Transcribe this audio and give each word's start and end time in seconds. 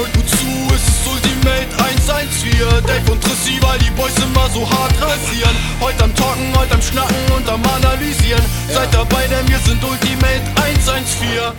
Hört 0.00 0.14
gut 0.14 0.28
zu, 0.30 0.46
es 0.74 0.88
ist 0.88 1.06
Ultimate 1.06 1.68
114 1.76 2.86
Dave 2.86 3.12
und 3.12 3.22
Trissi, 3.22 3.60
weil 3.60 3.78
die 3.80 3.90
Boys 3.90 4.16
immer 4.16 4.48
so 4.48 4.64
hart 4.64 4.94
rasieren 4.98 5.54
Heute 5.78 6.04
am 6.04 6.14
Talken, 6.14 6.56
heute 6.56 6.72
am 6.72 6.80
Schnacken 6.80 7.32
und 7.36 7.46
am 7.46 7.62
Analysieren 7.64 8.42
Seid 8.70 8.94
dabei, 8.94 9.26
denn 9.26 9.46
wir 9.46 9.58
sind 9.58 9.84
Ultimate 9.84 10.40
114 10.56 11.52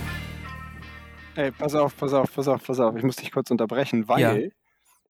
Ey, 1.35 1.51
pass 1.51 1.75
auf, 1.75 1.95
pass 1.95 2.13
auf, 2.13 2.33
pass 2.33 2.47
auf, 2.47 2.63
pass 2.65 2.79
auf. 2.79 2.95
Ich 2.95 3.03
muss 3.03 3.17
dich 3.17 3.31
kurz 3.31 3.51
unterbrechen, 3.51 4.07
weil 4.07 4.19
Ja. 4.21 4.49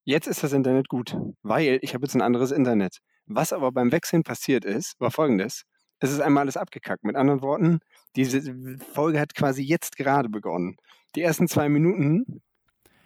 jetzt 0.04 0.28
ist 0.28 0.44
das 0.44 0.52
Internet 0.52 0.90
gut. 0.90 1.16
Weil 1.42 1.80
ich 1.84 1.94
habe 1.94 2.04
jetzt 2.04 2.16
ein 2.16 2.22
anderes 2.22 2.52
Internet. 2.52 2.98
Was 3.28 3.54
aber 3.54 3.72
beim 3.72 3.94
Wechseln 3.94 4.24
passiert 4.24 4.66
ist, 4.66 5.00
war 5.00 5.10
folgendes. 5.10 5.64
Es 6.00 6.12
ist 6.12 6.20
einmal 6.20 6.42
alles 6.42 6.58
abgekackt. 6.58 7.06
Mit 7.06 7.16
anderen 7.16 7.42
Worten, 7.42 7.80
diese 8.18 8.42
Folge 8.94 9.22
hat 9.22 9.34
quasi 9.36 9.64
jetzt 9.64 9.96
gerade 9.96 10.28
begonnen. 10.28 10.76
Die 11.16 11.22
ersten 11.22 11.48
zwei 11.48 11.70
Minuten 11.70 12.42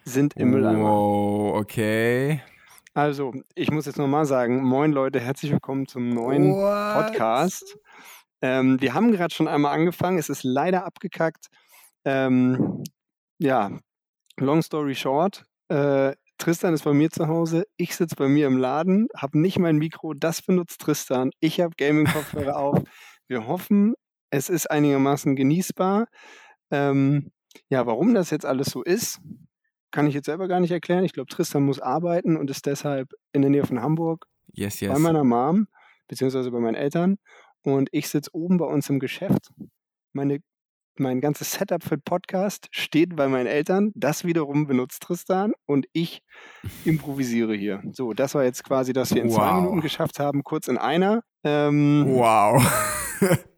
sind 0.05 0.35
im 0.37 0.51
Mülleimer. 0.51 0.89
Wow, 0.89 1.55
okay. 1.55 2.41
Also, 2.93 3.33
ich 3.55 3.71
muss 3.71 3.87
jetzt 3.87 3.97
nochmal 3.97 4.25
sagen, 4.25 4.63
moin 4.63 4.91
Leute, 4.91 5.19
herzlich 5.19 5.51
willkommen 5.51 5.87
zum 5.87 6.09
neuen 6.09 6.53
What? 6.53 7.07
Podcast. 7.07 7.77
Ähm, 8.41 8.79
wir 8.79 8.93
haben 8.93 9.11
gerade 9.11 9.33
schon 9.33 9.47
einmal 9.47 9.73
angefangen, 9.73 10.17
es 10.17 10.29
ist 10.29 10.43
leider 10.43 10.85
abgekackt. 10.85 11.47
Ähm, 12.05 12.83
ja, 13.39 13.77
long 14.39 14.61
story 14.61 14.95
short, 14.95 15.43
äh, 15.69 16.13
Tristan 16.37 16.73
ist 16.73 16.83
bei 16.83 16.93
mir 16.93 17.09
zu 17.09 17.27
Hause, 17.27 17.65
ich 17.77 17.95
sitze 17.95 18.15
bei 18.15 18.27
mir 18.27 18.47
im 18.47 18.57
Laden, 18.57 19.07
habe 19.17 19.39
nicht 19.39 19.57
mein 19.57 19.77
Mikro, 19.77 20.13
das 20.13 20.41
benutzt 20.41 20.81
Tristan, 20.81 21.31
ich 21.39 21.59
habe 21.59 21.73
Gaming-Kopfhörer 21.77 22.55
auf. 22.57 22.79
Wir 23.27 23.47
hoffen, 23.47 23.95
es 24.29 24.49
ist 24.49 24.69
einigermaßen 24.69 25.35
genießbar. 25.35 26.05
Ähm, 26.71 27.31
ja, 27.69 27.85
warum 27.85 28.13
das 28.13 28.29
jetzt 28.29 28.45
alles 28.45 28.67
so 28.67 28.83
ist, 28.83 29.19
kann 29.95 30.07
ich 30.07 30.13
jetzt 30.13 30.25
selber 30.25 30.49
gar 30.49 30.59
nicht 30.59 30.71
erklären. 30.71 31.05
Ich 31.05 31.13
glaube, 31.13 31.29
Tristan 31.29 31.63
muss 31.63 31.79
arbeiten 31.79 32.35
und 32.35 32.49
ist 32.49 32.65
deshalb 32.65 33.13
in 33.31 33.41
der 33.41 33.49
Nähe 33.49 33.65
von 33.65 33.81
Hamburg 33.81 34.25
Yes, 34.51 34.81
bei 34.81 34.87
yes. 34.87 34.99
meiner 34.99 35.23
Mom, 35.23 35.67
beziehungsweise 36.09 36.51
bei 36.51 36.59
meinen 36.59 36.75
Eltern. 36.75 37.15
Und 37.63 37.87
ich 37.93 38.09
sitze 38.09 38.29
oben 38.33 38.57
bei 38.57 38.65
uns 38.65 38.89
im 38.89 38.99
Geschäft. 38.99 39.53
Meine, 40.11 40.39
mein 40.97 41.21
ganzes 41.21 41.53
Setup 41.53 41.81
für 41.81 41.95
den 41.95 42.03
Podcast 42.03 42.67
steht 42.71 43.15
bei 43.15 43.29
meinen 43.29 43.47
Eltern. 43.47 43.93
Das 43.95 44.25
wiederum 44.25 44.67
benutzt 44.67 45.01
Tristan 45.01 45.53
und 45.65 45.85
ich 45.93 46.21
improvisiere 46.83 47.55
hier. 47.55 47.81
So, 47.93 48.11
das 48.11 48.35
war 48.35 48.43
jetzt 48.43 48.65
quasi, 48.65 48.91
dass 48.91 49.15
wir 49.15 49.21
in 49.21 49.29
zwei 49.29 49.49
Wow. 49.49 49.61
Minuten 49.61 49.79
geschafft 49.79 50.19
haben, 50.19 50.43
kurz 50.43 50.67
in 50.67 50.77
einer. 50.77 51.23
Ähm, 51.45 52.03
Wow. 52.09 52.61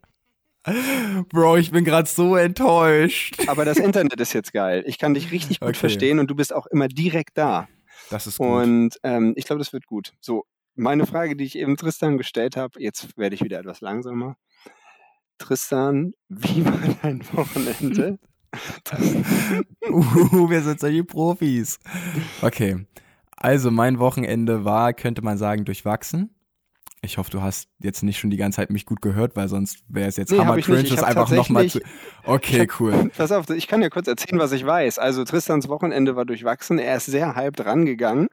Bro, 1.30 1.56
ich 1.56 1.70
bin 1.70 1.84
gerade 1.84 2.08
so 2.08 2.36
enttäuscht. 2.36 3.36
Aber 3.46 3.64
das 3.64 3.78
Internet 3.78 4.20
ist 4.20 4.32
jetzt 4.32 4.52
geil. 4.52 4.84
Ich 4.86 4.98
kann 4.98 5.14
dich 5.14 5.30
richtig 5.30 5.60
gut 5.60 5.70
Okay. 5.70 5.78
verstehen 5.78 6.18
und 6.18 6.30
du 6.30 6.34
bist 6.34 6.52
auch 6.54 6.66
immer 6.66 6.88
direkt 6.88 7.36
da. 7.38 7.68
Das 8.10 8.26
ist 8.26 8.38
gut. 8.38 8.46
Und 8.46 8.98
ähm, 9.02 9.34
ich 9.36 9.44
glaube, 9.44 9.58
das 9.58 9.72
wird 9.72 9.86
gut. 9.86 10.14
So, 10.20 10.44
meine 10.74 11.06
Frage, 11.06 11.36
die 11.36 11.44
ich 11.44 11.56
eben 11.56 11.76
Tristan 11.76 12.16
gestellt 12.18 12.56
habe, 12.56 12.80
jetzt 12.80 13.16
werde 13.18 13.34
ich 13.34 13.42
wieder 13.42 13.58
etwas 13.58 13.80
langsamer. 13.80 14.36
Tristan, 15.38 16.14
wie 16.28 16.64
war 16.64 16.78
dein 17.02 17.22
Wochenende? 17.32 18.18
Uh, 19.88 20.48
wir 20.48 20.62
sind 20.62 20.80
solche 20.80 21.04
Profis. 21.04 21.78
Okay. 22.42 22.86
Also 23.36 23.70
mein 23.70 23.98
Wochenende 23.98 24.64
war, 24.64 24.92
könnte 24.94 25.22
man 25.22 25.38
sagen, 25.38 25.64
durchwachsen. 25.64 26.34
Ich 27.00 27.16
hoffe, 27.16 27.30
du 27.30 27.42
hast 27.42 27.68
jetzt 27.78 28.02
nicht 28.02 28.18
schon 28.18 28.30
die 28.30 28.36
ganze 28.36 28.56
Zeit 28.56 28.70
mich 28.70 28.84
gut 28.84 29.00
gehört, 29.00 29.36
weil 29.36 29.46
sonst 29.48 29.78
wäre 29.88 30.08
es 30.08 30.16
jetzt 30.16 30.32
Nee, 30.32 30.38
hammer 30.38 30.58
cringe, 30.58 30.82
das 30.82 31.04
einfach 31.04 31.30
nochmal 31.30 31.68
zu. 31.68 31.80
Okay, 32.24 32.66
cool. 32.80 33.10
Pass 33.16 33.30
auf, 33.30 33.48
ich 33.50 33.68
kann 33.68 33.80
ja 33.82 33.88
kurz 33.88 34.08
erzählen, 34.08 34.40
was 34.40 34.50
ich 34.50 34.66
weiß. 34.66 34.98
Also 34.98 35.22
Tristans 35.24 35.68
Wochenende 35.68 36.16
war 36.16 36.24
durchwachsen. 36.24 36.80
Er 36.80 36.96
ist 36.96 37.06
sehr 37.06 37.36
hyped 37.36 37.64
rangegangen 37.64 38.28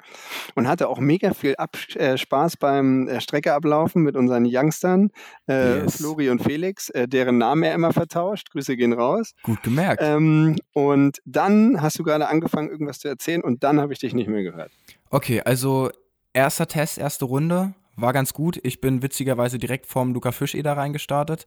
und 0.56 0.68
hatte 0.68 0.90
auch 0.90 1.00
mega 1.00 1.34
viel 1.36 1.56
Ab 1.58 1.78
äh, 1.96 2.18
Spaß 2.18 2.58
beim 2.58 3.08
äh, 3.08 3.22
Strecke 3.22 3.54
ablaufen 3.54 4.02
mit 4.02 4.16
unseren 4.16 4.46
Youngstern, 4.48 5.12
äh, 5.48 5.84
Yes. 5.84 5.98
Flori 5.98 6.30
und 6.30 6.42
Felix, 6.42 6.90
äh, 6.90 7.08
deren 7.08 7.38
Namen 7.38 7.64
er 7.64 7.76
immer 7.76 7.94
vertauscht. 7.94 8.50
Grüße 8.52 8.76
gehen 8.76 8.94
raus. 8.94 9.34
Gut 9.44 9.62
gemerkt. 9.62 10.02
Ähm, 10.04 10.56
und 10.74 11.20
dann 11.26 11.82
hast 11.82 12.00
du 12.00 12.04
gerade 12.04 12.28
angefangen, 12.28 12.70
irgendwas 12.70 13.00
zu 13.00 13.08
erzählen 13.08 13.42
und 13.42 13.64
dann 13.64 13.80
habe 13.80 13.94
ich 13.94 14.00
dich 14.00 14.14
nicht 14.14 14.28
mehr 14.28 14.42
gehört. 14.44 14.72
Okay, 15.12 15.42
also 15.42 15.92
erster 16.34 16.68
Test, 16.68 16.98
erste 16.98 17.26
Runde, 17.26 17.74
war 17.96 18.14
ganz 18.14 18.34
gut. 18.34 18.60
Ich 18.64 18.82
bin 18.82 19.02
witzigerweise 19.02 19.58
direkt 19.58 19.88
vorm 19.88 20.14
Luca 20.14 20.32
Fischeder 20.32 20.78
reingestartet. 20.78 21.46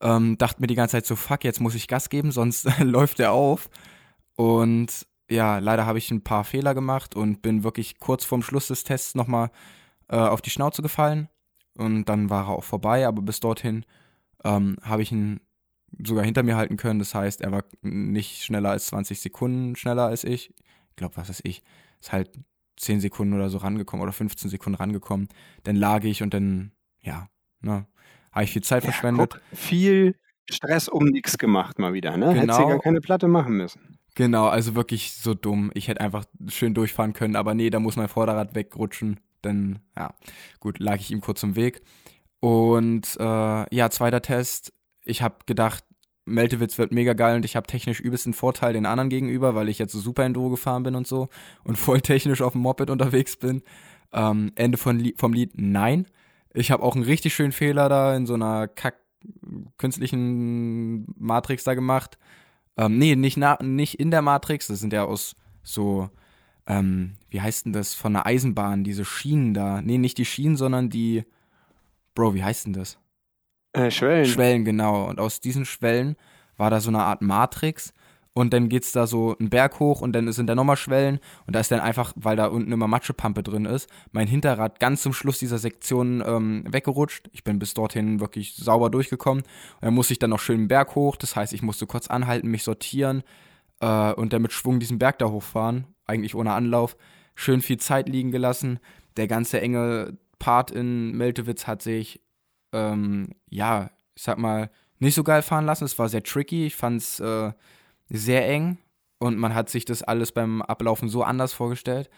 Ähm, 0.00 0.38
dachte 0.38 0.60
mir 0.60 0.66
die 0.66 0.74
ganze 0.74 0.92
Zeit 0.92 1.06
so, 1.06 1.16
fuck, 1.16 1.44
jetzt 1.44 1.60
muss 1.60 1.74
ich 1.74 1.88
Gas 1.88 2.08
geben, 2.08 2.32
sonst 2.32 2.68
läuft 2.80 3.18
der 3.18 3.32
auf. 3.32 3.68
Und 4.36 5.06
ja, 5.30 5.58
leider 5.58 5.86
habe 5.86 5.98
ich 5.98 6.10
ein 6.10 6.24
paar 6.24 6.44
Fehler 6.44 6.74
gemacht 6.74 7.14
und 7.14 7.42
bin 7.42 7.62
wirklich 7.62 7.98
kurz 7.98 8.24
vorm 8.24 8.42
Schluss 8.42 8.68
des 8.68 8.84
Tests 8.84 9.14
nochmal 9.14 9.50
äh, 10.08 10.16
auf 10.16 10.42
die 10.42 10.50
Schnauze 10.50 10.82
gefallen. 10.82 11.28
Und 11.74 12.06
dann 12.06 12.30
war 12.30 12.46
er 12.46 12.50
auch 12.50 12.64
vorbei, 12.64 13.06
aber 13.06 13.22
bis 13.22 13.40
dorthin 13.40 13.84
ähm, 14.44 14.76
habe 14.82 15.02
ich 15.02 15.12
ihn 15.12 15.40
sogar 16.04 16.24
hinter 16.24 16.42
mir 16.42 16.56
halten 16.56 16.76
können. 16.76 16.98
Das 16.98 17.14
heißt, 17.14 17.40
er 17.40 17.52
war 17.52 17.64
nicht 17.82 18.42
schneller 18.42 18.70
als 18.70 18.86
20 18.86 19.20
Sekunden 19.20 19.76
schneller 19.76 20.06
als 20.06 20.24
ich. 20.24 20.54
Ich 20.90 20.96
glaube, 20.96 21.16
was 21.16 21.30
ist 21.30 21.44
ich? 21.44 21.62
Ist 22.00 22.12
halt 22.12 22.30
10 22.80 23.00
Sekunden 23.00 23.34
oder 23.34 23.50
so 23.50 23.58
rangekommen 23.58 24.02
oder 24.02 24.12
15 24.12 24.50
Sekunden 24.50 24.76
rangekommen. 24.76 25.28
Dann 25.64 25.76
lag 25.76 26.04
ich 26.04 26.22
und 26.22 26.32
dann, 26.34 26.72
ja, 27.00 27.28
ne, 27.60 27.86
habe 28.32 28.44
ich 28.44 28.52
viel 28.52 28.62
Zeit 28.62 28.82
verschwendet. 28.84 29.32
Guck, 29.34 29.58
viel 29.58 30.14
Stress 30.50 30.88
um 30.88 31.04
nichts 31.04 31.38
gemacht 31.38 31.78
mal 31.78 31.92
wieder, 31.92 32.16
ne? 32.16 32.32
Hättest 32.32 32.48
ja 32.48 32.56
Genau. 32.56 32.68
gar 32.68 32.78
keine 32.80 33.00
Platte 33.00 33.28
machen 33.28 33.56
müssen. 33.56 33.98
Genau, 34.16 34.48
also 34.48 34.74
wirklich 34.74 35.12
so 35.12 35.34
dumm. 35.34 35.70
Ich 35.74 35.88
hätte 35.88 36.00
einfach 36.00 36.24
schön 36.48 36.74
durchfahren 36.74 37.12
können, 37.12 37.36
aber 37.36 37.54
nee, 37.54 37.70
da 37.70 37.78
muss 37.78 37.96
mein 37.96 38.08
Vorderrad 38.08 38.54
wegrutschen. 38.54 39.20
Dann, 39.42 39.78
ja, 39.96 40.14
gut, 40.58 40.78
lag 40.80 40.96
ich 40.96 41.10
ihm 41.10 41.20
kurz 41.20 41.42
im 41.42 41.54
Weg. 41.56 41.82
Und 42.40 43.16
äh, 43.20 43.74
ja, 43.74 43.90
zweiter 43.90 44.22
Test. 44.22 44.72
Ich 45.04 45.22
habe 45.22 45.36
gedacht, 45.46 45.84
Meltewitz 46.30 46.78
wird 46.78 46.92
mega 46.92 47.12
geil 47.12 47.36
und 47.36 47.44
ich 47.44 47.56
habe 47.56 47.66
technisch 47.66 48.00
übelsten 48.00 48.32
Vorteil 48.32 48.72
den 48.72 48.86
anderen 48.86 49.10
gegenüber, 49.10 49.54
weil 49.54 49.68
ich 49.68 49.78
jetzt 49.78 49.92
so 49.92 50.00
super 50.00 50.24
Enduro 50.24 50.50
gefahren 50.50 50.82
bin 50.82 50.94
und 50.94 51.06
so 51.06 51.28
und 51.64 51.76
voll 51.78 52.00
technisch 52.00 52.42
auf 52.42 52.52
dem 52.52 52.62
Moped 52.62 52.90
unterwegs 52.90 53.36
bin. 53.36 53.62
Ähm, 54.12 54.52
Ende 54.56 54.78
von, 54.78 54.98
Li- 54.98 55.14
vom 55.16 55.32
Lied, 55.32 55.52
nein. 55.54 56.06
Ich 56.52 56.70
habe 56.70 56.82
auch 56.82 56.96
einen 56.96 57.04
richtig 57.04 57.34
schönen 57.34 57.52
Fehler 57.52 57.88
da 57.88 58.16
in 58.16 58.26
so 58.26 58.34
einer 58.34 58.66
kack 58.66 58.96
künstlichen 59.76 61.06
Matrix 61.18 61.64
da 61.64 61.74
gemacht. 61.74 62.18
Ähm, 62.76 62.98
nee, 62.98 63.16
nicht, 63.16 63.36
na, 63.36 63.58
nicht 63.62 64.00
in 64.00 64.10
der 64.10 64.22
Matrix, 64.22 64.68
das 64.68 64.80
sind 64.80 64.92
ja 64.92 65.04
aus 65.04 65.36
so, 65.62 66.08
ähm, 66.66 67.14
wie 67.28 67.40
heißt 67.40 67.66
denn 67.66 67.72
das, 67.72 67.94
von 67.94 68.14
der 68.14 68.26
Eisenbahn, 68.26 68.84
diese 68.84 69.04
Schienen 69.04 69.54
da. 69.54 69.82
Nee, 69.82 69.98
nicht 69.98 70.18
die 70.18 70.24
Schienen, 70.24 70.56
sondern 70.56 70.88
die, 70.88 71.24
Bro, 72.14 72.34
wie 72.34 72.42
heißt 72.42 72.66
denn 72.66 72.72
das? 72.72 72.98
Äh, 73.72 73.90
Schwellen. 73.90 74.26
Schwellen, 74.26 74.64
genau. 74.64 75.08
Und 75.08 75.20
aus 75.20 75.40
diesen 75.40 75.64
Schwellen 75.64 76.16
war 76.56 76.70
da 76.70 76.80
so 76.80 76.90
eine 76.90 77.02
Art 77.02 77.22
Matrix. 77.22 77.92
Und 78.32 78.52
dann 78.52 78.68
geht's 78.68 78.92
da 78.92 79.08
so 79.08 79.36
einen 79.38 79.50
Berg 79.50 79.80
hoch 79.80 80.02
und 80.02 80.12
dann 80.12 80.30
sind 80.32 80.46
da 80.46 80.54
nochmal 80.54 80.76
Schwellen. 80.76 81.18
Und 81.46 81.56
da 81.56 81.60
ist 81.60 81.72
dann 81.72 81.80
einfach, 81.80 82.12
weil 82.14 82.36
da 82.36 82.46
unten 82.46 82.70
immer 82.70 82.86
Matschepampe 82.86 83.42
drin 83.42 83.64
ist, 83.64 83.90
mein 84.12 84.28
Hinterrad 84.28 84.78
ganz 84.78 85.02
zum 85.02 85.12
Schluss 85.12 85.40
dieser 85.40 85.58
Sektion 85.58 86.22
ähm, 86.24 86.64
weggerutscht. 86.70 87.28
Ich 87.32 87.42
bin 87.42 87.58
bis 87.58 87.74
dorthin 87.74 88.20
wirklich 88.20 88.54
sauber 88.54 88.88
durchgekommen. 88.88 89.42
Und 89.42 89.82
dann 89.84 89.94
musste 89.94 90.12
ich 90.12 90.20
dann 90.20 90.30
noch 90.30 90.38
schön 90.38 90.60
einen 90.60 90.68
Berg 90.68 90.94
hoch. 90.94 91.16
Das 91.16 91.34
heißt, 91.34 91.52
ich 91.52 91.62
musste 91.62 91.86
kurz 91.86 92.06
anhalten, 92.06 92.48
mich 92.48 92.62
sortieren 92.62 93.24
äh, 93.80 94.12
und 94.12 94.32
dann 94.32 94.42
mit 94.42 94.52
Schwung 94.52 94.78
diesen 94.78 95.00
Berg 95.00 95.18
da 95.18 95.28
hochfahren. 95.28 95.88
Eigentlich 96.06 96.36
ohne 96.36 96.52
Anlauf. 96.52 96.96
Schön 97.34 97.60
viel 97.60 97.78
Zeit 97.78 98.08
liegen 98.08 98.30
gelassen. 98.30 98.78
Der 99.16 99.26
ganze 99.26 99.60
enge 99.60 100.16
Part 100.38 100.70
in 100.70 101.16
Meltewitz 101.16 101.66
hat 101.66 101.82
sich 101.82 102.20
ähm, 102.72 103.34
ja, 103.48 103.90
ich 104.14 104.22
sag 104.22 104.38
mal, 104.38 104.70
nicht 104.98 105.14
so 105.14 105.24
geil 105.24 105.42
fahren 105.42 105.66
lassen. 105.66 105.84
Es 105.84 105.98
war 105.98 106.08
sehr 106.08 106.22
tricky. 106.22 106.66
Ich 106.66 106.76
fand's 106.76 107.20
äh, 107.20 107.52
sehr 108.08 108.48
eng 108.48 108.78
und 109.18 109.38
man 109.38 109.54
hat 109.54 109.68
sich 109.68 109.84
das 109.84 110.02
alles 110.02 110.32
beim 110.32 110.62
Ablaufen 110.62 111.08
so 111.08 111.22
anders 111.22 111.52
vorgestellt. 111.52 112.10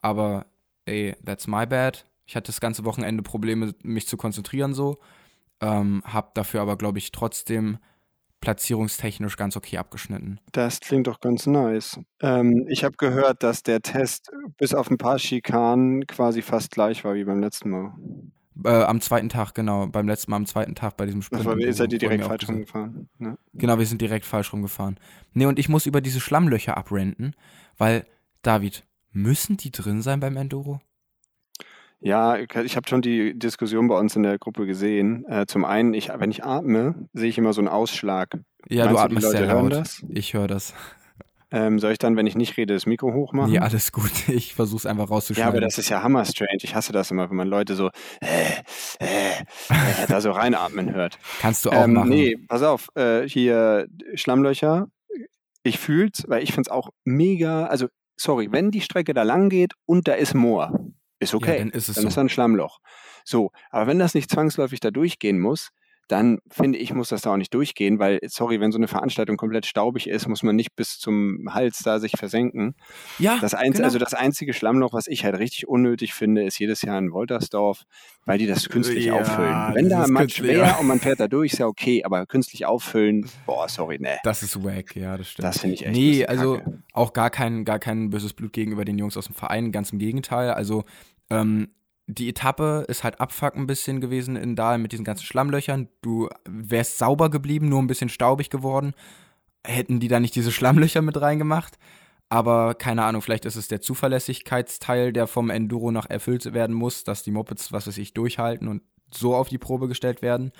Aber 0.00 0.46
ey, 0.86 1.16
that's 1.24 1.46
my 1.46 1.66
bad. 1.66 2.04
Ich 2.26 2.36
hatte 2.36 2.46
das 2.46 2.60
ganze 2.60 2.84
Wochenende 2.84 3.22
Probleme, 3.22 3.74
mich 3.82 4.06
zu 4.06 4.16
konzentrieren 4.16 4.74
so. 4.74 4.98
Ähm, 5.60 6.02
hab 6.04 6.34
dafür 6.34 6.62
aber, 6.62 6.76
glaube 6.76 6.98
ich, 6.98 7.12
trotzdem 7.12 7.78
platzierungstechnisch 8.40 9.36
ganz 9.36 9.56
okay 9.56 9.78
abgeschnitten. 9.78 10.38
Das 10.52 10.80
klingt 10.80 11.06
doch 11.06 11.20
ganz 11.20 11.46
nice. 11.46 11.98
Ähm, 12.20 12.66
ich 12.68 12.84
habe 12.84 12.96
gehört, 12.98 13.42
dass 13.42 13.62
der 13.62 13.80
Test 13.80 14.30
bis 14.58 14.74
auf 14.74 14.90
ein 14.90 14.98
paar 14.98 15.18
Schikanen 15.18 16.06
quasi 16.06 16.42
fast 16.42 16.70
gleich 16.70 17.04
war 17.04 17.14
wie 17.14 17.24
beim 17.24 17.40
letzten 17.40 17.70
Mal. 17.70 17.94
Äh, 18.62 18.68
am 18.68 19.00
zweiten 19.00 19.28
Tag, 19.28 19.54
genau, 19.54 19.86
beim 19.88 20.06
letzten 20.06 20.30
Mal 20.30 20.36
am 20.36 20.46
zweiten 20.46 20.74
Tag 20.74 20.96
bei 20.96 21.06
diesem 21.06 21.22
Sprint. 21.22 21.40
Das 21.40 21.46
war, 21.46 21.58
ihr 21.58 21.72
seid 21.74 21.92
ihr 21.92 21.98
direkt 21.98 22.24
falsch 22.24 22.48
rumgefahren. 22.48 23.08
Ne? 23.18 23.36
Genau, 23.54 23.78
wir 23.78 23.86
sind 23.86 24.00
direkt 24.00 24.24
falsch 24.26 24.52
rumgefahren. 24.52 24.98
Nee, 25.32 25.46
und 25.46 25.58
ich 25.58 25.68
muss 25.68 25.86
über 25.86 26.00
diese 26.00 26.20
Schlammlöcher 26.20 26.76
abrenten, 26.76 27.34
weil, 27.78 28.06
David, 28.42 28.84
müssen 29.10 29.56
die 29.56 29.72
drin 29.72 30.02
sein 30.02 30.20
beim 30.20 30.36
Enduro? 30.36 30.80
Ja, 32.00 32.36
ich 32.36 32.76
habe 32.76 32.86
schon 32.88 33.00
die 33.00 33.36
Diskussion 33.38 33.88
bei 33.88 33.98
uns 33.98 34.14
in 34.14 34.22
der 34.24 34.38
Gruppe 34.38 34.66
gesehen. 34.66 35.24
Äh, 35.26 35.46
zum 35.46 35.64
einen, 35.64 35.94
ich, 35.94 36.10
wenn 36.14 36.30
ich 36.30 36.44
atme, 36.44 37.08
sehe 37.14 37.30
ich 37.30 37.38
immer 37.38 37.54
so 37.54 37.62
einen 37.62 37.68
Ausschlag. 37.68 38.38
Ja, 38.68 38.84
Meinst 38.84 39.04
du 39.04 39.08
du, 39.08 39.14
die 39.14 39.16
atmest 39.16 39.26
Leute 39.26 39.38
sehr 39.38 39.46
hören 39.48 39.70
laut. 39.70 39.72
das? 39.72 40.04
Ich 40.10 40.34
höre 40.34 40.46
das. 40.46 40.74
Ähm, 41.56 41.78
soll 41.78 41.92
ich 41.92 41.98
dann, 41.98 42.16
wenn 42.16 42.26
ich 42.26 42.34
nicht 42.34 42.56
rede, 42.56 42.74
das 42.74 42.84
Mikro 42.84 43.12
hochmachen? 43.12 43.52
Nee, 43.52 43.58
alles 43.60 43.92
gut. 43.92 44.10
Ich 44.28 44.54
versuch's 44.54 44.86
einfach 44.86 45.04
Ja, 45.08 45.14
rauszuschneiden. 45.14 45.48
aber 45.52 45.60
das 45.60 45.78
ist 45.78 45.88
ja 45.88 46.02
hammer 46.02 46.24
strange. 46.24 46.58
Ich 46.62 46.74
hasse 46.74 46.92
das 46.92 47.10
immer, 47.12 47.30
wenn 47.30 47.36
man 47.36 47.46
Leute 47.48 47.76
so 47.76 47.90
äh, 48.20 48.50
äh, 48.98 49.30
äh, 49.68 50.06
da 50.08 50.20
so 50.20 50.32
reinatmen 50.32 50.92
hört. 50.94 51.18
Kannst 51.40 51.64
du 51.64 51.70
auch 51.70 51.84
Ähm, 51.84 51.92
machen. 51.92 52.08
nee, 52.08 52.36
pass 52.48 52.62
auf, 52.62 52.88
äh, 52.96 53.28
hier 53.28 53.86
Schlammlöcher. 54.14 54.88
Ich 55.62 55.78
fühl's, 55.78 56.24
weil 56.26 56.42
ich 56.42 56.52
find's 56.52 56.68
auch 56.70 56.90
mega. 57.04 57.66
Also, 57.66 57.86
sorry, 58.16 58.50
wenn 58.50 58.70
die 58.70 58.80
Strecke 58.80 59.14
da 59.14 59.22
lang 59.22 59.48
geht 59.48 59.72
und 59.86 60.08
da 60.08 60.14
ist 60.14 60.34
Moor, 60.34 60.72
ist 61.20 61.34
okay. 61.34 61.52
Ja, 61.52 61.58
dann 61.58 61.70
ist 61.70 61.88
es 61.88 61.94
dann 61.94 62.02
so. 62.02 62.08
ist 62.08 62.16
da 62.16 62.20
ein 62.22 62.28
Schlammloch. 62.28 62.80
So, 63.24 63.50
aber 63.70 63.86
wenn 63.86 63.98
das 63.98 64.14
nicht 64.14 64.28
zwangsläufig 64.30 64.80
da 64.80 64.90
durchgehen 64.90 65.38
muss, 65.40 65.70
dann 66.08 66.38
finde 66.50 66.78
ich, 66.78 66.92
muss 66.92 67.08
das 67.08 67.22
da 67.22 67.32
auch 67.32 67.36
nicht 67.36 67.54
durchgehen, 67.54 67.98
weil, 67.98 68.18
sorry, 68.26 68.60
wenn 68.60 68.72
so 68.72 68.78
eine 68.78 68.88
Veranstaltung 68.88 69.36
komplett 69.36 69.64
staubig 69.66 70.06
ist, 70.08 70.28
muss 70.28 70.42
man 70.42 70.54
nicht 70.56 70.76
bis 70.76 70.98
zum 70.98 71.48
Hals 71.52 71.78
da 71.84 71.98
sich 71.98 72.12
versenken. 72.16 72.74
ja, 73.18 73.38
Das 73.40 73.54
einz 73.54 73.76
genau. 73.76 73.86
Also 73.86 73.98
das 73.98 74.12
einzige 74.14 74.52
Schlammloch, 74.52 74.92
was 74.92 75.06
ich 75.06 75.24
halt 75.24 75.38
richtig 75.38 75.66
unnötig 75.66 76.12
finde, 76.14 76.44
ist 76.44 76.58
jedes 76.58 76.82
Jahr 76.82 76.98
in 76.98 77.12
Woltersdorf, 77.12 77.84
weil 78.26 78.38
die 78.38 78.46
das 78.46 78.68
künstlich 78.68 79.06
Ja, 79.06 79.14
auffüllen. 79.14 79.74
Wenn 79.74 79.88
da 79.88 80.06
Matsch 80.06 80.42
wäre 80.42 80.76
und 80.78 80.86
man 80.86 81.00
fährt 81.00 81.20
da 81.20 81.28
durch, 81.28 81.52
ist 81.54 81.58
ja 81.58 81.66
okay, 81.66 82.04
aber 82.04 82.26
künstlich 82.26 82.66
auffüllen, 82.66 83.28
boah, 83.46 83.68
sorry, 83.68 83.98
ne. 83.98 84.18
Das 84.24 84.42
ist 84.42 84.62
wack, 84.62 84.96
ja, 84.96 85.16
das 85.16 85.30
stimmt. 85.30 85.44
Das 85.44 85.58
finde 85.60 85.74
ich 85.74 85.86
echt 85.86 85.96
Nee, 85.96 86.26
also 86.26 86.58
kacke. 86.58 86.82
auch 86.92 87.12
gar 87.12 87.30
kein, 87.30 87.64
gar 87.64 87.78
kein 87.78 88.10
böses 88.10 88.34
Blut 88.34 88.52
gegenüber 88.52 88.84
den 88.84 88.98
Jungs 88.98 89.16
aus 89.16 89.26
dem 89.26 89.34
Verein, 89.34 89.72
ganz 89.72 89.90
im 89.90 89.98
Gegenteil. 89.98 90.50
Also 90.50 90.84
ähm, 91.30 91.68
die 92.06 92.28
Etappe 92.28 92.84
ist 92.88 93.02
halt 93.02 93.20
abfuck 93.20 93.56
ein 93.56 93.66
bisschen 93.66 94.00
gewesen 94.00 94.36
in 94.36 94.56
Dahl 94.56 94.78
mit 94.78 94.92
diesen 94.92 95.04
ganzen 95.04 95.24
Schlammlöchern. 95.24 95.88
Du 96.02 96.28
wärst 96.44 96.98
sauber 96.98 97.30
geblieben, 97.30 97.68
nur 97.68 97.80
ein 97.80 97.86
bisschen 97.86 98.10
staubig 98.10 98.50
geworden. 98.50 98.92
Hätten 99.66 100.00
die 100.00 100.08
da 100.08 100.20
nicht 100.20 100.34
diese 100.34 100.52
Schlammlöcher 100.52 101.00
mit 101.00 101.20
reingemacht. 101.20 101.78
Aber 102.28 102.74
keine 102.74 103.04
Ahnung, 103.04 103.22
vielleicht 103.22 103.44
ist 103.44 103.56
es 103.56 103.68
der 103.68 103.80
Zuverlässigkeitsteil, 103.80 105.12
der 105.12 105.26
vom 105.26 105.50
Enduro 105.50 105.90
noch 105.90 106.06
erfüllt 106.06 106.52
werden 106.52 106.74
muss, 106.74 107.04
dass 107.04 107.22
die 107.22 107.30
Mopeds, 107.30 107.72
was 107.72 107.86
weiß 107.86 107.98
ich, 107.98 108.12
durchhalten 108.12 108.68
und 108.68 108.82
so 109.12 109.34
auf 109.34 109.48
die 109.48 109.58
Probe 109.58 109.88
gestellt 109.88 110.20
werden. 110.20 110.52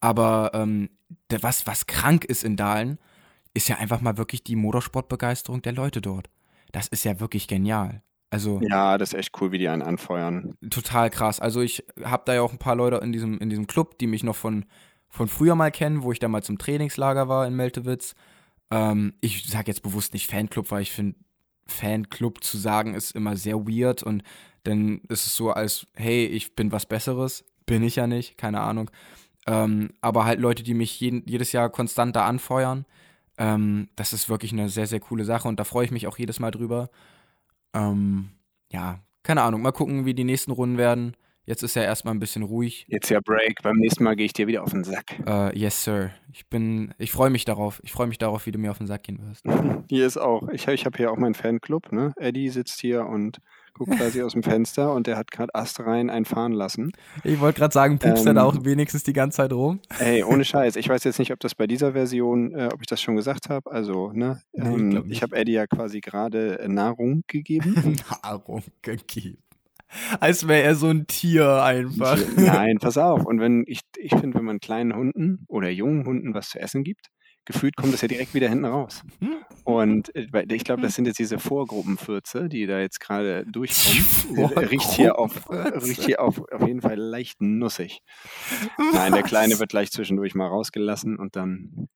Aber 0.00 0.50
ähm, 0.52 0.90
was, 1.28 1.66
was 1.66 1.86
krank 1.86 2.24
ist 2.24 2.44
in 2.44 2.56
Dahlen, 2.56 2.98
ist 3.54 3.68
ja 3.68 3.76
einfach 3.76 4.00
mal 4.00 4.18
wirklich 4.18 4.42
die 4.42 4.56
Motorsportbegeisterung 4.56 5.62
der 5.62 5.72
Leute 5.72 6.00
dort. 6.00 6.28
Das 6.72 6.88
ist 6.88 7.04
ja 7.04 7.20
wirklich 7.20 7.48
genial. 7.48 8.02
Also 8.32 8.60
Ja, 8.62 8.96
das 8.96 9.12
ist 9.12 9.18
echt 9.18 9.40
cool, 9.40 9.52
wie 9.52 9.58
die 9.58 9.68
einen 9.68 9.82
anfeuern. 9.82 10.54
total 10.70 11.10
krass. 11.10 11.38
Also 11.38 11.60
ich 11.60 11.84
habe 12.02 12.22
da 12.26 12.34
ja 12.34 12.42
auch 12.42 12.52
ein 12.52 12.58
paar 12.58 12.76
Leute 12.76 12.96
in 12.96 13.12
diesem, 13.12 13.38
in 13.38 13.50
diesem 13.50 13.66
Club, 13.66 13.98
die 13.98 14.06
mich 14.06 14.22
noch 14.24 14.36
von, 14.36 14.64
von 15.08 15.28
früher 15.28 15.54
mal 15.54 15.70
kennen, 15.70 16.02
wo 16.02 16.12
ich 16.12 16.18
da 16.18 16.28
mal 16.28 16.42
zum 16.42 16.56
Trainingslager 16.58 17.28
war 17.28 17.46
in 17.46 17.54
Meltewitz. 17.54 18.14
Ähm, 18.70 19.14
ich 19.20 19.44
sage 19.48 19.66
jetzt 19.68 19.82
bewusst 19.82 20.14
nicht 20.14 20.30
Fanclub, 20.30 20.70
weil 20.70 20.82
ich 20.82 20.92
finde, 20.92 21.16
Fanclub 21.66 22.42
zu 22.42 22.56
sagen 22.56 22.94
ist 22.94 23.12
immer 23.12 23.36
sehr 23.36 23.66
weird 23.66 24.02
und 24.02 24.22
dann 24.64 25.00
ist 25.08 25.26
es 25.26 25.36
so 25.36 25.50
als, 25.50 25.86
hey, 25.94 26.24
ich 26.26 26.54
bin 26.54 26.72
was 26.72 26.86
Besseres. 26.86 27.44
Bin 27.66 27.82
ich 27.82 27.96
ja 27.96 28.06
nicht, 28.06 28.38
keine 28.38 28.60
Ahnung. 28.60 28.90
Ähm, 29.46 29.90
aber 30.00 30.24
halt 30.24 30.40
Leute, 30.40 30.62
die 30.62 30.74
mich 30.74 30.98
jeden, 31.00 31.26
jedes 31.26 31.52
Jahr 31.52 31.68
konstant 31.70 32.16
da 32.16 32.26
anfeuern. 32.26 32.86
Ähm, 33.38 33.88
das 33.96 34.12
ist 34.12 34.28
wirklich 34.28 34.52
eine 34.52 34.68
sehr, 34.68 34.86
sehr 34.86 35.00
coole 35.00 35.24
Sache 35.24 35.48
und 35.48 35.58
da 35.60 35.64
freue 35.64 35.84
ich 35.84 35.90
mich 35.90 36.06
auch 36.06 36.18
jedes 36.18 36.40
Mal 36.40 36.50
drüber. 36.50 36.90
Ähm, 37.74 38.30
ja, 38.70 39.00
keine 39.22 39.42
Ahnung. 39.42 39.62
Mal 39.62 39.72
gucken, 39.72 40.04
wie 40.04 40.14
die 40.14 40.24
nächsten 40.24 40.50
Runden 40.50 40.78
werden. 40.78 41.16
Jetzt 41.44 41.64
ist 41.64 41.74
ja 41.74 41.82
erstmal 41.82 42.14
ein 42.14 42.20
bisschen 42.20 42.44
ruhig. 42.44 42.86
Jetzt 42.88 43.08
ja 43.08 43.18
Break, 43.20 43.62
beim 43.62 43.76
nächsten 43.76 44.04
Mal 44.04 44.14
gehe 44.14 44.26
ich 44.26 44.32
dir 44.32 44.46
wieder 44.46 44.62
auf 44.62 44.70
den 44.70 44.84
Sack. 44.84 45.18
Äh, 45.26 45.58
yes, 45.58 45.82
Sir. 45.82 46.10
Ich 46.32 46.46
bin, 46.48 46.94
ich 46.98 47.10
freue 47.10 47.30
mich 47.30 47.44
darauf. 47.44 47.80
Ich 47.82 47.90
freue 47.90 48.06
mich 48.06 48.18
darauf, 48.18 48.46
wie 48.46 48.52
du 48.52 48.58
mir 48.58 48.70
auf 48.70 48.78
den 48.78 48.86
Sack 48.86 49.02
gehen 49.02 49.18
wirst. 49.26 49.44
Hier 49.90 50.06
ist 50.06 50.18
auch, 50.18 50.48
ich, 50.50 50.68
ich 50.68 50.86
habe 50.86 50.96
hier 50.96 51.10
auch 51.10 51.16
meinen 51.16 51.34
Fanclub, 51.34 51.90
ne? 51.90 52.12
Eddie 52.16 52.48
sitzt 52.48 52.80
hier 52.80 53.06
und 53.06 53.38
guckt 53.74 53.96
quasi 53.96 54.22
aus 54.22 54.32
dem 54.32 54.42
Fenster 54.42 54.92
und 54.92 55.06
der 55.06 55.16
hat 55.16 55.30
gerade 55.30 55.54
astrein 55.54 56.10
einen 56.10 56.24
fahren 56.24 56.52
lassen. 56.52 56.92
Ich 57.24 57.40
wollte 57.40 57.60
gerade 57.60 57.72
sagen, 57.72 57.98
pupst 57.98 58.24
er 58.26 58.30
Ähm, 58.30 58.36
da 58.36 58.44
auch 58.44 58.64
wenigstens 58.64 59.02
die 59.02 59.12
ganze 59.12 59.36
Zeit 59.36 59.52
rum? 59.52 59.80
Ey, 59.98 60.22
ohne 60.24 60.44
Scheiß. 60.44 60.76
Ich 60.76 60.88
weiß 60.88 61.04
jetzt 61.04 61.18
nicht, 61.18 61.32
ob 61.32 61.40
das 61.40 61.54
bei 61.54 61.66
dieser 61.66 61.92
Version, 61.92 62.54
äh, 62.54 62.68
ob 62.72 62.80
ich 62.80 62.86
das 62.86 63.00
schon 63.00 63.16
gesagt 63.16 63.48
habe. 63.48 63.70
Also, 63.70 64.12
ne? 64.12 64.42
Nee, 64.52 64.62
ich 64.62 64.66
ähm, 64.66 65.04
ich 65.08 65.22
habe 65.22 65.36
Eddie 65.36 65.52
ja 65.52 65.66
quasi 65.66 66.00
gerade 66.00 66.58
äh, 66.60 66.68
Nahrung 66.68 67.22
gegeben. 67.26 67.96
Nahrung 68.22 68.62
gegeben. 68.82 69.38
Als 70.20 70.48
wäre 70.48 70.62
er 70.62 70.74
so 70.74 70.88
ein 70.88 71.06
Tier 71.06 71.62
einfach. 71.62 72.18
Nein, 72.36 72.78
pass 72.80 72.96
auf. 72.96 73.24
Und 73.26 73.40
wenn 73.40 73.64
ich, 73.66 73.80
ich 73.98 74.10
finde, 74.10 74.38
wenn 74.38 74.44
man 74.44 74.60
kleinen 74.60 74.94
Hunden 74.94 75.44
oder 75.48 75.68
jungen 75.68 76.06
Hunden 76.06 76.34
was 76.34 76.50
zu 76.50 76.58
essen 76.58 76.82
gibt, 76.82 77.08
gefühlt 77.44 77.76
kommt 77.76 77.92
das 77.92 78.00
ja 78.02 78.08
direkt 78.08 78.34
wieder 78.34 78.48
hinten 78.48 78.64
raus. 78.64 79.02
Und 79.64 80.14
äh, 80.14 80.26
ich 80.52 80.64
glaube, 80.64 80.82
das 80.82 80.94
sind 80.94 81.06
jetzt 81.06 81.18
diese 81.18 81.38
Vorgruppenfürze, 81.38 82.48
die 82.48 82.66
da 82.66 82.78
jetzt 82.80 83.00
gerade 83.00 83.44
durchkommen. 83.46 84.52
Riecht 84.70 84.90
hier, 84.92 85.18
auf, 85.18 85.50
riecht 85.50 86.02
hier 86.02 86.20
auf, 86.22 86.40
auf 86.52 86.66
jeden 86.66 86.80
Fall 86.82 86.96
leicht 86.96 87.40
nussig. 87.40 88.00
Nein, 88.92 89.12
der 89.12 89.22
Kleine 89.22 89.58
wird 89.58 89.70
gleich 89.70 89.90
zwischendurch 89.90 90.34
mal 90.34 90.46
rausgelassen 90.48 91.16
und 91.16 91.36
dann 91.36 91.88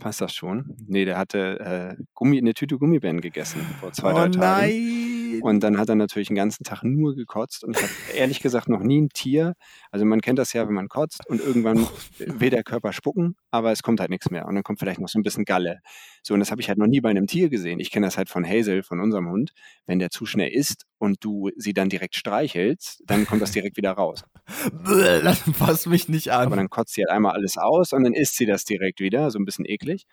passt 0.00 0.20
das 0.20 0.34
schon. 0.34 0.76
Nee, 0.86 1.04
der 1.04 1.18
hatte 1.18 1.96
äh, 1.98 2.02
Gummi, 2.14 2.38
eine 2.38 2.54
Tüte 2.54 2.78
Gummibären 2.78 3.20
gegessen 3.20 3.60
vor 3.80 3.92
zwei, 3.92 4.12
drei 4.12 4.26
Oh 4.26 4.28
Tagen. 4.28 4.38
nein. 4.38 5.16
Und 5.42 5.60
dann 5.62 5.78
hat 5.78 5.88
er 5.88 5.96
natürlich 5.96 6.28
den 6.28 6.36
ganzen 6.36 6.64
Tag 6.64 6.82
nur 6.82 7.14
gekotzt. 7.14 7.62
Und 7.62 7.76
ich 7.76 7.82
habe 7.82 7.92
ehrlich 8.16 8.40
gesagt 8.40 8.68
noch 8.68 8.80
nie 8.80 9.02
ein 9.02 9.10
Tier. 9.10 9.54
Also 9.96 10.04
man 10.04 10.20
kennt 10.20 10.38
das 10.38 10.52
ja, 10.52 10.68
wenn 10.68 10.74
man 10.74 10.88
kotzt 10.88 11.26
und 11.26 11.40
irgendwann 11.40 11.78
will 12.18 12.50
der 12.50 12.62
Körper 12.62 12.92
spucken, 12.92 13.34
aber 13.50 13.72
es 13.72 13.82
kommt 13.82 13.98
halt 13.98 14.10
nichts 14.10 14.30
mehr. 14.30 14.44
Und 14.44 14.54
dann 14.54 14.62
kommt 14.62 14.78
vielleicht 14.78 15.00
noch 15.00 15.08
so 15.08 15.18
ein 15.18 15.22
bisschen 15.22 15.46
Galle. 15.46 15.80
So, 16.22 16.34
und 16.34 16.40
das 16.40 16.50
habe 16.50 16.60
ich 16.60 16.68
halt 16.68 16.76
noch 16.76 16.86
nie 16.86 17.00
bei 17.00 17.08
einem 17.08 17.26
Tier 17.26 17.48
gesehen. 17.48 17.80
Ich 17.80 17.90
kenne 17.90 18.06
das 18.06 18.18
halt 18.18 18.28
von 18.28 18.46
Hazel, 18.46 18.82
von 18.82 19.00
unserem 19.00 19.30
Hund. 19.30 19.52
Wenn 19.86 19.98
der 19.98 20.10
zu 20.10 20.26
schnell 20.26 20.50
isst 20.50 20.84
und 20.98 21.24
du 21.24 21.48
sie 21.56 21.72
dann 21.72 21.88
direkt 21.88 22.14
streichelst, 22.14 23.04
dann 23.06 23.24
kommt 23.24 23.40
das 23.40 23.52
direkt 23.52 23.78
wieder 23.78 23.92
raus. 23.92 24.22
Das 25.24 25.38
fasst 25.54 25.86
mich 25.86 26.10
nicht 26.10 26.30
an. 26.30 26.46
Aber 26.48 26.56
dann 26.56 26.68
kotzt 26.68 26.92
sie 26.92 27.00
halt 27.00 27.10
einmal 27.10 27.32
alles 27.32 27.56
aus 27.56 27.94
und 27.94 28.04
dann 28.04 28.12
isst 28.12 28.36
sie 28.36 28.44
das 28.44 28.64
direkt 28.64 29.00
wieder, 29.00 29.30
so 29.30 29.38
ein 29.38 29.46
bisschen 29.46 29.64
eklig. 29.64 30.04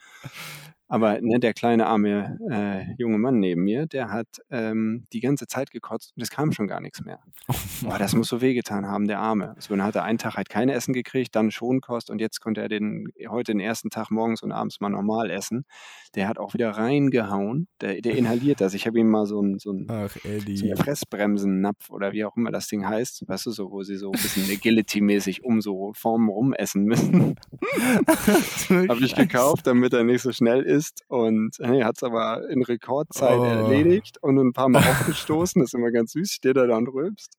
Aber 0.93 1.19
ne, 1.21 1.39
der 1.39 1.55
kleine 1.55 1.87
arme 1.87 2.37
äh, 2.51 2.93
junge 2.99 3.17
Mann 3.17 3.39
neben 3.39 3.63
mir, 3.63 3.87
der 3.87 4.11
hat 4.11 4.27
ähm, 4.51 5.07
die 5.11 5.21
ganze 5.21 5.47
Zeit 5.47 5.71
gekotzt 5.71 6.13
und 6.15 6.21
es 6.21 6.29
kam 6.29 6.51
schon 6.51 6.67
gar 6.67 6.81
nichts 6.81 7.03
mehr. 7.03 7.17
Boah, 7.81 7.97
das 7.97 8.13
muss 8.13 8.27
so 8.27 8.41
wehgetan 8.41 8.85
haben, 8.85 9.07
der 9.07 9.17
Arme. 9.17 9.55
So, 9.57 9.75
dann 9.75 9.83
hat 9.83 9.95
er 9.95 10.03
einen 10.03 10.19
Tag 10.19 10.35
halt 10.35 10.49
kein 10.49 10.69
Essen 10.69 10.93
gekriegt, 10.93 11.35
dann 11.35 11.49
schon 11.49 11.81
Kost 11.81 12.11
und 12.11 12.21
jetzt 12.21 12.41
konnte 12.41 12.61
er 12.61 12.69
den 12.69 13.07
heute 13.27 13.53
den 13.53 13.59
ersten 13.59 13.89
Tag 13.89 14.11
morgens 14.11 14.43
und 14.43 14.51
abends 14.51 14.81
mal 14.81 14.89
normal 14.89 15.31
essen. 15.31 15.65
Der 16.13 16.27
hat 16.27 16.37
auch 16.37 16.53
wieder 16.53 16.69
reingehauen. 16.69 17.67
Der, 17.81 17.99
der 17.99 18.15
inhaliert 18.15 18.61
das. 18.61 18.75
Ich 18.75 18.85
habe 18.85 18.99
ihm 18.99 19.09
mal 19.09 19.25
so 19.25 19.41
ein, 19.41 19.57
so 19.57 19.71
ein 19.71 19.87
Ach, 19.89 20.15
so 20.15 20.29
eine 20.29 20.77
Fressbremsennapf 20.77 21.89
oder 21.89 22.11
wie 22.11 22.23
auch 22.23 22.37
immer 22.37 22.51
das 22.51 22.67
Ding 22.67 22.87
heißt, 22.87 23.27
weißt 23.27 23.47
du, 23.47 23.49
so, 23.49 23.71
wo 23.71 23.81
sie 23.81 23.95
so 23.95 24.11
ein 24.11 24.21
bisschen 24.21 24.43
Agility-mäßig 24.43 25.43
um 25.43 25.59
so 25.59 25.91
Formen 25.95 26.29
rumessen 26.29 26.83
müssen. 26.83 27.33
Habe 28.69 29.03
ich 29.03 29.15
gekauft, 29.15 29.65
damit 29.65 29.93
er 29.93 30.03
nicht 30.03 30.21
so 30.21 30.31
schnell 30.31 30.61
ist 30.61 30.82
und 31.07 31.55
hey, 31.59 31.81
hat 31.81 31.97
es 31.97 32.03
aber 32.03 32.49
in 32.49 32.63
Rekordzeit 32.63 33.39
Oh. 33.39 33.43
erledigt 33.43 34.17
und 34.21 34.37
ein 34.39 34.53
paar 34.53 34.69
Mal 34.69 34.79
aufgestoßen. 34.89 35.61
Das 35.61 35.69
ist 35.69 35.73
immer 35.75 35.91
ganz 35.91 36.13
süß, 36.13 36.31
steht 36.31 36.57
er 36.57 36.67
da 36.67 36.77
und 36.77 36.87
rülpst. 36.87 37.37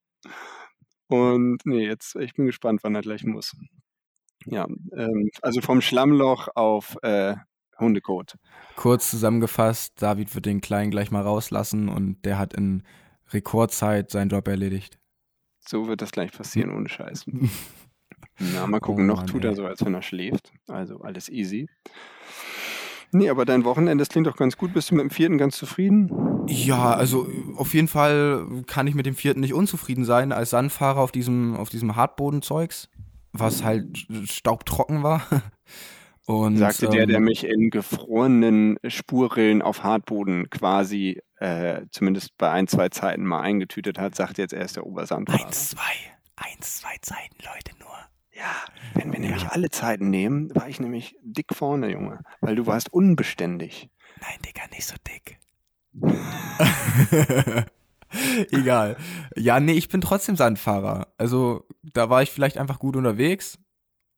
Und 1.08 1.58
nee, 1.64 1.86
jetzt, 1.86 2.16
ich 2.16 2.34
bin 2.34 2.46
gespannt, 2.46 2.80
wann 2.82 2.94
er 2.94 3.02
gleich 3.02 3.24
muss. 3.24 3.54
Ja, 4.46 4.66
ähm, 4.96 5.30
also 5.42 5.60
vom 5.60 5.80
Schlammloch 5.80 6.48
auf 6.54 6.96
äh, 7.02 7.36
Hundekot. 7.78 8.36
Kurz 8.76 9.10
zusammengefasst, 9.10 10.00
David 10.00 10.34
wird 10.34 10.46
den 10.46 10.60
Kleinen 10.60 10.90
gleich 10.90 11.10
mal 11.10 11.22
rauslassen 11.22 11.88
und 11.88 12.24
der 12.24 12.38
hat 12.38 12.54
in 12.54 12.82
Rekordzeit 13.30 14.10
seinen 14.10 14.28
Job 14.28 14.46
erledigt. 14.48 14.98
So 15.66 15.88
wird 15.88 16.02
das 16.02 16.12
gleich 16.12 16.32
passieren, 16.32 16.74
ohne 16.74 16.88
Scheiß. 16.88 17.24
Na, 18.38 18.66
mal 18.66 18.80
gucken, 18.80 19.04
Oh 19.04 19.06
noch 19.06 19.16
Mann, 19.18 19.26
tut 19.26 19.44
ey. 19.44 19.50
er 19.50 19.54
so, 19.56 19.64
als 19.66 19.84
wenn 19.84 19.94
er 19.94 20.02
schläft. 20.02 20.52
Also 20.68 21.00
alles 21.00 21.28
easy. 21.28 21.68
Nee, 23.14 23.30
aber 23.30 23.44
dein 23.44 23.64
Wochenende, 23.64 24.02
das 24.02 24.08
klingt 24.08 24.26
doch 24.26 24.36
ganz 24.36 24.56
gut. 24.56 24.74
Bist 24.74 24.90
du 24.90 24.96
mit 24.96 25.04
dem 25.04 25.10
vierten 25.10 25.38
ganz 25.38 25.56
zufrieden? 25.56 26.10
Ja, 26.48 26.94
also 26.94 27.28
auf 27.56 27.72
jeden 27.72 27.88
Fall 27.88 28.46
kann 28.66 28.86
ich 28.86 28.94
mit 28.94 29.06
dem 29.06 29.14
vierten 29.14 29.40
nicht 29.40 29.54
unzufrieden 29.54 30.04
sein 30.04 30.32
als 30.32 30.50
Sandfahrer 30.50 31.00
auf 31.00 31.12
diesem, 31.12 31.56
auf 31.56 31.68
diesem 31.68 31.94
Hartbodenzeugs, 31.94 32.88
was 33.32 33.62
halt 33.62 34.06
staubtrocken 34.24 35.02
war. 35.02 35.22
Und, 36.26 36.56
Sagte 36.56 36.88
der, 36.88 37.06
der 37.06 37.18
ähm, 37.18 37.24
mich 37.24 37.44
in 37.44 37.68
gefrorenen 37.68 38.78
Spurrillen 38.88 39.60
auf 39.60 39.82
Hartboden 39.82 40.48
quasi 40.48 41.20
äh, 41.36 41.82
zumindest 41.90 42.36
bei 42.38 42.50
ein, 42.50 42.66
zwei 42.66 42.88
Zeiten 42.88 43.26
mal 43.26 43.42
eingetütet 43.42 43.98
hat, 43.98 44.14
sagt 44.14 44.38
jetzt, 44.38 44.54
er 44.54 44.64
ist 44.64 44.76
der 44.76 44.86
Obersandfahrer. 44.86 45.44
Eins, 45.44 45.70
zwei, 45.70 45.82
eins, 46.36 46.78
zwei 46.80 46.96
Zeiten, 47.02 47.36
Leute, 47.44 47.78
nur. 47.78 47.83
Ja, 48.44 48.56
wenn 48.92 49.10
wir 49.10 49.20
nämlich 49.20 49.46
alle 49.46 49.70
Zeiten 49.70 50.10
nehmen, 50.10 50.54
war 50.54 50.68
ich 50.68 50.78
nämlich 50.78 51.16
dick 51.22 51.54
vorne, 51.54 51.90
Junge. 51.90 52.20
Weil 52.42 52.56
du 52.56 52.66
warst 52.66 52.92
unbeständig. 52.92 53.88
Nein, 54.20 54.38
Digga, 54.44 54.62
nicht 54.70 54.84
so 54.84 54.94
dick. 55.08 55.38
Egal. 58.52 58.98
Ja, 59.34 59.60
nee, 59.60 59.72
ich 59.72 59.88
bin 59.88 60.02
trotzdem 60.02 60.36
Sandfahrer. 60.36 61.08
Also, 61.16 61.66
da 61.94 62.10
war 62.10 62.22
ich 62.22 62.30
vielleicht 62.30 62.58
einfach 62.58 62.78
gut 62.78 62.96
unterwegs. 62.96 63.58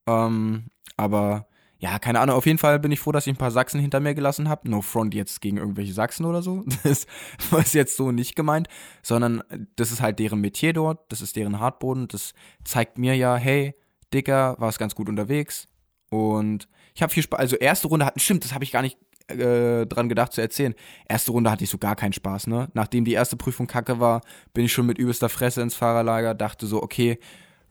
Ähm, 0.09 0.71
aber 0.97 1.47
ja, 1.79 2.01
keine 2.01 2.19
Ahnung, 2.19 2.35
auf 2.35 2.47
jeden 2.47 2.59
Fall 2.59 2.81
bin 2.81 2.91
ich 2.91 2.99
froh, 2.99 3.13
dass 3.13 3.29
ich 3.29 3.35
ein 3.35 3.39
paar 3.39 3.53
Sachsen 3.53 3.79
hinter 3.79 4.01
mir 4.01 4.15
gelassen 4.15 4.49
habe. 4.49 4.69
No 4.69 4.83
front 4.83 5.15
jetzt 5.15 5.41
gegen 5.41 5.59
irgendwelche 5.59 5.93
Sachsen 5.93 6.25
oder 6.27 6.43
so. 6.43 6.65
Das 6.83 7.07
war 7.51 7.63
jetzt 7.65 7.97
so 7.97 8.11
nicht 8.11 8.35
gemeint, 8.35 8.67
sondern 9.03 9.45
das 9.77 9.93
ist 9.93 10.01
halt 10.01 10.19
deren 10.19 10.41
Metier 10.41 10.73
dort, 10.73 11.13
das 11.13 11.21
ist 11.21 11.37
deren 11.37 11.61
Hartboden. 11.61 12.09
Das 12.09 12.35
zeigt 12.65 12.99
mir 12.99 13.15
ja, 13.15 13.37
hey, 13.37 13.77
Dicker, 14.13 14.57
war 14.59 14.69
es 14.69 14.79
ganz 14.79 14.95
gut 14.95 15.09
unterwegs. 15.09 15.69
Und 16.11 16.69
ich 16.95 17.03
habe 17.03 17.13
viel 17.13 17.23
Spaß. 17.23 17.39
Also 17.39 17.57
erste 17.57 17.89
Runde 17.89 18.07
hatten, 18.07 18.21
stimmt, 18.21 18.45
das 18.45 18.55
habe 18.55 18.65
ich 18.65 18.73
gar 18.73 18.83
nicht 18.83 18.99
äh, 19.29 19.87
dran 19.87 20.09
gedacht 20.09 20.33
zu 20.33 20.41
erzählen. 20.41 20.75
Erste 21.09 21.33
Runde 21.33 21.51
hatte 21.51 21.65
ich 21.65 21.71
so 21.71 21.79
gar 21.79 21.97
keinen 21.97 22.13
Spaß, 22.13 22.47
ne? 22.47 22.69
Nachdem 22.75 23.05
die 23.05 23.13
erste 23.13 23.37
Prüfung 23.37 23.67
kacke 23.67 23.99
war, 23.99 24.23
bin 24.55 24.65
ich 24.65 24.73
schon 24.73 24.87
mit 24.87 24.99
übelster 24.99 25.29
Fresse 25.29 25.63
ins 25.63 25.75
Fahrerlager, 25.75 26.35
dachte 26.35 26.67
so, 26.67 26.83
okay, 26.83 27.19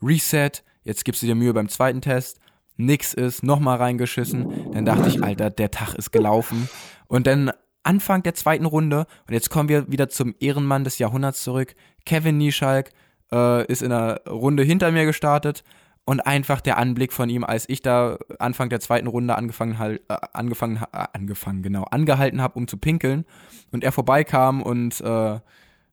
Reset, 0.02 0.50
jetzt 0.84 1.04
gibst 1.04 1.22
du 1.22 1.26
dir 1.26 1.34
Mühe 1.34 1.54
beim 1.54 1.68
zweiten 1.68 2.02
Test 2.02 2.40
nix 2.76 3.14
ist, 3.14 3.42
nochmal 3.42 3.78
reingeschissen. 3.78 4.72
Dann 4.72 4.84
dachte 4.84 5.08
ich, 5.08 5.22
Alter, 5.22 5.50
der 5.50 5.70
Tag 5.70 5.94
ist 5.94 6.12
gelaufen. 6.12 6.68
Und 7.08 7.26
dann 7.26 7.50
Anfang 7.82 8.22
der 8.22 8.34
zweiten 8.34 8.66
Runde, 8.66 9.06
und 9.26 9.34
jetzt 9.34 9.50
kommen 9.50 9.68
wir 9.68 9.90
wieder 9.90 10.08
zum 10.08 10.34
Ehrenmann 10.40 10.84
des 10.84 10.98
Jahrhunderts 10.98 11.42
zurück. 11.42 11.74
Kevin 12.04 12.36
Nieschalk 12.36 12.90
äh, 13.32 13.64
ist 13.66 13.82
in 13.82 13.92
einer 13.92 14.20
Runde 14.28 14.62
hinter 14.62 14.90
mir 14.90 15.06
gestartet 15.06 15.62
und 16.06 16.20
einfach 16.20 16.60
der 16.60 16.78
Anblick 16.78 17.12
von 17.12 17.28
ihm, 17.28 17.44
als 17.44 17.68
ich 17.68 17.82
da 17.82 18.16
Anfang 18.38 18.70
der 18.70 18.80
zweiten 18.80 19.08
Runde 19.08 19.34
angefangen 19.34 19.78
halt 19.78 20.00
äh, 20.08 20.16
angefangen 20.32 20.82
angefangen 20.92 21.62
genau 21.62 21.82
angehalten 21.82 22.40
habe, 22.40 22.54
um 22.58 22.68
zu 22.68 22.78
pinkeln 22.78 23.26
und 23.72 23.84
er 23.84 23.92
vorbeikam 23.92 24.62
und 24.62 25.00
äh, 25.00 25.40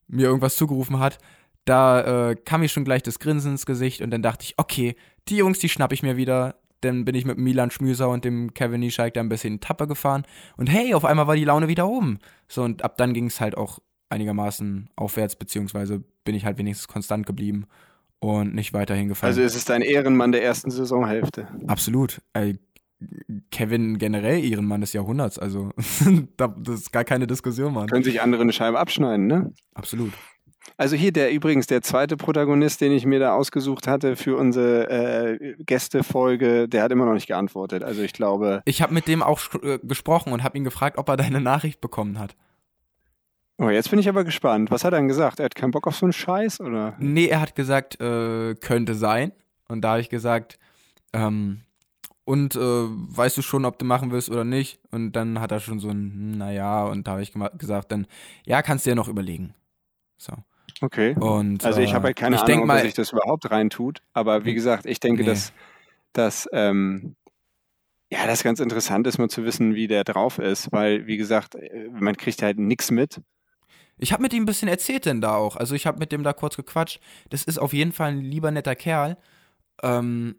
mir 0.07 0.27
irgendwas 0.27 0.55
zugerufen 0.55 0.99
hat, 0.99 1.17
da 1.65 2.29
äh, 2.29 2.35
kam 2.35 2.61
mir 2.61 2.69
schon 2.69 2.85
gleich 2.85 3.01
das 3.03 3.19
Grinsen 3.19 3.53
ins 3.53 3.65
Gesicht 3.65 4.01
und 4.01 4.11
dann 4.11 4.21
dachte 4.21 4.43
ich, 4.43 4.53
okay, 4.57 4.95
die 5.27 5.37
Jungs, 5.37 5.59
die 5.59 5.69
schnapp 5.69 5.91
ich 5.91 6.03
mir 6.03 6.15
wieder, 6.15 6.55
dann 6.81 7.05
bin 7.05 7.15
ich 7.15 7.25
mit 7.25 7.37
Milan 7.39 7.71
Schmüser 7.71 8.09
und 8.09 8.23
dem 8.23 8.53
Kevin 8.53 8.81
Nieschalk 8.81 9.15
da 9.15 9.21
ein 9.21 9.29
bisschen 9.29 9.61
Tapper 9.61 9.87
gefahren. 9.87 10.23
Und 10.57 10.67
hey, 10.67 10.93
auf 10.93 11.05
einmal 11.05 11.27
war 11.27 11.35
die 11.35 11.45
Laune 11.45 11.69
wieder 11.69 11.87
oben. 11.87 12.19
So, 12.49 12.63
und 12.63 12.83
ab 12.83 12.97
dann 12.97 13.13
ging 13.13 13.27
es 13.27 13.39
halt 13.39 13.55
auch 13.55 13.79
einigermaßen 14.09 14.89
aufwärts, 14.97 15.37
beziehungsweise 15.37 16.03
bin 16.25 16.35
ich 16.35 16.43
halt 16.43 16.57
wenigstens 16.57 16.89
konstant 16.89 17.25
geblieben 17.25 17.65
und 18.23 18.55
nicht 18.55 18.73
weiterhin 18.73 19.07
gefallen. 19.07 19.29
Also 19.29 19.41
ist 19.41 19.55
es 19.55 19.65
dein 19.65 19.81
Ehrenmann 19.81 20.31
der 20.31 20.43
ersten 20.43 20.71
Saisonhälfte? 20.71 21.47
Absolut. 21.67 22.21
Ey, 22.33 22.57
Kevin 23.51 23.97
generell 23.97 24.43
Ehrenmann 24.43 24.81
des 24.81 24.93
Jahrhunderts. 24.93 25.39
Also, 25.39 25.71
das 26.37 26.79
ist 26.79 26.91
gar 26.91 27.03
keine 27.03 27.27
Diskussion, 27.27 27.73
Mann. 27.73 27.87
Können 27.87 28.03
sich 28.03 28.21
andere 28.21 28.41
eine 28.41 28.53
Scheibe 28.53 28.79
abschneiden, 28.79 29.27
ne? 29.27 29.53
Absolut. 29.73 30.13
Also 30.77 30.95
hier 30.95 31.11
der 31.11 31.31
übrigens 31.31 31.67
der 31.67 31.81
zweite 31.81 32.17
Protagonist, 32.17 32.81
den 32.81 32.91
ich 32.93 33.05
mir 33.05 33.19
da 33.19 33.35
ausgesucht 33.35 33.87
hatte 33.87 34.15
für 34.15 34.37
unsere 34.37 34.89
äh, 34.89 35.55
Gästefolge, 35.59 36.67
der 36.67 36.83
hat 36.83 36.91
immer 36.91 37.05
noch 37.05 37.13
nicht 37.13 37.27
geantwortet. 37.27 37.83
Also 37.83 38.01
ich 38.01 38.13
glaube. 38.13 38.61
Ich 38.65 38.81
habe 38.81 38.93
mit 38.93 39.07
dem 39.07 39.21
auch 39.21 39.39
äh, 39.61 39.79
gesprochen 39.83 40.33
und 40.33 40.43
habe 40.43 40.57
ihn 40.57 40.63
gefragt, 40.63 40.97
ob 40.97 41.09
er 41.09 41.17
deine 41.17 41.41
Nachricht 41.41 41.81
bekommen 41.81 42.17
hat. 42.17 42.35
Oh, 43.57 43.69
jetzt 43.69 43.89
bin 43.89 43.99
ich 43.99 44.09
aber 44.09 44.23
gespannt. 44.23 44.71
Was 44.71 44.83
hat 44.83 44.93
er 44.93 44.99
denn 44.99 45.07
gesagt? 45.07 45.39
Er 45.39 45.45
hat 45.45 45.55
keinen 45.55 45.71
Bock 45.71 45.87
auf 45.87 45.95
so 45.95 46.05
einen 46.05 46.13
Scheiß, 46.13 46.59
oder? 46.59 46.95
Nee, 46.99 47.27
er 47.27 47.39
hat 47.39 47.55
gesagt, 47.55 48.01
äh, 48.01 48.55
könnte 48.55 48.95
sein. 48.95 49.31
Und 49.67 49.81
da 49.81 49.91
habe 49.91 50.01
ich 50.01 50.09
gesagt, 50.09 50.57
ähm, 51.13 51.61
und 52.25 52.55
äh, 52.55 52.59
weißt 52.59 53.37
du 53.37 53.41
schon, 53.41 53.65
ob 53.65 53.77
du 53.77 53.85
machen 53.85 54.11
willst 54.11 54.29
oder 54.29 54.43
nicht? 54.43 54.79
Und 54.91 55.13
dann 55.13 55.39
hat 55.39 55.51
er 55.51 55.59
schon 55.59 55.79
so 55.79 55.89
ein, 55.89 56.11
hm, 56.13 56.31
naja, 56.37 56.85
und 56.85 57.07
da 57.07 57.11
habe 57.11 57.21
ich 57.21 57.33
gesagt, 57.57 57.91
dann, 57.91 58.07
ja, 58.45 58.61
kannst 58.61 58.85
du 58.85 58.91
dir 58.91 58.95
noch 58.95 59.07
überlegen. 59.07 59.53
So. 60.17 60.33
Okay. 60.81 61.15
Und, 61.19 61.63
also 61.63 61.81
ich 61.81 61.93
habe 61.93 62.05
halt 62.05 62.17
keine 62.17 62.37
ich 62.37 62.41
Ahnung, 62.41 62.61
ob 62.61 62.67
mal, 62.67 62.81
sich 62.81 62.93
das 62.93 63.11
überhaupt 63.11 63.49
reintut. 63.51 64.01
Aber 64.13 64.45
wie 64.45 64.53
gesagt, 64.53 64.85
ich 64.85 64.99
denke, 64.99 65.21
Nee. 65.21 65.29
dass, 65.29 65.53
dass 66.13 66.49
ähm, 66.53 67.15
ja, 68.11 68.25
das 68.27 68.43
ganz 68.43 68.59
interessant 68.59 69.07
ist, 69.07 69.17
mal 69.17 69.29
zu 69.29 69.43
wissen, 69.43 69.75
wie 69.75 69.87
der 69.87 70.03
drauf 70.03 70.39
ist, 70.39 70.71
weil, 70.71 71.07
wie 71.07 71.17
gesagt, 71.17 71.55
äh, 71.55 71.89
man 71.91 72.15
kriegt 72.15 72.41
halt 72.41 72.57
nichts 72.57 72.91
mit. 72.91 73.21
Ich 73.97 74.11
habe 74.11 74.21
mit 74.23 74.33
ihm 74.33 74.43
ein 74.43 74.47
bisschen 74.47 74.67
erzählt 74.67 75.05
denn 75.05 75.21
da 75.21 75.35
auch. 75.35 75.55
Also 75.55 75.75
ich 75.75 75.85
habe 75.85 75.99
mit 75.99 76.11
dem 76.11 76.23
da 76.23 76.33
kurz 76.33 76.55
gequatscht. 76.55 76.99
Das 77.29 77.43
ist 77.43 77.57
auf 77.59 77.73
jeden 77.73 77.91
Fall 77.91 78.11
ein 78.11 78.21
lieber 78.21 78.51
netter 78.51 78.75
Kerl. 78.75 79.17
Ähm, 79.81 80.35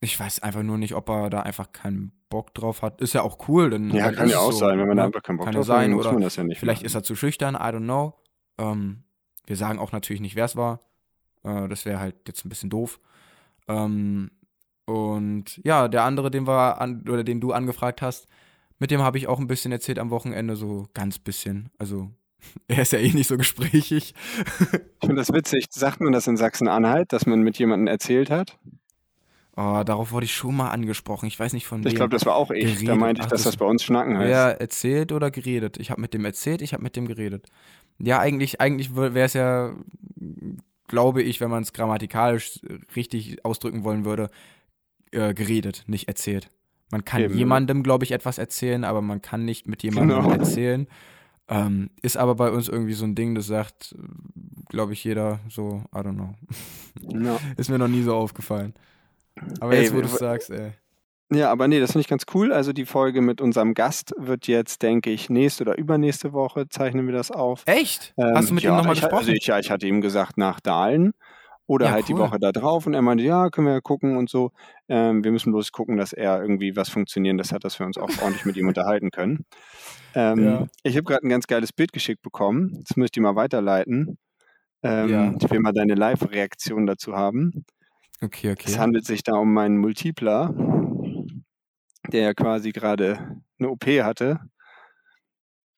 ich 0.00 0.18
weiß 0.18 0.42
einfach 0.42 0.62
nur 0.62 0.78
nicht, 0.78 0.94
ob 0.94 1.08
er 1.08 1.30
da 1.30 1.40
einfach 1.40 1.72
keinen 1.72 2.12
Bock 2.28 2.52
drauf 2.54 2.82
hat. 2.82 3.00
Ist 3.00 3.12
ja 3.12 3.22
auch 3.22 3.48
cool. 3.48 3.70
Dann, 3.70 3.90
Ja, 3.90 4.10
kann 4.10 4.28
ja 4.28 4.38
auch 4.38 4.52
so, 4.52 4.58
sein, 4.58 4.78
wenn 4.78 4.88
man 4.88 4.96
da 4.96 5.02
ne? 5.04 5.06
einfach 5.06 5.22
keinen 5.22 5.36
Bock 5.36 5.46
Kann 5.46 5.54
drauf 5.54 5.68
hat, 5.68 5.88
muss 5.88 6.00
oder 6.06 6.12
man 6.14 6.22
das 6.22 6.36
ja 6.36 6.44
nicht 6.44 6.58
Vielleicht 6.58 6.80
machen. 6.80 6.86
ist 6.86 6.94
er 6.94 7.02
zu 7.02 7.14
schüchtern, 7.14 7.54
I 7.54 7.58
don't 7.58 7.84
know. 7.84 8.14
Ähm, 8.58 9.04
wir 9.46 9.56
sagen 9.56 9.78
auch 9.78 9.92
natürlich 9.92 10.20
nicht, 10.20 10.34
wer 10.34 10.46
es 10.46 10.56
war. 10.56 10.80
Äh, 11.44 11.68
das 11.68 11.84
wäre 11.84 12.00
halt 12.00 12.16
jetzt 12.26 12.44
ein 12.44 12.48
bisschen 12.48 12.70
doof. 12.70 13.00
Ähm, 13.68 14.30
und 14.86 15.60
ja, 15.64 15.88
der 15.88 16.02
andere, 16.04 16.30
den 16.30 16.46
wir 16.46 16.80
an, 16.80 17.04
oder 17.08 17.22
den 17.22 17.40
du 17.40 17.52
angefragt 17.52 18.02
hast, 18.02 18.26
mit 18.78 18.90
dem 18.90 19.02
habe 19.02 19.18
ich 19.18 19.28
auch 19.28 19.38
ein 19.38 19.46
bisschen 19.46 19.70
erzählt 19.70 20.00
am 20.00 20.10
Wochenende, 20.10 20.56
so 20.56 20.88
ganz 20.94 21.18
bisschen. 21.20 21.70
Also 21.78 22.10
er 22.68 22.82
ist 22.82 22.92
ja 22.92 22.98
eh 22.98 23.10
nicht 23.12 23.28
so 23.28 23.36
gesprächig. 23.36 24.14
Ich 24.60 25.06
finde 25.06 25.16
das 25.16 25.32
witzig. 25.32 25.66
Sagt 25.70 26.00
man 26.00 26.12
das 26.12 26.26
in 26.26 26.36
Sachsen-Anhalt, 26.36 27.12
dass 27.12 27.26
man 27.26 27.40
mit 27.42 27.58
jemandem 27.58 27.86
erzählt 27.88 28.30
hat? 28.30 28.58
Oh, 29.56 29.82
darauf 29.84 30.12
wurde 30.12 30.24
ich 30.24 30.34
schon 30.34 30.56
mal 30.56 30.70
angesprochen. 30.70 31.26
Ich 31.26 31.38
weiß 31.38 31.52
nicht 31.52 31.66
von 31.66 31.84
wem. 31.84 31.88
Ich 31.88 31.94
glaube, 31.94 32.10
das 32.10 32.24
war 32.24 32.36
auch 32.36 32.50
ich. 32.50 32.64
Da 32.64 32.72
Geredet. 32.80 32.96
meinte 32.96 33.20
ich, 33.20 33.26
Ach, 33.26 33.30
dass 33.30 33.42
das- 33.42 33.52
das 33.52 33.56
bei 33.58 33.66
uns 33.66 33.82
Schnacken 33.84 34.16
heißt. 34.16 34.28
Wer 34.30 34.60
erzählt 34.60 35.12
oder 35.12 35.30
geredet? 35.30 35.76
Ich 35.78 35.90
habe 35.90 36.00
mit 36.00 36.14
dem 36.14 36.24
erzählt, 36.24 36.62
ich 36.62 36.72
habe 36.72 36.82
mit 36.82 36.96
dem 36.96 37.06
geredet. 37.06 37.46
Ja, 37.98 38.18
eigentlich, 38.18 38.60
eigentlich 38.62 38.96
wäre 38.96 39.20
es 39.20 39.34
ja, 39.34 39.74
glaube 40.88 41.22
ich, 41.22 41.40
wenn 41.40 41.50
man 41.50 41.62
es 41.62 41.72
grammatikalisch 41.74 42.60
richtig 42.96 43.44
ausdrücken 43.44 43.84
wollen 43.84 44.04
würde, 44.06 44.30
äh, 45.10 45.34
geredet, 45.34 45.84
nicht 45.86 46.08
erzählt. 46.08 46.50
Man 46.90 47.04
kann 47.04 47.22
Eben. 47.22 47.34
jemandem, 47.36 47.82
glaube 47.82 48.04
ich, 48.04 48.12
etwas 48.12 48.38
erzählen, 48.38 48.84
aber 48.84 49.02
man 49.02 49.20
kann 49.22 49.44
nicht 49.44 49.66
mit 49.68 49.82
jemandem 49.82 50.18
Genau. 50.22 50.30
erzählen. 50.32 50.86
Ähm, 51.48 51.90
ist 52.00 52.16
aber 52.16 52.34
bei 52.34 52.50
uns 52.50 52.68
irgendwie 52.68 52.94
so 52.94 53.04
ein 53.04 53.14
Ding, 53.14 53.34
das 53.34 53.46
sagt, 53.46 53.94
glaube 54.68 54.92
ich, 54.92 55.04
jeder 55.04 55.40
so, 55.48 55.82
I 55.94 55.98
don't 55.98 56.14
know. 56.14 56.34
Ja. 57.00 57.38
Ist 57.56 57.68
mir 57.68 57.78
noch 57.78 57.88
nie 57.88 58.02
so 58.02 58.14
aufgefallen. 58.14 58.74
Aber 59.60 59.72
Ey, 59.72 59.82
jetzt, 59.82 59.94
wo 59.94 60.00
du 60.00 60.06
es 60.06 60.16
sagst, 60.16 60.50
ey. 60.50 60.72
Ja, 61.34 61.50
aber 61.50 61.66
nee, 61.66 61.80
das 61.80 61.92
finde 61.92 62.02
ich 62.02 62.08
ganz 62.08 62.24
cool. 62.34 62.52
Also 62.52 62.72
die 62.72 62.84
Folge 62.84 63.22
mit 63.22 63.40
unserem 63.40 63.74
Gast 63.74 64.14
wird 64.18 64.46
jetzt, 64.46 64.82
denke 64.82 65.10
ich, 65.10 65.30
nächste 65.30 65.64
oder 65.64 65.78
übernächste 65.78 66.32
Woche 66.32 66.68
zeichnen 66.68 67.06
wir 67.06 67.14
das 67.14 67.30
auf. 67.30 67.62
Echt? 67.66 68.12
Ähm, 68.18 68.32
Hast 68.34 68.50
du 68.50 68.54
mit 68.54 68.62
ja, 68.62 68.70
dem 68.70 68.76
nochmal 68.76 68.94
gesprochen? 68.94 69.16
Also 69.16 69.32
ich, 69.32 69.46
ja, 69.46 69.58
ich 69.58 69.70
hatte 69.70 69.86
ihm 69.86 70.00
gesagt 70.00 70.36
nach 70.36 70.60
Dahlen 70.60 71.12
oder 71.72 71.86
Ja, 71.86 71.92
halt 71.92 72.08
die 72.08 72.12
cool. 72.14 72.20
Woche 72.20 72.38
da 72.38 72.52
drauf 72.52 72.86
und 72.86 72.94
er 72.94 73.02
meinte, 73.02 73.24
ja, 73.24 73.50
können 73.50 73.66
wir 73.66 73.74
ja 73.74 73.80
gucken 73.80 74.16
und 74.16 74.30
so. 74.30 74.52
Ähm, 74.88 75.24
wir 75.24 75.32
müssen 75.32 75.52
bloß 75.52 75.72
gucken, 75.72 75.96
dass 75.96 76.12
er 76.12 76.40
irgendwie 76.40 76.76
was 76.76 76.88
funktionieren 76.88 77.38
das 77.38 77.52
hat, 77.52 77.64
dass 77.64 77.78
wir 77.78 77.86
uns 77.86 77.98
auch 77.98 78.10
ordentlich 78.22 78.44
mit 78.44 78.56
ihm 78.56 78.68
unterhalten 78.68 79.10
können. 79.10 79.44
Ähm, 80.14 80.44
Ja. 80.44 80.66
Ich 80.82 80.94
habe 80.96 81.04
gerade 81.04 81.26
ein 81.26 81.30
ganz 81.30 81.46
geiles 81.46 81.72
Bild 81.72 81.90
geschickt 81.94 82.20
bekommen. 82.20 82.84
Das 82.86 82.98
müsste 82.98 83.18
ich 83.18 83.22
mal 83.22 83.34
weiterleiten. 83.34 84.18
Ähm, 84.82 85.08
Ja. 85.08 85.34
Ich 85.40 85.50
will 85.50 85.60
mal 85.60 85.72
deine 85.72 85.94
Live-Reaktion 85.94 86.86
dazu 86.86 87.16
haben. 87.16 87.64
okay, 88.22 88.48
Es 88.58 88.72
okay. 88.72 88.78
handelt 88.78 89.06
sich 89.06 89.22
da 89.22 89.32
um 89.36 89.54
meinen 89.54 89.78
Multipler, 89.78 90.52
der 92.12 92.22
ja 92.24 92.34
quasi 92.34 92.72
gerade 92.72 93.40
eine 93.58 93.70
OP 93.70 93.86
hatte. 93.86 94.40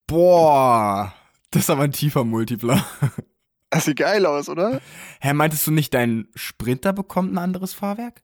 Boah, 0.08 1.14
das 1.50 1.62
ist 1.62 1.70
aber 1.70 1.84
ein 1.84 1.92
tiefer 1.92 2.24
Multipler. 2.24 2.84
Das 3.74 3.86
sieht 3.86 3.96
geil 3.96 4.24
aus, 4.24 4.48
oder? 4.48 4.80
Hä, 5.20 5.32
meintest 5.32 5.66
du 5.66 5.72
nicht, 5.72 5.92
dein 5.94 6.28
Sprinter 6.36 6.92
bekommt 6.92 7.32
ein 7.32 7.38
anderes 7.38 7.74
Fahrwerk? 7.74 8.22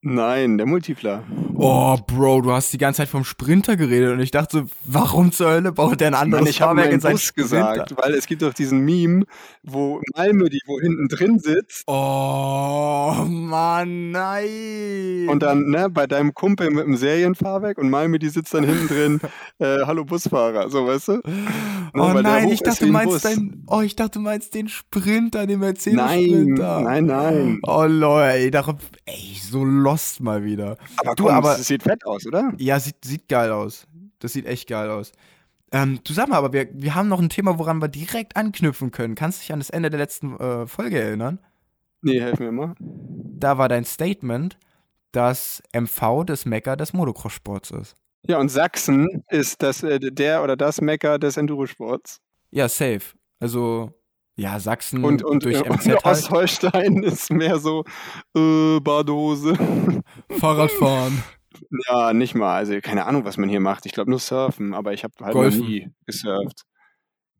Nein, 0.00 0.58
der 0.58 0.66
Multipler. 0.66 1.24
Oh, 1.56 1.96
Bro, 2.06 2.42
du 2.42 2.52
hast 2.52 2.72
die 2.72 2.78
ganze 2.78 2.98
Zeit 2.98 3.08
vom 3.08 3.24
Sprinter 3.24 3.76
geredet 3.76 4.12
und 4.12 4.20
ich 4.20 4.30
dachte 4.30 4.58
so, 4.58 4.64
warum 4.84 5.32
zur 5.32 5.50
Hölle 5.50 5.72
baut 5.72 6.00
der 6.00 6.06
ein 6.08 6.14
anderes 6.14 6.42
Mann, 6.44 6.50
ich 6.50 6.60
habe 6.62 6.76
Fahrwerk 6.76 6.94
in 6.94 7.00
seinen 7.00 7.12
Bus 7.14 7.22
Sprinter? 7.24 7.72
gesagt, 7.74 7.94
weil 8.00 8.14
es 8.14 8.26
gibt 8.26 8.42
doch 8.42 8.54
diesen 8.54 8.78
Meme, 8.84 9.24
wo 9.64 10.00
Malmö, 10.16 10.48
die 10.50 10.60
wo 10.66 10.78
hinten 10.80 11.08
drin 11.08 11.40
sitzt 11.40 11.82
Oh, 11.88 13.24
Mann, 13.26 14.12
nein. 14.12 15.26
und 15.28 15.42
dann 15.42 15.64
ne, 15.68 15.90
bei 15.90 16.06
deinem 16.06 16.32
Kumpel 16.32 16.70
mit 16.70 16.84
dem 16.86 16.96
Serienfahrwerk 16.96 17.78
und 17.78 17.90
Malmö, 17.90 18.20
die 18.20 18.28
sitzt 18.28 18.54
dann 18.54 18.62
hinten 18.62 18.86
drin, 18.86 19.20
äh, 19.58 19.78
hallo 19.84 20.04
Busfahrer, 20.04 20.70
so 20.70 20.86
weißt 20.86 21.08
du? 21.08 21.12
Ne, 21.14 21.22
Oh 21.94 22.12
nein, 22.22 22.50
ich 22.50 22.60
dachte, 22.62 22.80
du 22.80 22.86
ein 22.86 22.92
meinst 22.92 23.24
dein, 23.24 23.64
oh, 23.66 23.80
ich 23.80 23.96
dachte, 23.96 24.18
du 24.18 24.20
meinst 24.20 24.54
den 24.54 24.68
Sprinter, 24.68 25.46
den 25.48 25.58
Nein, 25.58 25.70
Mercedes-Sprinter. 25.70 26.80
nein, 26.82 27.06
nein. 27.06 27.60
Oh 27.66 27.84
Leute, 27.88 28.38
ey, 28.38 28.50
darauf, 28.52 28.76
ey, 29.06 29.36
so 29.42 29.64
lost 29.88 30.20
mal 30.20 30.44
wieder. 30.44 30.76
Aber 30.98 31.14
Du, 31.14 31.24
komm, 31.24 31.34
aber- 31.34 31.56
das 31.56 31.66
sieht 31.66 31.82
fett 31.82 32.04
aus, 32.04 32.26
oder? 32.26 32.52
Ja, 32.58 32.78
sieht, 32.80 33.04
sieht 33.04 33.28
geil 33.28 33.50
aus. 33.50 33.86
Das 34.18 34.32
sieht 34.32 34.46
echt 34.46 34.68
geil 34.68 34.90
aus. 34.90 35.12
Ähm, 35.70 36.00
du 36.04 36.12
sag 36.14 36.28
mal, 36.28 36.36
aber 36.36 36.52
wir, 36.52 36.68
wir 36.72 36.94
haben 36.94 37.08
noch 37.08 37.20
ein 37.20 37.28
Thema, 37.28 37.58
woran 37.58 37.80
wir 37.80 37.88
direkt 37.88 38.36
anknüpfen 38.36 38.90
können. 38.90 39.14
Kannst 39.14 39.38
du 39.38 39.42
dich 39.42 39.52
an 39.52 39.60
das 39.60 39.70
Ende 39.70 39.90
der 39.90 40.00
letzten 40.00 40.36
äh, 40.38 40.66
Folge 40.66 41.00
erinnern? 41.00 41.38
Nee, 42.02 42.20
helf 42.20 42.38
mir 42.38 42.52
mal. 42.52 42.74
Da 42.78 43.58
war 43.58 43.68
dein 43.68 43.84
Statement, 43.84 44.56
dass 45.12 45.62
MV 45.74 46.24
das 46.24 46.46
Mecker 46.46 46.76
des 46.76 46.92
Motocross-Sports 46.92 47.70
ist. 47.72 47.96
Ja, 48.26 48.38
und 48.38 48.48
Sachsen 48.50 49.22
ist 49.30 49.62
das, 49.62 49.82
äh, 49.82 49.98
der 50.00 50.42
oder 50.42 50.56
das 50.56 50.80
Mecker 50.80 51.18
des 51.18 51.36
Endurosports. 51.36 52.20
Ja, 52.50 52.68
safe. 52.68 53.14
Also, 53.40 53.92
ja, 54.38 54.60
Sachsen 54.60 55.04
Und, 55.04 55.24
und, 55.24 55.44
durch 55.44 55.56
äh, 55.56 55.68
MZ 55.68 55.68
und 55.86 55.86
halt. 55.88 56.04
Ostholstein 56.04 57.02
ist 57.02 57.30
mehr 57.30 57.58
so 57.58 57.84
äh, 58.36 58.78
Badehose. 58.80 59.54
Fahrradfahren. 60.38 61.22
Ja, 61.88 62.12
nicht 62.12 62.34
mal. 62.34 62.54
Also 62.56 62.78
keine 62.80 63.04
Ahnung, 63.06 63.24
was 63.24 63.36
man 63.36 63.48
hier 63.48 63.60
macht. 63.60 63.84
Ich 63.86 63.92
glaube 63.92 64.10
nur 64.10 64.20
surfen, 64.20 64.74
aber 64.74 64.92
ich 64.92 65.02
habe 65.02 65.12
halt 65.20 65.32
Golfen. 65.34 65.60
noch 65.60 65.68
nie 65.68 65.88
gesurft. 66.06 66.62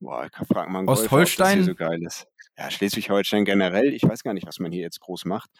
Boah, 0.00 0.26
ich 0.26 0.46
frag 0.48 0.68
mal 0.68 0.78
einen 0.78 0.86
Golfer, 0.86 1.02
ob 1.04 1.10
das 1.10 1.12
Ostholstein? 1.12 1.56
hier 1.58 1.64
so 1.64 1.74
geil 1.74 2.02
ist. 2.04 2.26
Ja, 2.56 2.70
Schleswig-Holstein 2.70 3.44
generell. 3.44 3.94
Ich 3.94 4.02
weiß 4.02 4.24
gar 4.24 4.34
nicht, 4.34 4.46
was 4.46 4.58
man 4.58 4.72
hier 4.72 4.82
jetzt 4.82 5.00
groß 5.00 5.24
macht. 5.24 5.50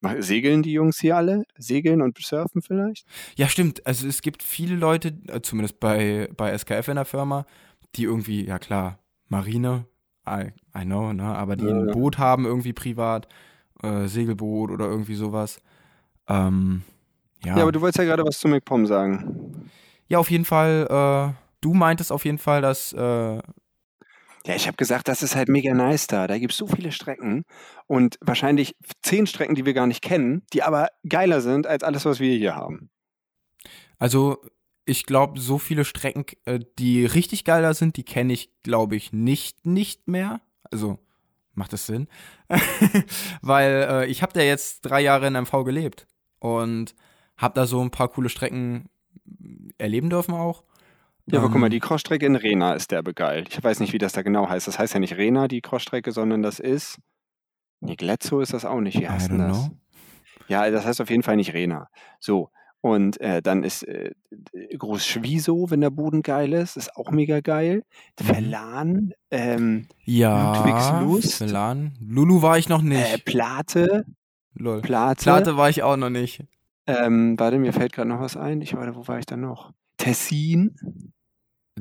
Mach- 0.00 0.14
Segeln 0.20 0.62
die 0.62 0.72
Jungs 0.72 0.98
hier 1.00 1.16
alle? 1.16 1.44
Segeln 1.58 2.00
und 2.00 2.16
surfen 2.18 2.62
vielleicht? 2.62 3.04
Ja, 3.36 3.48
stimmt. 3.48 3.86
Also 3.86 4.06
es 4.06 4.22
gibt 4.22 4.42
viele 4.42 4.76
Leute, 4.76 5.08
äh, 5.28 5.42
zumindest 5.42 5.80
bei, 5.80 6.28
bei 6.36 6.56
SKF 6.56 6.88
in 6.88 6.94
der 6.96 7.04
Firma, 7.04 7.44
die 7.96 8.04
irgendwie, 8.04 8.46
ja 8.46 8.58
klar, 8.58 9.00
Marine, 9.26 9.86
I, 10.28 10.52
I 10.76 10.84
know, 10.84 11.12
ne, 11.12 11.24
aber 11.24 11.56
die 11.56 11.68
ein 11.68 11.86
Ja. 11.88 11.92
Boot 11.92 12.18
haben 12.18 12.44
irgendwie 12.46 12.72
privat, 12.72 13.28
äh, 13.82 14.06
Segelboot 14.06 14.70
oder 14.70 14.86
irgendwie 14.86 15.14
sowas. 15.14 15.60
Ähm, 16.28 16.82
ja. 17.44 17.56
Ja, 17.56 17.62
aber 17.62 17.72
du 17.72 17.80
wolltest 17.80 17.98
ja 17.98 18.04
gerade 18.04 18.24
was 18.24 18.38
zu 18.38 18.48
McPom 18.48 18.86
sagen. 18.86 19.70
ja, 20.08 20.18
auf 20.18 20.30
jeden 20.30 20.44
Fall, 20.44 20.86
äh, 20.90 21.34
du 21.60 21.74
meintest 21.74 22.10
auf 22.12 22.24
jeden 22.24 22.38
Fall, 22.38 22.60
dass, 22.62 22.92
äh, 22.92 22.98
Ja, 24.46 24.54
ich 24.54 24.66
habe 24.66 24.76
gesagt, 24.76 25.08
das 25.08 25.22
ist 25.22 25.36
halt 25.36 25.48
mega 25.48 25.74
nice 25.74 26.06
da. 26.06 26.26
Da 26.26 26.38
gibt 26.38 26.52
es 26.52 26.58
so 26.58 26.66
viele 26.66 26.90
Strecken 26.92 27.44
und 27.86 28.16
wahrscheinlich 28.20 28.74
zehn 29.02 29.26
Strecken, 29.26 29.54
die 29.54 29.66
wir 29.66 29.74
gar 29.74 29.86
nicht 29.86 30.02
kennen, 30.02 30.42
die 30.52 30.62
aber 30.62 30.88
geiler 31.08 31.40
sind 31.40 31.66
als 31.66 31.82
alles, 31.82 32.04
was 32.04 32.18
wir 32.20 32.34
hier 32.36 32.54
haben. 32.56 32.90
also 33.98 34.38
ich 34.88 35.04
glaube, 35.04 35.38
so 35.38 35.58
viele 35.58 35.84
Strecken, 35.84 36.24
äh, 36.44 36.60
die 36.78 37.04
richtig 37.04 37.44
geiler 37.44 37.74
sind, 37.74 37.96
die 37.96 38.04
kenne 38.04 38.32
ich, 38.32 38.50
glaube 38.62 38.96
ich, 38.96 39.12
nicht, 39.12 39.66
nicht 39.66 40.08
mehr. 40.08 40.40
Also, 40.70 40.98
macht 41.54 41.72
das 41.72 41.86
Sinn? 41.86 42.08
Weil 43.42 43.86
äh, 43.88 44.06
ich 44.06 44.22
habe 44.22 44.32
da 44.32 44.40
jetzt 44.40 44.82
drei 44.82 45.00
Jahre 45.00 45.26
in 45.26 45.34
MV 45.34 45.64
gelebt 45.64 46.06
und 46.38 46.94
habe 47.36 47.54
da 47.54 47.66
so 47.66 47.80
ein 47.80 47.90
paar 47.90 48.08
coole 48.08 48.28
Strecken 48.28 48.88
erleben 49.76 50.10
dürfen 50.10 50.34
auch. 50.34 50.64
Ja, 51.26 51.40
aber 51.40 51.50
guck 51.50 51.58
mal, 51.58 51.66
Ähm, 51.66 51.72
die 51.72 51.80
Crossstrecke 51.80 52.24
in 52.24 52.36
Rena 52.36 52.72
ist 52.72 52.90
derbe 52.90 53.12
geil. 53.12 53.44
Ich 53.48 53.62
weiß 53.62 53.80
nicht, 53.80 53.92
wie 53.92 53.98
das 53.98 54.12
da 54.12 54.22
genau 54.22 54.48
heißt. 54.48 54.66
Das 54.66 54.78
heißt 54.78 54.94
ja 54.94 55.00
nicht 55.00 55.16
Rena, 55.16 55.46
die 55.46 55.60
Crossstrecke, 55.60 56.12
sondern 56.12 56.42
das 56.42 56.58
ist. 56.58 56.98
Nee, 57.80 57.96
Gletzo 57.96 58.40
ist 58.40 58.54
das 58.54 58.64
auch 58.64 58.80
nicht. 58.80 58.98
Wie 58.98 59.08
heißt 59.08 59.30
denn 59.30 59.38
das? 59.38 59.66
know. 59.66 59.76
Ja, 60.48 60.70
das 60.70 60.86
heißt 60.86 61.02
auf 61.02 61.10
jeden 61.10 61.22
Fall 61.22 61.36
nicht 61.36 61.52
Rena. 61.52 61.90
So. 62.18 62.50
Und 62.80 63.20
äh, 63.20 63.42
dann 63.42 63.64
ist 63.64 63.82
äh, 63.82 64.12
Groß 64.78 65.04
Schwiesow, 65.04 65.70
wenn 65.70 65.80
der 65.80 65.90
Boden 65.90 66.22
geil 66.22 66.52
ist, 66.52 66.76
ist 66.76 66.94
auch 66.96 67.10
mega 67.10 67.40
geil. 67.40 67.82
Mhm. 68.20 68.24
Verlan, 68.24 69.12
ähm, 69.30 69.88
Ja, 70.04 70.58
Ludwigslust. 70.64 71.40
Milan. 71.40 71.96
Lulu 72.00 72.40
war 72.42 72.56
ich 72.58 72.68
noch 72.68 72.82
nicht. 72.82 73.14
äh, 73.14 73.18
Plate, 73.18 74.04
Lol. 74.54 74.80
Plate. 74.80 75.22
Plate 75.22 75.56
war 75.56 75.68
ich 75.70 75.82
auch 75.82 75.96
noch 75.96 76.10
nicht. 76.10 76.44
Ähm, 76.86 77.38
warte, 77.38 77.58
mir 77.58 77.72
fällt 77.72 77.92
gerade 77.92 78.08
noch 78.08 78.20
was 78.20 78.36
ein. 78.36 78.62
Ich 78.62 78.74
warte, 78.74 78.94
wo 78.96 79.06
war 79.08 79.18
ich 79.18 79.26
dann 79.26 79.40
noch? 79.40 79.72
Tessin. 79.98 80.74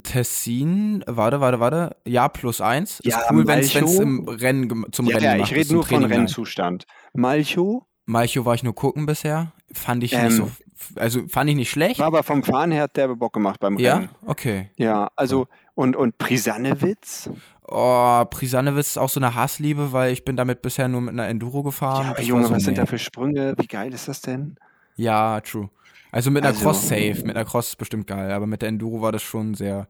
Tessin, 0.03 1.03
warte, 1.07 1.39
warte, 1.41 1.59
warte. 1.59 1.95
Ja, 2.05 2.27
plus 2.29 2.61
eins. 2.61 2.99
Ist 2.99 3.13
Ja, 3.13 3.23
cool, 3.31 3.47
wenn 3.47 3.59
es 3.59 3.73
im 3.75 4.27
Rennen 4.27 4.85
zum 4.91 5.07
Ja, 5.07 5.15
Rennen 5.15 5.25
ja, 5.25 5.33
gemacht 5.35 5.51
ich 5.51 5.57
ist, 5.57 5.65
rede 5.65 5.73
nur 5.75 5.83
von 5.83 5.89
Training 5.99 6.09
halt. 6.09 6.19
Rennzustand. 6.19 6.85
Malchow 7.13 7.83
Malchow 8.05 8.45
war 8.45 8.55
ich 8.55 8.63
nur 8.63 8.75
gucken 8.75 9.05
bisher. 9.05 9.53
Fand 9.71 10.03
ich 10.03 10.13
Ähm, 10.13 10.25
nicht 10.25 10.35
so. 10.37 10.51
Also 10.95 11.27
fand 11.27 11.49
ich 11.49 11.55
nicht 11.55 11.69
schlecht. 11.69 11.99
war 11.99 12.07
aber 12.07 12.23
vom 12.23 12.43
Fahren 12.43 12.71
her 12.71 12.83
hat 12.83 12.97
der 12.97 13.07
Bock 13.15 13.33
gemacht 13.33 13.59
beim 13.59 13.77
Ja, 13.77 13.95
Rennen. 13.95 14.09
okay. 14.25 14.69
Ja, 14.77 15.09
also 15.15 15.47
und, 15.75 15.95
und 15.95 16.17
Prisanewitz. 16.17 17.29
Oh, 17.67 18.23
Prisanewitz 18.29 18.87
ist 18.91 18.97
auch 18.97 19.09
so 19.09 19.19
eine 19.19 19.35
Hassliebe, 19.35 19.91
weil 19.91 20.13
ich 20.13 20.23
bin 20.23 20.35
damit 20.37 20.61
bisher 20.61 20.87
nur 20.87 21.01
mit 21.01 21.13
einer 21.13 21.27
Enduro 21.27 21.63
gefahren. 21.63 22.13
Ja, 22.17 22.23
Junge, 22.23 22.45
so, 22.47 22.53
was 22.53 22.63
sind 22.63 22.73
nee. 22.73 22.79
da 22.79 22.85
für 22.85 22.97
Sprünge? 22.99 23.53
Wie 23.57 23.67
geil 23.67 23.93
ist 23.93 24.07
das 24.07 24.21
denn? 24.21 24.55
Ja, 24.95 25.41
true. 25.41 25.69
Also 26.11 26.31
mit 26.31 26.43
einer 26.43 26.53
Also- 26.53 26.63
Cross 26.63 26.87
safe, 26.87 27.21
mit 27.25 27.35
einer 27.35 27.45
Cross 27.45 27.69
ist 27.69 27.75
bestimmt 27.75 28.07
geil, 28.07 28.31
aber 28.31 28.47
mit 28.47 28.61
der 28.61 28.69
Enduro 28.69 29.01
war 29.01 29.11
das 29.11 29.21
schon 29.21 29.53
sehr 29.53 29.87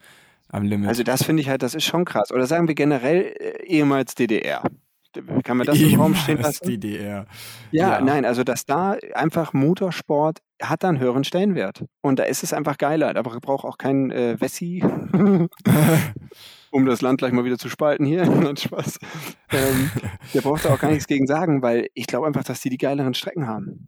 am 0.50 0.64
Limit. 0.64 0.90
Also 0.90 1.04
das 1.04 1.24
finde 1.24 1.42
ich 1.42 1.50
halt, 1.50 1.62
das 1.62 1.76
ist 1.76 1.84
schon 1.84 2.06
krass. 2.06 2.32
Oder 2.32 2.48
sagen 2.48 2.68
wir 2.68 2.76
generell 2.76 3.34
äh, 3.40 3.64
ehemals 3.66 4.16
DDR. 4.16 4.64
Kann 5.44 5.58
man 5.58 5.68
das 5.68 5.80
im 5.80 6.00
Raum 6.00 6.16
stehen 6.16 6.40
lassen? 6.42 6.66
DDR. 6.68 7.26
Ja, 7.72 7.94
Ja. 8.00 8.02
nein, 8.02 8.26
also 8.26 8.44
dass 8.44 8.66
da 8.66 8.98
einfach 9.14 9.54
Motorsport 9.54 10.40
hat 10.62 10.84
da 10.84 10.90
einen 10.90 11.00
höheren 11.00 11.24
Stellenwert. 11.24 11.86
Und 12.02 12.20
da 12.20 12.24
ist 12.24 12.44
es 12.44 12.52
einfach 12.54 12.78
geiler. 12.78 13.14
Da 13.14 13.22
braucht 13.22 13.66
auch 13.66 13.78
kein 13.78 14.12
äh, 14.12 14.36
Wessi, 14.40 14.84
um 16.72 16.86
das 16.86 17.02
Land 17.02 17.20
gleich 17.20 17.32
mal 17.32 17.46
wieder 17.46 17.58
zu 17.58 17.70
spalten 17.70 18.06
hier. 18.06 18.26
Nein, 18.30 18.58
Spaß. 18.58 19.00
Ähm, 19.52 19.92
der 20.34 20.42
braucht 20.42 20.66
da 20.66 20.74
auch 20.74 20.80
gar 20.80 20.90
nichts 20.92 21.08
gegen 21.08 21.28
sagen, 21.28 21.62
weil 21.62 21.88
ich 21.94 22.08
glaube 22.08 22.28
einfach, 22.28 22.44
dass 22.44 22.62
die 22.62 22.70
die 22.70 22.78
geileren 22.78 23.14
Strecken 23.14 23.48
haben. 23.48 23.88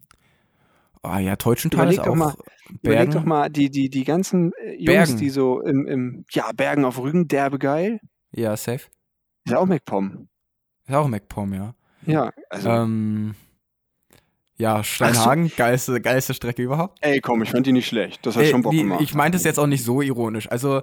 Ah 1.02 1.20
ja, 1.20 1.36
Teutschenthal 1.38 1.88
ist 1.90 1.96
Überleg 1.96 2.06
doch 2.06 2.12
auch 2.12 2.16
mal, 2.16 2.34
Überleg 2.70 2.82
Bergen. 2.82 3.12
doch 3.12 3.24
mal, 3.24 3.50
die, 3.50 3.70
die, 3.70 3.90
die 3.90 4.04
ganzen 4.04 4.52
äh, 4.62 4.74
Jungs, 4.76 4.86
Bergen. 4.86 5.18
die 5.18 5.30
so 5.30 5.62
im, 5.62 5.88
im, 5.88 6.26
ja, 6.32 6.52
Bergen 6.54 6.84
auf 6.86 7.00
Rügen, 7.00 7.28
derbe 7.28 7.58
geil. 7.58 8.00
Ja, 8.32 8.56
safe. 8.58 8.88
Ist 9.46 9.56
auch 9.56 9.66
MacPom. 9.66 10.28
Ist 10.90 10.96
auch 10.96 11.08
MacPom, 11.08 11.54
ja. 11.54 11.74
Ja, 12.06 12.32
also, 12.50 12.70
Ähm, 12.70 13.36
ja, 14.58 14.84
Steinhagen, 14.84 15.52
geilste, 15.56 16.02
geilste 16.02 16.34
Strecke 16.34 16.62
überhaupt. 16.64 16.98
ey, 17.02 17.22
komm, 17.22 17.42
ich 17.44 17.52
fand 17.52 17.66
die 17.68 17.72
nicht 17.72 17.88
schlecht. 17.88 18.26
Das 18.26 18.36
hat 18.36 18.44
Ey, 18.44 18.52
schon 18.52 18.62
Bock 18.62 18.72
die, 18.72 18.80
gemacht. 18.80 19.02
ich 19.02 19.14
meinte 19.14 19.38
es 19.38 19.44
jetzt 19.44 19.60
auch 19.60 19.68
nicht 19.68 19.84
so 19.84 20.02
ironisch. 20.02 20.50
Also, 20.52 20.82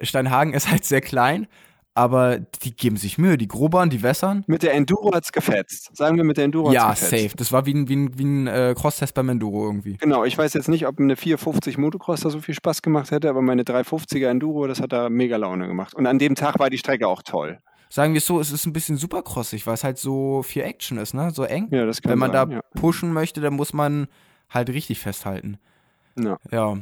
Steinhagen 0.00 0.54
ist 0.54 0.70
halt 0.70 0.84
sehr 0.84 1.00
klein, 1.00 1.46
aber 1.94 2.38
die 2.38 2.74
geben 2.76 2.96
sich 2.96 3.18
Mühe. 3.18 3.36
Die 3.36 3.48
grobern, 3.48 3.90
die 3.90 4.02
wässern. 4.02 4.44
Mit 4.46 4.62
der 4.62 4.72
Enduro 4.74 5.12
hat's 5.12 5.32
gefetzt. 5.32 5.94
Sagen 5.96 6.16
wir, 6.16 6.24
mit 6.24 6.36
der 6.36 6.44
Enduro 6.44 6.72
Ja, 6.72 6.88
hat's 6.90 7.00
gefetzt. 7.00 7.22
safe. 7.24 7.36
Das 7.36 7.50
war 7.52 7.66
wie 7.66 7.74
ein, 7.74 7.88
wie 7.88 7.96
ein, 7.96 8.18
wie 8.18 8.24
ein 8.24 8.46
äh, 8.46 8.74
Crosstest 8.78 9.14
beim 9.14 9.28
Enduro 9.28 9.66
irgendwie. 9.66 9.96
Genau, 9.96 10.24
ich 10.24 10.38
weiß 10.38 10.54
jetzt 10.54 10.68
nicht, 10.68 10.86
ob 10.86 11.00
eine 11.00 11.16
450 11.16 11.76
Motocross 11.76 12.20
da 12.20 12.30
so 12.30 12.40
viel 12.40 12.54
Spaß 12.54 12.82
gemacht 12.82 13.10
hätte, 13.10 13.28
aber 13.28 13.42
meine 13.42 13.62
350er 13.64 14.28
Enduro, 14.28 14.66
das 14.68 14.80
hat 14.80 14.92
da 14.92 15.10
mega 15.10 15.36
Laune 15.36 15.66
gemacht. 15.66 15.94
Und 15.94 16.06
an 16.06 16.18
dem 16.20 16.34
Tag 16.36 16.58
war 16.60 16.70
die 16.70 16.78
Strecke 16.78 17.08
auch 17.08 17.22
toll. 17.22 17.58
Sagen 17.90 18.12
wir 18.12 18.18
es 18.18 18.26
so, 18.26 18.40
es 18.40 18.50
ist 18.50 18.66
ein 18.66 18.72
bisschen 18.72 18.96
supercrossig, 18.96 19.66
weil 19.66 19.74
es 19.74 19.84
halt 19.84 19.98
so 19.98 20.42
viel 20.42 20.62
Action 20.62 20.98
ist, 20.98 21.14
ne? 21.14 21.30
So 21.30 21.44
eng. 21.44 21.68
Ja, 21.70 21.86
das 21.86 22.02
kann 22.02 22.12
Wenn 22.12 22.18
man 22.18 22.32
sein, 22.32 22.50
da 22.50 22.56
ja. 22.56 22.62
pushen 22.74 23.12
möchte, 23.12 23.40
dann 23.40 23.54
muss 23.54 23.72
man 23.72 24.08
halt 24.50 24.68
richtig 24.70 24.98
festhalten. 24.98 25.58
Ja. 26.18 26.38
Ja, 26.50 26.78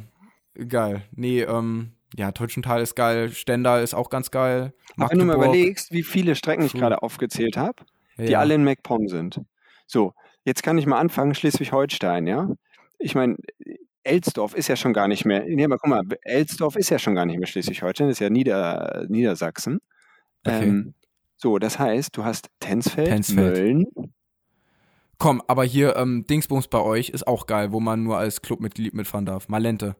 geil. 0.68 1.02
Nee, 1.12 1.42
ähm, 1.42 1.92
ja, 2.16 2.32
Teutschenthal 2.32 2.80
ist 2.80 2.96
geil, 2.96 3.30
Stendal 3.30 3.82
ist 3.82 3.94
auch 3.94 4.10
ganz 4.10 4.30
geil. 4.30 4.72
Aber 4.96 5.10
wenn 5.10 5.18
du 5.18 5.24
mal 5.24 5.36
überlegst, 5.36 5.92
wie 5.92 6.02
viele 6.02 6.34
Strecken 6.34 6.64
ich 6.64 6.72
Puh. 6.72 6.78
gerade 6.78 7.02
aufgezählt 7.02 7.56
habe, 7.56 7.84
die 8.18 8.32
ja. 8.32 8.40
alle 8.40 8.54
in 8.54 8.64
MacPom 8.64 9.08
sind. 9.08 9.40
So, 9.86 10.12
jetzt 10.44 10.62
kann 10.62 10.78
ich 10.78 10.86
mal 10.86 10.98
anfangen, 10.98 11.34
Schleswig-Holstein, 11.34 12.26
ja? 12.26 12.48
Ich 12.98 13.14
meine, 13.14 13.36
Elsdorf 14.04 14.54
ist 14.54 14.68
ja 14.68 14.76
schon 14.76 14.92
gar 14.92 15.08
nicht 15.08 15.24
mehr, 15.24 15.44
nee, 15.46 15.64
aber 15.64 15.78
guck 15.78 15.90
mal, 15.90 16.02
Elsdorf 16.22 16.76
ist 16.76 16.90
ja 16.90 16.98
schon 16.98 17.14
gar 17.14 17.26
nicht 17.26 17.38
mehr 17.38 17.46
Schleswig-Holstein, 17.46 18.08
ist 18.08 18.20
ja 18.20 18.30
Nieder, 18.30 19.04
Niedersachsen. 19.08 19.80
Okay. 20.46 20.64
Ähm, 20.64 20.94
so, 21.36 21.58
das 21.58 21.78
heißt, 21.78 22.16
du 22.16 22.24
hast 22.24 22.48
Tensfeld, 22.60 23.08
Tensfeld. 23.08 23.56
Mölln, 23.56 23.86
Komm, 25.18 25.42
aber 25.46 25.64
hier, 25.64 25.96
ähm, 25.96 26.26
Dingsbums 26.26 26.68
bei 26.68 26.80
euch 26.80 27.08
ist 27.08 27.26
auch 27.26 27.46
geil, 27.46 27.72
wo 27.72 27.80
man 27.80 28.02
nur 28.02 28.18
als 28.18 28.42
Clubmitglied 28.42 28.92
mitfahren 28.94 29.24
darf. 29.24 29.48
Malente. 29.48 29.96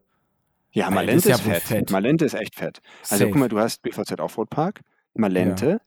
Ja, 0.72 0.88
Ey, 0.88 0.94
Malente 0.94 1.14
das 1.14 1.24
ist 1.24 1.28
ja 1.30 1.34
ist 1.36 1.46
wohl 1.46 1.52
fett. 1.54 1.62
fett. 1.62 1.90
Malente 1.90 2.24
ist 2.26 2.34
echt 2.34 2.54
fett. 2.54 2.80
Also 3.02 3.16
Safe. 3.16 3.30
guck 3.30 3.40
mal, 3.40 3.48
du 3.48 3.58
hast 3.58 3.80
BVZ 3.82 4.20
Offroad 4.20 4.50
Park, 4.50 4.80
Malente, 5.14 5.80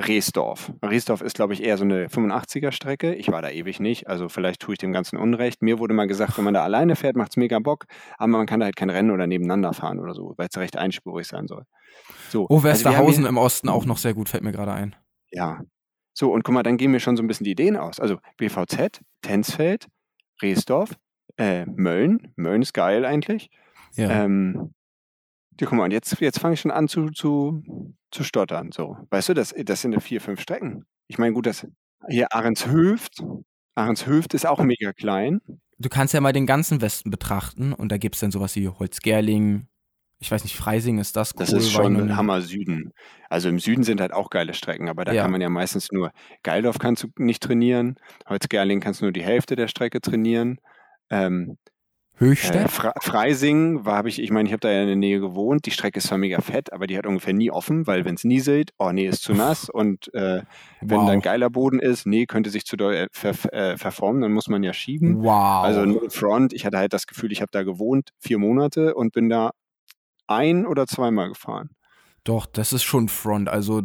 Reesdorf. 0.00 0.72
Reesdorf 0.84 1.22
ist, 1.22 1.34
glaube 1.34 1.54
ich, 1.54 1.62
eher 1.62 1.76
so 1.76 1.84
eine 1.84 2.08
85er-Strecke. 2.08 3.14
Ich 3.14 3.30
war 3.32 3.42
da 3.42 3.50
ewig 3.50 3.80
nicht, 3.80 4.06
also 4.06 4.28
vielleicht 4.28 4.60
tue 4.60 4.74
ich 4.74 4.78
dem 4.78 4.92
Ganzen 4.92 5.16
Unrecht. 5.18 5.60
Mir 5.62 5.78
wurde 5.80 5.92
mal 5.94 6.06
gesagt, 6.06 6.36
wenn 6.38 6.44
man 6.44 6.54
da 6.54 6.62
alleine 6.62 6.94
fährt, 6.94 7.16
macht 7.16 7.30
es 7.32 7.36
mega 7.36 7.58
Bock, 7.58 7.86
aber 8.16 8.28
man 8.28 8.46
kann 8.46 8.60
da 8.60 8.66
halt 8.66 8.76
kein 8.76 8.90
Rennen 8.90 9.10
oder 9.10 9.26
nebeneinander 9.26 9.72
fahren 9.72 9.98
oder 9.98 10.14
so, 10.14 10.34
weil 10.36 10.48
es 10.50 10.56
recht 10.58 10.76
einspurig 10.76 11.26
sein 11.26 11.48
soll. 11.48 11.64
So, 12.30 12.46
Oh, 12.48 12.54
also 12.56 12.64
Westerhausen 12.68 13.22
hier- 13.24 13.28
im 13.28 13.38
Osten 13.38 13.68
auch 13.68 13.84
noch 13.86 13.98
sehr 13.98 14.14
gut, 14.14 14.28
fällt 14.28 14.44
mir 14.44 14.52
gerade 14.52 14.72
ein. 14.72 14.94
Ja. 15.32 15.60
So, 16.14 16.32
und 16.32 16.44
guck 16.44 16.54
mal, 16.54 16.62
dann 16.62 16.76
gehen 16.76 16.90
mir 16.92 17.00
schon 17.00 17.16
so 17.16 17.22
ein 17.22 17.26
bisschen 17.26 17.44
die 17.44 17.52
Ideen 17.52 17.76
aus. 17.76 17.98
Also 18.00 18.18
BVZ, 18.36 19.00
Tensfeld, 19.22 19.86
Reesdorf, 20.42 20.90
äh, 21.38 21.64
Mölln. 21.66 22.32
Mölln 22.36 22.62
ist 22.62 22.72
geil 22.72 23.04
eigentlich. 23.04 23.50
Ja. 23.94 24.24
Ähm, 24.24 24.72
ja, 25.60 25.66
guck 25.66 25.76
mal, 25.76 25.84
und 25.84 25.90
jetzt, 25.92 26.20
jetzt 26.20 26.38
fange 26.40 26.54
ich 26.54 26.60
schon 26.60 26.70
an 26.70 26.88
zu, 26.88 27.10
zu, 27.10 27.62
zu 28.10 28.24
stottern. 28.24 28.70
So. 28.72 28.96
Weißt 29.10 29.28
du, 29.30 29.34
das, 29.34 29.54
das 29.56 29.80
sind 29.82 29.92
ja 29.92 30.00
vier, 30.00 30.20
fünf 30.20 30.40
Strecken. 30.40 30.84
Ich 31.08 31.18
meine, 31.18 31.32
gut, 31.32 31.46
das 31.46 31.66
hier 32.08 32.32
Ahrens-Höft. 32.32 33.22
Ahrens-Höft 33.74 34.34
ist 34.34 34.46
auch 34.46 34.60
mega 34.62 34.92
klein. 34.92 35.40
du 35.78 35.88
kannst 35.88 36.14
ja 36.14 36.20
mal 36.20 36.32
den 36.32 36.46
ganzen 36.46 36.80
Westen 36.80 37.10
betrachten 37.10 37.72
und 37.72 37.90
da 37.92 37.98
gibt 37.98 38.14
es 38.16 38.20
dann 38.20 38.30
sowas 38.30 38.56
wie 38.56 38.68
Holzgerling. 38.68 39.68
Ich 40.20 40.32
weiß 40.32 40.42
nicht, 40.42 40.56
Freising 40.56 40.98
ist 40.98 41.14
das 41.14 41.32
cool. 41.34 41.38
Das 41.40 41.52
ist 41.52 41.70
schon 41.70 41.96
ein. 41.96 42.16
Hammer 42.16 42.40
Süden. 42.40 42.92
Also 43.30 43.48
im 43.48 43.60
Süden 43.60 43.84
sind 43.84 44.00
halt 44.00 44.12
auch 44.12 44.30
geile 44.30 44.52
Strecken, 44.52 44.88
aber 44.88 45.04
da 45.04 45.12
Ja. 45.12 45.22
kann 45.22 45.30
man 45.30 45.40
ja 45.40 45.48
meistens 45.48 45.92
nur, 45.92 46.10
Geildorf 46.42 46.78
kannst 46.80 47.04
du 47.04 47.08
nicht 47.18 47.40
trainieren, 47.40 47.96
Holzgerling 48.28 48.80
kannst 48.80 49.00
du 49.00 49.04
nur 49.04 49.12
die 49.12 49.22
Hälfte 49.22 49.54
der 49.54 49.68
Strecke 49.68 50.00
trainieren. 50.00 50.58
Ähm, 51.10 51.56
Höchstadt? 52.18 52.64
Äh, 52.64 52.68
Fre 52.68 52.92
Freising 53.00 53.84
war, 53.84 53.96
habe 53.96 54.08
ich, 54.08 54.20
ich 54.20 54.30
meine, 54.30 54.48
ich 54.48 54.52
habe 54.52 54.60
da 54.60 54.70
ja 54.70 54.80
in 54.82 54.86
der 54.88 54.96
Nähe 54.96 55.20
gewohnt. 55.20 55.66
Die 55.66 55.70
Strecke 55.70 55.98
ist 55.98 56.08
zwar 56.08 56.18
mega 56.18 56.40
fett, 56.40 56.72
aber 56.72 56.86
die 56.86 56.98
hat 56.98 57.06
ungefähr 57.06 57.32
nie 57.32 57.50
offen, 57.50 57.86
weil 57.86 58.04
wenn 58.04 58.16
es 58.16 58.24
nieselt, 58.24 58.70
oh 58.78 58.90
nee, 58.90 59.06
ist 59.06 59.22
zu 59.22 59.34
nass. 59.34 59.68
Und 59.70 60.12
äh, 60.14 60.42
wenn 60.80 60.98
Wow. 60.98 61.06
dann 61.06 61.20
geiler 61.20 61.50
Boden 61.50 61.78
ist, 61.78 62.06
nee, 62.06 62.26
könnte 62.26 62.50
sich 62.50 62.64
zu 62.66 62.76
doll 62.76 62.94
äh, 62.94 63.06
ver 63.12 63.34
äh, 63.52 63.76
verformen, 63.76 64.22
dann 64.22 64.32
muss 64.32 64.48
man 64.48 64.62
ja 64.62 64.72
schieben. 64.72 65.22
Wow. 65.22 65.64
Also 65.64 65.84
no 65.84 66.00
front, 66.08 66.52
ich 66.52 66.66
hatte 66.66 66.78
halt 66.78 66.92
das 66.92 67.06
Gefühl, 67.06 67.30
ich 67.32 67.40
habe 67.40 67.50
da 67.52 67.62
gewohnt, 67.62 68.10
vier 68.18 68.38
Monate 68.38 68.94
und 68.94 69.12
bin 69.12 69.28
da 69.28 69.52
ein 70.26 70.66
oder 70.66 70.86
zweimal 70.86 71.28
gefahren. 71.28 71.70
Doch, 72.24 72.46
das 72.46 72.72
ist 72.72 72.82
schon 72.82 73.08
Front. 73.08 73.48
Also, 73.48 73.82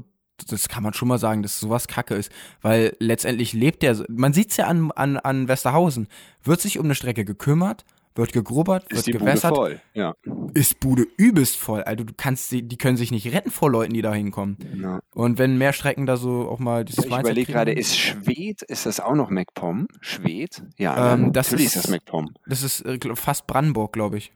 das 0.50 0.68
kann 0.68 0.84
man 0.84 0.94
schon 0.94 1.08
mal 1.08 1.20
sagen, 1.20 1.44
dass 1.44 1.60
sowas 1.60 1.88
Kacke 1.88 2.16
ist. 2.16 2.32
Weil 2.62 2.96
letztendlich 3.00 3.54
lebt 3.54 3.84
der, 3.84 4.04
man 4.10 4.34
sieht's 4.34 4.58
ja 4.58 4.68
an, 4.68 4.92
an, 4.92 5.18
an 5.18 5.48
Westerhausen, 5.48 6.08
wird 6.44 6.60
sich 6.60 6.80
um 6.80 6.86
eine 6.86 6.96
Strecke 6.96 7.24
gekümmert, 7.24 7.86
wird 8.16 8.32
gegrubbert, 8.34 8.84
wird 8.92 9.00
Ist 9.00 9.06
Bude 9.06 9.18
gewässert, 9.20 9.56
voll. 9.56 9.82
Ja. 9.94 10.14
ist 10.54 10.80
Bude 10.80 11.08
übelst 11.18 11.58
voll. 11.58 11.82
Also 11.84 12.04
du 12.04 12.14
kannst 12.16 12.50
sie, 12.50 12.62
die 12.62 12.78
können 12.78 12.96
sich 12.98 13.12
nicht 13.12 13.32
retten 13.34 13.50
vor 13.52 13.72
Leuten, 13.72 13.94
die 13.94 14.02
da 14.02 14.14
hinkommen. 14.14 14.58
ja. 14.82 15.00
Und 15.14 15.38
wenn 15.40 15.58
mehr 15.58 15.74
Strecken 15.74 16.06
da 16.06 16.16
so 16.18 16.48
auch 16.48 16.60
mal 16.60 16.86
dieses 16.86 17.06
Ich 17.06 17.12
überlege 17.12 17.52
gerade, 17.52 17.72
ist 17.72 17.98
Schwed, 17.98 18.62
ist 18.62 18.86
das 18.86 19.00
auch 19.00 19.16
noch 19.16 19.30
MacPom? 19.30 19.88
Schwed? 20.02 20.64
Ja, 20.78 21.14
Ähm, 21.14 21.34
das 21.34 21.48
natürlich 21.52 21.68
ist 21.68 21.76
ist- 21.78 21.86
das 21.86 21.92
MacPom. 21.92 22.34
Das 22.46 22.62
ist 22.64 22.82
äh, 22.82 23.00
fast 23.16 23.48
Brandenburg, 23.48 23.94
glaube 23.94 24.18
ich. 24.18 24.32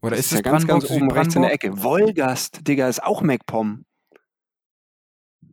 Oder 0.00 0.16
Das 0.16 0.26
ist 0.26 0.30
ja 0.32 0.36
es 0.38 0.42
ganz, 0.44 0.64
Brandenburg, 0.66 0.88
ganz 0.90 1.02
oben 1.02 1.10
rechts 1.10 1.34
in 1.36 1.42
der? 1.42 1.52
Ecke. 1.52 1.82
Wolgast, 1.82 2.66
Digga, 2.68 2.88
ist 2.88 3.02
auch 3.02 3.22
MacPom. 3.22 3.84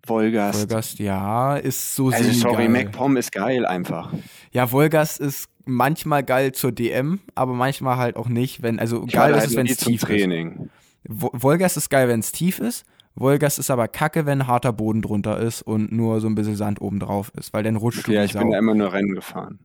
Wolgast. 0.07 0.59
Wolgast, 0.61 0.99
ja, 0.99 1.57
ist 1.57 1.95
so 1.95 2.09
Also 2.09 2.31
sorry. 2.31 2.67
MacPom 2.67 3.17
ist 3.17 3.31
geil 3.31 3.65
einfach. 3.65 4.13
Ja, 4.51 4.71
Wolgast 4.71 5.19
ist 5.19 5.47
manchmal 5.65 6.23
geil 6.23 6.51
zur 6.53 6.71
DM, 6.71 7.19
aber 7.35 7.53
manchmal 7.53 7.97
halt 7.97 8.15
auch 8.15 8.27
nicht, 8.27 8.61
wenn, 8.61 8.79
also 8.79 9.03
Ich 9.05 9.13
geil 9.13 9.33
ist 9.35 9.47
es, 9.47 9.55
wenn 9.55 9.67
es 9.67 9.77
tief 9.77 10.01
ist. 10.03 10.07
Training. 10.07 10.69
Wo- 11.07 11.31
Wolgast 11.33 11.77
ist 11.77 11.89
geil, 11.89 12.07
wenn 12.07 12.19
es 12.19 12.31
tief 12.31 12.59
ist. 12.59 12.85
Wolgast 13.15 13.59
ist 13.59 13.71
aber 13.71 13.87
kacke, 13.87 14.25
wenn 14.25 14.45
harter 14.47 14.73
Boden 14.73 15.01
drunter 15.01 15.39
ist 15.39 15.61
und 15.61 15.91
nur 15.91 16.19
so 16.19 16.27
ein 16.27 16.35
bisschen 16.35 16.55
Sand 16.57 16.81
oben 16.81 16.99
drauf 16.99 17.31
ist, 17.37 17.53
weil 17.53 17.63
dann 17.63 17.75
rutscht 17.77 18.05
du 18.07 18.11
Ja, 18.11 18.23
ich 18.23 18.33
bin 18.33 18.51
da 18.51 18.57
immer 18.57 18.75
nur 18.75 18.91
Rennen 18.91 19.15
gefahren. 19.15 19.59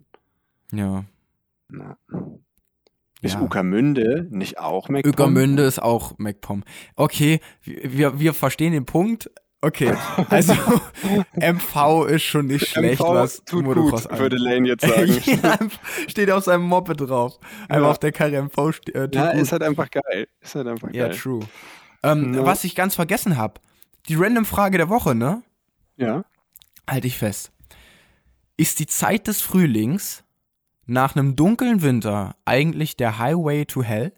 ja. 0.73 1.05
Ja. 1.73 1.97
Ist 3.23 3.35
Ja. 3.35 3.43
Uckermünde 3.43 4.27
nicht 4.31 4.59
auch 4.59 4.89
MacPom? 4.89 5.11
Ueckermünde 5.11 5.63
ist 5.65 5.81
auch 5.83 6.15
MacPom. 6.19 6.65
Okay, 6.97 7.41
wir, 7.63 8.19
wir 8.19 8.33
verstehen 8.35 8.73
den 8.73 8.87
Punkt. 8.87 9.31
Okay, 9.63 9.93
also 10.31 10.55
MV 11.35 12.07
ist 12.09 12.23
schon 12.23 12.47
nicht 12.47 12.67
schlecht, 12.69 13.01
MV 13.01 13.09
was 13.11 13.45
tut 13.45 13.65
Motocross 13.65 14.09
gut, 14.09 14.19
würde 14.19 14.37
Lane 14.37 14.69
jetzt 14.69 14.87
sagen. 14.87 15.19
ja, 15.43 15.59
steht 16.09 16.31
auf 16.31 16.45
seinem 16.45 16.63
Moped 16.63 16.99
drauf. 17.01 17.39
Einfach 17.69 17.83
Ja. 17.85 17.91
auf 17.91 17.99
der 17.99 18.13
Karre 18.13 18.41
MV 18.43 18.73
steht. 18.73 18.95
Äh, 18.95 19.09
ja, 19.13 19.33
gut. 19.33 19.43
ist 19.43 19.53
halt 19.53 19.63
einfach 19.63 19.91
geil. 19.91 20.29
Ist 20.41 20.55
halt 20.55 20.67
einfach 20.67 20.89
ja, 20.93 21.09
geil. 21.09 21.17
true. 21.19 21.41
Ähm, 22.03 22.33
Ja. 22.35 22.47
Was 22.47 22.65
ich 22.65 22.75
ganz 22.75 22.95
vergessen 22.95 23.37
habe, 23.37 23.61
die 24.09 24.15
random 24.15 24.47
Frage 24.47 24.79
der 24.79 24.89
Woche, 24.89 25.15
ne? 25.15 25.43
Ja. 25.97 26.25
Halte 26.89 27.07
ich 27.07 27.19
fest. 27.19 27.53
Ist 28.57 28.79
die 28.79 28.87
Zeit 28.87 29.27
des 29.27 29.43
Frühlings 29.43 30.25
nach 30.87 31.15
einem 31.17 31.37
dunklen 31.37 31.83
Winter 31.83 32.35
eigentlich 32.47 32.97
der 32.97 33.19
Highway 33.19 33.67
to 33.67 33.83
Hell? 33.83 34.13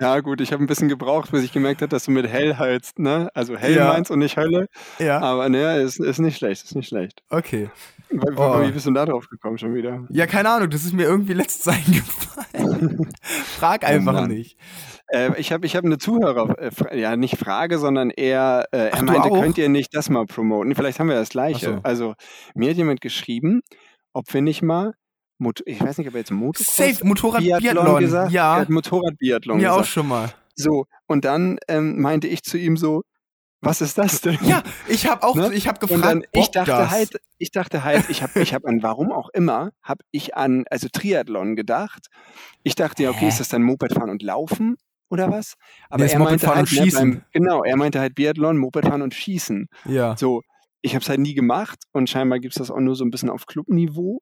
Ja, 0.00 0.20
gut, 0.20 0.40
ich 0.40 0.52
habe 0.52 0.62
ein 0.62 0.66
bisschen 0.66 0.88
gebraucht, 0.88 1.30
bis 1.32 1.42
ich 1.42 1.52
gemerkt 1.52 1.80
habe, 1.82 1.88
dass 1.88 2.04
du 2.04 2.10
mit 2.12 2.26
hell 2.28 2.56
heizt, 2.56 2.98
ne? 2.98 3.30
Also 3.34 3.56
hell 3.56 3.74
Ja. 3.74 3.88
meinst 3.88 4.10
und 4.10 4.20
nicht 4.20 4.36
Hölle. 4.36 4.68
Ja. 4.98 5.18
Aber 5.20 5.48
ne, 5.48 5.80
ist, 5.80 5.98
ist 5.98 6.18
nicht 6.20 6.36
schlecht, 6.38 6.64
ist 6.64 6.76
nicht 6.76 6.88
schlecht. 6.88 7.22
Okay. 7.30 7.70
Wie, 8.10 8.18
Oh. 8.36 8.62
wie 8.62 8.70
bist 8.70 8.86
du 8.86 8.90
denn 8.90 8.94
da 8.94 9.06
drauf 9.06 9.28
gekommen 9.28 9.58
schon 9.58 9.74
wieder? 9.74 10.06
Ja, 10.10 10.26
keine 10.26 10.50
Ahnung, 10.50 10.70
das 10.70 10.84
ist 10.84 10.92
mir 10.94 11.02
irgendwie 11.04 11.32
letztens 11.34 11.76
eingefallen. 12.52 13.08
Frag 13.22 13.84
einfach 13.84 14.22
Oh 14.22 14.26
nicht. 14.26 14.56
Äh, 15.08 15.38
ich 15.40 15.52
habe 15.52 15.66
ich 15.66 15.74
hab 15.74 15.84
eine 15.84 15.98
Zuhörer, 15.98 16.54
äh, 16.58 16.98
ja 17.00 17.16
nicht 17.16 17.36
Frage, 17.36 17.78
sondern 17.78 18.10
eher, 18.10 18.66
äh, 18.72 18.90
Ach, 18.92 18.98
er 18.98 19.02
meinte, 19.04 19.30
könnt 19.30 19.58
ihr 19.58 19.68
nicht 19.68 19.94
das 19.96 20.10
mal 20.10 20.26
promoten? 20.26 20.74
Vielleicht 20.74 21.00
haben 21.00 21.08
wir 21.08 21.16
das 21.16 21.30
Gleiche. 21.30 21.66
So. 21.66 21.80
Also 21.82 22.14
mir 22.54 22.70
hat 22.70 22.76
jemand 22.76 23.00
geschrieben, 23.00 23.62
ob 24.12 24.32
wir 24.32 24.42
nicht 24.42 24.62
mal, 24.62 24.92
Mot 25.38 25.62
ich 25.66 25.80
weiß 25.80 25.98
nicht, 25.98 26.08
ob 26.08 26.14
er 26.14 26.20
jetzt 26.20 26.30
Motocross 26.32 26.76
Safe, 26.76 27.06
Motorrad 27.06 27.40
Biathlon 27.40 27.74
Biathlon. 27.74 28.00
gesagt? 28.00 28.32
Ja, 28.32 28.64
Motorrad-Biathlon 28.68 29.58
mir 29.58 29.72
auch 29.72 29.84
schon 29.84 30.08
mal. 30.08 30.32
So, 30.56 30.86
und 31.06 31.24
dann 31.24 31.58
ähm, 31.68 32.00
meinte 32.00 32.26
ich 32.26 32.42
zu 32.42 32.58
ihm 32.58 32.76
so, 32.76 33.02
was 33.60 33.80
ist 33.80 33.98
das 33.98 34.20
denn? 34.20 34.38
Ja, 34.42 34.62
ich 34.88 35.06
habe 35.08 35.22
auch, 35.26 35.34
Ne? 35.36 35.52
ich 35.52 35.66
habe 35.68 35.78
gefragt, 35.80 36.04
dann, 36.04 36.22
ich 36.32 36.50
dachte 36.50 36.70
das? 36.70 36.90
halt, 36.90 37.20
ich 37.38 37.50
dachte 37.50 37.82
halt, 37.84 38.08
ich 38.08 38.22
habe 38.22 38.40
ich 38.40 38.54
hab 38.54 38.64
an 38.66 38.82
warum 38.82 39.10
auch 39.12 39.28
immer, 39.30 39.70
habe 39.82 40.04
ich 40.10 40.36
an, 40.36 40.64
also 40.70 40.88
Triathlon 40.92 41.54
gedacht. 41.56 42.06
Ich 42.62 42.74
dachte 42.74 43.02
ja, 43.04 43.10
okay, 43.10 43.20
Hä? 43.20 43.28
ist 43.28 43.40
das 43.40 43.48
dann 43.48 43.62
Mopedfahren 43.62 44.10
und 44.10 44.22
Laufen 44.22 44.76
oder 45.10 45.30
was? 45.30 45.54
Aber 45.90 46.04
Nee, 46.04 46.10
er 46.12 46.18
meinte 46.18 46.46
halt, 46.48 46.70
und 46.72 46.84
ne, 46.84 46.90
beim, 46.92 47.22
genau, 47.32 47.62
er 47.64 47.76
meinte 47.76 47.98
halt 48.00 48.14
Biathlon, 48.14 48.58
Mopedfahren 48.58 49.02
und 49.02 49.14
Schießen. 49.14 49.68
Ja. 49.86 50.16
So, 50.16 50.42
ich 50.82 50.94
habe 50.94 51.02
es 51.02 51.08
halt 51.08 51.20
nie 51.20 51.34
gemacht 51.34 51.78
und 51.92 52.08
scheinbar 52.10 52.38
gibt 52.38 52.54
es 52.54 52.58
das 52.58 52.70
auch 52.70 52.78
nur 52.80 52.94
so 52.94 53.04
ein 53.04 53.10
bisschen 53.10 53.30
auf 53.30 53.46
Clubniveau. 53.46 54.20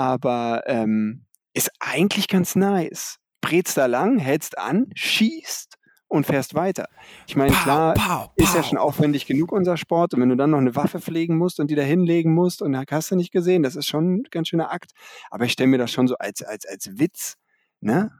Aber 0.00 0.62
ähm, 0.64 1.26
ist 1.52 1.70
eigentlich 1.78 2.26
ganz 2.26 2.56
nice. 2.56 3.18
Brätst 3.42 3.76
da 3.76 3.84
lang, 3.84 4.18
hältst 4.18 4.56
an, 4.56 4.86
schießt 4.94 5.74
und 6.08 6.24
fährst 6.24 6.54
weiter. 6.54 6.86
Ich 7.26 7.36
meine, 7.36 7.52
Pow, 7.52 7.62
klar, 7.62 7.94
pow, 7.94 8.30
ist 8.36 8.54
ja 8.54 8.62
pow. 8.62 8.68
schon 8.70 8.78
aufwendig 8.78 9.26
genug 9.26 9.52
unser 9.52 9.76
Sport 9.76 10.14
und 10.14 10.22
wenn 10.22 10.30
du 10.30 10.36
dann 10.36 10.52
noch 10.52 10.58
eine 10.58 10.74
Waffe 10.74 11.02
pflegen 11.02 11.36
musst 11.36 11.60
und 11.60 11.70
die 11.70 11.74
da 11.74 11.82
hinlegen 11.82 12.32
musst 12.32 12.62
und 12.62 12.74
hast 12.74 13.10
du 13.10 13.16
nicht 13.16 13.30
gesehen, 13.30 13.62
das 13.62 13.76
ist 13.76 13.88
schon 13.88 14.14
ein 14.14 14.22
ganz 14.30 14.48
schöner 14.48 14.72
Akt. 14.72 14.92
Aber 15.30 15.44
ich 15.44 15.52
stelle 15.52 15.68
mir 15.68 15.76
das 15.76 15.92
schon 15.92 16.08
so 16.08 16.14
als, 16.18 16.42
als, 16.42 16.64
als 16.64 16.98
Witz, 16.98 17.34
ne? 17.80 18.10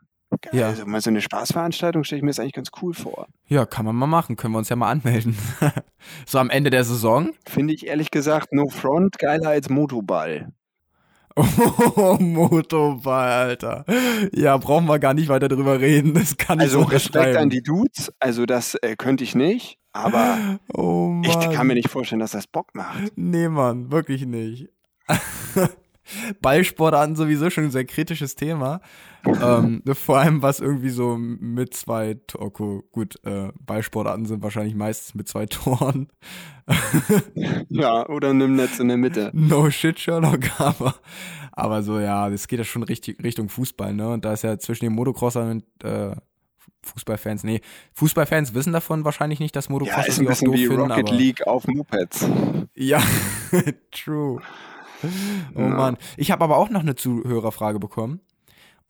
Ja. 0.53 0.69
Also 0.69 0.85
mal 0.85 1.01
so 1.01 1.09
eine 1.09 1.23
Spaßveranstaltung 1.23 2.05
stelle 2.05 2.19
ich 2.19 2.23
mir 2.23 2.31
das 2.31 2.40
eigentlich 2.40 2.53
ganz 2.53 2.69
cool 2.83 2.93
vor. 2.93 3.27
Ja, 3.47 3.64
kann 3.64 3.87
man 3.87 3.97
mal 3.97 4.07
machen, 4.07 4.37
können 4.37 4.53
wir 4.53 4.59
uns 4.59 4.69
ja 4.69 4.77
mal 4.77 4.90
anmelden. 4.90 5.35
so 6.27 6.38
am 6.38 6.51
Ende 6.51 6.69
der 6.69 6.85
Saison. 6.85 7.31
Finde 7.49 7.73
ich 7.73 7.87
ehrlich 7.87 8.11
gesagt 8.11 8.53
No 8.53 8.69
Front 8.69 9.19
geiler 9.19 9.49
als 9.49 9.71
Motoball. 9.71 10.53
Oh, 11.96 12.16
Motoball, 12.20 13.31
Alter. 13.31 13.85
Ja, 14.33 14.57
brauchen 14.57 14.87
wir 14.87 14.98
gar 14.98 15.14
nicht 15.14 15.29
weiter 15.29 15.48
drüber 15.48 15.81
reden. 15.81 16.14
Das 16.14 16.37
kann 16.37 16.59
ich 16.59 16.64
Also 16.64 16.81
so 16.81 16.87
Respekt 16.87 17.37
an 17.37 17.50
die 17.50 17.62
Dudes, 17.62 18.12
also 18.18 18.46
das 18.46 18.74
äh, 18.76 18.96
könnte 18.96 19.24
ich 19.24 19.35
nicht, 19.35 19.79
aber 19.92 20.61
Oh 20.72 21.20
ich 21.24 21.38
kann 21.50 21.66
mir 21.66 21.74
nicht 21.74 21.90
vorstellen, 21.90 22.20
dass 22.20 22.33
das 22.33 22.46
Bock 22.46 22.74
macht. 22.74 23.12
Nee, 23.16 23.48
Mann, 23.48 23.90
wirklich 23.90 24.24
nicht. 24.26 24.68
Ballsportarten 26.40 27.16
sowieso 27.16 27.50
schon 27.50 27.64
ein 27.64 27.70
sehr 27.70 27.85
kritisches 27.85 28.35
Thema. 28.35 28.81
Ähm, 29.26 29.83
vor 29.92 30.18
allem 30.18 30.42
was 30.42 30.61
irgendwie 30.61 30.90
so 30.90 31.16
mit 31.18 31.74
zwei, 31.74 32.18
okay, 32.38 32.80
gut, 32.92 33.16
äh, 33.24 33.52
Ballsportarten 33.61 34.26
sind 34.26 34.42
wahrscheinlich 34.42 34.74
meistens 34.74 35.14
mit 35.14 35.28
zwei 35.28 35.46
Toren. 35.46 36.09
Ja, 37.68 38.09
oder 38.09 38.33
nimm 38.33 38.54
Netz 38.56 38.78
in 38.78 38.88
der 38.88 38.96
Mitte. 38.96 39.30
No 39.35 39.70
shit, 39.70 39.98
Sherlock, 39.98 40.40
aber, 40.61 40.94
aber 41.52 41.83
so, 41.83 41.98
ja, 41.98 42.30
das 42.30 42.48
geht 42.48 42.59
ja 42.59 42.64
schon 42.64 42.83
richtig 42.83 43.22
Richtung 43.22 43.48
Fußball, 43.48 43.92
ne? 43.92 44.09
Und 44.11 44.24
da 44.24 44.33
ist 44.33 44.42
ja 44.42 44.59
zwischen 44.59 44.85
den 44.85 44.94
Motocrossern 44.94 45.50
und 45.50 45.85
äh, 45.85 46.14
Fußballfans, 46.83 47.44
nee, 47.44 47.61
Fußballfans 47.92 48.54
wissen 48.54 48.72
davon 48.72 49.04
wahrscheinlich 49.04 49.40
nicht, 49.40 49.54
dass 49.54 49.68
Motocross 49.68 50.06
Ja, 50.06 50.12
ist 50.12 50.18
ein 50.20 50.26
bisschen 50.26 50.52
wie 50.52 50.66
finden, 50.66 50.90
Rocket 50.90 51.09
aber, 51.09 51.16
League 51.18 51.46
auf 51.46 51.66
Mopeds. 51.66 52.26
Ja, 52.74 53.02
true. 53.90 54.40
Oh 55.54 55.61
Ja. 55.61 55.68
Mann. 55.68 55.96
Ich 56.16 56.30
habe 56.30 56.44
aber 56.44 56.56
auch 56.56 56.70
noch 56.70 56.80
eine 56.80 56.94
Zuhörerfrage 56.94 57.78
bekommen. 57.78 58.20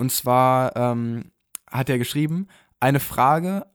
Und 0.01 0.11
zwar 0.11 0.75
ähm, 0.77 1.31
hat 1.71 1.91
er 1.91 1.99
geschrieben, 1.99 2.49
eine 2.81 3.01
Frage 3.01 3.67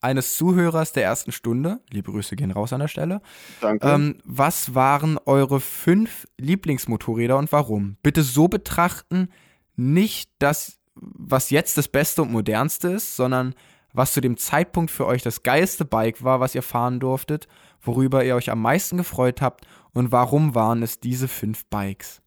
eines 0.00 0.34
Zuhörers 0.34 0.92
der 0.92 1.04
ersten 1.04 1.30
Stunde, 1.30 1.80
liebe 1.90 2.10
Grüße 2.10 2.36
gehen 2.36 2.52
raus 2.52 2.72
an 2.72 2.80
der 2.80 2.88
Stelle, 2.88 3.20
Danke. 3.60 3.86
ähm, 3.86 4.16
was 4.24 4.74
waren 4.74 5.18
eure 5.26 5.60
fünf 5.60 6.26
Lieblingsmotorräder 6.38 7.36
und 7.36 7.52
warum? 7.52 7.98
Bitte 8.02 8.22
so 8.22 8.48
betrachten, 8.48 9.28
nicht 9.76 10.30
das, 10.38 10.78
was 10.94 11.50
jetzt 11.50 11.76
das 11.76 11.88
Beste 11.88 12.22
und 12.22 12.32
Modernste 12.32 12.88
ist, 12.88 13.14
sondern 13.14 13.54
was 13.92 14.14
zu 14.14 14.22
dem 14.22 14.38
Zeitpunkt 14.38 14.90
für 14.90 15.04
euch 15.04 15.22
das 15.22 15.42
geilste 15.42 15.84
Bike 15.84 16.24
war, 16.24 16.40
was 16.40 16.54
ihr 16.54 16.62
fahren 16.62 16.98
durftet, 16.98 17.46
worüber 17.82 18.24
ihr 18.24 18.36
euch 18.36 18.50
am 18.50 18.62
meisten 18.62 18.96
gefreut 18.96 19.42
habt 19.42 19.66
und 19.92 20.12
warum 20.12 20.54
waren 20.54 20.82
es 20.82 20.98
diese 20.98 21.28
fünf 21.28 21.66
Bikes? 21.66 22.22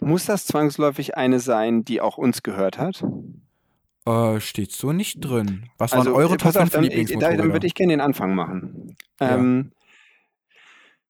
Muss 0.00 0.26
das 0.26 0.46
zwangsläufig 0.46 1.16
eine 1.16 1.40
sein, 1.40 1.84
die 1.84 2.00
auch 2.00 2.18
uns 2.18 2.42
gehört 2.42 2.78
hat? 2.78 3.04
Äh, 4.06 4.40
steht 4.40 4.72
so 4.72 4.92
nicht 4.92 5.20
drin. 5.20 5.68
Was 5.78 5.92
Also, 5.92 6.12
waren 6.12 6.16
eure 6.16 6.34
äh, 6.34 6.36
Top 6.38 6.54
pass 6.54 6.56
auf, 6.56 6.62
5 6.70 6.72
dann, 6.72 6.84
äh, 6.84 6.88
da, 6.88 6.94
Lieblingsmotorräder? 6.96 7.42
dann 7.42 7.52
würde 7.52 7.66
ich 7.66 7.74
gerne 7.74 7.92
den 7.92 8.00
Anfang 8.00 8.34
machen. 8.34 8.96
Ja. 9.20 9.34
Ähm, 9.36 9.72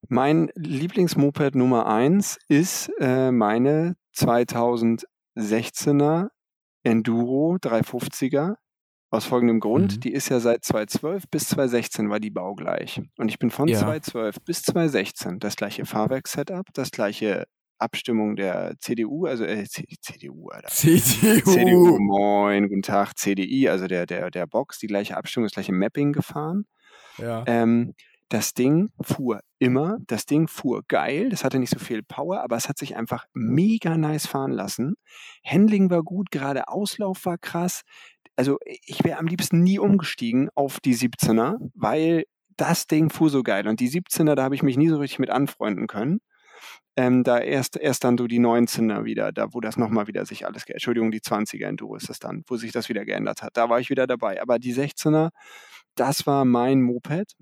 mein 0.08 0.50
Lieblingsmoped 0.54 1.54
Nummer 1.54 1.86
1 1.86 2.38
ist 2.48 2.90
äh, 2.98 3.30
meine 3.30 3.96
2016er 5.36 6.28
Enduro 6.82 7.56
350er. 7.60 8.54
Aus 9.10 9.24
folgendem 9.24 9.58
Grund, 9.60 9.96
Mhm. 9.96 10.00
die 10.00 10.12
ist 10.12 10.28
ja 10.28 10.38
seit 10.38 10.64
2012 10.64 11.24
bis 11.30 11.48
2016 11.48 12.10
war 12.10 12.20
die 12.20 12.28
baugleich. 12.30 13.00
Und 13.16 13.30
ich 13.30 13.38
bin 13.38 13.50
von 13.50 13.66
Ja. 13.68 13.78
2012 13.78 14.36
bis 14.44 14.62
2016 14.64 15.38
das 15.38 15.56
gleiche 15.56 15.86
Fahrwerkssetup, 15.86 16.66
das 16.74 16.90
gleiche 16.90 17.46
Abstimmung 17.78 18.36
der 18.36 18.74
CDU, 18.80 19.26
also 19.26 19.44
äh, 19.44 19.64
CDU, 19.64 20.48
Alter. 20.48 20.68
CDU. 20.68 21.50
CDU, 21.50 21.98
moin, 21.98 22.68
guten 22.68 22.82
Tag, 22.82 23.16
CDI, 23.16 23.68
also 23.68 23.86
der, 23.86 24.06
der, 24.06 24.30
der 24.30 24.46
Box, 24.46 24.78
die 24.78 24.86
gleiche 24.86 25.16
Abstimmung, 25.16 25.46
das 25.46 25.54
gleiche 25.54 25.72
Mapping 25.72 26.12
gefahren. 26.12 26.66
Ja. 27.18 27.44
Ähm, 27.46 27.94
das 28.28 28.52
Ding 28.52 28.90
fuhr 29.00 29.40
immer, 29.58 29.98
das 30.06 30.26
Ding 30.26 30.48
fuhr 30.48 30.82
geil, 30.86 31.30
das 31.30 31.44
hatte 31.44 31.58
nicht 31.58 31.70
so 31.70 31.78
viel 31.78 32.02
Power, 32.02 32.42
aber 32.42 32.56
es 32.56 32.68
hat 32.68 32.78
sich 32.78 32.96
einfach 32.96 33.24
mega 33.32 33.96
nice 33.96 34.26
fahren 34.26 34.52
lassen. 34.52 34.96
Handling 35.44 35.90
war 35.90 36.02
gut, 36.02 36.30
gerade 36.30 36.68
Auslauf 36.68 37.24
war 37.24 37.38
krass. 37.38 37.82
Also 38.36 38.58
ich 38.64 39.02
wäre 39.02 39.18
am 39.18 39.26
liebsten 39.26 39.62
nie 39.62 39.78
umgestiegen 39.78 40.50
auf 40.54 40.78
die 40.80 40.94
17er, 40.94 41.56
weil 41.74 42.24
das 42.56 42.86
Ding 42.86 43.08
fuhr 43.10 43.30
so 43.30 43.42
geil. 43.42 43.66
Und 43.66 43.80
die 43.80 43.88
17er, 43.88 44.34
da 44.34 44.44
habe 44.44 44.54
ich 44.54 44.62
mich 44.62 44.76
nie 44.76 44.88
so 44.88 44.98
richtig 44.98 45.18
mit 45.18 45.30
anfreunden 45.30 45.86
können. 45.86 46.20
Ähm, 46.96 47.22
da 47.22 47.38
erst, 47.38 47.76
erst 47.76 48.02
dann 48.02 48.18
so 48.18 48.26
die 48.26 48.40
19er 48.40 49.04
wieder, 49.04 49.30
da 49.30 49.52
wo 49.52 49.60
das 49.60 49.76
nochmal 49.76 50.08
wieder 50.08 50.26
sich 50.26 50.46
alles 50.46 50.64
geändert 50.64 50.78
Entschuldigung, 50.78 51.10
die 51.12 51.20
20er 51.20 51.66
Enduro 51.66 51.94
ist 51.94 52.08
das 52.08 52.18
dann, 52.18 52.42
wo 52.48 52.56
sich 52.56 52.72
das 52.72 52.88
wieder 52.88 53.04
geändert 53.04 53.42
hat. 53.42 53.56
Da 53.56 53.68
war 53.68 53.78
ich 53.78 53.88
wieder 53.88 54.06
dabei. 54.06 54.42
Aber 54.42 54.58
die 54.58 54.74
16er, 54.74 55.30
das 55.94 56.26
war 56.26 56.44
mein 56.44 56.82
Moped. 56.82 57.36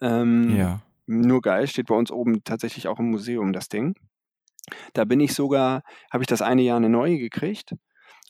Ähm, 0.00 0.56
ja. 0.56 0.80
Nur 1.06 1.42
geil, 1.42 1.66
steht 1.66 1.88
bei 1.88 1.94
uns 1.94 2.10
oben 2.10 2.42
tatsächlich 2.44 2.88
auch 2.88 2.98
im 2.98 3.10
Museum 3.10 3.52
das 3.52 3.68
Ding. 3.68 3.94
Da 4.94 5.04
bin 5.04 5.20
ich 5.20 5.34
sogar, 5.34 5.82
habe 6.10 6.22
ich 6.22 6.28
das 6.28 6.40
eine 6.40 6.62
Jahr 6.62 6.78
eine 6.78 6.88
neue 6.88 7.18
gekriegt. 7.18 7.74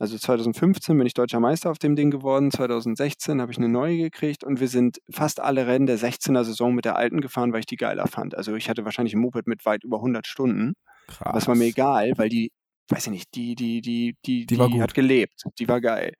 Also 0.00 0.18
2015 0.18 0.96
bin 0.98 1.06
ich 1.06 1.14
deutscher 1.14 1.38
Meister 1.38 1.70
auf 1.70 1.78
dem 1.78 1.94
Ding 1.94 2.10
geworden, 2.10 2.50
2016 2.50 3.40
habe 3.40 3.52
ich 3.52 3.58
eine 3.58 3.68
neue 3.68 3.96
gekriegt 3.96 4.42
und 4.42 4.58
wir 4.58 4.66
sind 4.68 4.98
fast 5.08 5.38
alle 5.40 5.66
Rennen 5.68 5.86
der 5.86 5.98
16er 5.98 6.42
Saison 6.42 6.74
mit 6.74 6.84
der 6.84 6.96
alten 6.96 7.20
gefahren, 7.20 7.52
weil 7.52 7.60
ich 7.60 7.66
die 7.66 7.76
geiler 7.76 8.08
fand. 8.08 8.34
Also 8.36 8.54
ich 8.56 8.68
hatte 8.68 8.84
wahrscheinlich 8.84 9.14
ein 9.14 9.20
Moped 9.20 9.46
mit 9.46 9.64
weit 9.64 9.84
über 9.84 9.98
100 9.98 10.26
Stunden. 10.26 10.74
Krass. 11.06 11.34
Es 11.42 11.46
war 11.48 11.54
mir 11.54 11.66
egal, 11.66 12.12
weil 12.16 12.28
die, 12.28 12.50
weiß 12.88 13.06
ich 13.06 13.12
nicht, 13.12 13.34
die, 13.36 13.54
die, 13.54 13.80
die, 13.82 14.16
die, 14.26 14.46
Die 14.46 14.58
war 14.58 14.68
gut. 14.68 14.80
hat 14.80 14.94
gelebt. 14.94 15.42
Die 15.60 15.68
war 15.68 15.80
geil. 15.80 16.14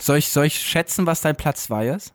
Soll 0.00 0.16
ich, 0.18 0.28
soll 0.30 0.46
ich 0.46 0.58
schätzen, 0.58 1.06
was 1.06 1.20
dein 1.20 1.36
Platz 1.36 1.64
2 1.64 1.88
ist? 1.88 2.14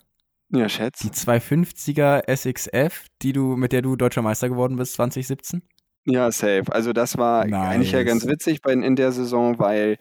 Ja, 0.49 0.67
Schätz. 0.67 0.99
Die 0.99 1.09
250er 1.09 2.23
SXF, 2.35 3.05
die 3.21 3.33
du, 3.33 3.55
mit 3.55 3.71
der 3.71 3.81
du 3.81 3.95
deutscher 3.95 4.21
Meister 4.21 4.49
geworden 4.49 4.75
bist 4.77 4.93
2017? 4.93 5.61
Ja, 6.05 6.31
safe. 6.31 6.63
Also 6.69 6.93
das 6.93 7.17
war 7.17 7.43
eigentlich 7.43 7.91
ja 7.91 7.99
Nice. 7.99 8.07
ganz 8.07 8.27
witzig 8.27 8.61
bei, 8.61 8.73
in 8.73 8.95
der 8.95 9.11
Saison, 9.11 9.59
weil 9.59 9.97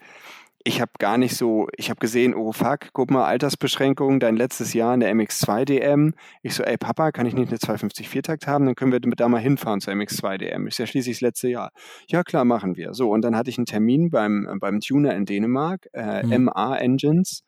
ich 0.65 0.81
habe 0.81 0.93
gar 0.99 1.17
nicht 1.17 1.37
so, 1.37 1.69
ich 1.77 1.89
habe 1.89 2.01
gesehen, 2.01 2.35
oh 2.35 2.53
fuck, 2.53 2.93
guck 2.93 3.11
mal, 3.11 3.25
Altersbeschränkung, 3.25 4.21
dein 4.21 4.37
letztes 4.37 4.75
Jahr 4.75 4.93
in 4.93 5.01
der 5.01 5.15
MX2 5.15 5.65
DM. 5.65 6.15
Ich 6.43 6.55
so, 6.55 6.63
ey 6.63 6.77
Papa, 6.77 7.13
kann 7.13 7.27
ich 7.27 7.35
nicht 7.35 7.49
eine 7.49 7.59
250 7.59 8.09
Viertakt 8.09 8.47
haben? 8.47 8.67
Dann 8.67 8.75
können 8.75 8.93
wir 8.93 9.01
da 9.01 9.29
mal 9.29 9.41
hinfahren 9.41 9.81
zur 9.81 9.95
MX2 9.95 10.39
DM. 10.39 10.67
Ist 10.67 10.79
ja 10.79 10.87
schließlich 10.87 11.17
das 11.17 11.21
letzte 11.23 11.49
Jahr. 11.49 11.73
Ja 12.09 12.23
klar, 12.25 12.45
machen 12.45 12.77
wir. 12.77 12.93
So, 12.93 13.11
und 13.11 13.23
dann 13.23 13.37
hatte 13.37 13.49
ich 13.49 13.59
einen 13.59 13.67
Termin 13.67 14.11
beim, 14.11 14.59
beim 14.61 14.81
Tuner 14.81 15.15
in 15.15 15.25
Dänemark, 15.25 15.89
äh, 15.93 16.27
Mhm. 16.27 16.45
MA 16.45 16.77
Engines. 16.77 17.43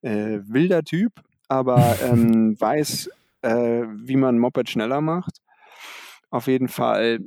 Äh, 0.00 0.40
wilder 0.46 0.82
Typ, 0.82 1.12
aber 1.48 1.96
ähm, 2.04 2.60
weiß, 2.60 3.10
äh, 3.42 3.82
wie 4.04 4.16
man 4.16 4.38
Moped 4.38 4.68
schneller 4.70 5.00
macht. 5.00 5.38
Auf 6.30 6.46
jeden 6.46 6.68
Fall 6.68 7.20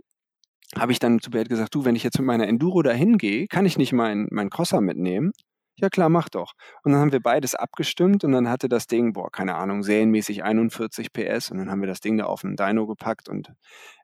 habe 0.78 0.92
ich 0.92 1.00
dann 1.00 1.20
zu 1.20 1.32
Bert 1.32 1.50
gesagt, 1.50 1.76
du, 1.76 1.86
wenn 1.86 1.96
ich 1.96 2.04
jetzt 2.04 2.18
mit 2.20 2.26
meiner 2.26 2.48
Enduro 2.48 2.82
dahin 2.82 3.18
gehe, 3.18 3.48
kann 3.48 3.66
ich 3.66 3.78
nicht 3.78 3.94
meinen 3.94 4.28
mein 4.32 4.50
Crosser 4.50 4.82
mitnehmen? 4.82 5.32
Ja 5.76 5.90
klar, 5.90 6.10
mach 6.10 6.30
doch. 6.30 6.54
Und 6.84 6.92
dann 6.92 7.02
haben 7.02 7.12
wir 7.12 7.22
beides 7.22 7.56
abgestimmt 7.56 8.24
und 8.24 8.34
dann 8.34 8.50
hatte 8.50 8.70
das 8.70 8.86
Ding, 8.86 9.14
boah, 9.14 9.32
keine 9.32 9.56
Ahnung, 9.56 9.82
serienmäßig 9.82 10.44
41 10.44 11.12
PS 11.12 11.50
und 11.50 11.58
dann 11.58 11.72
haben 11.72 11.82
wir 11.82 11.88
das 11.88 12.02
Ding 12.02 12.18
da 12.18 12.26
auf 12.26 12.44
einen 12.44 12.56
Dyno 12.56 12.86
gepackt 12.86 13.30
und 13.30 13.52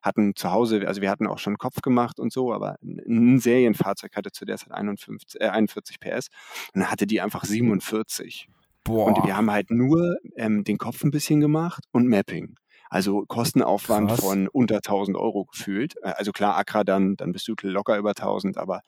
hatten 0.02 0.36
zu 0.36 0.52
Hause, 0.52 0.88
also 0.88 1.02
wir 1.02 1.12
hatten 1.12 1.28
auch 1.28 1.38
schon 1.38 1.58
Kopf 1.58 1.82
gemacht 1.82 2.20
und 2.20 2.34
so, 2.34 2.52
aber 2.52 2.78
ein 2.82 3.36
ein 3.36 3.40
Serienfahrzeug 3.40 4.16
hatte 4.16 4.32
zu 4.32 4.46
der 4.46 4.58
Zeit 4.58 4.72
51, 4.72 5.40
äh, 5.40 5.50
41 5.50 6.00
PS 6.00 6.30
und 6.74 6.82
dann 6.82 6.92
hatte 6.92 7.06
die 7.06 7.22
einfach 7.22 7.44
47. 7.44 8.48
Boah. 8.84 9.08
Und 9.08 9.26
wir 9.26 9.36
haben 9.36 9.52
halt 9.52 9.70
nur 9.70 10.18
ähm, 10.38 10.64
den 10.64 10.78
Kopf 10.78 11.04
ein 11.04 11.12
bisschen 11.12 11.42
gemacht 11.42 11.84
und 11.92 12.08
Mapping. 12.08 12.56
Also 12.90 13.26
Kostenaufwand 13.28 14.10
Krass. 14.10 14.20
von 14.20 14.48
unter 14.48 14.78
1000 14.78 15.18
Euro 15.18 15.46
gefühlt. 15.46 15.96
Äh, 16.04 16.14
Also 16.18 16.32
klar, 16.32 16.58
Accra 16.58 16.84
dann, 16.84 17.16
dann 17.16 17.32
bist 17.32 17.48
du 17.48 17.56
locker 17.62 17.98
über 17.98 18.14
1000, 18.16 18.58
aber 18.58 18.82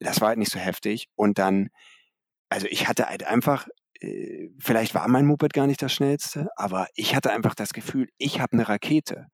das 0.00 0.20
war 0.20 0.28
halt 0.28 0.38
nicht 0.38 0.52
so 0.52 0.58
heftig. 0.58 1.08
Und 1.16 1.38
dann, 1.38 1.68
also 2.48 2.66
ich 2.68 2.88
hatte 2.88 3.08
halt 3.08 3.24
einfach, 3.24 3.68
äh, 4.00 4.48
vielleicht 4.58 4.94
war 4.94 5.06
mein 5.08 5.26
Moped 5.26 5.52
gar 5.52 5.66
nicht 5.66 5.82
das 5.82 5.92
schnellste, 5.92 6.48
aber 6.56 6.88
ich 6.94 7.14
hatte 7.14 7.30
einfach 7.32 7.54
das 7.54 7.72
Gefühl, 7.72 8.08
ich 8.18 8.40
habe 8.40 8.52
eine 8.52 8.68
Rakete. 8.68 9.26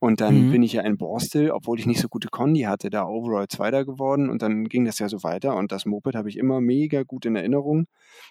Und 0.00 0.20
dann 0.20 0.46
Mhm. 0.46 0.48
bin 0.48 0.62
ich 0.62 0.74
ja 0.74 0.82
in 0.82 0.96
Borstel, 0.96 1.50
obwohl 1.50 1.78
ich 1.80 1.86
nicht 1.86 2.00
so 2.00 2.08
gute 2.08 2.28
Kondi 2.28 2.60
hatte, 2.62 2.88
da 2.90 3.04
overall 3.06 3.48
Zweiter 3.48 3.84
geworden 3.84 4.30
und 4.30 4.42
dann 4.42 4.64
ging 4.68 4.84
das 4.84 4.98
ja 5.00 5.08
so 5.08 5.22
weiter 5.24 5.56
und 5.56 5.72
das 5.72 5.86
Moped 5.86 6.14
habe 6.14 6.28
ich 6.28 6.36
immer 6.36 6.60
mega 6.60 7.02
gut 7.02 7.26
in 7.26 7.34
Erinnerung. 7.36 7.86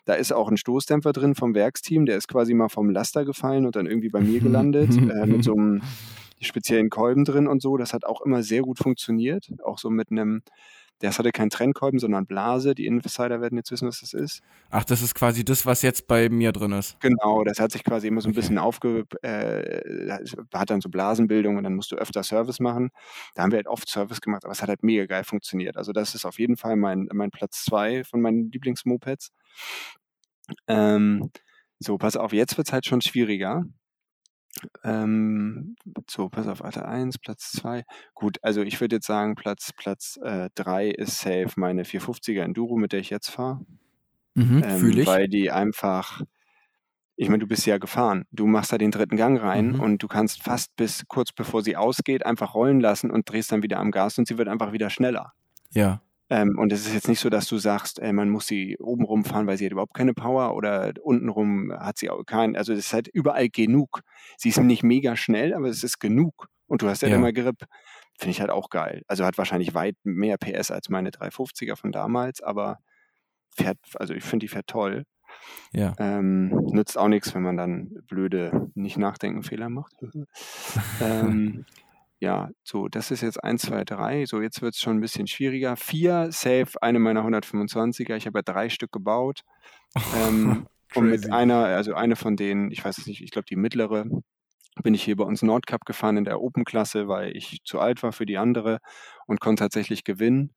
Da 0.05 0.13
ist 0.13 0.31
auch 0.31 0.49
ein 0.49 0.57
Stoßdämpfer 0.57 1.11
drin 1.13 1.35
vom 1.35 1.53
Werksteam, 1.55 2.05
der 2.05 2.17
ist 2.17 2.27
quasi 2.29 2.53
mal 2.53 2.69
vom 2.69 2.89
Laster 2.89 3.25
gefallen 3.25 3.65
und 3.65 3.75
dann 3.75 3.85
irgendwie 3.85 4.09
bei 4.09 4.21
mir 4.21 4.41
gelandet, 4.41 4.97
äh, 5.07 5.27
mit 5.27 5.43
so 5.43 5.53
einem 5.57 5.83
speziellen 6.41 6.89
Kolben 6.89 7.25
drin 7.25 7.47
und 7.47 7.61
so. 7.61 7.77
Das 7.77 7.93
hat 7.93 8.05
auch 8.05 8.21
immer 8.21 8.43
sehr 8.43 8.61
gut 8.61 8.79
funktioniert, 8.79 9.49
auch 9.63 9.77
so 9.79 9.89
mit 9.89 10.11
einem, 10.11 10.43
das 10.99 11.19
hatte 11.19 11.31
keinen 11.31 11.49
Trennkolben, 11.49 11.99
sondern 11.99 12.25
Blase. 12.25 12.75
Die 12.75 12.85
Insider 12.85 13.41
werden 13.41 13.57
jetzt 13.57 13.71
wissen, 13.71 13.87
was 13.87 13.99
das 14.01 14.13
ist. 14.13 14.41
Ach, 14.69 14.83
das 14.83 15.01
ist 15.01 15.15
quasi 15.15 15.45
das, 15.45 15.65
was 15.65 15.81
jetzt 15.81 16.07
bei 16.07 16.29
mir 16.29 16.51
drin 16.51 16.71
ist. 16.73 16.97
Genau, 16.99 17.43
das 17.43 17.59
hat 17.59 17.71
sich 17.71 17.83
quasi 17.83 18.07
immer 18.07 18.21
so 18.21 18.29
ein 18.29 18.33
Okay. 18.33 18.35
bisschen 18.35 18.57
aufge... 18.57 19.05
Äh, 19.21 20.19
hat 20.53 20.69
dann 20.69 20.81
so 20.81 20.89
Blasenbildung 20.89 21.57
und 21.57 21.63
dann 21.63 21.75
musst 21.75 21.91
du 21.91 21.95
öfter 21.95 22.23
Service 22.23 22.59
machen. 22.59 22.89
Da 23.35 23.43
haben 23.43 23.51
wir 23.51 23.57
halt 23.57 23.67
oft 23.67 23.89
Service 23.89 24.21
gemacht, 24.21 24.43
aber 24.45 24.51
es 24.51 24.61
hat 24.61 24.69
halt 24.69 24.83
mega 24.83 25.05
geil 25.05 25.23
funktioniert. 25.23 25.77
Also 25.77 25.91
das 25.93 26.15
ist 26.15 26.25
auf 26.25 26.39
jeden 26.39 26.57
Fall 26.57 26.75
mein, 26.75 27.07
mein 27.13 27.31
Platz 27.31 27.63
zwei 27.63 28.03
von 28.03 28.21
meinen 28.21 28.51
Lieblingsmopeds. 28.51 29.31
Ähm, 30.67 31.31
so, 31.79 31.97
pass 31.97 32.17
auf, 32.17 32.33
jetzt 32.33 32.57
wird 32.57 32.67
es 32.67 32.73
halt 32.73 32.85
schon 32.85 33.01
schwieriger. 33.01 33.65
Ähm, 34.83 35.75
so, 36.09 36.29
pass 36.29 36.47
auf, 36.47 36.63
Alter 36.63 36.87
1, 36.87 37.17
Platz 37.19 37.51
2. 37.51 37.83
Gut, 38.13 38.37
also 38.41 38.61
ich 38.61 38.79
würde 38.81 38.97
jetzt 38.97 39.07
sagen, 39.07 39.35
Platz 39.35 39.67
3 39.67 39.73
Platz, 39.77 40.19
äh, 40.23 40.49
drei 40.55 40.89
ist 40.89 41.19
safe 41.19 41.51
meine 41.55 41.83
450er 41.83 42.41
Enduro, 42.41 42.75
mit 42.77 42.91
der 42.91 42.99
ich 42.99 43.09
jetzt 43.09 43.29
fahre. 43.29 43.61
Mhm, 44.35 44.63
Ähm, 44.65 44.89
ich. 44.97 45.07
Weil 45.07 45.27
die 45.27 45.51
einfach, 45.51 46.21
ich 47.15 47.29
meine, 47.29 47.39
du 47.39 47.47
bist 47.47 47.65
ja 47.65 47.77
gefahren. 47.77 48.25
Du 48.31 48.45
machst 48.47 48.71
da 48.71 48.77
den 48.77 48.91
dritten 48.91 49.17
Gang 49.17 49.39
rein 49.41 49.73
Mhm. 49.73 49.79
und 49.79 50.03
du 50.03 50.07
kannst 50.07 50.43
fast 50.43 50.75
bis 50.75 51.07
kurz 51.07 51.31
bevor 51.31 51.63
sie 51.63 51.75
ausgeht, 51.75 52.25
einfach 52.25 52.53
rollen 52.53 52.79
lassen 52.79 53.09
und 53.11 53.29
drehst 53.31 53.51
dann 53.51 53.63
wieder 53.63 53.79
am 53.79 53.91
Gas 53.91 54.17
und 54.17 54.27
sie 54.27 54.37
wird 54.37 54.47
einfach 54.47 54.71
wieder 54.73 54.89
schneller. 54.89 55.33
Ja. 55.71 56.01
Ähm, 56.29 56.57
und 56.57 56.73
es 56.73 56.85
ist 56.85 56.93
jetzt 56.93 57.07
nicht 57.07 57.19
so, 57.19 57.29
dass 57.29 57.47
du 57.47 57.57
sagst, 57.57 57.99
äh, 57.99 58.11
man 58.11 58.29
muss 58.29 58.47
sie 58.47 58.77
oben 58.79 59.05
rumfahren, 59.05 59.47
weil 59.47 59.57
sie 59.57 59.65
hat 59.65 59.71
überhaupt 59.71 59.93
keine 59.93 60.13
Power 60.13 60.55
oder 60.55 60.93
untenrum 61.01 61.71
hat 61.71 61.97
sie 61.97 62.09
auch 62.09 62.23
keinen. 62.25 62.55
Also 62.57 62.73
es 62.73 62.79
ist 62.79 62.93
halt 62.93 63.07
überall 63.07 63.49
genug. 63.49 64.01
Sie 64.37 64.49
ist 64.49 64.59
nicht 64.59 64.83
mega 64.83 65.15
schnell, 65.15 65.53
aber 65.53 65.67
es 65.69 65.83
ist 65.83 65.99
genug. 65.99 66.47
Und 66.67 66.81
du 66.81 66.89
hast 66.89 67.01
halt 67.01 67.11
Ja. 67.11 67.17
immer 67.17 67.31
Grip. 67.31 67.63
Finde 68.19 68.31
ich 68.31 68.41
halt 68.41 68.49
auch 68.49 68.69
geil. 68.69 69.03
Also 69.07 69.23
hat 69.25 69.37
wahrscheinlich 69.37 69.73
weit 69.73 69.95
mehr 70.03 70.37
PS 70.37 70.71
als 70.71 70.89
meine 70.89 71.11
350er 71.11 71.75
von 71.77 71.91
damals, 71.91 72.41
aber 72.41 72.79
fährt, 73.55 73.77
also 73.95 74.13
ich 74.13 74.23
finde 74.23 74.43
die 74.45 74.47
fährt 74.49 74.67
toll. 74.67 75.03
Ja. 75.71 75.93
Ähm, 75.99 76.49
nützt 76.71 76.97
auch 76.97 77.07
nichts, 77.09 77.33
wenn 77.35 77.43
man 77.43 77.57
dann 77.57 77.89
blöde 78.07 78.69
nicht 78.75 78.97
nachdenken 78.97 79.43
Fehler 79.43 79.69
macht. 79.69 79.93
ähm, 81.01 81.65
ja, 82.19 82.49
so, 82.63 82.87
das 82.87 83.11
ist 83.11 83.21
jetzt 83.21 83.43
1, 83.43 83.61
2, 83.63 83.83
3. 83.83 84.25
So, 84.25 84.41
jetzt 84.41 84.61
wird 84.61 84.73
es 84.73 84.79
schon 84.79 84.97
ein 84.97 85.01
bisschen 85.01 85.27
schwieriger. 85.27 85.75
4, 85.75 86.31
safe, 86.31 86.71
eine 86.81 86.99
meiner 86.99 87.23
125er. 87.23 88.15
Ich 88.15 88.25
habe 88.25 88.39
ja 88.39 88.43
drei 88.43 88.69
Stück 88.69 88.91
gebaut. 88.91 89.41
Ähm, 90.15 90.67
und 90.95 91.09
mit 91.09 91.31
einer, 91.31 91.65
also 91.65 91.93
eine 91.93 92.15
von 92.15 92.35
denen, 92.35 92.71
ich 92.71 92.83
weiß 92.83 92.97
es 92.97 93.05
nicht, 93.05 93.21
ich 93.21 93.31
glaube 93.31 93.45
die 93.45 93.55
mittlere, 93.55 94.05
bin 94.83 94.93
ich 94.93 95.03
hier 95.03 95.15
bei 95.15 95.23
uns 95.23 95.41
Nordcup 95.43 95.85
gefahren 95.85 96.17
in 96.17 96.25
der 96.25 96.41
Open-Klasse, 96.41 97.07
weil 97.07 97.35
ich 97.35 97.59
zu 97.63 97.79
alt 97.79 98.03
war 98.03 98.11
für 98.11 98.25
die 98.25 98.37
andere 98.37 98.79
und 99.27 99.39
konnte 99.39 99.63
tatsächlich 99.63 100.03
gewinnen. 100.03 100.53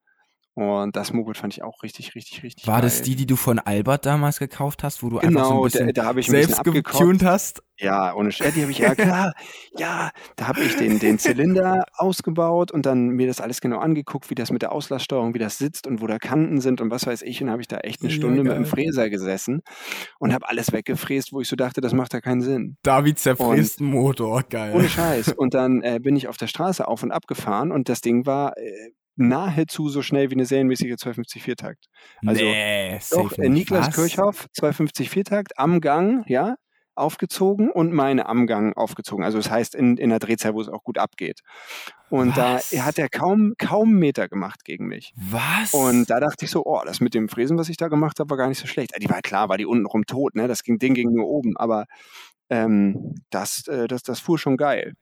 Und 0.55 0.97
das 0.97 1.13
Moped 1.13 1.37
fand 1.37 1.55
ich 1.55 1.63
auch 1.63 1.83
richtig, 1.83 2.15
richtig, 2.15 2.43
richtig 2.43 2.67
War 2.67 2.81
geil. 2.81 2.85
das 2.91 3.03
die, 3.03 3.15
die 3.17 3.27
du 3.27 3.37
von 3.37 3.59
Albert 3.59 4.05
damals 4.05 4.39
gekauft 4.39 4.83
hast, 4.83 5.03
wo 5.03 5.09
du 5.09 5.19
einfach 5.19 5.45
so 5.45 5.55
ein 5.55 5.57
Genau, 5.57 5.63
da, 5.69 5.79
bisschen 5.79 5.93
da 5.95 6.05
habe 6.05 6.21
ich 6.21 6.27
selbst 6.27 6.63
getuned 6.65 7.23
hast? 7.25 7.63
Ja, 7.79 8.15
ohne 8.15 8.29
Sch- 8.29 8.45
ja, 8.45 8.51
die 8.51 8.61
habe 8.61 8.71
ich 8.73 8.79
ja 8.79 8.95
klar. 8.95 9.33
Ja, 9.79 10.11
da 10.37 10.49
habe 10.49 10.61
ich 10.61 10.77
den, 10.77 10.99
den 10.99 11.19
Zylinder 11.19 11.85
ausgebaut 11.95 12.73
und 12.73 12.85
dann 12.85 13.09
mir 13.09 13.27
das 13.27 13.41
alles 13.41 13.63
genau 13.63 13.79
angeguckt, 13.79 14.29
wie 14.29 14.35
das 14.35 14.51
mit 14.51 14.61
der 14.61 14.73
Auslasssteuerung, 14.73 15.33
wie 15.33 15.39
das 15.39 15.57
sitzt 15.57 15.87
und 15.87 16.03
wo 16.03 16.07
da 16.07 16.19
Kanten 16.19 16.61
sind 16.61 16.83
und 16.83 16.91
was 16.91 17.07
weiß 17.07 17.23
ich. 17.23 17.43
Und 17.43 17.49
habe 17.51 17.63
ich 17.63 17.69
da 17.69 17.79
echt 17.79 18.03
eine 18.03 18.11
Ja, 18.11 18.17
Stunde 18.17 18.43
mit 18.45 18.53
dem. 18.53 18.67
Fräser 18.67 19.09
gesessen 19.09 19.63
und 20.19 20.35
habe 20.35 20.47
alles 20.49 20.73
weggefräst, 20.73 21.33
wo 21.33 21.41
ich 21.41 21.49
so 21.49 21.57
dachte, 21.57 21.81
das 21.81 21.95
macht 21.95 22.13
ja 22.13 22.21
keinen 22.21 22.43
Sinn. 22.43 22.77
David 22.83 23.19
zerfräst 23.19 23.81
einen 23.81 23.91
Motor, 23.91 24.43
geil. 24.43 24.75
Ohne 24.75 24.89
Scheiß. 24.89 25.33
Und 25.33 25.55
dann 25.55 25.81
äh, 25.83 26.01
bin 26.03 26.17
ich 26.17 26.29
auf 26.29 26.37
der 26.37 26.49
Straße 26.49 26.87
auf 26.87 27.03
und 27.03 27.13
ab 27.13 27.27
gefahren 27.27 27.73
und 27.73 27.89
das 27.89 28.03
Ding 28.03 28.27
war 28.27 28.59
äh, 28.59 28.91
nahezu 29.21 29.89
so 29.89 30.03
schnell 30.03 30.31
wie 30.31 30.35
eine 30.35 30.47
serienmäßige 30.47 30.97
250 30.97 31.43
Viertakt. 31.43 31.87
Also, 32.27 32.43
nee, 32.43 32.99
Doch, 33.11 33.33
äh. 33.39 33.49
Niklas 33.49 33.89
Was? 33.89 33.95
Kirchhoff, 33.95 34.47
250 34.53 35.11
Viertakt 35.11 35.59
am 35.59 35.81
Gang, 35.81 36.25
ja. 36.27 36.57
aufgezogen 36.95 37.71
und 37.71 37.93
meine 37.93 38.27
am 38.27 38.47
Gang 38.47 38.77
aufgezogen. 38.77 39.25
Also 39.25 39.39
das 39.39 39.51
heißt 39.51 39.75
in, 39.75 39.97
in 39.97 40.11
der 40.11 40.19
Drehzahl, 40.19 40.55
wo 40.55 40.61
es 40.61 40.69
auch 40.69 40.83
gut 40.83 40.99
abgeht. 40.99 41.41
Und 42.11 42.37
Was? 42.37 42.71
da 42.71 42.85
hat 42.85 42.99
er 42.99 43.09
kaum, 43.09 43.55
kaum 43.59 43.91
einen 43.91 43.99
Meter 43.99 44.29
gemacht 44.29 44.65
gegen 44.65 44.87
mich. 44.87 45.13
Was? 45.17 45.73
Und 45.73 46.11
da 46.11 46.21
dachte 46.21 46.45
ich 46.45 46.51
so, 46.51 46.65
oh, 46.65 46.83
das 46.85 47.01
mit 47.01 47.15
dem 47.15 47.29
Fräsen, 47.29 47.57
was 47.57 47.69
ich 47.69 47.77
da 47.77 47.89
gemacht 47.89 48.19
habe, 48.19 48.31
war 48.31 48.37
gar 48.37 48.49
nicht 48.49 48.59
so 48.59 48.67
schlecht. 48.67 48.93
Die 49.01 49.09
war 49.09 49.23
klar, 49.23 49.49
war 49.49 49.59
die 49.59 49.67
unten 49.67 49.87
rum 49.87 50.05
tot, 50.05 50.35
ne? 50.35 50.49
Das 50.49 50.63
ging, 50.63 50.79
Ding 50.79 50.95
ging 50.95 51.11
nur 51.13 51.27
oben, 51.27 51.57
aber 51.57 51.87
ähm, 52.51 53.15
das, 53.31 53.67
äh, 53.69 53.87
das, 53.87 54.03
das 54.03 54.21
fuhr 54.21 54.39
schon 54.39 54.57
geil. 54.57 54.95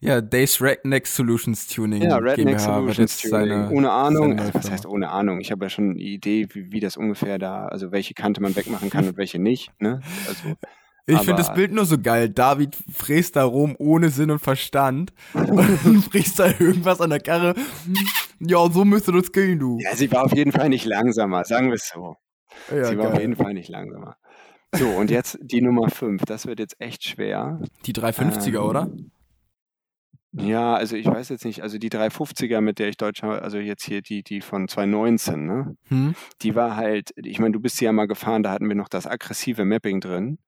Ja, 0.00 0.20
Days 0.20 0.60
Redneck 0.60 1.06
Solutions 1.06 1.66
Tuning. 1.66 2.02
Ja, 2.02 2.16
Redneck 2.16 2.58
GmbH 2.58 2.58
Solutions 2.80 3.18
Tuning. 3.18 3.30
seine- 3.30 3.70
ohne 3.70 3.90
Ahnung, 3.90 4.40
was 4.52 4.70
heißt 4.70 4.86
ohne 4.86 5.10
Ahnung? 5.10 5.40
Ich 5.40 5.50
habe 5.50 5.64
ja 5.64 5.68
schon 5.70 5.90
eine 5.90 5.98
Idee, 5.98 6.46
wie, 6.52 6.70
wie 6.72 6.80
das 6.80 6.96
ungefähr 6.96 7.38
da, 7.38 7.66
also 7.66 7.90
welche 7.92 8.14
Kante 8.14 8.40
man 8.40 8.54
wegmachen 8.56 8.90
kann 8.90 9.06
und 9.08 9.16
welche 9.16 9.38
nicht. 9.38 9.70
Ne? 9.80 10.00
Also, 10.28 10.54
Ich 11.06 11.18
finde 11.20 11.36
das 11.42 11.52
Bild 11.54 11.72
nur 11.72 11.84
so 11.86 11.98
geil. 11.98 12.28
David 12.28 12.76
fräst 12.92 13.36
da 13.36 13.44
rum 13.44 13.74
ohne 13.78 14.10
Sinn 14.10 14.30
und 14.30 14.38
Verstand 14.40 15.12
und 15.34 16.02
fräst 16.04 16.38
da 16.38 16.46
irgendwas 16.46 17.00
an 17.00 17.10
der 17.10 17.20
Karre. 17.20 17.54
Ja, 18.40 18.70
so 18.70 18.84
müsste 18.84 19.10
das 19.12 19.32
gehen, 19.32 19.58
du. 19.58 19.78
ja, 19.80 19.96
sie 19.96 20.10
war 20.12 20.24
auf 20.24 20.32
jeden 20.34 20.52
Fall 20.52 20.68
nicht 20.68 20.84
langsamer, 20.84 21.44
sagen 21.44 21.68
wir 21.68 21.74
es 21.74 21.88
so. 21.92 22.16
Ja, 22.70 22.84
sie 22.84 22.98
war 22.98 23.12
auf 23.12 23.20
jeden 23.20 23.36
Fall 23.36 23.54
nicht 23.54 23.68
langsamer. 23.68 24.16
So, 24.74 24.86
und 24.90 25.10
jetzt 25.10 25.38
die 25.40 25.62
Nummer 25.62 25.88
5. 25.88 26.24
Das 26.26 26.46
wird 26.46 26.58
jetzt 26.60 26.76
echt 26.78 27.02
schwer. 27.02 27.58
Die 27.86 27.94
350er, 27.94 28.58
Ähm, 28.58 28.64
oder? 28.64 28.90
Ja, 30.32 30.74
also 30.74 30.94
ich 30.94 31.06
weiß 31.06 31.30
jetzt 31.30 31.44
nicht, 31.44 31.62
also 31.62 31.78
die 31.78 31.88
350er, 31.90 32.60
mit 32.60 32.78
der 32.78 32.88
ich 32.88 32.96
Deutsch 32.98 33.22
habe, 33.22 33.40
also 33.42 33.58
jetzt 33.58 33.84
hier 33.84 34.02
die, 34.02 34.22
die 34.22 34.40
von 34.42 34.68
2019, 34.68 35.46
ne? 35.46 35.74
Hm? 35.88 36.14
Die 36.42 36.54
war 36.54 36.76
halt, 36.76 37.10
ich 37.16 37.38
meine, 37.38 37.52
du 37.52 37.60
bist 37.60 37.78
sie 37.78 37.86
ja 37.86 37.92
mal 37.92 38.06
gefahren, 38.06 38.42
da 38.42 38.50
hatten 38.50 38.68
wir 38.68 38.76
noch 38.76 38.88
das 38.88 39.06
aggressive 39.06 39.64
Mapping 39.64 40.00
drin. 40.00 40.38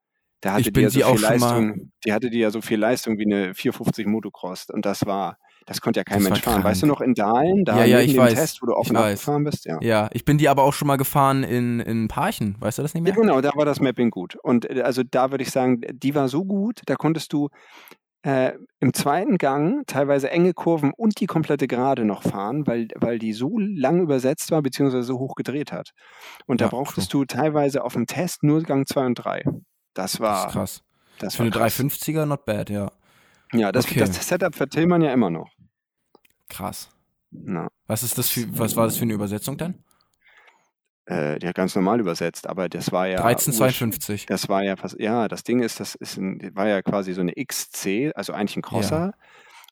Da 0.43 0.53
hatte 0.53 0.63
Ich 0.63 0.73
die 0.73 0.81
ja 0.81 0.91
so 0.91 1.03
viel 1.03 1.21
Leistung, 1.23 1.91
die 2.05 2.13
hatte 2.13 2.31
die 2.31 2.39
ja 2.39 2.51
so 2.51 2.61
viel 2.61 2.79
Leistung 2.79 3.19
wie 3.19 3.25
eine 3.27 3.55
450 3.55 4.07
Motocross 4.07 4.67
und 4.71 4.85
das 4.87 5.05
war, 5.07 5.37
das 5.67 5.81
konnte 5.83 6.01
ja 6.01 6.05
kein 6.05 6.19
Das 6.21 6.25
Mensch 6.31 6.41
fahren. 6.43 6.65
Weißt 6.65 6.83
du 6.83 6.87
noch 6.87 7.01
in 7.03 7.15
Dahlen, 7.15 7.65
da 7.65 7.79
Ja, 7.81 7.85
ja, 7.85 8.01
ich 8.01 8.13
dem 8.13 8.21
weiß. 8.23 8.35
Test, 8.35 8.63
wo 8.63 8.67
du 8.67 8.75
offen 8.75 8.97
weiß. 8.97 9.21
abgefahren 9.21 9.45
bist? 9.45 9.67
Ja. 9.67 9.79
Ja, 9.83 10.09
ich 10.13 10.25
bin 10.25 10.39
die 10.39 10.49
aber 10.49 10.63
auch 10.65 10.73
schon 10.73 10.89
mal 10.89 10.97
gefahren 10.97 11.43
in, 11.43 11.81
in 11.81 12.09
Parchen. 12.09 12.57
Weißt 12.59 12.79
du 12.79 12.83
das 12.83 12.95
nicht 12.95 13.07
Ja, 13.07 13.13
mehr? 13.15 13.23
genau, 13.23 13.41
da 13.43 13.51
war 13.55 13.67
das 13.67 13.81
Mapping 13.81 14.11
gut. 14.11 14.37
Und 14.43 14.69
äh, 14.71 14.81
also 14.83 15.03
da 15.03 15.31
würde 15.31 15.43
ich 15.43 15.51
sagen, 15.51 15.83
die 15.93 16.15
war 16.15 16.29
so 16.29 16.45
gut, 16.45 16.81
da 16.87 16.97
konntest 16.97 17.33
du 17.35 17.49
äh, 18.23 18.53
im 18.81 18.93
zweiten 18.95 19.39
Gang 19.39 19.87
teilweise 19.87 20.31
enge 20.31 20.53
Kurven 20.55 20.93
und 20.97 21.21
die 21.21 21.27
komplette 21.27 21.67
Gerade 21.69 22.05
noch 22.05 22.23
fahren, 22.23 22.67
weil, 22.67 22.89
weil 22.97 23.19
die 23.19 23.33
so 23.33 23.59
lang 23.59 24.01
übersetzt 24.01 24.51
war, 24.51 24.63
beziehungsweise 24.63 25.05
so 25.05 25.19
hoch 25.19 25.35
gedreht 25.35 25.73
hat. 25.73 25.91
Und 26.47 26.61
da 26.61 26.67
Ja, 26.67 26.69
brauchtest 26.69 27.13
du 27.15 27.25
teilweise 27.25 27.83
auf 27.85 27.95
dem 27.95 28.07
Test 28.07 28.43
nur 28.43 28.63
Gang 28.63 28.87
2 28.89 29.07
und 29.07 29.15
3. 29.17 29.45
Das 29.95 30.21
Das 30.21 30.21
war, 30.21 30.47
ist 30.47 30.53
krass. 30.53 30.83
das 31.19 31.37
Für 31.37 31.43
eine 31.43 31.51
krass. 31.51 31.75
350er 31.75 32.27
not 32.27 32.45
bad, 32.45 32.71
ja. 32.71 32.91
Ja, 33.53 33.73
das, 33.73 33.87
Okay. 33.87 33.99
das 33.99 34.27
Setup 34.29 34.55
für 34.55 34.69
Tillmann 34.69 35.03
ja 35.03 35.13
immer 35.13 35.31
noch. 35.31 35.51
Krass. 36.49 36.91
Na, 37.33 37.69
Was 37.87 38.03
ist 38.03 38.19
das 38.19 38.29
für, 38.31 38.47
was 38.59 38.77
war 38.77 38.87
das 38.87 38.97
für 38.97 39.03
eine 39.03 39.15
Übersetzung 39.15 39.57
denn? 39.59 39.83
Äh, 41.11 41.41
der 41.41 41.53
ganz 41.53 41.75
normal 41.75 41.99
übersetzt, 41.99 42.49
aber 42.49 42.69
das 42.69 42.93
war 42.93 43.09
ja. 43.09 43.25
1352. 43.25 44.27
Das 44.27 44.49
war 44.49 44.63
ja 44.63 44.77
fast, 44.77 44.99
ja, 45.01 45.27
das 45.27 45.43
Ding 45.43 45.61
ist, 45.61 45.81
das 45.81 45.97
ist 45.97 46.17
ein, 46.17 46.55
war 46.55 46.69
ja 46.69 46.83
quasi 46.83 47.15
so 47.15 47.21
eine 47.21 47.33
XC, 47.33 48.13
also 48.15 48.33
eigentlich 48.33 48.57
ein 48.57 48.63
Crosser 48.63 49.13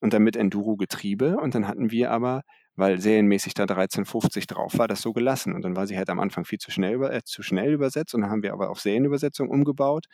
und 0.01 0.13
dann 0.13 0.25
mit 0.25 0.35
Enduro-Getriebe 0.35 1.37
und 1.37 1.55
dann 1.55 1.69
hatten 1.69 1.93
wir 1.93 2.11
aber, 2.11 2.43
weil 2.75 3.01
serienmäßig 3.01 3.55
da 3.55 3.63
1350 3.63 4.49
drauf 4.49 4.79
war, 4.79 4.89
das 4.89 5.01
so 5.01 5.13
gelassen 5.13 5.55
und 5.55 5.63
dann 5.63 5.77
war 5.77 5.87
sie 5.87 5.97
halt 5.97 6.11
am 6.11 6.19
Anfang 6.19 6.45
viel 6.45 6.59
zu 6.59 6.73
schnell, 6.73 6.95
über, 6.95 7.13
äh, 7.13 7.23
zu 7.23 7.45
schnell 7.45 7.73
übersetzt 7.73 8.17
und 8.17 8.23
dann 8.23 8.31
haben 8.31 8.43
wir 8.43 8.53
aber 8.53 8.71
auf 8.71 8.81
Serienübersetzung 8.81 9.49
umgebaut, 9.49 10.07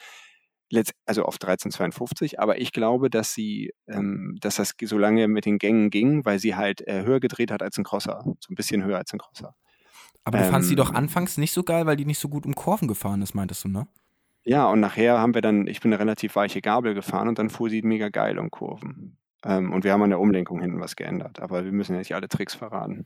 Letzt, 0.70 0.92
also 1.06 1.24
auf 1.24 1.34
1352, 1.34 2.38
aber 2.40 2.58
ich 2.60 2.72
glaube, 2.72 3.08
dass 3.08 3.32
sie, 3.32 3.72
ähm, 3.86 4.36
dass 4.40 4.56
das 4.56 4.74
so 4.82 4.98
lange 4.98 5.28
mit 5.28 5.46
den 5.46 5.58
Gängen 5.58 5.88
ging, 5.88 6.24
weil 6.24 6.38
sie 6.38 6.54
halt 6.54 6.86
äh, 6.86 7.04
höher 7.04 7.20
gedreht 7.20 7.50
hat 7.50 7.62
als 7.62 7.78
ein 7.78 7.84
Crosser, 7.84 8.22
so 8.24 8.52
ein 8.52 8.56
bisschen 8.56 8.82
höher 8.84 8.98
als 8.98 9.12
ein 9.12 9.18
Crosser. 9.18 9.54
Aber 10.24 10.38
du 10.38 10.44
fandst 10.44 10.70
die 10.70 10.76
doch 10.76 10.90
ähm, 10.90 10.96
anfangs 10.96 11.36
nicht 11.36 11.52
so 11.52 11.62
geil, 11.62 11.86
weil 11.86 11.96
die 11.96 12.06
nicht 12.06 12.18
so 12.18 12.28
gut 12.28 12.46
um 12.46 12.54
Kurven 12.54 12.88
gefahren 12.88 13.22
ist, 13.22 13.34
meintest 13.34 13.64
du, 13.64 13.68
ne? 13.68 13.86
Ja, 14.46 14.66
und 14.68 14.80
nachher 14.80 15.18
haben 15.18 15.34
wir 15.34 15.40
dann, 15.42 15.66
ich 15.66 15.80
bin 15.80 15.92
eine 15.92 16.00
relativ 16.00 16.36
weiche 16.36 16.60
Gabel 16.60 16.94
gefahren 16.94 17.28
und 17.28 17.38
dann 17.38 17.50
fuhr 17.50 17.70
sie 17.70 17.82
mega 17.82 18.08
geil 18.10 18.38
um 18.38 18.50
Kurven. 18.50 19.16
Ähm, 19.44 19.72
und 19.72 19.84
wir 19.84 19.92
haben 19.92 20.02
an 20.02 20.10
der 20.10 20.20
Umlenkung 20.20 20.60
hinten 20.60 20.80
was 20.80 20.96
geändert, 20.96 21.40
aber 21.40 21.64
wir 21.64 21.72
müssen 21.72 21.92
ja 21.92 21.98
nicht 21.98 22.14
alle 22.14 22.28
Tricks 22.28 22.54
verraten. 22.54 23.04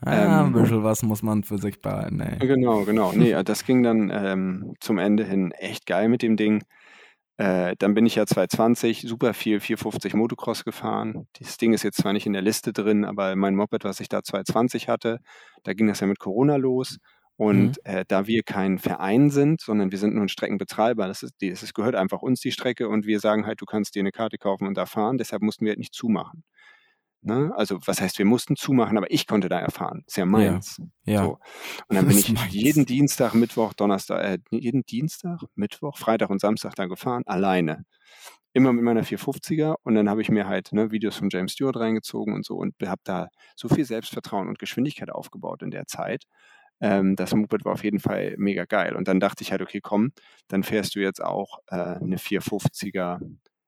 Ah, 0.00 0.40
ein 0.40 0.46
Ähm, 0.46 0.52
bisschen 0.52 0.82
was 0.82 1.02
muss 1.02 1.22
man 1.22 1.44
für 1.44 1.58
sich 1.58 1.80
behalten, 1.80 2.20
ey. 2.20 2.38
Genau, 2.38 2.84
genau. 2.84 3.12
Nee, 3.12 3.42
das 3.44 3.64
ging 3.64 3.82
dann 3.82 4.10
ähm, 4.10 4.74
zum 4.80 4.98
Ende 4.98 5.24
hin 5.24 5.52
echt 5.52 5.86
geil 5.86 6.08
mit 6.08 6.22
dem 6.22 6.36
Ding. 6.36 6.62
Äh, 7.42 7.74
dann 7.80 7.94
bin 7.94 8.06
ich 8.06 8.14
ja 8.14 8.24
220 8.24 9.00
super 9.00 9.34
viel 9.34 9.58
450 9.58 10.14
Motocross 10.14 10.62
gefahren. 10.62 11.26
Dieses 11.40 11.56
Ding 11.56 11.72
ist 11.72 11.82
jetzt 11.82 11.96
zwar 11.96 12.12
nicht 12.12 12.24
in 12.24 12.34
der 12.34 12.42
Liste 12.42 12.72
drin, 12.72 13.04
aber 13.04 13.34
mein 13.34 13.56
Moped, 13.56 13.82
was 13.82 13.98
ich 13.98 14.08
da 14.08 14.22
220 14.22 14.88
hatte, 14.88 15.18
da 15.64 15.72
ging 15.72 15.88
das 15.88 15.98
ja 15.98 16.06
mit 16.06 16.20
Corona 16.20 16.54
los. 16.54 16.98
Und 17.36 17.84
äh, 17.84 18.04
da 18.06 18.28
wir 18.28 18.44
kein 18.44 18.78
Verein 18.78 19.30
sind, 19.30 19.60
sondern 19.60 19.90
wir 19.90 19.98
sind 19.98 20.14
nur 20.14 20.24
ein 20.24 20.28
Streckenbetreiber, 20.28 21.08
das, 21.08 21.24
ist, 21.24 21.34
das 21.40 21.74
gehört 21.74 21.96
einfach 21.96 22.22
uns 22.22 22.38
die 22.38 22.52
Strecke 22.52 22.88
und 22.88 23.06
wir 23.06 23.18
sagen 23.18 23.44
halt, 23.44 23.60
du 23.60 23.64
kannst 23.64 23.96
dir 23.96 24.00
eine 24.00 24.12
Karte 24.12 24.38
kaufen 24.38 24.68
und 24.68 24.76
da 24.76 24.86
fahren, 24.86 25.18
deshalb 25.18 25.42
mussten 25.42 25.64
wir 25.64 25.70
halt 25.70 25.80
nicht 25.80 25.94
zumachen. 25.94 26.44
Ne? 27.24 27.52
Also 27.56 27.78
was 27.86 28.00
heißt, 28.00 28.18
wir 28.18 28.24
mussten 28.24 28.56
zumachen, 28.56 28.96
aber 28.98 29.10
ich 29.10 29.28
konnte 29.28 29.48
da 29.48 29.60
erfahren. 29.60 30.02
Ist 30.06 30.16
ja 30.16 30.26
meins. 30.26 30.82
Ja. 31.04 31.24
So. 31.24 31.38
Und 31.88 31.96
dann 31.96 32.06
bin 32.08 32.18
ich 32.18 32.32
meins. 32.32 32.52
jeden 32.52 32.84
Dienstag, 32.84 33.34
Mittwoch, 33.34 33.72
Donnerstag, 33.74 34.24
äh, 34.24 34.38
jeden 34.50 34.84
Dienstag, 34.84 35.40
Mittwoch, 35.54 35.98
Freitag 35.98 36.30
und 36.30 36.40
Samstag 36.40 36.74
da 36.74 36.86
gefahren, 36.86 37.22
alleine. 37.26 37.84
Immer 38.54 38.72
mit 38.72 38.84
meiner 38.84 39.02
450er 39.04 39.76
und 39.82 39.94
dann 39.94 40.10
habe 40.10 40.20
ich 40.20 40.30
mir 40.30 40.46
halt 40.46 40.72
ne, 40.72 40.90
Videos 40.90 41.16
von 41.16 41.28
James 41.30 41.52
Stewart 41.52 41.76
reingezogen 41.76 42.34
und 42.34 42.44
so 42.44 42.56
und 42.56 42.74
habe 42.84 43.00
da 43.04 43.28
so 43.56 43.68
viel 43.68 43.84
Selbstvertrauen 43.84 44.48
und 44.48 44.58
Geschwindigkeit 44.58 45.10
aufgebaut 45.10 45.62
in 45.62 45.70
der 45.70 45.86
Zeit. 45.86 46.24
Ähm, 46.80 47.14
das 47.16 47.32
Moped 47.34 47.64
war 47.64 47.72
auf 47.72 47.84
jeden 47.84 48.00
Fall 48.00 48.34
mega 48.36 48.64
geil. 48.64 48.96
Und 48.96 49.06
dann 49.08 49.20
dachte 49.20 49.42
ich 49.42 49.52
halt, 49.52 49.62
okay, 49.62 49.80
komm, 49.80 50.12
dann 50.48 50.64
fährst 50.64 50.96
du 50.96 51.00
jetzt 51.00 51.22
auch 51.22 51.60
äh, 51.68 51.76
eine 51.76 52.16
450er 52.16 53.20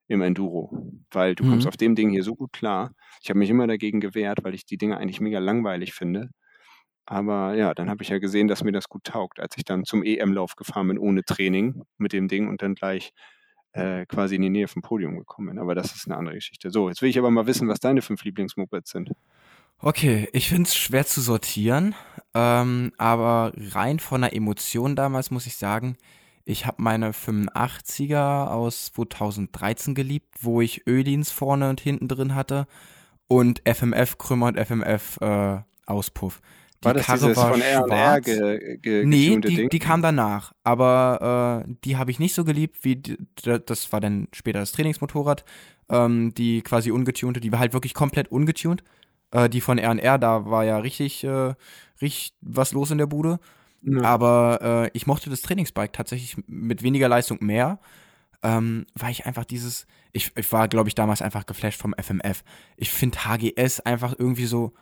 im 0.08 0.22
Enduro, 0.22 0.92
weil 1.10 1.34
du 1.34 1.44
Mhm. 1.44 1.46
kommst 1.46 1.66
auf 1.66 1.76
dem 1.76 1.94
Ding 1.94 2.10
hier 2.10 2.22
so 2.24 2.34
gut 2.36 2.52
klar. 2.52 2.92
Ich 3.22 3.30
habe 3.30 3.38
mich 3.38 3.50
immer 3.50 3.66
dagegen 3.66 4.00
gewehrt, 4.00 4.44
weil 4.44 4.54
ich 4.54 4.66
die 4.66 4.76
Dinge 4.78 4.98
eigentlich 4.98 5.20
mega 5.20 5.38
langweilig 5.38 5.94
finde. 5.94 6.30
Aber 7.06 7.54
ja, 7.54 7.74
dann 7.74 7.90
habe 7.90 8.02
ich 8.02 8.08
ja 8.10 8.18
gesehen, 8.18 8.48
dass 8.48 8.64
mir 8.64 8.72
das 8.72 8.88
gut 8.88 9.04
taugt, 9.04 9.40
als 9.40 9.56
ich 9.56 9.64
dann 9.64 9.84
zum 9.84 10.02
EM-Lauf 10.04 10.56
gefahren 10.56 10.88
bin 10.88 10.98
ohne 10.98 11.22
Training 11.24 11.82
mit 11.98 12.12
dem 12.14 12.28
Ding 12.28 12.48
und 12.48 12.62
dann 12.62 12.74
gleich 12.74 13.12
äh, 13.72 14.06
quasi 14.06 14.36
in 14.36 14.42
die 14.42 14.50
Nähe 14.50 14.68
vom 14.68 14.82
Podium 14.82 15.18
gekommen 15.18 15.48
bin. 15.48 15.58
Aber 15.58 15.74
das 15.74 15.94
ist 15.94 16.06
eine 16.06 16.16
andere 16.16 16.36
Geschichte. 16.36 16.70
So, 16.70 16.88
jetzt 16.88 17.02
will 17.02 17.10
ich 17.10 17.18
aber 17.18 17.30
mal 17.30 17.46
wissen, 17.46 17.68
was 17.68 17.80
deine 17.80 18.02
fünf 18.02 18.24
Lieblingsmopeds 18.24 18.90
sind. 18.90 19.10
Okay, 19.78 20.28
ich 20.32 20.48
finde 20.48 20.68
es 20.68 20.76
schwer 20.76 21.04
zu 21.04 21.20
sortieren, 21.20 21.94
ähm, 22.32 22.92
aber 22.96 23.52
rein 23.56 23.98
von 23.98 24.22
der 24.22 24.34
Emotion 24.34 24.96
damals 24.96 25.30
muss 25.30 25.46
ich 25.46 25.56
sagen, 25.56 25.96
ich 26.44 26.66
habe 26.66 26.82
meine 26.82 27.12
85er 27.12 28.48
aus 28.48 28.92
2013 28.92 29.94
geliebt, 29.94 30.34
wo 30.40 30.60
ich 30.60 30.86
Ödins 30.86 31.30
vorne 31.30 31.70
und 31.70 31.80
hinten 31.80 32.08
drin 32.08 32.34
hatte 32.34 32.66
und 33.28 33.62
FMF 33.64 34.18
Krümmer 34.18 34.46
und 34.46 34.58
FMF 34.58 35.18
äh, 35.20 35.58
Auspuff. 35.86 36.40
Die 36.82 36.86
war 36.86 36.94
das 36.94 37.06
Karre 37.06 37.18
dieses 37.20 37.36
war 37.36 37.52
von 37.52 37.62
R&R 37.62 38.20
ge, 38.20 38.76
ge, 38.78 39.06
Nee, 39.06 39.38
die, 39.38 39.56
Ding? 39.56 39.68
die 39.70 39.78
kam 39.78 40.02
danach. 40.02 40.52
Aber 40.64 41.64
äh, 41.66 41.74
die 41.84 41.96
habe 41.96 42.10
ich 42.10 42.18
nicht 42.18 42.34
so 42.34 42.44
geliebt, 42.44 42.84
wie 42.84 42.96
die, 42.96 43.16
das 43.42 43.90
war 43.92 44.00
dann 44.00 44.28
später 44.32 44.60
das 44.60 44.72
Trainingsmotorrad. 44.72 45.44
Ähm, 45.88 46.34
die 46.34 46.62
quasi 46.62 46.90
ungetunte, 46.90 47.40
die 47.40 47.52
war 47.52 47.58
halt 47.58 47.72
wirklich 47.72 47.94
komplett 47.94 48.28
ungetunt. 48.28 48.84
Äh, 49.30 49.48
die 49.48 49.62
von 49.62 49.78
R&R, 49.78 50.18
da 50.18 50.46
war 50.46 50.64
ja 50.64 50.78
richtig, 50.78 51.24
äh, 51.24 51.54
richtig 52.02 52.34
was 52.42 52.72
los 52.72 52.90
in 52.90 52.98
der 52.98 53.06
Bude. 53.06 53.38
Ja. 53.84 54.02
Aber 54.02 54.58
äh, 54.62 54.90
ich 54.94 55.06
mochte 55.06 55.30
das 55.30 55.42
Trainingsbike 55.42 55.92
tatsächlich 55.92 56.36
mit 56.46 56.82
weniger 56.82 57.08
Leistung 57.08 57.38
mehr, 57.40 57.78
ähm, 58.42 58.86
weil 58.94 59.10
ich 59.10 59.26
einfach 59.26 59.44
dieses, 59.44 59.86
ich, 60.12 60.32
ich 60.36 60.52
war, 60.52 60.68
glaube 60.68 60.88
ich, 60.88 60.94
damals 60.94 61.22
einfach 61.22 61.46
geflasht 61.46 61.80
vom 61.80 61.94
FMF. 61.94 62.42
Ich 62.76 62.90
finde 62.90 63.24
HGS 63.24 63.80
einfach 63.80 64.14
irgendwie 64.18 64.46
so 64.46 64.72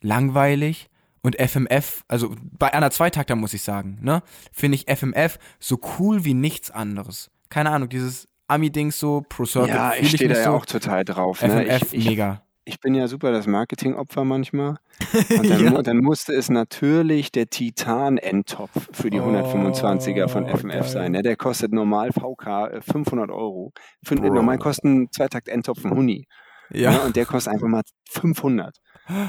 langweilig 0.00 0.88
und 1.22 1.36
FMF, 1.40 2.04
also 2.08 2.34
bei 2.56 2.72
einer 2.72 2.90
Zweitakter 2.90 3.34
muss 3.34 3.52
ich 3.52 3.62
sagen, 3.62 3.98
ne, 4.00 4.22
finde 4.52 4.76
ich 4.76 4.88
FMF 4.88 5.38
so 5.58 5.80
cool 5.98 6.24
wie 6.24 6.34
nichts 6.34 6.70
anderes. 6.70 7.30
Keine 7.48 7.70
Ahnung, 7.70 7.88
dieses 7.88 8.28
Ami-Dings 8.48 8.98
so, 8.98 9.24
Pro 9.28 9.44
Circuit 9.44 9.74
ja, 9.74 9.94
ich 9.98 10.10
stehe 10.10 10.28
da 10.28 10.38
ja 10.38 10.44
so. 10.44 10.50
auch 10.52 10.66
total 10.66 11.04
drauf. 11.04 11.42
Ne? 11.42 11.66
FMF, 11.66 11.92
Ich, 11.92 11.98
ich, 11.98 12.04
mega. 12.06 12.42
Ich 12.66 12.80
bin 12.80 12.94
ja 12.94 13.08
super 13.08 13.32
das 13.32 13.46
Marketingopfer 13.46 14.24
manchmal. 14.24 14.76
Und 15.38 15.48
dann, 15.48 15.64
mu- 15.64 15.82
dann 15.82 15.98
musste 15.98 16.32
es 16.34 16.50
natürlich 16.50 17.32
der 17.32 17.46
Titan-Endtopf 17.46 18.88
für 18.92 19.08
die 19.10 19.20
Oh, 19.20 19.24
125er 19.30 20.28
von 20.28 20.46
FMF 20.46 20.72
geil. 20.72 20.84
sein. 20.88 21.12
Ne? 21.12 21.22
Der 21.22 21.36
kostet 21.36 21.72
normal 21.72 22.10
VK 22.12 22.46
äh, 22.72 22.80
500 22.82 23.30
Euro. 23.30 23.72
Für, 24.04 24.16
normal 24.16 24.58
kosten 24.58 25.08
Zweitakt-Endtopf 25.10 25.84
ein 25.84 25.90
Huni. 25.92 26.26
Ne? 26.70 26.80
Ja. 26.80 26.98
Und 27.04 27.16
der 27.16 27.26
kostet 27.26 27.52
einfach 27.54 27.68
mal 27.68 27.82
500. 28.10 28.76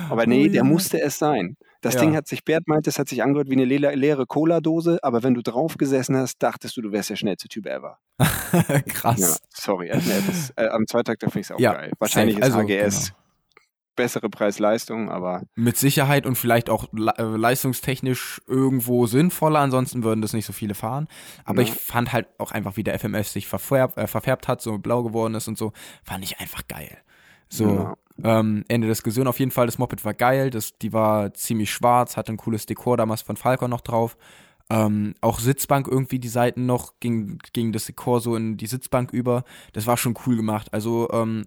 Aber 0.09 0.25
nee, 0.25 0.45
der 0.47 0.55
ja. 0.57 0.63
musste 0.63 0.99
es 1.01 1.19
sein. 1.19 1.55
Das 1.81 1.93
Ja. 1.93 2.01
Ding 2.01 2.15
hat 2.15 2.27
sich, 2.27 2.43
Bert 2.43 2.67
meinte, 2.67 2.89
es 2.89 2.97
hat 2.97 3.07
sich 3.07 3.21
angehört 3.21 3.49
wie 3.49 3.53
eine 3.53 3.65
le 3.65 3.93
leere 3.93 4.25
Cola-Dose, 4.25 4.97
aber 5.03 5.21
wenn 5.21 5.35
du 5.35 5.43
drauf 5.43 5.77
gesessen 5.77 6.17
hast, 6.17 6.41
dachtest 6.41 6.75
du, 6.75 6.81
du 6.81 6.91
wärst 6.91 7.11
der 7.11 7.15
schnellste 7.17 7.47
Typ 7.47 7.67
ever. 7.67 7.99
Ja, 8.53 8.81
Krass. 8.87 9.39
sorry. 9.53 9.91
Also, 9.91 10.09
nee, 10.09 10.21
das, 10.25 10.51
äh, 10.55 10.67
am 10.69 10.87
Zweitag 10.87 11.17
finde 11.19 11.39
ich 11.41 11.45
es 11.47 11.51
auch 11.51 11.59
Ja, 11.59 11.73
geil. 11.73 11.91
Wahrscheinlich 11.99 12.37
safe. 12.37 12.47
ist 12.47 12.55
Also, 12.55 12.67
HGS 12.67 13.13
bessere 13.97 14.29
Preis-Leistung, 14.29 15.09
aber 15.11 15.41
Mit 15.55 15.75
Sicherheit 15.75 16.25
und 16.25 16.35
vielleicht 16.37 16.69
auch 16.69 16.85
äh, 16.93 17.21
leistungstechnisch 17.67 18.41
irgendwo 18.47 19.05
sinnvoller, 19.07 19.59
ansonsten 19.59 20.03
würden 20.03 20.21
das 20.21 20.31
nicht 20.31 20.45
so 20.45 20.53
viele 20.53 20.73
fahren. 20.75 21.07
Aber 21.43 21.61
Ja. 21.61 21.67
ich 21.67 21.73
fand 21.73 22.13
halt 22.13 22.27
auch 22.37 22.51
einfach, 22.53 22.77
wie 22.77 22.83
der 22.83 22.93
FMF 22.93 23.27
sich 23.27 23.47
verfärbt, 23.47 23.97
äh, 23.97 24.07
verfärbt 24.07 24.47
hat, 24.47 24.61
so 24.61 24.77
blau 24.77 25.03
geworden 25.03 25.35
ist 25.35 25.49
und 25.49 25.57
so, 25.57 25.73
fand 26.05 26.23
ich 26.23 26.39
einfach 26.39 26.65
geil. 26.69 26.97
So, 27.49 27.95
ähm, 28.23 28.63
Ende 28.67 28.87
Diskussion 28.87 29.27
auf 29.27 29.39
jeden 29.39 29.51
Fall, 29.51 29.65
das 29.67 29.77
Moped 29.77 30.03
war 30.05 30.13
geil, 30.13 30.49
das, 30.49 30.77
die 30.77 30.91
war 30.93 31.33
ziemlich 31.33 31.71
schwarz, 31.71 32.17
hatte 32.17 32.31
ein 32.33 32.37
cooles 32.37 32.65
Dekor 32.65 32.97
damals 32.97 33.21
von 33.21 33.37
Falcon 33.37 33.69
noch 33.69 33.81
drauf. 33.81 34.17
Ähm, 34.69 35.13
auch 35.21 35.39
Sitzbank 35.39 35.87
irgendwie, 35.87 36.19
die 36.19 36.27
Seiten 36.27 36.65
noch, 36.65 36.95
ging, 36.99 37.39
ging 37.53 37.71
das 37.71 37.85
Dekor 37.85 38.19
so 38.19 38.35
in 38.35 38.57
die 38.57 38.67
Sitzbank 38.67 39.13
über. 39.13 39.45
Das 39.71 39.87
war 39.87 39.95
schon 39.95 40.13
cool 40.25 40.35
gemacht. 40.35 40.73
Also, 40.73 41.09
ähm, 41.13 41.45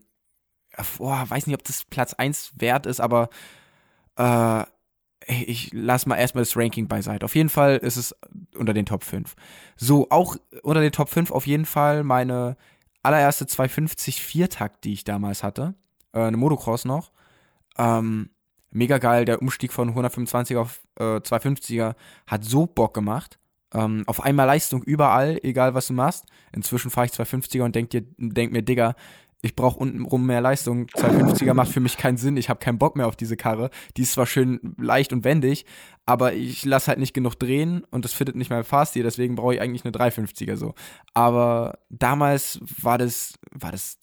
boah, 0.98 1.24
weiß 1.28 1.46
nicht, 1.46 1.56
ob 1.56 1.64
das 1.64 1.84
Platz 1.84 2.14
1 2.14 2.52
wert 2.58 2.86
ist, 2.86 3.00
aber 3.00 3.28
äh, 4.16 4.64
ich 5.26 5.70
lass 5.72 6.06
mal 6.06 6.16
erstmal 6.16 6.42
das 6.42 6.56
Ranking 6.56 6.88
beiseite. 6.88 7.24
Auf 7.24 7.34
jeden 7.34 7.50
Fall 7.50 7.76
ist 7.76 7.96
es 7.96 8.14
unter 8.56 8.72
den 8.72 8.86
Top 8.86 9.04
5. 9.04 9.34
So, 9.76 10.08
auch 10.10 10.36
unter 10.62 10.80
den 10.80 10.92
Top 10.92 11.08
5 11.08 11.30
auf 11.30 11.46
jeden 11.46 11.66
Fall 11.66 12.04
meine 12.04 12.56
allererste 13.02 13.46
250 13.46 14.22
Viertakt, 14.22 14.84
die 14.84 14.92
ich 14.92 15.04
damals 15.04 15.42
hatte. 15.42 15.74
Äh, 16.12 16.20
eine 16.20 16.36
Motocross 16.36 16.84
noch. 16.84 17.12
Ähm, 17.78 18.30
mega 18.70 18.98
geil, 18.98 19.24
der 19.24 19.40
Umstieg 19.40 19.72
von 19.72 19.88
125 19.88 20.56
auf 20.56 20.80
äh, 20.96 21.16
250er 21.18 21.94
hat 22.26 22.44
so 22.44 22.66
Bock 22.66 22.94
gemacht. 22.94 23.38
Ähm, 23.72 24.04
auf 24.06 24.22
einmal 24.22 24.46
Leistung 24.46 24.82
überall, 24.82 25.38
egal 25.42 25.74
was 25.74 25.86
du 25.86 25.92
machst. 25.92 26.26
Inzwischen 26.52 26.90
fahre 26.90 27.06
ich 27.06 27.12
250er 27.12 27.62
und 27.62 27.74
denk, 27.74 27.90
dir, 27.90 28.02
denk 28.18 28.52
mir, 28.52 28.62
Digga, 28.62 28.94
ich 29.42 29.56
brauche 29.56 29.78
untenrum 29.78 30.26
mehr 30.26 30.40
Leistung. 30.40 30.86
250er 30.86 31.54
macht 31.54 31.72
für 31.72 31.80
mich 31.80 31.96
keinen 31.96 32.18
Sinn. 32.18 32.36
Ich 32.36 32.50
habe 32.50 32.60
keinen 32.60 32.78
Bock 32.78 32.96
mehr 32.96 33.06
auf 33.06 33.16
diese 33.16 33.36
Karre. 33.36 33.70
Die 33.96 34.02
ist 34.02 34.12
zwar 34.12 34.26
schön 34.26 34.74
leicht 34.78 35.12
und 35.12 35.24
wendig, 35.24 35.64
aber 36.04 36.34
ich 36.34 36.64
lasse 36.64 36.88
halt 36.88 36.98
nicht 36.98 37.14
genug 37.14 37.36
drehen 37.36 37.84
und 37.90 38.04
das 38.04 38.12
fittet 38.12 38.36
nicht 38.36 38.50
mehr 38.50 38.64
fast. 38.64 38.94
Deswegen 38.94 39.36
brauche 39.36 39.54
ich 39.54 39.60
eigentlich 39.60 39.84
eine 39.84 39.92
350er 39.92 40.56
so. 40.56 40.74
Aber 41.14 41.78
damals 41.88 42.60
war 42.82 42.98
das, 42.98 43.34
war 43.50 43.72
das 43.72 43.98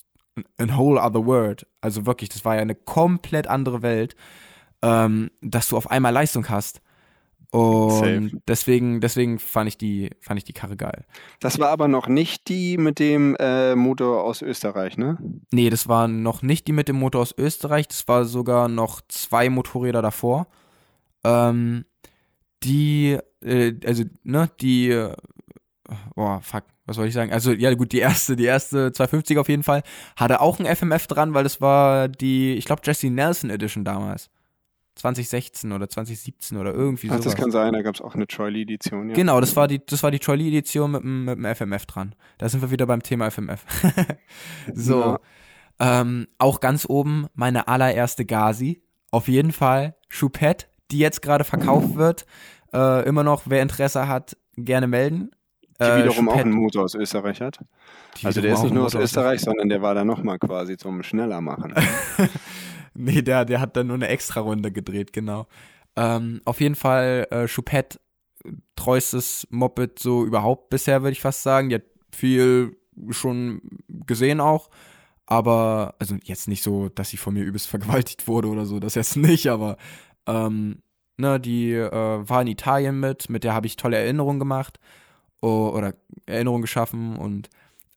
a 0.58 0.78
whole 0.78 1.00
other 1.00 1.26
world. 1.26 1.68
Also 1.82 2.06
wirklich, 2.06 2.30
das 2.30 2.44
war 2.44 2.56
ja 2.56 2.62
eine 2.62 2.76
komplett 2.76 3.48
andere 3.48 3.82
Welt, 3.82 4.16
ähm, 4.82 5.30
dass 5.42 5.70
du 5.70 5.78
auf 5.78 5.92
einmal 5.92 6.14
Leistung 6.14 6.50
hast. 6.50 6.82
Und 7.52 7.92
Safe. 7.92 8.42
deswegen, 8.48 9.00
deswegen 9.00 9.40
fand 9.40 9.70
ich 9.70 9.78
die, 9.78 10.10
fand 10.20 10.38
ich 10.38 10.44
die 10.44 10.54
Karre 10.54 10.76
geil. 10.76 11.06
das 11.40 11.60
war 11.60 11.70
aber 11.70 11.88
noch 11.88 12.08
nicht 12.08 12.50
die 12.50 12.78
mit 12.78 13.00
dem 13.00 13.36
äh, 13.40 13.74
Motor 13.76 14.24
aus 14.24 14.42
Österreich, 14.42 14.98
ne? 14.98 15.18
Nee, 15.52 15.70
das 15.70 15.88
war 15.88 16.10
noch 16.10 16.42
nicht 16.42 16.68
die 16.68 16.74
mit 16.74 16.90
dem 16.90 16.98
Motor 16.98 17.22
aus 17.22 17.34
Österreich, 17.38 17.88
das 17.88 18.08
war 18.08 18.26
sogar 18.26 18.68
noch 18.68 19.02
zwei 19.08 19.50
Motorräder 19.50 20.02
davor. 20.02 20.48
Ähm, 21.24 21.86
die, 22.64 23.18
äh, 23.42 23.74
also, 23.86 24.04
ne, 24.24 24.50
die, 24.60 24.90
äh, 24.90 25.16
boah, 26.16 26.42
fuck, 26.42 26.64
was 26.86 26.98
soll 26.98 27.08
ich 27.08 27.14
sagen? 27.14 27.32
Also, 27.32 27.52
ja, 27.54 27.74
gut, 27.76 27.94
die 27.94 28.00
erste, 28.00 28.36
die 28.36 28.46
erste 28.46 28.92
250 28.92 29.38
auf 29.38 29.48
jeden 29.48 29.64
Fall, 29.64 29.84
hatte 30.18 30.42
auch 30.42 30.60
ein 30.60 30.66
FMF 30.66 31.08
dran, 31.08 31.34
weil 31.34 31.44
das 31.44 31.62
war 31.62 32.10
die, 32.10 32.56
ich 32.56 32.66
glaube, 32.66 32.82
Jesse 32.84 33.10
Nelson 33.10 33.50
Edition 33.50 33.86
damals. 33.86 34.30
2016 34.98 35.72
oder 35.72 35.88
2017 35.90 36.58
oder 36.58 36.74
irgendwie 36.74 37.08
Ach, 37.10 37.14
sowas. 37.14 37.26
das 37.26 37.36
kann 37.36 37.52
sein, 37.52 37.74
da 37.74 37.82
gab 37.82 37.96
es 37.96 38.02
auch 38.02 38.16
eine 38.16 38.28
Troy 38.28 38.50
Lee-Edition, 38.50 39.10
ja. 39.10 39.16
Genau, 39.16 39.40
das 39.40 39.56
war 39.56 39.68
die, 39.68 39.86
das 39.86 40.02
war 40.04 40.12
die 40.12 40.20
Troy 40.20 40.36
Lee 40.38 40.48
Edition 40.50 40.92
mit, 40.92 41.04
dem- 41.04 41.26
mit 41.26 41.38
dem 41.38 41.46
FMF 41.46 41.86
dran. 41.86 42.16
Da 42.40 42.50
sind 42.50 42.62
wir 42.62 42.72
wieder 42.72 42.86
beim 42.88 43.04
Thema 43.04 43.28
FMF. 43.30 43.64
so. 44.74 45.00
Ja. 45.02 45.20
Ähm, 45.80 46.28
auch 46.40 46.60
ganz 46.60 46.86
oben 46.90 47.28
meine 47.36 47.68
allererste 47.68 48.26
Gazi. 48.26 48.82
Auf 49.12 49.28
jeden 49.28 49.52
Fall 49.52 49.96
Choupette, 50.10 50.66
die 50.92 50.98
jetzt 51.00 51.22
gerade 51.22 51.44
verkauft 51.44 51.96
wird. 51.96 52.26
Äh, 52.74 53.08
immer 53.08 53.24
noch, 53.24 53.44
wer 53.46 53.62
Interesse 53.62 54.08
hat, 54.08 54.36
gerne 54.58 54.88
melden. 54.88 55.30
Die 55.80 55.84
Äh, 55.84 56.04
wiederum 56.04 56.28
auch 56.30 56.34
Choupette, 56.34 56.50
einen 56.50 56.56
Motor 56.56 56.84
aus 56.86 56.96
Österreich 56.96 57.40
hat. 57.42 57.60
die 58.20 58.26
Also 58.26 58.42
der 58.42 58.54
ist 58.54 58.60
auch 58.60 58.64
nicht 58.64 58.74
nur 58.74 58.86
aus 58.86 58.96
Österreich, 58.96 59.42
sondern 59.42 59.70
der 59.70 59.84
war 59.84 59.94
da 59.94 60.04
nochmal 60.04 60.40
quasi 60.40 60.76
zum 60.78 61.04
schneller 61.04 61.40
machen. 61.42 61.76
Nee, 62.98 63.22
der, 63.22 63.46
der 63.46 63.62
hat 63.62 63.78
dann 63.78 63.88
nur 63.88 63.96
eine 63.96 64.08
extra 64.08 64.40
Runde 64.40 64.72
gedreht, 64.72 65.14
genau. 65.14 65.48
Ähm, 65.96 66.42
auf 66.46 66.60
jeden 66.62 66.76
Fall 66.76 67.28
äh, 67.32 67.48
Choupette, 67.48 68.00
treuestes 68.76 69.48
Moped 69.52 70.00
so 70.00 70.26
überhaupt 70.26 70.70
bisher, 70.70 71.02
würde 71.04 71.12
ich 71.12 71.22
fast 71.22 71.44
sagen. 71.44 71.70
Die 71.70 71.76
hat 71.76 71.84
viel 72.12 72.78
schon 73.10 73.62
gesehen 73.88 74.40
auch. 74.40 74.70
Aber, 75.28 75.96
also 76.00 76.16
jetzt 76.24 76.48
nicht 76.48 76.64
so, 76.64 76.90
dass 76.90 77.10
sie 77.10 77.18
von 77.18 77.34
mir 77.34 77.44
übelst 77.44 77.68
vergewaltigt 77.70 78.28
wurde 78.28 78.48
oder 78.48 78.66
so, 78.66 78.80
das 78.80 78.96
jetzt 78.96 79.18
nicht, 79.18 79.48
aber 79.48 79.78
ähm, 80.26 80.82
ne, 81.18 81.40
die 81.40 81.74
äh, 81.74 81.92
war 81.92 82.42
in 82.42 82.48
Italien 82.48 83.00
mit, 83.00 83.30
mit 83.30 83.44
der 83.44 83.54
habe 83.54 83.68
ich 83.68 83.76
tolle 83.76 83.98
Erinnerungen 83.98 84.40
gemacht 84.40 84.80
o- 85.42 85.70
oder 85.70 85.94
Erinnerungen 86.26 86.62
geschaffen 86.62 87.18
und 87.18 87.50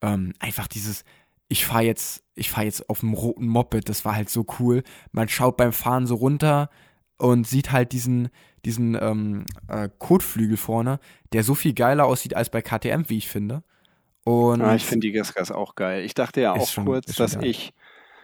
ähm, 0.02 0.34
einfach 0.40 0.66
dieses, 0.66 1.04
ich 1.48 1.66
fahre 1.66 1.84
jetzt, 1.84 2.24
ich 2.40 2.50
fahre 2.50 2.66
jetzt 2.66 2.88
auf 2.90 3.00
dem 3.00 3.12
roten 3.14 3.46
Moped, 3.46 3.88
das 3.88 4.04
war 4.04 4.14
halt 4.16 4.28
so 4.30 4.44
cool. 4.58 4.82
Man 5.12 5.28
schaut 5.28 5.56
beim 5.56 5.72
Fahren 5.72 6.06
so 6.06 6.14
runter 6.16 6.70
und 7.18 7.46
sieht 7.46 7.70
halt 7.70 7.92
diesen, 7.92 8.28
diesen 8.64 8.96
ähm, 9.00 9.44
äh, 9.68 9.88
Kotflügel 9.98 10.56
vorne, 10.56 10.98
der 11.32 11.44
so 11.44 11.54
viel 11.54 11.74
geiler 11.74 12.06
aussieht 12.06 12.34
als 12.34 12.50
bei 12.50 12.62
KTM, 12.62 13.02
wie 13.08 13.18
ich 13.18 13.28
finde. 13.28 13.62
Und 14.24 14.60
Ah, 14.62 14.74
ich 14.74 14.84
finde 14.84 15.06
die 15.06 15.12
Gasgas 15.12 15.50
auch 15.52 15.74
geil. 15.76 16.04
Ich 16.04 16.14
dachte 16.14 16.40
ja 16.40 16.52
auch 16.52 16.66
schon- 16.68 16.84
kurz, 16.86 17.14
dass 17.16 17.34
geil. 17.34 17.44
ich 17.46 17.72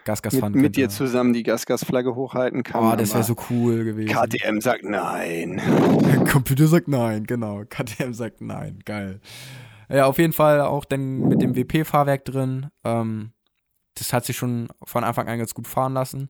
Gasgas 0.05 0.33
mit, 0.33 0.39
fahren 0.41 0.51
mit 0.53 0.61
könnte. 0.63 0.81
dir 0.81 0.89
zusammen 0.89 1.33
die 1.33 1.43
Gasgas-Flagge 1.43 2.15
hochhalten 2.15 2.63
kann. 2.63 2.83
Oh, 2.83 2.95
das 2.95 3.13
wäre 3.13 3.23
so 3.23 3.35
cool 3.49 3.83
gewesen. 3.83 4.13
KTM 4.13 4.61
sagt 4.61 4.83
nein. 4.83 5.61
Computer 6.31 6.67
sagt 6.67 6.87
nein, 6.87 7.25
genau. 7.25 7.63
KTM 7.67 8.13
sagt 8.13 8.41
nein, 8.41 8.79
geil. 8.85 9.19
Ja, 9.89 10.05
auf 10.05 10.17
jeden 10.17 10.33
Fall 10.33 10.61
auch 10.61 10.85
dann 10.85 11.19
mit 11.27 11.41
dem 11.41 11.55
WP-Fahrwerk 11.55 12.23
drin. 12.25 12.67
Ähm, 12.83 13.31
das 13.97 14.13
hat 14.13 14.25
sich 14.25 14.37
schon 14.37 14.67
von 14.83 15.03
Anfang 15.03 15.27
an 15.27 15.39
ganz 15.39 15.53
gut 15.53 15.67
fahren 15.67 15.93
lassen. 15.93 16.29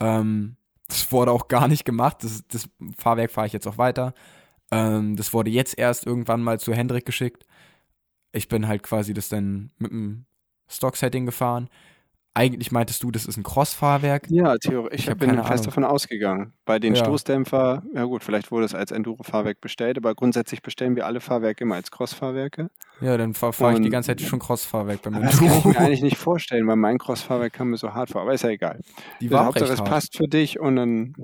Ähm, 0.00 0.56
das 0.88 1.10
wurde 1.12 1.32
auch 1.32 1.48
gar 1.48 1.68
nicht 1.68 1.84
gemacht. 1.84 2.18
Das, 2.22 2.46
das 2.48 2.68
Fahrwerk 2.96 3.30
fahre 3.30 3.46
ich 3.46 3.52
jetzt 3.52 3.66
auch 3.66 3.78
weiter. 3.78 4.14
Ähm, 4.70 5.16
das 5.16 5.32
wurde 5.32 5.50
jetzt 5.50 5.78
erst 5.78 6.06
irgendwann 6.06 6.42
mal 6.42 6.58
zu 6.58 6.72
Hendrik 6.72 7.04
geschickt. 7.04 7.46
Ich 8.32 8.48
bin 8.48 8.66
halt 8.68 8.82
quasi 8.82 9.14
das 9.14 9.28
dann 9.28 9.70
mit 9.78 9.90
dem 9.90 10.24
Stock-Setting 10.68 11.26
gefahren. 11.26 11.68
Eigentlich 12.34 12.72
meintest 12.72 13.02
du, 13.02 13.10
das 13.10 13.26
ist 13.26 13.36
ein 13.36 13.42
Cross-Fahrwerk. 13.42 14.26
Ja, 14.30 14.56
theoretisch. 14.56 15.00
Ich, 15.00 15.04
Ich 15.04 15.10
hab 15.10 15.18
bin 15.18 15.30
fest 15.30 15.50
Ahnung. 15.50 15.64
davon 15.64 15.84
ausgegangen. 15.84 16.54
Bei 16.64 16.78
den 16.78 16.94
Ja. 16.94 17.04
Stoßdämpfer, 17.04 17.82
ja 17.94 18.04
gut, 18.04 18.24
vielleicht 18.24 18.50
wurde 18.50 18.64
es 18.64 18.74
als 18.74 18.90
Enduro-Fahrwerk 18.90 19.60
bestellt, 19.60 19.98
aber 19.98 20.14
grundsätzlich 20.14 20.62
bestellen 20.62 20.96
wir 20.96 21.04
alle 21.04 21.20
Fahrwerke 21.20 21.64
immer 21.64 21.74
als 21.74 21.90
Cross-Fahrwerke. 21.90 22.70
Ja, 23.02 23.18
dann 23.18 23.34
fahre 23.34 23.52
fahr 23.52 23.74
ich 23.74 23.80
die 23.80 23.90
ganze 23.90 24.08
Zeit 24.08 24.22
schon 24.22 24.38
Cross-Fahrwerk 24.38 25.02
bei 25.02 25.10
mir. 25.10 25.16
Aber 25.18 25.26
das 25.26 25.38
kann 25.38 25.48
ich 25.58 25.64
mir 25.66 25.78
eigentlich 25.78 26.02
nicht 26.02 26.16
vorstellen, 26.16 26.66
weil 26.66 26.76
mein 26.76 26.96
Cross-Fahrwerk 26.96 27.52
kam 27.52 27.68
mir 27.68 27.76
so 27.76 27.92
hart 27.92 28.08
vor. 28.10 28.22
Aber 28.22 28.32
ist 28.32 28.44
ja 28.44 28.50
egal. 28.50 28.80
Die 29.20 29.26
Also 29.26 29.36
war 29.36 29.44
Hauptsache, 29.46 29.72
es 29.72 29.84
passt 29.84 30.16
für 30.16 30.26
dich 30.28 30.58
und 30.58 30.76
dann. 30.76 31.14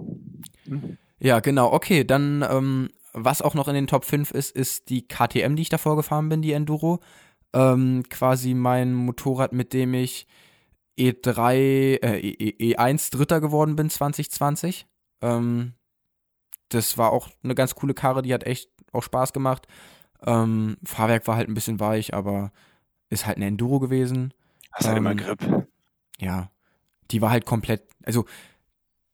Ja, 1.20 1.40
genau. 1.40 1.72
Okay, 1.72 2.04
dann, 2.04 2.44
ähm, 2.48 2.90
was 3.14 3.40
auch 3.40 3.54
noch 3.54 3.68
in 3.68 3.74
den 3.74 3.86
Top 3.86 4.04
5 4.04 4.30
ist, 4.30 4.54
ist 4.54 4.90
die 4.90 5.08
KTM, 5.08 5.56
die 5.56 5.62
ich 5.62 5.68
davor 5.70 5.96
gefahren 5.96 6.28
bin, 6.28 6.42
die 6.42 6.52
Enduro. 6.52 7.00
Ähm, 7.54 8.02
quasi 8.10 8.52
mein 8.52 8.92
Motorrad, 8.92 9.54
mit 9.54 9.72
dem 9.72 9.94
ich 9.94 10.26
E3, 10.98 11.54
äh, 12.02 12.18
E- 12.20 12.74
E1 12.74 13.10
Dritter 13.10 13.40
geworden 13.40 13.76
bin 13.76 13.88
2020. 13.90 14.86
Ähm, 15.22 15.74
das 16.70 16.98
war 16.98 17.12
auch 17.12 17.28
eine 17.42 17.54
ganz 17.54 17.74
coole 17.74 17.94
Karre, 17.94 18.22
die 18.22 18.34
hat 18.34 18.44
echt 18.44 18.70
auch 18.92 19.02
Spaß 19.02 19.32
gemacht. 19.32 19.66
Ähm, 20.26 20.76
Fahrwerk 20.84 21.26
war 21.26 21.36
halt 21.36 21.48
ein 21.48 21.54
bisschen 21.54 21.80
weich, 21.80 22.14
aber 22.14 22.52
ist 23.10 23.26
halt 23.26 23.36
eine 23.36 23.46
Enduro 23.46 23.78
gewesen. 23.78 24.34
Hast 24.72 24.86
halt 24.88 24.98
Ähm, 24.98 25.06
immer 25.06 25.14
Grip. 25.14 25.66
ja, 26.18 26.50
die 27.10 27.22
war 27.22 27.30
halt 27.30 27.46
komplett, 27.46 27.82
also 28.04 28.24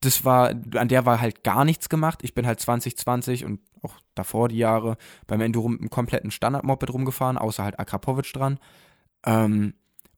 das 0.01 0.25
war, 0.25 0.49
an 0.75 0.87
der 0.89 1.05
war 1.05 1.21
halt 1.21 1.43
gar 1.43 1.65
nichts 1.65 1.89
gemacht. 1.89 2.19
Ich 2.23 2.33
bin 2.33 2.45
halt 2.45 2.59
2020 2.59 3.45
und 3.45 3.61
auch 3.81 3.95
davor 4.15 4.49
die 4.49 4.57
Jahre 4.57 4.97
beim 5.27 5.41
Enduro 5.41 5.69
mit 5.69 5.79
einem 5.79 5.89
kompletten 5.89 6.31
Standard-Moped 6.31 6.91
rumgefahren, 6.93 7.37
außer 7.37 7.63
halt 7.63 7.79
Akrapovic 7.79 8.31
dran. 8.33 8.59
Ähm, 9.25 9.73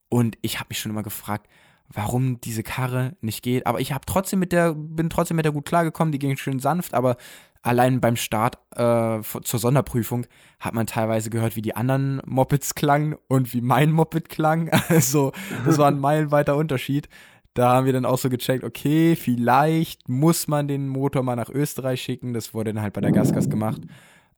und 0.09 0.37
ich 0.41 0.59
habe 0.59 0.67
mich 0.69 0.79
schon 0.79 0.91
immer 0.91 1.03
gefragt, 1.03 1.47
warum 1.89 2.39
diese 2.41 2.63
Karre 2.63 3.15
nicht 3.21 3.43
geht. 3.43 3.65
Aber 3.65 3.79
ich 3.79 3.93
habe 3.93 4.05
trotzdem 4.05 4.39
mit 4.39 4.51
der, 4.51 4.73
bin 4.73 5.09
trotzdem 5.09 5.37
mit 5.37 5.45
der 5.45 5.53
gut 5.53 5.65
klargekommen, 5.65 6.11
die 6.11 6.19
ging 6.19 6.35
schön 6.37 6.59
sanft, 6.59 6.93
aber 6.93 7.17
allein 7.61 7.99
beim 7.99 8.15
Start 8.15 8.57
äh, 8.75 9.21
zur 9.21 9.59
Sonderprüfung 9.59 10.25
hat 10.59 10.73
man 10.73 10.87
teilweise 10.87 11.29
gehört, 11.29 11.55
wie 11.55 11.61
die 11.61 11.75
anderen 11.75 12.21
Mopeds 12.25 12.75
klangen 12.75 13.15
und 13.27 13.53
wie 13.53 13.61
mein 13.61 13.91
Moped 13.91 14.29
klang. 14.29 14.69
Also, 14.89 15.33
das 15.65 15.77
war 15.77 15.87
ein 15.87 15.99
meilenweiter 15.99 16.55
Unterschied. 16.55 17.09
Da 17.53 17.73
haben 17.73 17.85
wir 17.85 17.93
dann 17.93 18.05
auch 18.05 18.17
so 18.17 18.29
gecheckt, 18.29 18.63
okay, 18.63 19.15
vielleicht 19.15 20.07
muss 20.07 20.47
man 20.47 20.67
den 20.67 20.87
Motor 20.87 21.23
mal 21.23 21.35
nach 21.35 21.49
Österreich 21.49 22.01
schicken. 22.01 22.33
Das 22.33 22.53
wurde 22.53 22.73
dann 22.73 22.83
halt 22.83 22.93
bei 22.93 23.01
der 23.01 23.11
Gasgas 23.11 23.49
gemacht. 23.49 23.81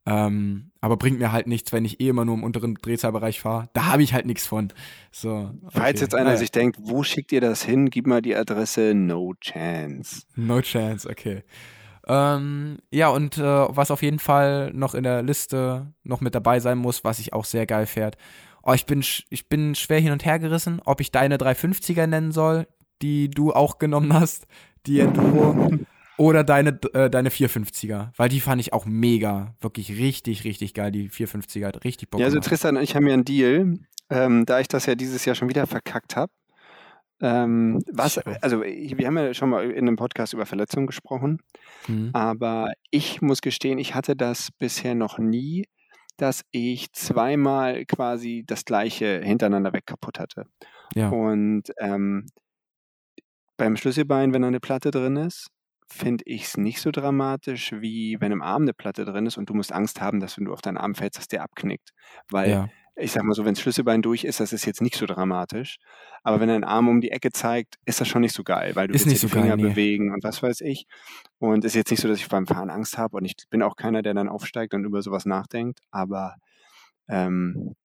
Ähm, 0.06 0.72
aber 0.82 0.98
bringt 0.98 1.20
mir 1.20 1.32
halt 1.32 1.46
nichts, 1.48 1.72
wenn 1.74 1.86
ich 1.86 2.00
eh 2.00 2.10
immer 2.10 2.26
nur 2.26 2.36
im 2.36 2.44
unteren 2.44 2.76
Drehzahlbereich 2.76 3.42
fahre. 3.42 3.70
Da 3.74 3.86
habe 3.88 4.02
ich 4.02 4.14
halt 4.14 4.26
nichts 4.26 4.48
von. 4.48 4.72
So, 5.12 5.52
okay. 5.64 5.70
Falls 5.70 6.02
jetzt 6.02 6.16
einer 6.16 6.26
Naja. 6.26 6.38
sich 6.38 6.52
denkt, 6.52 6.78
wo 6.82 7.04
schickt 7.04 7.32
ihr 7.32 7.42
das 7.42 7.64
hin? 7.64 7.90
Gib 7.90 8.08
mal 8.08 8.22
die 8.22 8.36
Adresse 8.36 8.94
No 8.96 9.34
Chance. 9.40 10.24
No 10.36 10.62
chance, 10.62 11.08
okay. 11.08 11.44
Ähm, 12.08 12.80
ja, 12.92 13.10
und 13.10 13.38
äh, 13.38 13.44
was 13.44 13.92
auf 13.92 14.02
jeden 14.02 14.20
Fall 14.20 14.72
noch 14.74 14.96
in 14.96 15.04
der 15.04 15.22
Liste 15.22 15.94
noch 16.04 16.22
mit 16.22 16.34
dabei 16.34 16.60
sein 16.60 16.80
muss, 16.80 17.04
was 17.04 17.20
ich 17.20 17.34
auch 17.34 17.46
sehr 17.46 17.68
geil 17.68 17.86
fährt. 17.86 18.18
Oh, 18.64 18.74
ich 18.74 18.86
bin, 18.86 19.04
ich 19.30 19.48
bin 19.48 19.76
schwer 19.76 20.00
hin 20.00 20.12
und 20.12 20.26
her 20.26 20.40
gerissen, 20.40 20.82
ob 20.86 21.02
ich 21.02 21.12
deine 21.12 21.38
350er 21.38 22.08
nennen 22.08 22.32
soll, 22.32 22.68
die 23.02 23.30
du 23.30 23.54
auch 23.54 23.78
genommen 23.78 24.14
hast, 24.14 24.48
die 24.88 25.00
Enduro, 25.02 25.72
oder 26.20 26.44
deine, 26.44 26.78
äh, 26.94 27.10
deine 27.10 27.30
450er, 27.30 28.12
weil 28.18 28.30
die 28.30 28.42
fand 28.42 28.60
ich 28.62 28.74
auch 28.74 28.86
mega, 28.86 29.56
wirklich 29.62 29.98
richtig, 29.98 30.44
richtig 30.44 30.74
geil, 30.74 30.92
die 30.92 31.10
450er, 31.10 31.68
hat 31.68 31.84
richtig 31.86 32.10
Bock 32.10 32.20
Ja, 32.20 32.26
also. 32.28 32.40
Tristan 32.42 32.76
und 32.78 32.84
ich 32.84 32.96
haben 32.96 33.08
ja 33.08 33.14
einen 33.14 33.24
Deal, 33.26 33.80
ähm, 34.10 34.46
da 34.46 34.60
ich 34.60 34.68
das 34.68 34.86
ja 34.86 34.96
dieses 34.96 35.24
Jahr 35.26 35.36
schon 35.36 35.48
wieder 35.50 35.66
verkackt 35.66 36.16
habe. 36.18 36.32
Ähm, 37.22 37.82
was, 37.92 38.16
So. 38.16 38.22
also 38.42 38.62
wir 38.64 39.08
haben 39.08 39.18
ja 39.18 39.34
schon 39.34 39.50
mal 39.50 39.70
in 39.72 39.88
einem 39.88 39.96
Podcast 39.96 40.34
über 40.34 40.46
Verletzungen 40.46 40.88
gesprochen, 40.88 41.40
Mhm. 41.88 42.10
aber 42.14 42.72
ich 42.92 43.22
muss 43.22 43.42
gestehen, 43.42 43.78
ich 43.78 43.96
hatte 43.96 44.16
das 44.16 44.50
bisher 44.60 44.96
noch 44.96 45.18
nie, 45.20 45.66
dass 46.18 46.44
ich 46.52 46.92
zweimal 46.92 47.86
quasi 47.86 48.44
das 48.46 48.66
gleiche 48.66 49.22
hintereinander 49.24 49.72
weg 49.74 49.86
kaputt 49.86 50.20
hatte. 50.20 50.46
Ja. 50.96 51.10
Und 51.10 51.64
ähm, 51.80 52.26
beim 53.58 53.78
Schlüsselbein, 53.78 54.34
wenn 54.34 54.42
da 54.42 54.48
eine 54.50 54.60
Platte 54.60 54.92
drin 54.92 55.16
ist, 55.16 55.48
finde 55.92 56.24
ich 56.26 56.44
es 56.46 56.58
nicht 56.58 56.82
so 56.82 56.92
dramatisch, 56.92 57.74
wie 57.80 58.18
wenn 58.20 58.32
im 58.32 58.42
Arm 58.42 58.64
eine 58.64 58.74
Platte 58.74 59.06
drin 59.06 59.26
ist 59.26 59.38
und 59.38 59.50
du 59.50 59.54
musst 59.54 59.72
Angst 59.72 60.02
haben, 60.02 60.20
dass 60.20 60.38
wenn 60.38 60.46
du 60.46 60.54
auf 60.54 60.62
deinen 60.62 60.78
Arm 60.78 60.96
fällst, 60.96 61.18
dass 61.18 61.28
der 61.28 61.44
abknickt. 61.44 61.92
Weil 62.30 62.50
ja. 62.50 62.70
ich 62.96 63.12
sag 63.12 63.24
mal 63.24 63.34
so, 63.34 63.46
wenn 63.46 63.56
das 63.56 63.62
Schlüsselbein 63.62 64.02
durch 64.02 64.24
ist, 64.24 64.40
das 64.40 64.54
ist 64.54 64.66
jetzt 64.66 64.82
nicht 64.82 64.96
so 64.96 65.06
dramatisch. 65.06 65.78
Aber 66.24 66.40
wenn 66.40 66.50
dein 66.50 66.64
Arm 66.64 66.88
um 66.88 67.02
die 67.02 67.12
Ecke 67.12 67.32
zeigt, 67.32 67.76
ist 67.86 68.00
das 68.00 68.08
schon 68.08 68.22
nicht 68.22 68.36
so 68.36 68.44
geil, 68.44 68.76
weil 68.76 68.88
du 68.88 68.94
Ist 68.94 69.06
willst 69.06 69.22
so 69.22 69.28
geil, 69.30 69.44
Finger 69.44 69.56
nee. 69.56 69.64
bewegen 69.64 70.14
und 70.14 70.24
was 70.24 70.44
weiß 70.44 70.62
ich. 70.62 70.86
Und 71.40 71.66
ist 71.66 71.76
jetzt 71.76 71.90
nicht 71.92 72.02
so, 72.02 72.08
dass 72.08 72.20
ich 72.20 72.28
beim 72.28 72.48
Fahren 72.48 72.70
Angst 72.70 72.98
habe 72.98 73.18
und 73.18 73.26
ich 73.26 73.36
bin 73.50 73.64
auch 73.64 73.76
keiner, 73.76 74.02
der 74.02 74.14
dann 74.14 74.30
aufsteigt 74.30 74.74
und 74.74 74.86
über 74.86 75.02
sowas 75.02 75.26
nachdenkt. 75.26 75.80
Aber 75.92 76.36
ähm, 77.08 77.76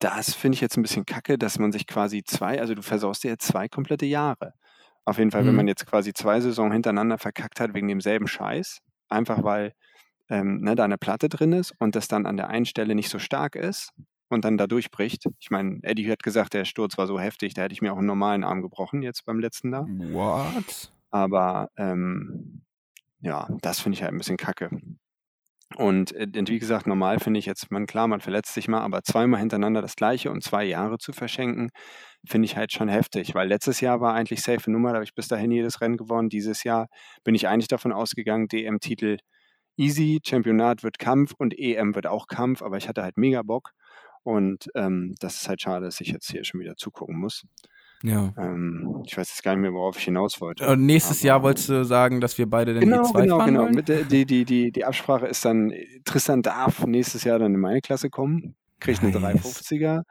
das 0.00 0.34
finde 0.34 0.56
ich 0.56 0.60
jetzt 0.60 0.76
ein 0.76 0.82
bisschen 0.82 1.06
kacke, 1.06 1.38
dass 1.38 1.58
man 1.58 1.72
sich 1.72 1.86
quasi 1.86 2.22
zwei, 2.24 2.60
also 2.60 2.74
du 2.74 2.82
versaust 2.82 3.24
dir 3.24 3.30
jetzt 3.30 3.46
zwei 3.46 3.68
komplette 3.68 4.06
Jahre. 4.06 4.54
Auf 5.08 5.16
jeden 5.16 5.30
Fall, 5.30 5.44
wenn 5.46 5.52
Mhm. 5.52 5.56
man 5.56 5.68
jetzt 5.68 5.86
quasi 5.86 6.12
zwei 6.12 6.38
Saison 6.38 6.70
hintereinander 6.70 7.16
verkackt 7.16 7.60
hat 7.60 7.72
wegen 7.72 7.88
demselben 7.88 8.26
Scheiß, 8.28 8.80
einfach 9.08 9.42
weil 9.42 9.72
ähm, 10.28 10.60
ne, 10.60 10.74
da 10.74 10.84
eine 10.84 10.98
Platte 10.98 11.30
drin 11.30 11.52
ist 11.54 11.72
und 11.78 11.96
das 11.96 12.08
dann 12.08 12.26
an 12.26 12.36
der 12.36 12.48
einen 12.50 12.66
Stelle 12.66 12.94
nicht 12.94 13.08
so 13.08 13.18
stark 13.18 13.56
ist 13.56 13.94
und 14.28 14.44
dann 14.44 14.58
da 14.58 14.66
durchbricht. 14.66 15.24
Ich 15.38 15.50
meine, 15.50 15.78
Eddie 15.82 16.10
hat 16.10 16.22
gesagt, 16.22 16.52
der 16.52 16.66
Sturz 16.66 16.98
war 16.98 17.06
so 17.06 17.18
heftig, 17.18 17.54
da 17.54 17.62
hätte 17.62 17.72
ich 17.72 17.80
mir 17.80 17.94
auch 17.94 17.96
einen 17.96 18.06
normalen 18.06 18.44
Arm 18.44 18.60
gebrochen 18.60 19.00
jetzt 19.00 19.24
beim 19.24 19.38
letzten 19.40 19.70
da. 19.70 19.86
What? 19.88 20.92
Aber 21.10 21.70
ähm, 21.78 22.60
ja, 23.20 23.48
das 23.62 23.80
finde 23.80 23.96
ich 23.96 24.02
halt 24.02 24.12
ein 24.12 24.18
bisschen 24.18 24.36
kacke. 24.36 24.68
Und 25.76 26.14
äh, 26.14 26.26
wie 26.32 26.58
gesagt, 26.58 26.86
normal 26.86 27.18
finde 27.20 27.38
ich 27.38 27.46
jetzt, 27.46 27.70
man 27.70 27.86
klar, 27.86 28.08
man 28.08 28.20
verletzt 28.20 28.54
sich 28.54 28.68
mal, 28.68 28.80
aber 28.80 29.02
zweimal 29.02 29.40
hintereinander 29.40 29.82
das 29.82 29.96
gleiche 29.96 30.30
und 30.30 30.42
zwei 30.42 30.64
Jahre 30.64 30.98
zu 30.98 31.12
verschenken, 31.12 31.70
finde 32.26 32.46
ich 32.46 32.56
halt 32.56 32.72
schon 32.72 32.88
heftig, 32.88 33.34
weil 33.34 33.48
letztes 33.48 33.80
Jahr 33.80 34.00
war 34.00 34.14
eigentlich 34.14 34.42
safe 34.42 34.70
Nummer, 34.70 34.90
da 34.90 34.96
habe 34.96 35.04
ich 35.04 35.14
bis 35.14 35.28
dahin 35.28 35.50
jedes 35.50 35.80
Rennen 35.80 35.98
gewonnen. 35.98 36.30
Dieses 36.30 36.64
Jahr 36.64 36.88
bin 37.22 37.34
ich 37.34 37.48
eigentlich 37.48 37.68
davon 37.68 37.92
ausgegangen, 37.92 38.48
DM-Titel 38.48 39.18
easy, 39.76 40.20
Championat 40.26 40.82
wird 40.82 40.98
Kampf 40.98 41.32
und 41.38 41.58
EM 41.58 41.94
wird 41.94 42.06
auch 42.06 42.26
Kampf, 42.26 42.62
aber 42.62 42.78
ich 42.78 42.88
hatte 42.88 43.02
halt 43.02 43.16
mega 43.16 43.42
Bock. 43.42 43.72
Und 44.24 44.68
ähm, 44.74 45.14
das 45.20 45.36
ist 45.40 45.48
halt 45.48 45.62
schade, 45.62 45.86
dass 45.86 46.00
ich 46.00 46.08
jetzt 46.08 46.30
hier 46.30 46.44
schon 46.44 46.60
wieder 46.60 46.76
zugucken 46.76 47.16
muss. 47.18 47.44
Ja. 48.02 48.32
Ähm, 48.38 49.02
ich 49.06 49.16
weiß 49.16 49.28
jetzt 49.28 49.42
gar 49.42 49.52
nicht 49.54 49.62
mehr, 49.62 49.72
worauf 49.72 49.98
ich 49.98 50.04
hinaus 50.04 50.40
wollte. 50.40 50.68
Und 50.68 50.86
nächstes 50.86 51.20
aber- 51.20 51.26
Jahr 51.26 51.42
wolltest 51.42 51.68
du 51.68 51.84
sagen, 51.84 52.20
dass 52.20 52.38
wir 52.38 52.48
beide 52.48 52.74
den 52.74 52.82
Genau, 52.84 53.02
E2 53.02 53.22
genau, 53.22 53.38
fahren 53.38 53.54
genau. 53.54 53.68
Mit 53.70 53.88
der, 53.88 54.04
die, 54.04 54.24
die, 54.24 54.44
die, 54.44 54.70
die 54.70 54.84
Absprache 54.84 55.26
ist 55.26 55.44
dann, 55.44 55.72
Tristan 56.04 56.42
darf 56.42 56.86
nächstes 56.86 57.24
Jahr 57.24 57.38
dann 57.38 57.54
in 57.54 57.60
meine 57.60 57.80
Klasse 57.80 58.08
kommen, 58.10 58.54
kriegt 58.78 59.02
eine 59.02 59.10
Nice. 59.18 59.62
350er. 59.62 60.02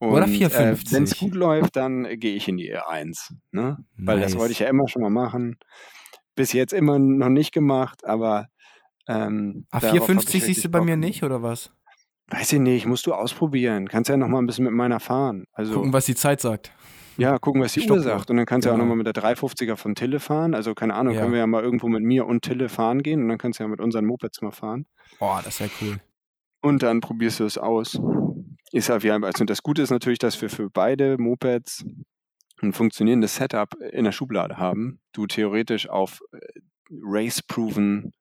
Oder 0.00 0.24
Und, 0.24 0.30
450. 0.30 0.90
Äh, 0.92 0.96
Wenn 0.96 1.04
es 1.04 1.16
gut 1.18 1.34
läuft, 1.34 1.76
dann 1.76 2.04
äh, 2.04 2.16
gehe 2.16 2.34
ich 2.34 2.48
in 2.48 2.56
die 2.56 2.74
E1. 2.74 3.34
Ne? 3.52 3.76
Weil 3.96 4.18
das 4.20 4.32
Nice. 4.32 4.40
wollte 4.40 4.52
ich 4.52 4.58
ja 4.58 4.66
immer 4.68 4.88
schon 4.88 5.02
mal 5.02 5.10
machen. 5.10 5.56
Bis 6.34 6.52
jetzt 6.52 6.72
immer 6.72 6.98
noch 6.98 7.28
nicht 7.28 7.52
gemacht, 7.52 8.04
aber. 8.04 8.46
Ähm, 9.08 9.66
Ah, 9.70 9.80
darauf 9.80 9.90
hab 9.90 9.94
ich 9.94 10.04
450 10.06 10.44
siehst 10.44 10.64
du 10.64 10.68
bei 10.70 10.78
Bock. 10.78 10.86
mir 10.86 10.96
nicht, 10.96 11.22
oder 11.22 11.42
was? 11.42 11.72
Weiß 12.28 12.52
ich 12.52 12.60
nicht, 12.60 12.86
musst 12.86 13.06
du 13.06 13.12
ausprobieren. 13.14 13.86
Kannst 13.88 14.08
ja 14.10 14.16
noch 14.16 14.28
mal 14.28 14.38
ein 14.38 14.46
bisschen 14.46 14.64
mit 14.64 14.72
meiner 14.74 14.98
fahren. 15.00 15.44
Also, 15.52 15.74
Gucken, 15.74 15.92
was 15.92 16.06
die 16.06 16.14
Zeit 16.14 16.40
sagt. 16.40 16.72
Ja, 17.16 17.38
gucken, 17.38 17.62
was 17.62 17.72
die 17.72 17.80
Uhr 17.80 17.84
Stoppuhr. 17.84 18.02
sagt. 18.02 18.30
Und 18.30 18.36
dann 18.38 18.46
kannst 18.46 18.64
du 18.64 18.68
ja 18.68 18.72
auch 18.72 18.76
Genau. 18.76 18.84
nochmal 18.84 18.98
mit 19.04 19.06
der 19.06 19.14
350er 19.14 19.76
von 19.76 19.94
Tille 19.94 20.20
fahren. 20.20 20.54
Also, 20.54 20.74
keine 20.74 20.94
Ahnung, 20.94 21.14
Ja. 21.14 21.20
können 21.20 21.32
wir 21.32 21.38
ja 21.40 21.46
mal 21.46 21.62
irgendwo 21.62 21.88
mit 21.88 22.02
mir 22.02 22.26
und 22.26 22.42
Tille 22.42 22.68
fahren 22.68 23.02
gehen 23.02 23.22
und 23.22 23.28
dann 23.28 23.38
kannst 23.38 23.58
du 23.60 23.64
ja 23.64 23.68
mit 23.68 23.80
unseren 23.80 24.04
Mopeds 24.06 24.40
mal 24.42 24.50
fahren. 24.52 24.86
Oh, 25.20 25.38
das 25.44 25.60
wäre 25.60 25.70
cool. 25.80 26.00
Und 26.62 26.82
dann 26.82 27.00
probierst 27.00 27.40
du 27.40 27.44
es 27.44 27.58
aus. 27.58 28.00
Ist 28.72 28.88
ja 28.88 29.02
wie, 29.02 29.10
also 29.10 29.44
das 29.44 29.62
Gute 29.62 29.82
ist 29.82 29.90
natürlich, 29.90 30.18
dass 30.18 30.40
wir 30.40 30.48
für 30.48 30.70
beide 30.70 31.18
Mopeds 31.18 31.84
ein 32.62 32.72
funktionierendes 32.72 33.34
Setup 33.36 33.74
in 33.92 34.04
der 34.04 34.12
Schublade 34.12 34.56
haben. 34.56 35.00
Du 35.12 35.26
theoretisch 35.26 35.88
auf 35.88 36.22
äh, 36.32 36.38
Race-proven 37.02 38.12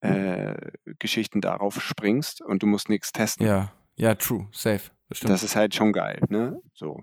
äh, 0.00 0.54
Geschichten 0.98 1.40
darauf 1.40 1.80
springst 1.82 2.40
und 2.40 2.62
du 2.62 2.66
musst 2.66 2.88
nichts 2.88 3.12
testen. 3.12 3.46
Ja, 3.46 3.72
ja, 3.96 4.14
true, 4.14 4.46
safe. 4.52 4.90
Das 5.08 5.18
stimmt. 5.18 5.32
Das 5.32 5.42
ist 5.42 5.56
halt 5.56 5.74
schon 5.74 5.92
geil, 5.92 6.20
ne? 6.28 6.60
So. 6.74 7.00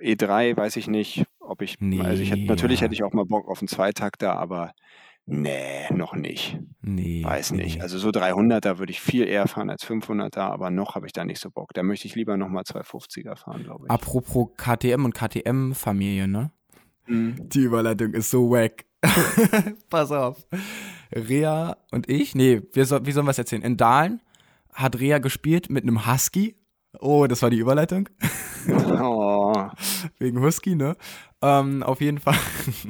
E3 0.00 0.56
weiß 0.56 0.76
ich 0.76 0.86
nicht, 0.88 1.24
ob 1.40 1.62
ich, 1.62 1.78
also 1.80 2.22
ich 2.22 2.30
hätte, 2.30 2.40
Nee, 2.42 2.46
natürlich 2.46 2.80
ja. 2.80 2.84
hätte 2.84 2.94
ich 2.94 3.02
auch 3.02 3.12
mal 3.12 3.24
Bock 3.26 3.48
auf 3.48 3.60
einen 3.60 3.68
Zweitakter, 3.68 4.36
aber 4.38 4.72
nee, 5.26 5.88
noch 5.92 6.14
nicht. 6.14 6.58
nee. 6.82 7.22
Weiß 7.24 7.52
nicht. 7.52 7.76
nee. 7.76 7.82
Also 7.82 7.98
so 7.98 8.08
300er 8.10 8.78
würde 8.78 8.92
ich 8.92 9.00
viel 9.00 9.26
eher 9.26 9.46
fahren 9.48 9.70
als 9.70 9.86
500er, 9.86 10.40
aber 10.40 10.70
noch 10.70 10.94
habe 10.94 11.06
ich 11.06 11.12
da 11.12 11.24
nicht 11.24 11.40
so 11.40 11.50
Bock. 11.50 11.72
Da 11.74 11.82
möchte 11.82 12.06
ich 12.06 12.14
lieber 12.14 12.36
nochmal 12.36 12.62
250er 12.64 13.36
fahren, 13.36 13.64
glaube 13.64 13.86
ich. 13.86 13.90
Apropos 13.90 14.48
KTM 14.56 15.04
und 15.04 15.14
KTM-Familie, 15.14 16.28
ne? 16.28 16.50
Mhm. 17.06 17.48
Die 17.48 17.60
Überleitung 17.60 18.12
ist 18.14 18.30
so 18.30 18.50
wack. 18.50 18.84
Pass 19.90 20.12
auf. 20.12 20.46
Rea 21.12 21.76
und 21.90 22.08
ich, 22.08 22.34
nee, 22.34 22.62
wir 22.72 22.84
soll, 22.86 23.04
wie 23.06 23.12
sollen 23.12 23.26
wir 23.26 23.30
es 23.32 23.38
erzählen? 23.38 23.62
In 23.62 23.76
Dahlen 23.76 24.20
hat 24.72 25.00
Rea 25.00 25.18
gespielt 25.18 25.70
mit 25.70 25.82
einem 25.84 26.06
Husky. 26.06 26.56
Oh, 27.00 27.26
das 27.26 27.42
war 27.42 27.50
die 27.50 27.58
Überleitung. 27.58 28.08
Oh, 29.00 29.68
Wegen 30.18 30.40
Husky, 30.40 30.74
ne? 30.74 30.96
Ähm, 31.42 31.82
auf 31.82 32.00
jeden 32.00 32.18
Fall, 32.18 32.36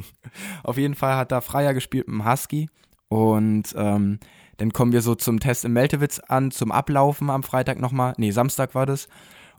auf 0.64 0.76
jeden 0.76 0.94
Fall 0.94 1.16
hat 1.16 1.32
da 1.32 1.40
Freier 1.40 1.74
gespielt 1.74 2.08
mit 2.08 2.20
dem 2.20 2.30
Husky. 2.30 2.68
Und 3.08 3.74
ähm, 3.76 4.18
dann 4.56 4.72
kommen 4.72 4.92
wir 4.92 5.02
so 5.02 5.14
zum 5.14 5.40
Test 5.40 5.64
in 5.64 5.72
Meltewitz 5.72 6.18
an, 6.18 6.50
zum 6.50 6.70
Ablaufen 6.70 7.30
am 7.30 7.42
Freitag 7.42 7.80
nochmal. 7.80 8.14
Nee, 8.18 8.30
Samstag 8.30 8.74
war 8.74 8.86
das. 8.86 9.08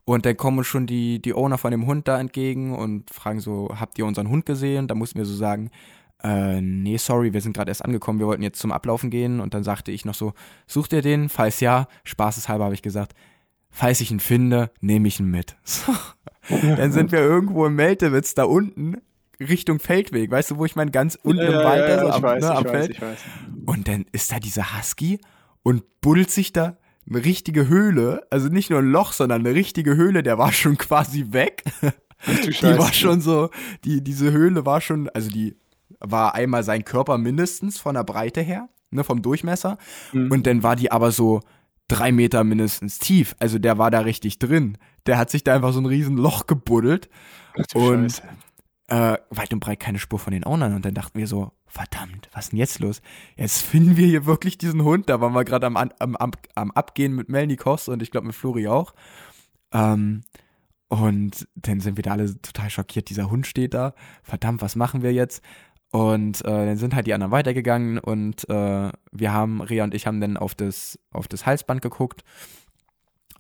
Und 0.06 0.26
dann 0.26 0.38
kommen 0.38 0.64
schon 0.64 0.88
die, 0.88 1.22
die 1.22 1.34
Owner 1.34 1.58
von 1.58 1.72
dem 1.72 1.86
Hund 1.86 2.08
da 2.08 2.20
entgegen 2.20 2.76
und 2.76 3.10
fragen 3.12 3.40
so, 3.40 3.70
habt 3.80 3.98
ihr 3.98 4.06
unseren 4.06 4.30
Hund 4.30 4.46
gesehen? 4.46 4.88
Da 4.88 4.96
mussten 4.96 5.20
wir 5.20 5.26
so 5.26 5.36
sagen, 5.36 5.70
äh, 6.24 6.62
nee, 6.62 6.98
sorry, 6.98 7.34
wir 7.34 7.42
sind 7.42 7.54
gerade 7.54 7.72
erst 7.72 7.84
angekommen, 7.84 8.20
wir 8.20 8.28
wollten 8.28 8.44
jetzt 8.44 8.60
zum 8.60 8.72
Ablaufen 8.72 9.10
gehen. 9.10 9.40
Und 9.40 9.54
dann 9.54 9.64
sagte 9.64 9.92
ich 9.92 10.06
noch 10.06 10.16
so, 10.16 10.34
sucht 10.68 10.94
ihr 10.94 11.02
den? 11.02 11.30
Falls 11.30 11.60
ja, 11.60 11.88
spaßeshalber 12.04 12.66
habe 12.66 12.74
ich 12.74 12.82
gesagt, 12.82 13.14
falls 13.70 14.02
ich 14.02 14.12
ihn 14.12 14.20
finde, 14.20 14.72
nehme 14.82 15.08
ich 15.08 15.20
ihn 15.20 15.30
mit. 15.30 15.56
So. 15.66 15.94
Dann 16.50 16.92
sind 16.92 17.12
wir 17.12 17.20
irgendwo 17.20 17.66
im 17.66 17.76
Meltewitz 17.76 18.34
da 18.34 18.44
unten 18.44 18.98
Richtung 19.40 19.80
Feldweg, 19.80 20.30
weißt 20.32 20.52
du, 20.52 20.58
wo 20.58 20.66
ich 20.66 20.76
meine, 20.76 20.92
ganz 20.92 21.18
unten 21.22 21.42
im 21.42 21.54
Wald, 21.54 21.90
da 21.90 22.02
so 22.02 22.10
ich 22.10 22.14
am, 22.14 22.24
weiß, 22.24 22.44
ne, 22.44 22.50
ich 22.50 22.58
am 22.58 22.64
weiß, 22.64 22.72
Feld. 22.72 22.90
ich 22.92 23.02
weiß. 23.02 23.20
Und 23.66 23.88
dann 23.88 24.06
ist 24.12 24.32
da 24.32 24.40
dieser 24.40 24.78
Husky 24.78 25.20
und 25.64 25.84
buddelt 26.02 26.32
sich 26.32 26.54
da 26.54 26.78
eine 27.10 27.26
richtige 27.26 27.68
Höhle, 27.68 28.26
also 28.30 28.50
nicht 28.50 28.70
nur 28.70 28.80
ein 28.80 28.92
Loch, 28.92 29.14
sondern 29.14 29.46
eine 29.46 29.56
richtige 29.56 29.96
Höhle, 29.96 30.24
der 30.24 30.38
war 30.38 30.52
schon 30.52 30.78
quasi 30.78 31.28
weg. 31.30 31.64
Die 32.28 32.78
war 32.78 32.94
schon 32.94 33.20
so, 33.20 33.50
die, 33.84 34.04
diese 34.04 34.32
Höhle 34.32 34.66
war 34.66 34.80
schon, 34.80 35.10
also 35.10 35.30
die 35.30 35.56
war 36.00 36.36
einmal 36.36 36.64
sein 36.64 36.86
Körper 36.86 37.18
mindestens 37.18 37.80
von 37.80 37.96
der 37.96 38.04
Breite 38.04 38.42
her, 38.42 38.70
ne, 38.92 39.04
vom 39.04 39.24
Durchmesser. 39.24 39.78
Mhm. 40.14 40.32
Und 40.32 40.46
dann 40.46 40.62
war 40.62 40.76
die 40.76 40.92
aber 40.92 41.12
so 41.12 41.42
drei 41.92 42.12
Meter 42.12 42.44
mindestens 42.44 43.00
tief. 43.00 43.36
Also 43.40 43.60
der 43.60 43.78
war 43.78 43.92
da 43.92 44.00
richtig 44.00 44.40
drin. 44.40 44.78
Der 45.06 45.18
hat 45.18 45.30
sich 45.30 45.44
da 45.44 45.54
einfach 45.56 45.74
so 45.74 45.80
ein 45.80 45.86
riesen 45.86 46.18
Loch 46.18 46.48
gebuddelt. 46.48 47.10
Und- 47.74 48.12
Scheiße. 48.14 48.24
Äh, 48.88 49.18
weit 49.30 49.54
und 49.54 49.62
breit 49.62 49.80
keine 49.80 50.00
Spur 50.00 50.20
von 50.20 50.34
den 50.34 50.46
Ownern. 50.46 50.74
Und 50.76 50.84
dann 50.84 50.94
dachten 50.94 51.18
wir 51.18 51.26
so, 51.26 51.54
verdammt, 51.66 52.28
was 52.34 52.46
ist 52.46 52.52
denn 52.52 52.60
jetzt 52.60 52.80
los? 52.80 53.02
Jetzt 53.38 53.62
finden 53.62 53.96
wir 53.96 54.06
hier 54.06 54.26
wirklich 54.26 54.58
diesen 54.58 54.84
Hund. 54.84 55.08
Da 55.08 55.22
waren 55.22 55.32
wir 55.34 55.46
gerade 55.46 55.66
am, 55.68 55.78
am, 55.78 55.92
am, 56.18 56.32
am 56.56 56.72
Abgehen 56.72 57.14
mit 57.16 57.30
Melanie 57.30 57.56
Kost 57.56 57.88
und 57.88 58.02
ich 58.04 58.12
glaube 58.12 58.28
mit 58.28 58.36
Flori 58.36 58.68
auch. 58.68 58.94
Ähm, 59.72 60.24
Und 60.90 61.48
dann 61.56 61.80
sind 61.80 61.96
wir 61.96 62.04
da 62.04 62.12
alle 62.12 62.42
total 62.42 62.70
schockiert, 62.70 63.10
dieser 63.10 63.32
Hund 63.32 63.48
steht 63.48 63.74
da. 63.74 63.94
Verdammt, 64.24 64.62
was 64.62 64.76
machen 64.76 65.04
wir 65.04 65.14
jetzt? 65.14 65.42
Und 65.92 66.44
äh, 66.46 66.66
dann 66.66 66.78
sind 66.78 66.96
halt 66.96 67.06
die 67.06 67.14
anderen 67.14 67.34
weitergegangen 67.34 68.00
und 68.00 68.50
äh, 68.50 68.92
wir 69.12 69.34
haben, 69.34 69.62
Rea 69.62 69.84
und 69.84 69.94
ich 69.94 70.08
haben 70.08 70.22
dann 70.22 70.38
auf 70.38 70.56
das, 70.56 70.98
auf 71.12 71.28
das 71.28 71.46
Halsband 71.46 71.82
geguckt. 71.82 72.24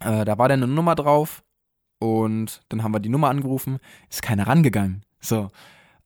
Äh, 0.02 0.26
da 0.26 0.38
war 0.38 0.50
dann 0.50 0.62
eine 0.62 0.72
Nummer 0.72 0.96
drauf 0.96 1.44
und 2.00 2.62
dann 2.68 2.84
haben 2.84 2.94
wir 2.94 3.00
die 3.00 3.10
Nummer 3.10 3.30
angerufen, 3.30 3.80
ist 4.10 4.22
keiner 4.22 4.48
rangegangen. 4.48 5.06
So. 5.22 5.48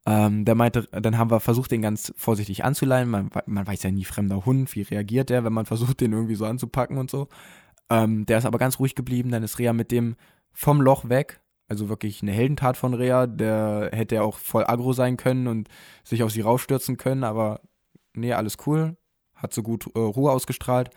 Ähm, 0.05 0.45
der 0.45 0.53
meinte, 0.53 0.83
dann 0.91 1.17
haben 1.17 1.31
wir 1.31 1.39
versucht, 1.39 1.71
den 1.71 1.81
ganz 1.81 2.13
vorsichtig 2.15 2.63
anzuleihen. 2.63 3.09
Man, 3.09 3.31
man 3.47 3.65
weiß 3.65 3.81
ja 3.81 3.89
nie, 3.89 4.05
fremder 4.05 4.45
Hund, 4.45 4.75
wie 4.75 4.83
reagiert 4.83 5.31
der, 5.31 5.43
wenn 5.43 5.53
man 5.53 5.65
versucht, 5.65 5.99
den 5.99 6.13
irgendwie 6.13 6.35
so 6.35 6.45
anzupacken 6.45 6.97
und 6.99 7.09
so. 7.09 7.27
Ähm, 7.89 8.27
der 8.27 8.37
ist 8.37 8.45
aber 8.45 8.59
ganz 8.59 8.77
ruhig 8.79 8.93
geblieben, 8.93 9.31
dann 9.31 9.41
ist 9.41 9.57
Rea 9.57 9.73
mit 9.73 9.91
dem 9.91 10.15
vom 10.51 10.79
Loch 10.79 11.09
weg 11.09 11.39
also 11.67 11.89
wirklich 11.89 12.21
eine 12.21 12.31
Heldentat 12.31 12.77
von 12.77 12.93
Rea. 12.93 13.27
Der 13.27 13.89
hätte 13.93 14.15
ja 14.15 14.21
auch 14.21 14.37
voll 14.37 14.65
aggro 14.65 14.93
sein 14.93 15.17
können 15.17 15.47
und 15.47 15.69
sich 16.03 16.23
auf 16.23 16.31
sie 16.31 16.41
raufstürzen 16.41 16.97
können, 16.97 17.23
aber 17.23 17.61
nee, 18.13 18.33
alles 18.33 18.57
cool. 18.65 18.97
Hat 19.35 19.53
so 19.53 19.63
gut 19.63 19.87
äh, 19.95 19.99
Ruhe 19.99 20.31
ausgestrahlt. 20.31 20.89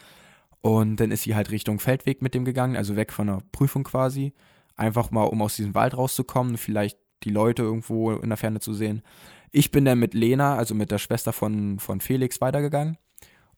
Und 0.61 0.97
dann 0.97 1.11
ist 1.11 1.23
sie 1.23 1.35
halt 1.35 1.51
Richtung 1.51 1.79
Feldweg 1.79 2.21
mit 2.21 2.35
dem 2.35 2.45
gegangen, 2.45 2.77
also 2.77 2.97
weg 2.97 3.12
von 3.12 3.29
der 3.29 3.43
Prüfung 3.53 3.85
quasi. 3.85 4.35
Einfach 4.77 5.11
mal, 5.11 5.25
um 5.25 5.43
aus 5.43 5.57
diesem 5.57 5.75
Wald 5.75 5.97
rauszukommen, 5.97 6.57
vielleicht 6.57 6.99
die 7.25 7.31
Leute 7.31 7.62
irgendwo 7.62 8.12
in 8.12 8.29
der 8.29 8.37
Ferne 8.37 8.61
zu 8.61 8.75
sehen. 8.75 9.03
Ich 9.51 9.71
bin 9.71 9.85
dann 9.85 9.99
mit 9.99 10.14
Lena, 10.14 10.57
also 10.57 10.75
mit 10.75 10.91
der 10.91 10.99
Schwester 10.99 11.33
von, 11.33 11.79
von 11.79 12.01
Felix, 12.01 12.41
weitergegangen. 12.41 12.99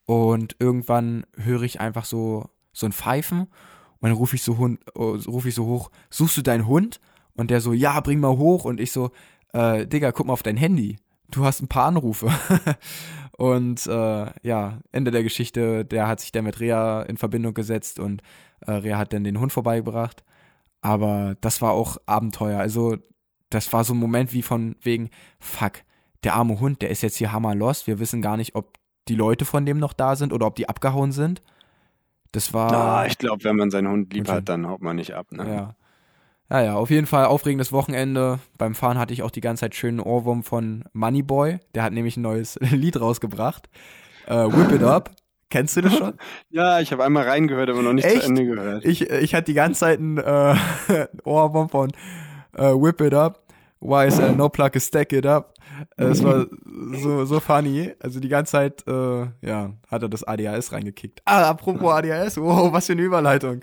Und 0.06 0.56
irgendwann 0.58 1.24
höre 1.36 1.62
ich 1.62 1.80
einfach 1.80 2.04
so, 2.04 2.50
so 2.72 2.86
ein 2.86 2.92
Pfeifen 2.92 3.48
und 4.00 4.08
dann 4.08 4.16
rufe 4.16 4.36
ich 4.36 4.42
so 4.42 4.58
Hund, 4.58 4.80
oh, 4.94 5.16
ruf 5.26 5.46
ich 5.46 5.54
so 5.54 5.66
hoch, 5.66 5.90
suchst 6.08 6.36
du 6.38 6.42
deinen 6.42 6.66
Hund? 6.66 7.00
Und 7.34 7.50
der 7.50 7.60
so, 7.60 7.72
ja, 7.72 8.00
bring 8.00 8.20
mal 8.20 8.36
hoch. 8.36 8.64
Und 8.64 8.80
ich 8.80 8.92
so, 8.92 9.10
äh, 9.52 9.86
Digga, 9.86 10.12
guck 10.12 10.26
mal 10.26 10.32
auf 10.32 10.42
dein 10.42 10.56
Handy. 10.56 10.96
Du 11.30 11.44
hast 11.44 11.60
ein 11.60 11.68
paar 11.68 11.86
Anrufe. 11.86 12.28
und 13.36 13.86
äh, 13.86 14.26
ja, 14.42 14.80
Ende 14.90 15.10
der 15.10 15.22
Geschichte, 15.22 15.84
der 15.84 16.08
hat 16.08 16.20
sich 16.20 16.32
dann 16.32 16.44
mit 16.44 16.60
Rea 16.60 17.02
in 17.02 17.16
Verbindung 17.16 17.54
gesetzt 17.54 17.98
und 17.98 18.22
äh, 18.66 18.72
Rea 18.72 18.98
hat 18.98 19.12
dann 19.12 19.24
den 19.24 19.38
Hund 19.38 19.52
vorbeigebracht. 19.52 20.24
Aber 20.80 21.36
das 21.40 21.60
war 21.62 21.72
auch 21.72 21.98
Abenteuer. 22.06 22.58
Also, 22.58 22.96
das 23.50 23.72
war 23.72 23.84
so 23.84 23.94
ein 23.94 23.98
Moment 23.98 24.32
wie 24.32 24.42
von 24.42 24.76
wegen, 24.80 25.10
fuck, 25.38 25.82
der 26.24 26.34
arme 26.34 26.58
Hund, 26.60 26.82
der 26.82 26.90
ist 26.90 27.02
jetzt 27.02 27.16
hier 27.16 27.32
hammerlos. 27.32 27.86
Wir 27.86 27.98
wissen 27.98 28.22
gar 28.22 28.36
nicht, 28.36 28.54
ob 28.54 28.78
die 29.08 29.14
Leute 29.14 29.44
von 29.44 29.66
dem 29.66 29.78
noch 29.78 29.92
da 29.92 30.16
sind 30.16 30.32
oder 30.32 30.46
ob 30.46 30.56
die 30.56 30.68
abgehauen 30.68 31.12
sind. 31.12 31.42
Das 32.32 32.54
war. 32.54 32.72
Ah, 32.72 33.06
ich 33.06 33.18
glaube, 33.18 33.44
wenn 33.44 33.56
man 33.56 33.70
seinen 33.70 33.88
Hund 33.88 34.12
lieb 34.12 34.28
hat, 34.28 34.48
dann 34.48 34.68
haut 34.68 34.82
man 34.82 34.96
nicht 34.96 35.14
ab. 35.14 35.26
Ne? 35.32 35.48
Ja. 35.48 35.74
Naja, 36.48 36.74
auf 36.74 36.90
jeden 36.90 37.06
Fall 37.06 37.26
aufregendes 37.26 37.70
Wochenende. 37.72 38.40
Beim 38.58 38.74
Fahren 38.74 38.98
hatte 38.98 39.12
ich 39.12 39.22
auch 39.22 39.30
die 39.30 39.40
ganze 39.40 39.60
Zeit 39.60 39.74
schönen 39.76 40.00
Ohrwurm 40.00 40.42
von 40.42 40.84
Moneyboy. 40.92 41.58
Der 41.74 41.84
hat 41.84 41.92
nämlich 41.92 42.16
ein 42.16 42.22
neues 42.22 42.58
Lied 42.60 43.00
rausgebracht. 43.00 43.68
Äh, 44.26 44.34
Whip 44.34 44.72
It 44.72 44.82
Up. 44.82 45.10
Kennst 45.48 45.76
du 45.76 45.80
das 45.82 45.96
schon? 45.96 46.14
ja, 46.50 46.80
ich 46.80 46.92
habe 46.92 47.04
einmal 47.04 47.24
reingehört, 47.24 47.70
aber 47.70 47.82
noch 47.82 47.92
nicht 47.92 48.04
Echt? 48.04 48.22
zu 48.22 48.28
Ende 48.28 48.44
gehört. 48.44 48.84
Ich, 48.84 49.10
ich 49.10 49.34
hatte 49.34 49.46
die 49.46 49.54
ganze 49.54 49.80
Zeit 49.80 49.98
einen 49.98 50.18
äh, 50.18 50.54
Ohrwurm 51.24 51.68
von 51.68 51.90
äh, 52.56 52.72
Whip 52.72 53.00
It 53.00 53.14
Up. 53.14 53.44
Why 53.80 54.06
is 54.06 54.16
there 54.16 54.32
no 54.32 54.48
plug 54.48 54.76
a 54.76 54.80
stack 54.80 55.12
it 55.12 55.26
up? 55.26 55.54
Es 55.96 56.22
war 56.22 56.46
so, 56.92 57.24
so 57.24 57.40
funny. 57.40 57.92
Also 58.00 58.20
die 58.20 58.28
ganze 58.28 58.52
Zeit, 58.52 58.86
äh, 58.86 59.26
ja, 59.42 59.72
hat 59.88 60.02
er 60.02 60.08
das 60.08 60.24
ADHS 60.24 60.72
reingekickt. 60.72 61.22
Ah, 61.24 61.50
apropos 61.50 61.92
ADHS, 61.92 62.36
wow, 62.38 62.72
was 62.72 62.86
für 62.86 62.92
eine 62.92 63.02
Überleitung. 63.02 63.60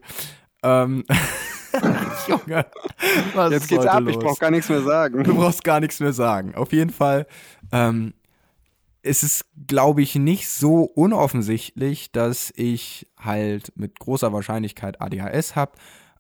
Ähm, 0.64 1.04
Junge, 2.28 2.66
was 3.34 3.52
Jetzt 3.52 3.68
geht's 3.68 3.86
ab, 3.86 4.04
los? 4.04 4.12
ich 4.12 4.20
brauch 4.20 4.40
gar 4.40 4.52
nichts 4.52 4.70
mehr 4.70 4.82
sagen. 4.82 5.24
Du 5.24 5.36
brauchst 5.36 5.64
gar 5.64 5.80
nichts 5.80 6.00
mehr 6.00 6.14
sagen. 6.14 6.56
Auf 6.56 6.74
jeden 6.74 6.92
Fall, 6.92 7.28
ähm, 7.72 8.14
ist 9.04 9.24
es, 9.24 9.46
glaube 9.68 10.02
ich, 10.02 10.16
nicht 10.16 10.50
so 10.50 10.84
unoffensichtlich, 10.84 12.12
dass 12.12 12.52
ich 12.56 13.08
halt 13.18 13.72
mit 13.76 14.00
großer 14.00 14.34
Wahrscheinlichkeit 14.34 15.02
ADHS 15.02 15.56
habe 15.56 15.74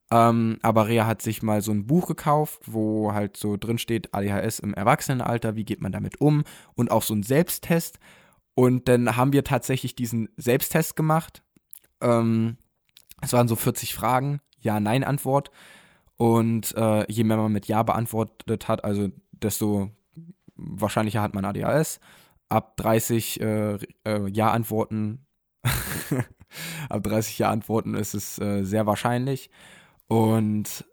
ähm, 0.09 0.57
aber 0.61 0.87
Rea 0.87 1.05
hat 1.05 1.21
sich 1.21 1.43
mal 1.43 1.61
so 1.61 1.71
ein 1.71 1.85
Buch 1.85 2.07
gekauft, 2.07 2.61
wo 2.65 3.13
halt 3.13 3.35
so 3.35 3.57
drin 3.57 3.77
steht, 3.77 4.13
ADHS 4.13 4.59
im 4.59 4.73
Erwachsenenalter, 4.73 5.55
wie 5.55 5.65
geht 5.65 5.81
man 5.81 5.91
damit 5.91 6.21
um 6.21 6.43
und 6.75 6.91
auch 6.91 7.03
so 7.03 7.13
ein 7.13 7.23
Selbsttest. 7.23 7.99
Und 8.55 8.87
dann 8.87 9.17
haben 9.17 9.33
wir 9.33 9.43
tatsächlich 9.43 9.95
diesen 9.95 10.29
Selbsttest 10.37 10.95
gemacht. 10.95 11.43
Ähm, 12.01 12.57
es 13.21 13.33
waren 13.33 13.47
so 13.47 13.55
40 13.55 13.93
Fragen, 13.93 14.39
Ja-Nein-Antwort. 14.59 15.51
Und 16.15 16.75
äh, 16.75 17.11
je 17.11 17.23
mehr 17.23 17.37
man 17.37 17.51
mit 17.51 17.67
Ja 17.67 17.83
beantwortet 17.83 18.67
hat, 18.67 18.83
also 18.83 19.09
desto 19.31 19.91
wahrscheinlicher 20.55 21.21
hat 21.21 21.35
man 21.35 21.45
ADHS. 21.45 21.99
Ab 22.49 22.77
30 22.77 23.41
äh, 23.41 23.77
äh, 24.05 24.27
Ja-Antworten, 24.29 25.25
ab 26.89 27.03
30 27.03 27.37
Ja-Antworten 27.39 27.93
ist 27.93 28.15
es 28.15 28.39
äh, 28.39 28.63
sehr 28.63 28.85
wahrscheinlich. 28.85 29.51
Und 30.07 30.85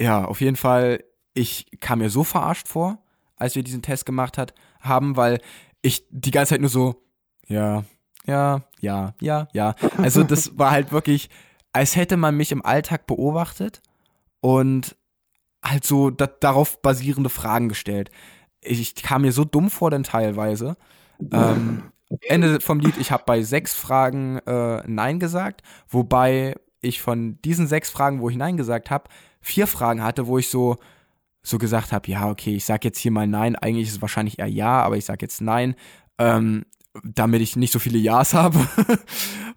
ja, 0.00 0.24
auf 0.24 0.40
jeden 0.40 0.56
Fall, 0.56 1.04
ich 1.34 1.66
kam 1.80 2.00
mir 2.00 2.10
so 2.10 2.24
verarscht 2.24 2.68
vor, 2.68 2.98
als 3.36 3.54
wir 3.54 3.62
diesen 3.62 3.82
Test 3.82 4.06
gemacht 4.06 4.38
hat, 4.38 4.54
haben, 4.80 5.16
weil 5.16 5.40
ich 5.82 6.06
die 6.10 6.30
ganze 6.30 6.50
Zeit 6.50 6.60
nur 6.60 6.70
so, 6.70 7.02
ja, 7.46 7.84
ja, 8.24 8.62
ja, 8.80 9.14
ja, 9.20 9.48
ja. 9.52 9.74
Also 9.98 10.22
das 10.24 10.58
war 10.58 10.70
halt 10.70 10.92
wirklich, 10.92 11.28
als 11.72 11.96
hätte 11.96 12.16
man 12.16 12.36
mich 12.36 12.52
im 12.52 12.64
Alltag 12.64 13.06
beobachtet 13.06 13.82
und 14.40 14.96
halt 15.64 15.84
so 15.84 16.10
da, 16.10 16.26
darauf 16.26 16.80
basierende 16.82 17.30
Fragen 17.30 17.68
gestellt. 17.68 18.10
Ich, 18.60 18.80
ich, 18.80 18.94
kam 18.94 19.22
mir 19.22 19.32
so 19.32 19.44
dumm 19.44 19.70
vor, 19.70 19.90
denn 19.90 20.04
teilweise. 20.04 20.76
Ähm, 21.32 21.84
Ende 22.28 22.60
vom 22.60 22.80
Lied, 22.80 22.96
ich 22.98 23.10
habe 23.10 23.24
bei 23.26 23.42
sechs 23.42 23.74
Fragen 23.74 24.38
äh, 24.46 24.82
Nein 24.86 25.18
gesagt, 25.18 25.62
wobei 25.88 26.54
ich 26.82 27.00
von 27.00 27.40
diesen 27.42 27.66
sechs 27.66 27.88
Fragen, 27.88 28.20
wo 28.20 28.28
ich 28.28 28.36
Nein 28.36 28.56
gesagt 28.56 28.90
habe, 28.90 29.08
vier 29.40 29.66
Fragen 29.66 30.02
hatte, 30.02 30.26
wo 30.26 30.38
ich 30.38 30.48
so, 30.48 30.76
so 31.42 31.58
gesagt 31.58 31.92
habe, 31.92 32.10
ja, 32.10 32.28
okay, 32.28 32.56
ich 32.56 32.64
sag 32.64 32.84
jetzt 32.84 32.98
hier 32.98 33.10
mal 33.10 33.26
Nein, 33.26 33.56
eigentlich 33.56 33.88
ist 33.88 33.94
es 33.94 34.02
wahrscheinlich 34.02 34.38
eher 34.38 34.48
Ja, 34.48 34.82
aber 34.82 34.96
ich 34.96 35.04
sag 35.04 35.22
jetzt 35.22 35.40
Nein, 35.40 35.74
ähm, 36.18 36.64
damit 37.02 37.40
ich 37.40 37.56
nicht 37.56 37.72
so 37.72 37.78
viele 37.78 37.98
Ja's 37.98 38.34
habe. 38.34 38.58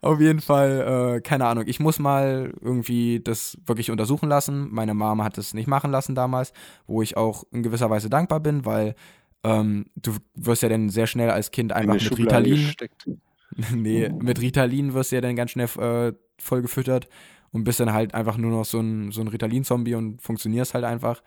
Auf 0.01 0.19
jeden 0.21 0.39
Fall, 0.39 1.17
äh, 1.17 1.21
keine 1.21 1.47
Ahnung, 1.47 1.65
ich 1.67 1.79
muss 1.79 1.99
mal 1.99 2.53
irgendwie 2.61 3.19
das 3.23 3.57
wirklich 3.65 3.91
untersuchen 3.91 4.29
lassen. 4.29 4.69
Meine 4.71 4.93
Mama 4.93 5.23
hat 5.23 5.37
es 5.37 5.53
nicht 5.53 5.67
machen 5.67 5.91
lassen 5.91 6.15
damals, 6.15 6.53
wo 6.87 7.01
ich 7.01 7.17
auch 7.17 7.43
in 7.51 7.63
gewisser 7.63 7.89
Weise 7.89 8.09
dankbar 8.09 8.39
bin, 8.39 8.65
weil 8.65 8.95
ähm, 9.43 9.85
du 9.95 10.15
wirst 10.35 10.63
ja 10.63 10.69
dann 10.69 10.89
sehr 10.89 11.07
schnell 11.07 11.29
als 11.29 11.51
Kind 11.51 11.73
einfach 11.73 11.95
mit 11.95 12.17
Ritalin. 12.17 12.55
Gesteckt. 12.55 13.07
nee, 13.73 14.09
mit 14.09 14.41
Ritalin 14.41 14.93
wirst 14.93 15.11
du 15.11 15.15
ja 15.15 15.21
dann 15.21 15.35
ganz 15.35 15.51
schnell 15.51 15.69
äh, 15.79 16.13
voll 16.39 16.61
gefüttert 16.61 17.07
und 17.51 17.63
bist 17.63 17.79
dann 17.79 17.93
halt 17.93 18.13
einfach 18.13 18.37
nur 18.37 18.51
noch 18.51 18.65
so 18.65 18.79
ein, 18.79 19.11
so 19.11 19.21
ein 19.21 19.27
Ritalin-Zombie 19.27 19.95
und 19.95 20.21
funktionierst 20.21 20.73
halt 20.73 20.83
einfach. 20.83 21.23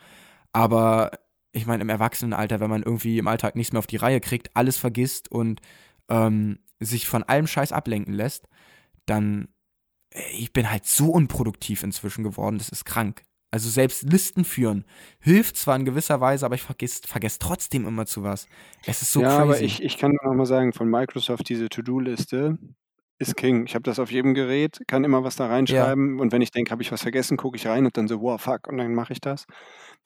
Aber 0.53 1.12
ich 1.53 1.66
meine, 1.66 1.83
im 1.83 1.89
Erwachsenenalter, 1.89 2.61
wenn 2.61 2.70
man 2.70 2.83
irgendwie 2.83 3.18
im 3.18 3.29
Alltag 3.29 3.57
nichts 3.57 3.72
mehr 3.72 3.79
auf 3.79 3.87
die 3.87 3.97
Reihe 3.97 4.20
kriegt, 4.20 4.55
alles 4.55 4.76
vergisst 4.76 5.31
und 5.31 5.61
ähm, 6.09 6.59
sich 6.81 7.09
von 7.09 7.22
allem 7.22 7.47
Scheiß 7.47 7.72
ablenken 7.72 8.12
lässt, 8.12 8.49
dann 9.07 9.49
ich 10.33 10.53
bin 10.53 10.70
halt 10.70 10.87
so 10.87 11.11
unproduktiv 11.11 11.83
inzwischen 11.83 12.24
geworden, 12.24 12.59
das 12.59 12.68
ist 12.68 12.85
krank. 12.85 13.22
Also 13.51 13.70
selbst 13.70 14.03
Listen 14.03 14.44
führen 14.44 14.84
hilft 15.20 15.57
zwar 15.57 15.76
in 15.76 15.84
gewisser 15.86 16.20
Weise, 16.20 16.44
aber 16.46 16.55
ich 16.55 16.62
vergesse 16.62 17.03
vergess 17.07 17.38
trotzdem 17.38 17.86
immer 17.86 18.07
zu 18.07 18.22
was. 18.22 18.49
Es 18.84 19.03
ist 19.03 19.12
so 19.12 19.22
ja, 19.22 19.24
crazy. 19.24 19.42
aber 19.42 19.61
ich, 19.61 19.82
ich 19.82 19.96
kann 19.99 20.12
nur 20.12 20.30
noch 20.32 20.36
mal 20.38 20.46
sagen, 20.46 20.72
von 20.72 20.88
Microsoft 20.88 21.49
diese 21.49 21.68
To-Do-Liste, 21.68 22.59
ist 23.20 23.36
King. 23.36 23.66
Ich 23.66 23.74
habe 23.74 23.82
das 23.82 23.99
auf 23.99 24.12
jedem 24.12 24.32
Gerät, 24.34 24.80
kann 24.86 25.03
immer 25.05 25.24
was 25.24 25.34
da 25.36 25.46
Ja. 25.66 25.92
reinschreiben 25.94 26.20
und 26.20 26.30
wenn 26.32 26.40
ich 26.42 26.53
denke, 26.53 26.70
habe 26.70 26.82
ich 26.82 26.92
was 26.92 27.03
vergessen, 27.03 27.36
gucke 27.36 27.57
ich 27.57 27.66
rein 27.66 27.84
und 27.86 27.96
dann 27.96 28.07
so: 28.09 28.20
„Wow, 28.22 28.40
fuck“ 28.40 28.68
und 28.68 28.78
dann 28.78 28.94
mache 28.94 29.12
ich 29.12 29.20
das. 29.20 29.44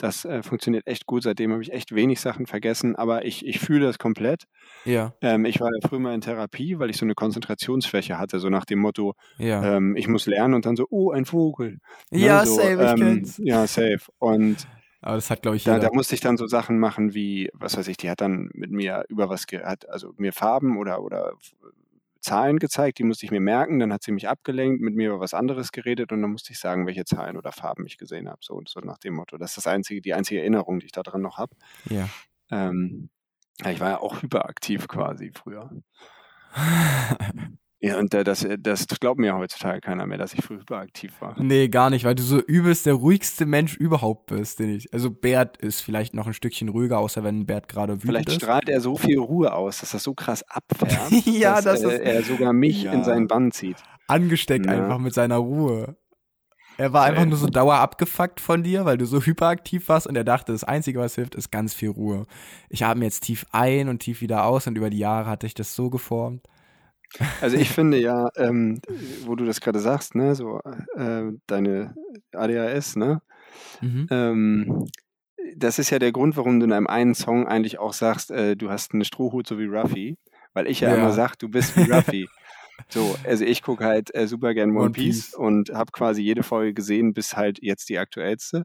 Das, 0.02 0.24
äh, 0.24 0.42
funktioniert 0.42 0.86
echt 0.88 1.06
gut. 1.06 1.22
Seitdem 1.22 1.52
habe 1.52 1.62
ich 1.62 1.72
echt 1.72 1.94
wenig 1.94 2.20
Sachen 2.20 2.46
vergessen, 2.46 2.96
aber 2.96 3.24
ich 3.24 3.46
ich 3.46 3.60
fühle 3.60 3.86
das 3.86 3.98
komplett. 3.98 4.44
Ja. 4.84 5.14
Ähm, 5.22 5.44
ich 5.44 5.60
war 5.60 5.70
ja 5.74 5.88
früher 5.88 6.00
mal 6.00 6.14
in 6.14 6.20
Therapie, 6.22 6.78
weil 6.80 6.90
ich 6.90 6.96
so 6.98 7.06
eine 7.06 7.14
Konzentrationsschwäche 7.14 8.18
hatte, 8.18 8.40
so 8.40 8.48
nach 8.50 8.64
dem 8.66 8.80
Motto, 8.80 9.14
Ja. 9.38 9.62
ähm, 9.62 9.96
ich 9.96 10.08
muss 10.08 10.26
lernen 10.26 10.54
und 10.54 10.66
dann 10.66 10.76
so: 10.76 10.86
„Oh, 10.90 11.12
ein 11.12 11.26
Vogel“, 11.26 11.78
ne, 12.14 12.28
Ja, 12.28 12.40
so, 12.40 12.70
safe, 12.70 12.84
ich 12.84 12.94
ähm, 12.94 12.94
kenn's. 12.94 13.38
ja, 13.38 13.66
safe. 13.66 14.00
Und 14.18 14.66
Aber 15.00 15.16
das 15.16 15.30
hat, 15.30 15.42
glaube 15.42 15.56
ich, 15.56 15.64
da 15.64 15.78
da 15.78 15.88
musste 15.92 16.14
ich 16.14 16.20
dann 16.20 16.36
so 16.36 16.46
Sachen 16.46 16.78
machen 16.80 17.14
wie, 17.14 17.48
was 17.54 17.76
weiß 17.76 17.88
ich, 17.88 17.96
die 17.96 18.10
hat 18.10 18.20
dann 18.20 18.50
mit 18.54 18.70
mir 18.72 19.04
über 19.08 19.28
was 19.28 19.46
ge 19.46 19.62
hat 19.62 19.88
also 19.88 20.12
mir 20.16 20.32
Farben 20.32 20.76
oder 20.78 21.02
oder 21.02 21.34
Zahlen 22.22 22.58
gezeigt, 22.58 22.98
die 22.98 23.04
musste 23.04 23.26
ich 23.26 23.32
mir 23.32 23.40
merken, 23.40 23.78
dann 23.78 23.92
hat 23.92 24.02
sie 24.02 24.12
mich 24.12 24.28
abgelenkt, 24.28 24.80
mit 24.80 24.94
mir 24.94 25.08
über 25.08 25.20
was 25.20 25.34
anderes 25.34 25.72
geredet 25.72 26.12
und 26.12 26.22
dann 26.22 26.30
musste 26.30 26.52
ich 26.52 26.58
sagen, 26.58 26.86
welche 26.86 27.04
Zahlen 27.04 27.36
oder 27.36 27.52
Farben 27.52 27.84
ich 27.86 27.98
gesehen 27.98 28.28
habe. 28.28 28.38
So 28.42 28.54
und 28.54 28.68
so 28.68 28.80
nach 28.80 28.98
dem 28.98 29.14
Motto. 29.14 29.38
Das 29.38 29.50
ist 29.50 29.58
das 29.58 29.66
einzige, 29.66 30.00
die 30.00 30.14
einzige 30.14 30.40
Erinnerung, 30.40 30.80
die 30.80 30.86
ich 30.86 30.92
daran 30.92 31.20
noch 31.20 31.38
habe. 31.38 31.54
Ja. 31.90 32.08
Ähm, 32.50 33.10
ich 33.66 33.80
war 33.80 33.90
ja 33.90 34.00
auch 34.00 34.22
hyperaktiv 34.22 34.88
quasi 34.88 35.32
früher. 35.34 35.70
Ja, 37.84 37.98
und 37.98 38.14
äh, 38.14 38.22
das, 38.22 38.46
das 38.60 38.86
glaubt 39.00 39.18
mir 39.18 39.36
heutzutage 39.36 39.80
keiner 39.80 40.06
mehr, 40.06 40.16
dass 40.16 40.34
ich 40.34 40.44
früher 40.44 40.60
hyperaktiv 40.60 41.12
war. 41.20 41.34
Nee, 41.42 41.66
gar 41.68 41.90
nicht, 41.90 42.04
weil 42.04 42.14
du 42.14 42.22
so 42.22 42.38
übelst 42.38 42.86
der 42.86 42.94
ruhigste 42.94 43.44
Mensch 43.44 43.76
überhaupt 43.76 44.26
bist, 44.26 44.60
den 44.60 44.70
ich. 44.76 44.94
Also 44.94 45.10
Bert 45.10 45.56
ist 45.56 45.80
vielleicht 45.80 46.14
noch 46.14 46.28
ein 46.28 46.32
Stückchen 46.32 46.68
ruhiger, 46.68 46.98
außer 47.00 47.24
wenn 47.24 47.44
Bert 47.44 47.68
gerade 47.68 47.94
wütend 47.94 48.04
Vielleicht 48.06 48.28
ist. 48.28 48.36
strahlt 48.36 48.68
er 48.68 48.80
so 48.80 48.94
viel 48.96 49.18
Ruhe 49.18 49.52
aus, 49.52 49.80
dass 49.80 49.90
das 49.90 50.04
so 50.04 50.14
krass 50.14 50.44
abfärbt, 50.48 51.10
Ja, 51.26 51.60
dass 51.60 51.80
das 51.80 51.82
äh, 51.82 51.94
ist- 51.96 52.00
er 52.02 52.22
sogar 52.22 52.52
mich 52.52 52.84
Ja. 52.84 52.92
in 52.92 53.02
seinen 53.02 53.26
Bann 53.26 53.50
zieht. 53.50 53.78
Angesteckt 54.06 54.66
Ja. 54.66 54.72
einfach 54.72 54.98
mit 54.98 55.12
seiner 55.12 55.38
Ruhe. 55.38 55.96
Er 56.78 56.92
war 56.92 57.04
einfach 57.04 57.22
Ey. 57.22 57.28
nur 57.28 57.36
so 57.36 57.48
dauer 57.48 57.74
abgefuckt 57.76 58.40
von 58.40 58.62
dir, 58.62 58.84
weil 58.84 58.96
du 58.96 59.06
so 59.06 59.20
hyperaktiv 59.20 59.88
warst 59.88 60.06
und 60.06 60.16
er 60.16 60.24
dachte, 60.24 60.52
das 60.52 60.62
Einzige, 60.64 61.00
was 61.00 61.16
hilft, 61.16 61.34
ist 61.34 61.50
ganz 61.50 61.74
viel 61.74 61.90
Ruhe. 61.90 62.26
Ich 62.70 62.84
atme 62.84 63.04
jetzt 63.04 63.24
tief 63.24 63.44
ein 63.50 63.88
und 63.88 63.98
tief 63.98 64.20
wieder 64.20 64.44
aus 64.46 64.66
und 64.68 64.78
über 64.78 64.88
die 64.88 64.98
Jahre 64.98 65.28
hat 65.28 65.42
sich 65.42 65.54
das 65.54 65.74
so 65.74 65.90
geformt. 65.90 66.46
Also 67.40 67.56
ich 67.56 67.70
finde 67.70 67.98
ja, 67.98 68.28
ähm, 68.36 68.80
wo 69.24 69.34
du 69.34 69.44
das 69.44 69.60
gerade 69.60 69.78
sagst, 69.80 70.14
ne, 70.14 70.34
so 70.34 70.60
äh, 70.96 71.32
deine 71.46 71.94
ADHS, 72.32 72.96
ne, 72.96 73.20
Mhm. 73.80 74.06
ähm, 74.10 74.86
das 75.56 75.78
ist 75.78 75.90
ja 75.90 75.98
der 75.98 76.12
Grund, 76.12 76.36
warum 76.36 76.60
du 76.60 76.66
in 76.66 76.72
einem 76.72 76.86
einen 76.86 77.14
Song 77.14 77.46
eigentlich 77.48 77.78
auch 77.78 77.92
sagst, 77.92 78.30
äh, 78.30 78.56
du 78.56 78.70
hast 78.70 78.92
einen 78.94 79.04
Strohhut 79.04 79.46
so 79.46 79.58
wie 79.58 79.66
Ruffy, 79.66 80.16
weil 80.54 80.66
ich 80.68 80.80
ja, 80.80 80.90
Ja. 80.90 80.96
immer 80.96 81.12
sag, 81.12 81.36
du 81.38 81.48
bist 81.48 81.76
wie 81.76 81.90
Ruffy. 81.90 82.26
so, 82.88 83.16
also 83.26 83.44
ich 83.44 83.62
gucke 83.62 83.84
halt 83.84 84.14
äh, 84.14 84.26
super 84.28 84.54
gern 84.54 84.70
One, 84.70 84.80
One 84.86 84.92
Piece, 84.92 85.26
Piece. 85.30 85.34
und 85.34 85.70
habe 85.70 85.90
quasi 85.92 86.22
jede 86.22 86.42
Folge 86.42 86.74
gesehen, 86.74 87.12
bis 87.12 87.36
halt 87.36 87.58
jetzt 87.60 87.88
die 87.88 87.98
aktuellste. 87.98 88.62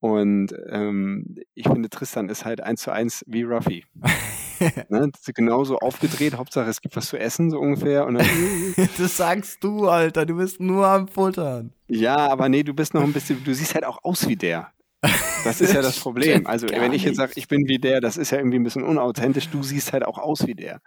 Und 0.00 0.54
ähm, 0.68 1.36
ich 1.54 1.66
finde, 1.68 1.88
Tristan 1.90 2.28
ist 2.28 2.44
halt 2.44 2.60
eins 2.62 2.82
zu 2.82 2.90
eins 2.90 3.24
wie 3.26 3.42
Ruffy. 3.44 3.84
ne? 4.60 5.08
Das 5.12 5.20
ist 5.26 5.34
genauso 5.34 5.78
aufgedreht, 5.78 6.36
Hauptsache 6.36 6.68
es 6.68 6.80
gibt 6.80 6.96
was 6.96 7.08
zu 7.08 7.18
essen, 7.18 7.50
so 7.50 7.58
ungefähr. 7.58 8.06
Und 8.06 8.14
dann, 8.14 8.26
das 8.98 9.16
sagst 9.16 9.62
du, 9.64 9.88
Alter, 9.88 10.26
du 10.26 10.36
bist 10.36 10.60
nur 10.60 10.86
am 10.86 11.08
Futtern. 11.08 11.72
Ja, 11.88 12.16
aber 12.28 12.48
nee, 12.48 12.62
du 12.62 12.74
bist 12.74 12.94
noch 12.94 13.02
ein 13.02 13.12
bisschen, 13.12 13.42
du 13.44 13.54
siehst 13.54 13.74
halt 13.74 13.84
auch 13.84 14.04
aus 14.04 14.28
wie 14.28 14.36
der. 14.36 14.68
Das 15.44 15.62
ist 15.62 15.72
ja 15.72 15.80
das 15.80 15.98
Problem. 16.00 16.46
Also, 16.46 16.66
Gar 16.66 16.82
wenn 16.82 16.92
ich 16.92 17.04
jetzt 17.04 17.16
sage, 17.16 17.32
ich 17.36 17.48
bin 17.48 17.66
wie 17.66 17.78
der, 17.78 18.02
das 18.02 18.18
ist 18.18 18.30
ja 18.32 18.36
irgendwie 18.38 18.58
ein 18.58 18.62
bisschen 18.64 18.82
unauthentisch. 18.84 19.48
Du 19.48 19.62
siehst 19.62 19.94
halt 19.94 20.04
auch 20.04 20.18
aus 20.18 20.46
wie 20.46 20.54
der. 20.54 20.82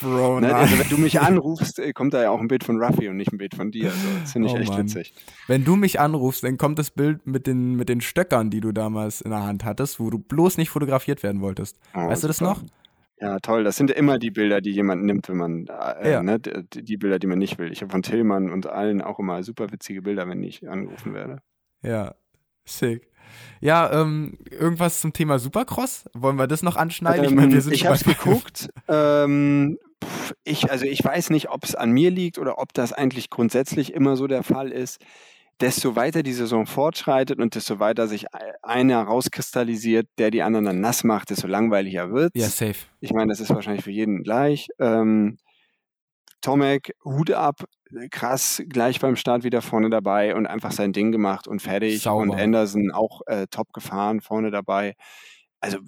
Bro, 0.00 0.38
Ne? 0.38 0.46
nein. 0.46 0.54
Also, 0.54 0.78
wenn 0.78 0.88
du 0.88 0.98
mich 0.98 1.20
anrufst, 1.20 1.80
äh, 1.80 1.92
kommt 1.92 2.14
da 2.14 2.22
ja 2.22 2.30
auch 2.30 2.38
ein 2.40 2.46
Bild 2.46 2.62
von 2.62 2.80
Ruffy 2.80 3.08
und 3.08 3.16
nicht 3.16 3.32
ein 3.32 3.38
Bild 3.38 3.56
von 3.56 3.72
dir. 3.72 3.86
Also, 3.86 3.98
das 4.22 4.32
finde 4.32 4.46
ich 4.48 4.54
Oh 4.54 4.58
echt 4.58 4.68
Mann. 4.70 4.84
witzig. 4.84 5.12
Wenn 5.48 5.64
du 5.64 5.74
mich 5.74 5.98
anrufst, 5.98 6.44
dann 6.44 6.58
kommt 6.58 6.78
das 6.78 6.92
Bild 6.92 7.26
mit 7.26 7.48
den, 7.48 7.74
mit 7.74 7.88
den 7.88 8.00
Stöckern, 8.00 8.50
die 8.50 8.60
du 8.60 8.70
damals 8.70 9.20
in 9.20 9.32
der 9.32 9.42
Hand 9.42 9.64
hattest, 9.64 9.98
wo 9.98 10.10
du 10.10 10.18
bloß 10.20 10.58
nicht 10.58 10.70
fotografiert 10.70 11.24
werden 11.24 11.40
wolltest. 11.40 11.76
Oh, 11.92 12.06
weißt 12.06 12.22
du 12.22 12.28
das 12.28 12.36
super. 12.36 12.50
noch? 12.52 12.62
Ja, 13.18 13.38
toll. 13.38 13.64
Das 13.64 13.76
sind 13.76 13.90
immer 13.90 14.18
die 14.18 14.30
Bilder, 14.30 14.60
die 14.60 14.72
jemand 14.72 15.04
nimmt, 15.04 15.28
wenn 15.28 15.36
man, 15.38 15.66
äh, 15.68 16.12
Ja. 16.12 16.22
ne, 16.22 16.38
die, 16.38 16.82
die 16.84 16.96
Bilder, 16.98 17.18
die 17.18 17.26
man 17.26 17.38
nicht 17.38 17.58
will. 17.58 17.72
Ich 17.72 17.80
habe 17.80 17.90
von 17.90 18.02
Tillmann 18.02 18.50
und 18.50 18.66
allen 18.66 19.00
auch 19.00 19.18
immer 19.18 19.42
super 19.42 19.72
witzige 19.72 20.02
Bilder, 20.02 20.28
wenn 20.28 20.42
ich 20.42 20.68
angerufen 20.68 21.14
werde. 21.14 21.38
Ja, 21.82 22.14
sick. 22.66 23.08
Ja, 23.60 23.90
ähm, 24.02 24.38
irgendwas 24.50 25.00
zum 25.00 25.12
Thema 25.12 25.38
Supercross? 25.38 26.04
Wollen 26.14 26.36
wir 26.36 26.46
das 26.46 26.62
noch 26.62 26.76
anschneiden? 26.76 27.24
ich 27.24 27.34
meine, 27.34 27.52
wir 27.52 27.60
sind 27.62 27.72
ich 27.72 27.86
habe 27.86 27.96
es 27.96 28.04
geguckt. 28.04 28.68
ähm, 28.88 29.78
pff, 30.04 30.34
ich, 30.44 30.70
also 30.70 30.84
ich 30.84 31.02
weiß 31.02 31.30
nicht, 31.30 31.48
ob 31.50 31.64
es 31.64 31.74
an 31.74 31.90
mir 31.90 32.10
liegt 32.10 32.38
oder 32.38 32.58
ob 32.58 32.72
das 32.74 32.92
eigentlich 32.92 33.30
grundsätzlich 33.30 33.94
immer 33.94 34.16
so 34.16 34.26
der 34.26 34.42
Fall 34.42 34.70
ist. 34.70 35.00
Desto 35.60 35.96
weiter 35.96 36.22
die 36.22 36.32
Saison 36.32 36.66
fortschreitet 36.66 37.38
und 37.38 37.54
desto 37.54 37.78
weiter 37.78 38.08
sich 38.08 38.24
e- 38.24 38.28
einer 38.62 39.02
rauskristallisiert, 39.02 40.06
der 40.18 40.30
die 40.30 40.42
anderen 40.42 40.66
dann 40.66 40.80
nass 40.80 41.02
macht, 41.02 41.30
desto 41.30 41.46
langweiliger 41.46 42.12
wird 42.12 42.32
Ja, 42.36 42.48
safe. 42.48 42.76
Ich 43.00 43.12
meine, 43.12 43.28
das 43.28 43.40
ist 43.40 43.50
wahrscheinlich 43.50 43.84
für 43.84 43.90
jeden 43.90 44.22
gleich. 44.22 44.68
Ähm, 44.78 45.38
Tomek, 46.42 46.94
Hut 47.04 47.30
ab, 47.30 47.64
krass, 48.10 48.62
gleich 48.68 49.00
beim 49.00 49.16
Start 49.16 49.44
wieder 49.44 49.62
vorne 49.62 49.90
dabei 49.90 50.34
und 50.34 50.46
einfach 50.46 50.72
sein 50.72 50.92
Ding 50.92 51.10
gemacht 51.10 51.48
und 51.48 51.60
fertig. 51.60 52.02
Sauber. 52.02 52.22
Und 52.22 52.34
Anderson 52.34 52.92
auch 52.92 53.22
äh, 53.26 53.46
top 53.48 53.72
gefahren, 53.72 54.20
vorne 54.20 54.50
dabei. 54.50 54.94
Also 55.66 55.78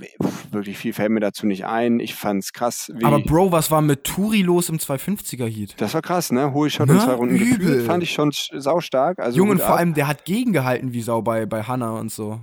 wirklich 0.50 0.76
viel 0.76 0.92
fällt 0.92 1.10
mir 1.10 1.20
dazu 1.20 1.46
nicht 1.46 1.64
ein. 1.66 2.00
Ich 2.00 2.14
fand's 2.14 2.52
krass. 2.52 2.92
Aber 3.04 3.20
Bro, 3.20 3.52
was 3.52 3.70
war 3.70 3.80
mit 3.80 4.02
Turi 4.04 4.42
los 4.42 4.68
im 4.68 4.78
250er 4.78 5.46
Heat? 5.46 5.74
das 5.80 5.94
war 5.94 6.02
krass, 6.02 6.32
ne? 6.32 6.52
Hohe 6.52 6.68
Shot 6.68 6.88
Ne? 6.88 6.94
in 6.94 7.00
zwei 7.00 7.12
Runden 7.12 7.36
Übel. 7.36 7.58
gefühlt. 7.58 7.86
Fand 7.86 8.02
ich 8.02 8.10
schon 8.12 8.30
sch- 8.32 8.58
saustark. 8.58 9.18
Also 9.20 9.36
Jungen, 9.38 9.58
vor 9.58 9.76
allem, 9.76 9.94
der 9.94 10.08
hat 10.08 10.24
gegengehalten 10.24 10.92
wie 10.92 11.00
Sau 11.02 11.22
bei, 11.22 11.46
bei 11.46 11.62
Hannah 11.62 11.92
und 11.98 12.10
so. 12.10 12.40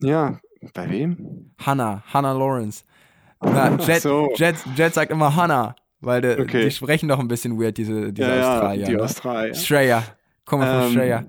Ja, 0.00 0.38
bei 0.74 0.88
wem? 0.88 1.50
Hannah, 1.58 2.02
Hannah 2.12 2.32
Lawrence. 2.32 2.84
Na, 3.42 3.76
Jet, 3.86 4.02
so. 4.02 4.30
Jet, 4.36 4.56
Jet 4.76 4.94
sagt 4.94 5.10
immer 5.10 5.34
Hannah, 5.34 5.74
weil 6.00 6.20
der, 6.20 6.38
Okay. 6.40 6.64
die 6.64 6.70
sprechen 6.70 7.08
doch 7.08 7.18
ein 7.18 7.28
bisschen 7.28 7.60
weird, 7.60 7.76
diese, 7.78 8.12
diese 8.12 8.28
ja, 8.36 8.54
Australier. 8.54 8.86
die 8.86 8.94
ne? 8.96 9.02
Australier. 9.02 9.54
Shreya. 9.54 10.02
Komm 10.44 10.60
mal 10.60 10.82
von 10.82 10.90
Ähm, 10.92 10.94
Shreya. 10.96 11.24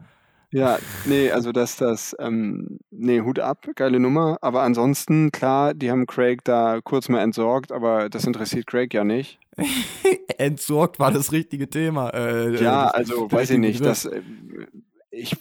Ja, 0.52 0.80
nee, 1.06 1.30
also 1.32 1.52
dass 1.52 1.76
das, 1.76 2.16
ähm, 2.20 2.80
nee, 2.90 3.22
Hut 3.22 3.40
ab, 3.40 3.68
geile 3.76 4.00
Nummer. 4.00 4.38
Aber 4.42 4.64
ansonsten, 4.64 5.32
klar, 5.32 5.74
die 5.74 5.92
haben 5.92 6.08
Craig 6.08 6.44
da 6.44 6.80
kurz 6.84 7.08
mal 7.08 7.22
entsorgt, 7.22 7.72
aber 7.72 8.10
das 8.10 8.26
interessiert 8.26 8.66
Craig 8.66 8.94
ja 8.94 9.04
nicht. 9.04 9.40
Entsorgt 10.38 11.00
war 11.00 11.12
das 11.12 11.32
richtige 11.32 11.70
Thema. 11.70 12.10
Äh, 12.10 12.62
Ja, 12.64 12.88
also 12.88 13.32
weiß 13.32 13.52
ich 13.52 13.60
nicht. 13.60 13.86
Das, 13.86 14.06
äh, 14.06 14.22
ich, 15.12 15.36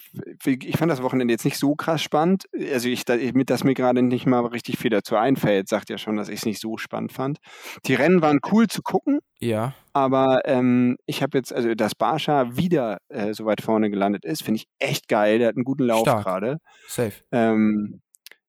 ich 0.46 0.76
fand 0.76 0.90
das 0.90 1.02
Wochenende 1.02 1.32
jetzt 1.32 1.44
nicht 1.44 1.58
so 1.58 1.74
krass 1.74 2.02
spannend. 2.02 2.44
Also 2.72 2.88
ich, 2.88 3.04
dass 3.04 3.64
mir 3.64 3.74
gerade 3.74 4.02
nicht 4.02 4.26
mal 4.26 4.44
richtig 4.46 4.78
viel 4.78 4.90
dazu 4.90 5.16
einfällt, 5.16 5.68
sagt 5.68 5.90
ja 5.90 5.98
schon, 5.98 6.16
dass 6.16 6.28
ich 6.28 6.40
es 6.40 6.46
nicht 6.46 6.60
so 6.60 6.78
spannend 6.78 7.12
fand. 7.12 7.38
Die 7.86 7.94
Rennen 7.94 8.22
waren 8.22 8.40
cool 8.50 8.66
zu 8.66 8.82
gucken. 8.82 9.20
Ja, 9.40 9.74
Aber 9.92 10.40
ähm, 10.46 10.96
ich 11.06 11.22
habe 11.22 11.38
jetzt, 11.38 11.52
also 11.52 11.74
dass 11.74 11.94
Barscha 11.94 12.56
wieder 12.56 12.98
äh, 13.08 13.34
so 13.34 13.44
weit 13.44 13.60
vorne 13.60 13.90
gelandet 13.90 14.24
ist, 14.24 14.42
finde 14.42 14.56
ich 14.56 14.66
echt 14.78 15.08
geil. 15.08 15.38
Der 15.38 15.48
hat 15.48 15.56
einen 15.56 15.64
guten 15.64 15.84
Lauf 15.84 16.04
gerade. 16.04 16.58
safe. 16.88 17.12
Ähm, 17.30 18.00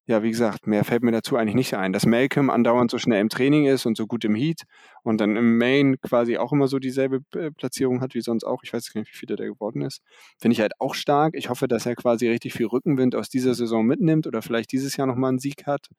ja, 0.10 0.24
wie 0.24 0.32
gesagt, 0.32 0.66
mehr 0.66 0.84
fällt 0.86 1.04
mir 1.04 1.12
dazu 1.12 1.36
eigentlich 1.36 1.54
nicht 1.54 1.76
ein. 1.76 1.94
Dass 1.94 2.08
Malcolm 2.08 2.50
andauernd 2.50 2.90
so 2.90 2.98
schnell 2.98 3.22
im 3.22 3.30
Training 3.30 3.68
ist 3.68 3.86
und 3.86 3.96
so 3.96 4.08
gut 4.08 4.26
im 4.26 4.34
Heat 4.34 4.64
und 5.04 5.22
dann 5.22 5.36
im 5.36 5.60
Main 5.60 6.02
quasi 6.02 6.40
auch 6.40 6.52
immer 6.52 6.68
so 6.68 6.80
dieselbe 6.80 7.20
äh, 7.36 7.52
Platzierung 7.52 8.02
hat 8.02 8.16
wie 8.16 8.22
sonst 8.22 8.44
auch. 8.44 8.64
Ich 8.64 8.74
weiß 8.74 8.92
gar 8.92 9.02
nicht, 9.02 9.14
wie 9.14 9.18
viel 9.18 9.28
der 9.28 9.46
geworden 9.46 9.84
ist. 9.84 10.02
Finde 10.40 10.54
ich 10.54 10.62
halt 10.62 10.74
auch 10.80 10.96
stark. 10.96 11.36
Ich 11.36 11.50
hoffe, 11.50 11.68
dass 11.68 11.86
er 11.86 11.94
quasi 11.94 12.28
richtig 12.28 12.54
viel 12.54 12.66
Rückenwind 12.66 13.14
aus 13.14 13.30
dieser 13.30 13.54
Saison 13.54 13.86
mitnimmt 13.86 14.26
oder 14.26 14.42
vielleicht 14.42 14.72
dieses 14.72 14.98
Jahr 14.98 15.06
nochmal 15.06 15.30
einen 15.30 15.38
Sieg 15.38 15.68
hat. 15.68 15.90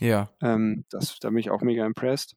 Ja. 0.00 0.30
Ähm, 0.42 0.84
das, 0.90 1.20
da 1.20 1.28
bin 1.28 1.38
ich 1.38 1.50
auch 1.50 1.62
mega 1.62 1.86
impressed. 1.86 2.34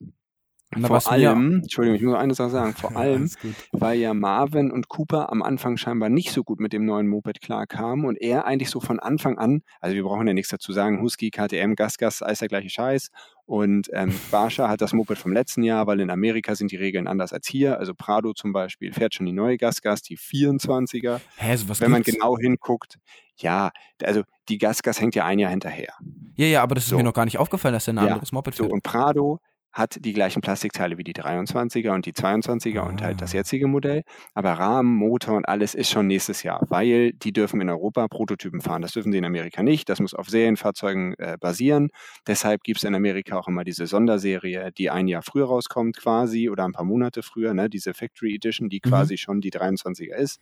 Na, 0.76 0.88
vor 0.88 0.96
was 0.98 1.06
mir- 1.06 1.12
allem, 1.30 1.60
Entschuldigung, 1.64 1.96
ich 1.98 2.02
muss 2.04 2.14
noch 2.14 2.20
eine 2.20 2.34
Sache 2.34 2.50
sagen, 2.50 2.74
vor 2.76 2.96
allem, 2.96 3.30
weil 3.74 4.00
ja 4.00 4.14
Marvin 4.14 4.72
und 4.72 4.88
Cooper 4.88 5.30
am 5.32 5.42
Anfang 5.42 5.76
scheinbar 5.78 6.10
nicht 6.10 6.32
so 6.32 6.44
gut 6.44 6.60
mit 6.60 6.72
dem 6.74 6.86
neuen 6.86 7.08
Moped 7.08 7.42
klarkamen 7.42 8.06
und 8.06 8.16
er 8.22 8.46
eigentlich 8.46 8.70
so 8.70 8.80
von 8.80 9.00
Anfang 9.00 9.38
an, 9.38 9.64
also 9.82 9.96
wir 9.96 10.04
brauchen 10.04 10.28
ja 10.28 10.34
nichts 10.34 10.50
dazu 10.50 10.72
sagen, 10.72 11.02
Husky, 11.02 11.30
KTM, 11.30 11.76
Gasgas, 11.76 12.22
alles 12.22 12.40
der 12.40 12.48
gleiche 12.48 12.70
Scheiß 12.70 13.10
und 13.46 13.90
ähm, 13.94 14.14
Barsha 14.32 14.70
hat 14.70 14.80
das 14.82 14.94
Moped 14.94 15.18
vom 15.18 15.34
letzten 15.34 15.64
Jahr, 15.64 15.88
weil 15.88 16.00
in 16.00 16.10
Amerika 16.10 16.56
sind 16.56 16.72
die 16.72 16.78
Regeln 16.78 17.08
anders 17.08 17.34
als 17.34 17.48
hier, 17.48 17.78
also 17.78 17.94
Prado 17.94 18.32
zum 18.34 18.54
Beispiel 18.54 18.94
fährt 18.94 19.14
schon 19.14 19.26
die 19.26 19.34
neue 19.34 19.58
Gasgas, 19.58 20.02
die 20.02 20.18
24er, 20.18 21.20
Hä, 21.38 21.56
sowas 21.58 21.82
wenn 21.82 21.92
man 21.92 22.02
gibt's? 22.04 22.18
genau 22.20 22.38
hinguckt, 22.38 22.98
ja, 23.38 23.72
also 24.02 24.22
die 24.50 24.58
Gasgas 24.58 25.02
hängt 25.02 25.16
ja 25.16 25.26
ein 25.26 25.40
Jahr 25.40 25.52
hinterher. 25.52 25.94
Ja, 26.36 26.46
ja, 26.46 26.64
aber 26.64 26.76
das 26.76 26.86
ist 26.86 26.92
So. 26.92 26.98
mir 26.98 27.04
noch 27.04 27.14
gar 27.14 27.26
nicht 27.26 27.38
aufgefallen, 27.38 27.74
dass 27.74 27.86
der 27.86 27.94
ein 27.96 27.98
Ja, 27.98 28.14
anderes 28.14 28.32
Moped 28.32 28.54
So, 28.56 28.64
fährt. 28.64 28.74
und 28.74 28.84
Prado 28.84 29.40
hat 29.74 29.98
die 30.04 30.14
gleichen 30.14 30.42
Plastikteile 30.42 30.98
wie 30.98 31.04
die 31.04 31.14
23er 31.14 31.92
und 31.94 32.06
die 32.06 32.12
22er 32.14 32.82
und 32.82 33.02
halt 33.02 33.22
das 33.22 33.34
Ah. 33.34 33.38
jetzige 33.38 33.68
Modell. 33.68 34.04
Aber 34.34 34.54
Rahmen, 34.54 34.96
Motor 34.96 35.38
und 35.38 35.46
alles 35.48 35.76
ist 35.76 35.90
schon 35.90 36.08
nächstes 36.08 36.44
Jahr, 36.44 36.66
weil 36.70 37.14
die 37.14 37.32
dürfen 37.32 37.62
in 37.62 37.70
Europa 37.70 38.08
Prototypen 38.08 38.62
fahren. 38.62 38.82
Das 38.82 38.92
dürfen 38.92 39.12
sie 39.12 39.18
in 39.18 39.26
Amerika 39.26 39.64
nicht. 39.64 39.88
Das 39.90 40.00
muss 40.00 40.14
auf 40.14 40.30
Serienfahrzeugen 40.30 41.14
äh, 41.20 41.38
basieren. 41.40 41.90
Deshalb 42.28 42.64
gibt 42.64 42.80
es 42.80 42.84
in 42.84 42.96
Amerika 42.96 43.38
auch 43.38 43.48
immer 43.48 43.64
diese 43.64 43.88
Sonderserie, 43.88 44.72
die 44.78 44.90
ein 44.90 45.08
Jahr 45.08 45.22
früher 45.22 45.46
rauskommt 45.46 45.98
quasi 45.98 46.50
oder 46.50 46.66
ein 46.66 46.74
paar 46.74 46.86
Monate 46.86 47.24
früher, 47.24 47.54
ne? 47.54 47.70
diese 47.70 47.94
Factory 47.94 48.36
Edition, 48.36 48.68
die 48.70 48.82
Mhm. 48.84 48.90
quasi 48.90 49.18
schon 49.18 49.40
die 49.42 49.52
23er 49.52 50.16
ist. 50.16 50.40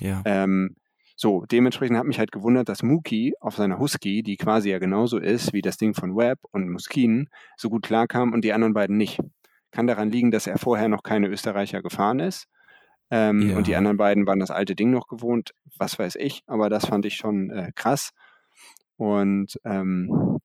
Ja. 0.00 0.22
Ähm, 0.24 0.76
so, 1.16 1.46
dementsprechend 1.46 1.96
hat 1.96 2.04
mich 2.04 2.18
halt 2.18 2.30
gewundert, 2.30 2.68
dass 2.68 2.82
Mookie 2.82 3.34
auf 3.40 3.56
seiner 3.56 3.78
Husky, 3.78 4.22
die 4.22 4.36
quasi 4.36 4.70
ja 4.70 4.78
genauso 4.78 5.18
ist 5.18 5.54
wie 5.54 5.62
das 5.62 5.78
Ding 5.78 5.94
von 5.94 6.14
Webb 6.14 6.40
und 6.52 6.68
Muskin, 6.68 7.30
so 7.56 7.70
gut 7.70 7.84
klarkam 7.84 8.34
und 8.34 8.44
die 8.44 8.52
anderen 8.52 8.74
beiden 8.74 8.98
nicht. 8.98 9.18
Kann 9.70 9.86
daran 9.86 10.10
liegen, 10.10 10.30
dass 10.30 10.46
er 10.46 10.58
vorher 10.58 10.88
noch 10.88 11.02
keine 11.02 11.28
Österreicher 11.28 11.82
gefahren 11.82 12.20
ist. 12.20 12.48
Ähm, 13.10 13.50
Ja. 13.50 13.56
Und 13.56 13.66
die 13.66 13.76
anderen 13.76 13.96
beiden 13.96 14.26
waren 14.26 14.40
das 14.40 14.50
alte 14.50 14.74
Ding 14.74 14.90
noch 14.90 15.08
gewohnt, 15.08 15.52
was 15.78 15.98
weiß 15.98 16.16
ich, 16.16 16.42
aber 16.46 16.68
das 16.68 16.86
fand 16.86 17.06
ich 17.06 17.16
schon 17.16 17.50
äh, 17.50 17.72
krass. 17.74 18.10
Und 18.96 19.58
ähm, 19.64 20.38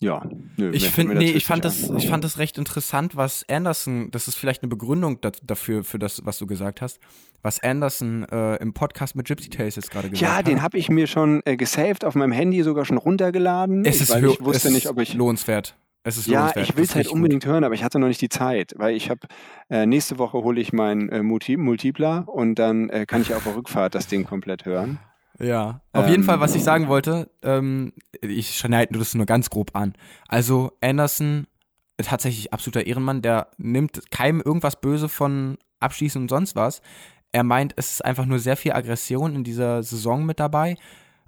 ja, 0.00 0.24
nö, 0.56 0.70
Ich 0.72 0.88
finde, 0.90 1.14
nee, 1.14 1.30
ich 1.30 1.44
fand 1.44 1.64
das, 1.64 1.90
ein. 1.90 1.96
ich 1.96 2.08
fand 2.08 2.22
das 2.24 2.38
recht 2.38 2.58
interessant, 2.58 3.16
was 3.16 3.44
Anderson, 3.48 4.10
das 4.10 4.28
ist 4.28 4.34
vielleicht 4.36 4.62
eine 4.62 4.68
Begründung 4.70 5.20
da, 5.20 5.32
dafür, 5.42 5.84
für 5.84 5.98
das, 5.98 6.24
was 6.24 6.38
du 6.38 6.46
gesagt 6.46 6.80
hast, 6.82 7.00
was 7.42 7.62
Anderson 7.62 8.24
äh, 8.30 8.56
im 8.56 8.72
Podcast 8.74 9.16
mit 9.16 9.26
Gypsy 9.26 9.50
Tales 9.50 9.76
jetzt 9.76 9.90
gerade 9.90 10.10
gesagt 10.10 10.20
Ja, 10.22 10.36
hat. 10.38 10.46
den 10.46 10.62
habe 10.62 10.78
ich 10.78 10.88
mir 10.88 11.06
schon 11.06 11.42
äh, 11.44 11.56
gesaved, 11.56 12.04
auf 12.04 12.14
meinem 12.14 12.32
Handy 12.32 12.62
sogar 12.62 12.84
schon 12.84 12.98
runtergeladen. 12.98 13.84
es 13.84 13.96
ich, 13.96 14.02
ist, 14.02 14.14
ich 14.16 14.40
wusste 14.44 14.68
es 14.68 14.74
nicht, 14.74 14.88
ob 14.88 14.98
ich 15.00 15.14
lohnenswert. 15.14 15.76
Es 16.04 16.16
ist 16.16 16.26
Ja, 16.26 16.48
ich 16.56 16.76
will 16.76 16.82
es 16.84 16.90
halt 16.90 16.96
richtig 16.96 17.06
gut. 17.06 17.12
unbedingt 17.14 17.46
hören, 17.46 17.62
aber 17.62 17.74
ich 17.74 17.84
hatte 17.84 17.98
noch 18.00 18.08
nicht 18.08 18.20
die 18.20 18.28
Zeit, 18.28 18.74
weil 18.76 18.96
ich 18.96 19.08
habe 19.08 19.20
äh, 19.70 19.86
nächste 19.86 20.18
Woche 20.18 20.38
hole 20.38 20.60
ich 20.60 20.72
meinen 20.72 21.08
äh, 21.10 21.22
Multi 21.22 21.56
Multipler 21.56 22.24
und 22.28 22.56
dann 22.56 22.88
äh, 22.90 23.06
kann 23.06 23.22
ich 23.22 23.34
auf 23.34 23.44
der 23.44 23.54
Rückfahrt 23.54 23.94
das 23.94 24.08
Ding 24.08 24.24
komplett 24.24 24.64
hören. 24.64 24.98
Ja, 25.42 25.80
auf 25.92 26.08
jeden 26.08 26.22
Ähm, 26.22 26.26
Fall, 26.26 26.40
was 26.40 26.54
ich 26.54 26.62
sagen 26.62 26.86
wollte, 26.86 27.28
ähm, 27.42 27.92
ich 28.20 28.56
schneide 28.56 28.96
das 28.96 29.14
nur 29.14 29.26
ganz 29.26 29.50
grob 29.50 29.74
an. 29.74 29.94
Also 30.28 30.72
Anderson, 30.80 31.48
tatsächlich 31.98 32.52
absoluter 32.52 32.86
Ehrenmann, 32.86 33.22
der 33.22 33.48
nimmt 33.58 34.10
keinem 34.12 34.40
irgendwas 34.40 34.80
böse 34.80 35.08
von 35.08 35.58
Abschießen 35.80 36.22
und 36.22 36.28
sonst 36.28 36.54
was. 36.54 36.80
Er 37.32 37.42
meint, 37.42 37.74
es 37.76 37.92
ist 37.92 38.04
einfach 38.04 38.24
nur 38.24 38.38
sehr 38.38 38.56
viel 38.56 38.72
Aggression 38.72 39.34
in 39.34 39.42
dieser 39.42 39.82
Saison 39.82 40.24
mit 40.24 40.38
dabei, 40.38 40.76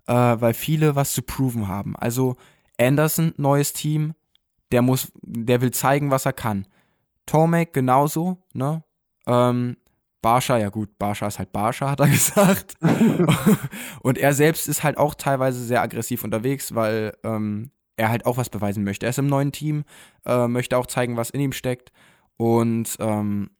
äh, 0.06 0.12
weil 0.14 0.54
viele 0.54 0.94
was 0.94 1.12
zu 1.12 1.22
proven 1.22 1.66
haben. 1.66 1.96
Also 1.96 2.36
Anderson, 2.78 3.34
neues 3.36 3.72
Team, 3.72 4.14
der 4.70 4.82
muss, 4.82 5.10
der 5.22 5.60
will 5.60 5.72
zeigen, 5.72 6.10
was 6.10 6.26
er 6.26 6.32
kann. 6.32 6.66
Tomek 7.26 7.72
genauso, 7.72 8.38
ne? 8.52 8.84
Ähm, 9.26 9.76
Barscha, 10.24 10.56
ja 10.56 10.70
gut, 10.70 10.96
Barscha 10.98 11.26
ist 11.26 11.38
halt 11.38 11.52
Barscha, 11.52 11.90
hat 11.90 12.00
er 12.00 12.08
gesagt. 12.08 12.76
und 14.00 14.16
er 14.16 14.32
selbst 14.32 14.68
ist 14.68 14.82
halt 14.82 14.96
auch 14.96 15.14
teilweise 15.14 15.62
sehr 15.62 15.82
aggressiv 15.82 16.24
unterwegs, 16.24 16.74
weil 16.74 17.14
ähm, 17.24 17.70
er 17.96 18.08
halt 18.08 18.24
auch 18.24 18.38
was 18.38 18.48
beweisen 18.48 18.84
möchte. 18.84 19.04
Er 19.04 19.10
ist 19.10 19.18
im 19.18 19.26
neuen 19.26 19.52
Team, 19.52 19.84
äh, 20.24 20.48
möchte 20.48 20.78
auch 20.78 20.86
zeigen, 20.86 21.18
was 21.18 21.28
in 21.28 21.42
ihm 21.42 21.52
steckt. 21.52 21.92
Und 22.38 22.96
ähm, 23.00 23.50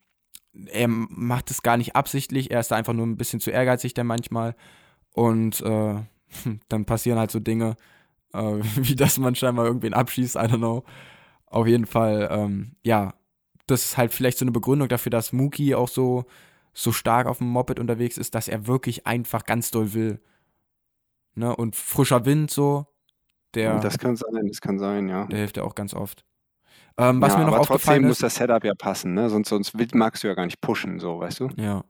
er 0.68 0.88
macht 0.88 1.50
es 1.50 1.60
gar 1.60 1.76
nicht 1.76 1.96
absichtlich, 1.96 2.50
er 2.50 2.60
ist 2.60 2.70
da 2.70 2.76
einfach 2.76 2.94
nur 2.94 3.06
ein 3.06 3.18
bisschen 3.18 3.40
zu 3.40 3.50
ehrgeizig, 3.50 3.92
der 3.92 4.04
manchmal. 4.04 4.56
Und 5.12 5.60
äh, 5.60 5.96
dann 6.70 6.86
passieren 6.86 7.18
halt 7.18 7.30
so 7.30 7.40
Dinge, 7.40 7.76
äh, 8.32 8.38
wie 8.76 8.96
dass 8.96 9.18
man 9.18 9.34
scheinbar 9.34 9.66
irgendwen 9.66 9.92
abschießt, 9.92 10.36
I 10.36 10.38
don't 10.38 10.56
know. 10.56 10.82
Auf 11.44 11.66
jeden 11.66 11.84
Fall, 11.84 12.26
ähm, 12.32 12.76
ja, 12.82 13.12
das 13.66 13.84
ist 13.84 13.96
halt 13.98 14.14
vielleicht 14.14 14.38
so 14.38 14.44
eine 14.46 14.52
Begründung 14.52 14.88
dafür, 14.88 15.10
dass 15.10 15.34
Mookie 15.34 15.74
auch 15.74 15.88
so, 15.88 16.24
so 16.74 16.92
stark 16.92 17.26
auf 17.26 17.38
dem 17.38 17.48
Moped 17.48 17.78
unterwegs 17.78 18.18
ist, 18.18 18.34
dass 18.34 18.48
er 18.48 18.66
wirklich 18.66 19.06
einfach 19.06 19.44
ganz 19.44 19.70
doll 19.70 19.94
will. 19.94 20.20
Ne? 21.34 21.54
Und 21.54 21.76
frischer 21.76 22.26
Wind 22.26 22.50
so, 22.50 22.86
der, 23.54 23.78
Das 23.78 23.98
kann 23.98 24.16
sein, 24.16 24.46
das 24.48 24.60
kann 24.60 24.78
sein, 24.78 25.08
ja. 25.08 25.26
der 25.26 25.38
hilft 25.38 25.56
ja 25.56 25.62
auch 25.62 25.74
ganz 25.74 25.94
oft. 25.94 26.24
Ähm, 26.96 27.20
was 27.20 27.32
ja, 27.32 27.38
mir 27.38 27.44
noch 27.46 27.54
aber 27.54 27.60
aufgefallen 27.60 28.02
trotzdem 28.02 28.04
ist, 28.04 28.08
muss 28.08 28.18
das 28.18 28.34
Setup 28.36 28.64
ja 28.64 28.74
passen, 28.74 29.14
ne? 29.14 29.30
Sonst, 29.30 29.48
sonst 29.48 29.74
magst 29.94 30.22
du 30.22 30.28
ja 30.28 30.34
gar 30.34 30.44
nicht 30.44 30.60
pushen, 30.60 31.00
so, 31.00 31.20
weißt 31.20 31.40
du? 31.40 31.48
Ja. 31.56 31.84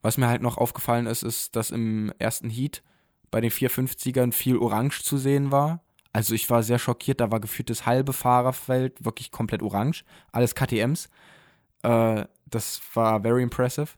Was 0.00 0.18
mir 0.18 0.28
halt 0.28 0.42
noch 0.42 0.58
aufgefallen 0.58 1.06
ist, 1.06 1.22
ist, 1.22 1.54
dass 1.54 1.70
im 1.70 2.12
ersten 2.18 2.50
Heat 2.50 2.82
bei 3.30 3.40
den 3.40 3.50
450ern 3.50 4.32
viel 4.32 4.56
Orange 4.56 5.02
zu 5.02 5.16
sehen 5.16 5.50
war. 5.50 5.82
Also 6.12 6.34
ich 6.34 6.50
war 6.50 6.62
sehr 6.62 6.78
schockiert, 6.78 7.20
da 7.20 7.30
war 7.30 7.40
gefühlt 7.40 7.70
das 7.70 7.86
halbe 7.86 8.12
Fahrerfeld 8.12 9.04
wirklich 9.04 9.30
komplett 9.30 9.62
orange. 9.62 10.04
Alles 10.30 10.54
KTMs. 10.54 11.08
Äh, 11.82 12.24
das 12.46 12.80
war 12.94 13.22
very 13.22 13.42
impressive. 13.42 13.88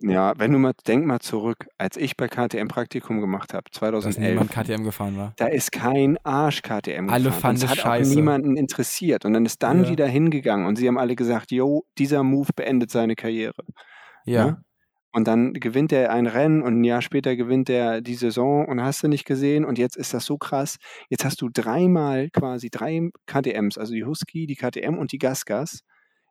Ja, 0.00 0.32
wenn 0.38 0.52
du 0.52 0.58
mal, 0.58 0.72
denk 0.86 1.04
mal 1.04 1.20
zurück, 1.20 1.66
als 1.76 1.96
ich 1.98 2.16
bei 2.16 2.26
KTM 2.26 2.66
Praktikum 2.68 3.20
gemacht 3.20 3.52
habe, 3.52 3.64
Dass 3.70 3.78
2011, 3.78 4.30
niemand 4.30 4.50
KTM 4.50 4.84
gefahren 4.84 5.16
war. 5.18 5.34
da 5.36 5.46
ist 5.48 5.70
kein 5.70 6.16
Arsch 6.24 6.62
KTM 6.62 7.10
Alle 7.10 7.24
gefahren. 7.24 7.56
fanden 7.58 7.68
hat 7.68 7.76
scheiße. 7.78 8.10
auch 8.10 8.14
niemanden 8.16 8.56
interessiert. 8.56 9.24
Und 9.26 9.34
dann 9.34 9.44
ist 9.44 9.62
dann 9.62 9.84
Ja. 9.84 9.90
wieder 9.90 10.06
hingegangen 10.06 10.66
und 10.66 10.76
sie 10.76 10.88
haben 10.88 10.98
alle 10.98 11.14
gesagt, 11.14 11.50
yo, 11.52 11.84
dieser 11.98 12.22
Move 12.22 12.50
beendet 12.56 12.90
seine 12.90 13.14
Karriere. 13.16 13.64
Ja. 14.24 14.46
Ne? 14.46 14.62
Und 15.14 15.28
dann 15.28 15.52
gewinnt 15.52 15.92
er 15.92 16.10
ein 16.10 16.26
Rennen 16.26 16.62
und 16.62 16.80
ein 16.80 16.84
Jahr 16.84 17.02
später 17.02 17.36
gewinnt 17.36 17.68
er 17.68 18.00
die 18.00 18.14
Saison 18.14 18.64
und 18.64 18.80
hast 18.82 19.02
du 19.02 19.08
nicht 19.08 19.26
gesehen. 19.26 19.66
Und 19.66 19.76
jetzt 19.76 19.94
ist 19.98 20.14
das 20.14 20.24
so 20.24 20.38
krass. 20.38 20.78
Jetzt 21.10 21.26
hast 21.26 21.42
du 21.42 21.50
dreimal 21.52 22.30
quasi 22.30 22.70
drei 22.70 23.10
KTMs, 23.26 23.76
also 23.76 23.92
die 23.92 24.06
Husky, 24.06 24.46
die 24.46 24.56
KTM 24.56 24.96
und 24.96 25.12
die 25.12 25.18
Gasgas. 25.18 25.80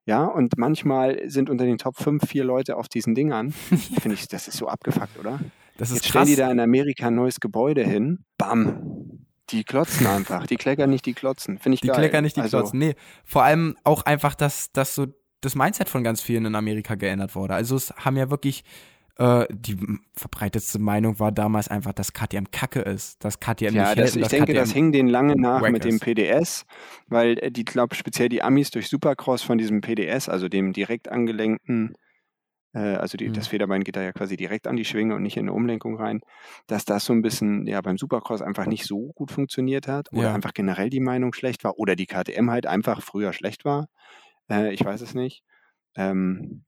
Ja, 0.06 0.26
und 0.26 0.58
manchmal 0.58 1.30
sind 1.30 1.50
unter 1.50 1.66
den 1.66 1.78
Top 1.78 1.98
5 1.98 2.28
vier 2.28 2.44
Leute 2.44 2.76
auf 2.76 2.90
diesen 2.90 3.14
Dingern. 3.16 3.52
Finde 3.52 4.16
ich, 4.16 4.28
das 4.28 4.48
ist 4.48 4.58
so 4.58 4.68
abgefuckt, 4.68 5.20
oder? 5.20 5.40
Das 5.78 5.90
ist 5.90 5.96
Jetzt 5.98 6.10
stellen 6.10 6.26
krass. 6.26 6.30
die 6.30 6.36
da 6.36 6.52
in 6.52 6.60
Amerika 6.60 7.08
ein 7.08 7.16
neues 7.16 7.40
Gebäude 7.40 7.84
hin. 7.84 8.20
Bam. 8.38 9.26
Die 9.50 9.64
klotzen 9.64 10.06
einfach. 10.06 10.46
Die 10.46 10.58
kleckern 10.58 10.92
nicht, 10.92 11.08
die 11.08 11.14
klotzen. 11.14 11.58
Finde 11.58 11.76
ich 11.76 11.82
Die 11.82 11.88
geil. 11.88 11.96
Klecker 11.96 12.22
nicht 12.22 12.36
die 12.36 12.42
also, 12.42 12.58
Klotzen. 12.58 12.78
Nee, 12.78 12.94
vor 13.26 13.44
allem 13.44 13.76
auch 13.84 14.04
einfach, 14.04 14.36
dass, 14.36 14.72
dass 14.74 14.94
so 14.94 15.08
das 15.40 15.56
Mindset 15.56 15.90
von 15.90 16.04
ganz 16.04 16.22
vielen 16.22 16.46
in 16.46 16.56
Amerika 16.56 16.94
geändert 16.94 17.34
wurde. 17.36 17.56
Also 17.56 17.76
es 17.76 17.92
haben 17.96 18.16
ja 18.16 18.30
wirklich, 18.30 18.64
äh, 19.22 19.48
die 19.52 19.78
verbreitetste 20.16 20.80
Meinung 20.80 21.20
war 21.20 21.32
damals 21.32 21.68
einfach, 21.68 21.94
dass 21.94 22.14
KTM 22.14 22.46
Kacke 22.52 22.82
ist. 22.82 23.24
Dass 23.24 23.40
KTM 23.40 23.74
Ja, 23.74 23.82
nicht 23.82 23.96
das, 23.96 24.16
hält 24.16 24.16
ich 24.16 24.28
denke, 24.30 24.54
KTM 24.54 24.56
das 24.56 24.72
hing 24.72 24.92
denen 24.92 25.08
lange 25.10 25.36
nach 25.40 25.62
mit 25.68 25.84
dem. 25.84 26.00
PDS, 26.00 26.66
weil 27.08 27.38
äh, 27.40 27.52
die, 27.52 27.64
glaube 27.64 27.96
speziell 27.96 28.28
die 28.30 28.42
Amis 28.42 28.72
durch 28.72 28.88
Supercross 28.90 29.44
von 29.44 29.58
diesem 29.60 29.82
PDS, 29.82 30.30
also 30.30 30.50
dem 30.50 30.74
direkt 30.74 31.10
angelenkten, 31.10 31.94
äh, 32.74 32.80
also 32.80 33.18
die, 33.18 33.30
Mhm. 33.30 33.34
das 33.34 33.48
Federbein 33.48 33.84
geht 33.84 33.96
da 33.98 34.02
ja 34.04 34.14
quasi 34.14 34.38
direkt 34.38 34.68
an 34.68 34.78
die 34.78 34.86
Schwinge 34.86 35.16
und 35.16 35.24
nicht 35.24 35.38
in 35.38 35.44
eine 35.46 35.54
Umlenkung 35.54 35.98
rein, 35.98 36.22
dass 36.68 36.86
das 36.86 37.06
so 37.06 37.14
ein 37.14 37.22
bisschen 37.22 37.68
ja 37.68 37.82
beim 37.82 37.98
Supercross 37.98 38.42
einfach 38.42 38.66
nicht 38.68 38.86
so 38.86 39.12
gut 39.16 39.32
funktioniert 39.32 39.88
hat 39.88 40.12
oder 40.14 40.30
Ja. 40.30 40.34
einfach 40.34 40.54
generell 40.54 40.90
die 40.90 41.00
Meinung 41.02 41.34
schlecht 41.34 41.64
war 41.64 41.78
oder 41.80 41.96
die 41.96 42.08
KTM 42.08 42.50
halt 42.52 42.66
einfach 42.68 43.02
früher 43.04 43.34
schlecht 43.34 43.66
war. 43.66 43.88
Äh, 44.50 44.74
ich 44.74 44.84
weiß 44.86 45.02
es 45.02 45.14
nicht. 45.16 45.44
Ähm, 45.96 46.66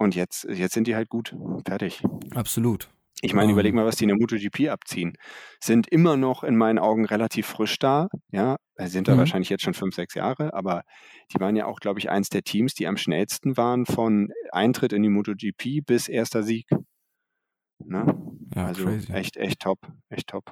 und 0.00 0.14
jetzt, 0.16 0.44
jetzt 0.44 0.74
sind 0.74 0.86
die 0.86 0.96
halt 0.96 1.08
gut. 1.08 1.36
Fertig. 1.66 2.02
Absolut. 2.34 2.90
Ich 3.22 3.34
meine, 3.34 3.48
Ähm. 3.48 3.52
überleg 3.52 3.74
mal, 3.74 3.84
was 3.84 3.96
die 3.96 4.04
in 4.04 4.08
der 4.08 4.16
MotoGP 4.18 4.70
abziehen. 4.70 5.12
Sind 5.62 5.86
immer 5.88 6.16
noch 6.16 6.42
in 6.42 6.56
meinen 6.56 6.78
Augen 6.78 7.04
relativ 7.04 7.46
frisch 7.46 7.78
da. 7.78 8.08
Ja, 8.32 8.56
sind 8.78 9.08
da 9.08 9.14
Mhm. 9.14 9.18
wahrscheinlich 9.18 9.50
jetzt 9.50 9.62
schon 9.62 9.74
fünf, 9.74 9.94
sechs 9.94 10.14
Jahre, 10.14 10.54
aber 10.54 10.84
die 11.32 11.38
waren 11.38 11.54
ja 11.54 11.66
auch, 11.66 11.80
glaube 11.80 11.98
ich, 11.98 12.08
eins 12.08 12.30
der 12.30 12.42
Teams, 12.42 12.72
die 12.74 12.86
am 12.86 12.96
schnellsten 12.96 13.58
waren 13.58 13.84
von 13.84 14.32
Eintritt 14.52 14.94
in 14.94 15.02
die 15.02 15.10
MotoGP 15.10 15.82
bis 15.84 16.08
erster 16.08 16.42
Sieg. 16.42 16.66
Ne? 17.78 18.06
Ja, 18.54 18.66
also 18.66 18.84
crazy. 18.84 19.12
echt, 19.12 19.36
echt 19.36 19.60
top. 19.60 19.78
Echt 20.08 20.28
top. 20.28 20.50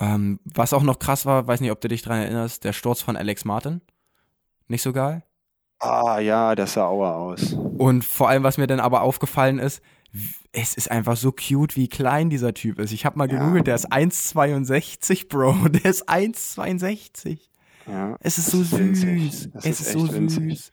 Ähm, 0.00 0.40
was 0.44 0.72
auch 0.72 0.82
noch 0.82 0.98
krass 0.98 1.24
war, 1.26 1.46
weiß 1.46 1.60
nicht, 1.60 1.70
ob 1.72 1.80
du 1.80 1.88
dich 1.88 2.02
dran 2.02 2.20
erinnerst, 2.20 2.64
der 2.64 2.72
Sturz 2.72 3.00
von 3.02 3.16
Alex 3.16 3.44
Martin. 3.44 3.80
Nicht 4.68 4.82
so 4.82 4.92
geil. 4.92 5.22
Ah 5.80 6.18
ja, 6.18 6.54
das 6.54 6.72
sah 6.74 6.86
auer 6.86 7.14
aus. 7.14 7.52
Und 7.52 8.04
vor 8.04 8.28
allem, 8.28 8.42
was 8.42 8.58
mir 8.58 8.66
dann 8.66 8.80
aber 8.80 9.02
aufgefallen 9.02 9.58
ist, 9.58 9.80
es 10.52 10.74
ist 10.74 10.90
einfach 10.90 11.16
so 11.16 11.32
cute, 11.32 11.76
wie 11.76 11.88
klein 11.88 12.30
dieser 12.30 12.54
Typ 12.54 12.78
ist. 12.80 12.92
Ich 12.92 13.04
habe 13.06 13.18
mal 13.18 13.30
Ja. 13.30 13.38
gegoogelt, 13.38 13.66
der 13.66 13.74
ist 13.76 13.92
1,62, 13.92 15.28
Bro. 15.28 15.52
Der 15.68 15.84
ist 15.84 16.08
1,62. 16.08 17.38
Ja, 17.86 18.16
Es 18.20 18.38
ist 18.38 18.50
so 18.50 18.60
ist 18.62 18.70
süß. 18.70 19.50
Es 19.54 19.66
ist 19.66 19.80
ist, 19.80 19.92
so 19.92 20.12
winzig. 20.12 20.42
süß. 20.58 20.72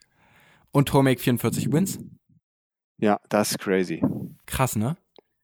Und 0.71 0.87
Tomek 0.89 1.19
44 1.21 1.71
Wins. 1.71 1.99
ja, 2.97 3.19
das 3.29 3.51
ist 3.51 3.59
crazy. 3.59 4.01
Krass, 4.45 4.75
ne? 4.75 4.97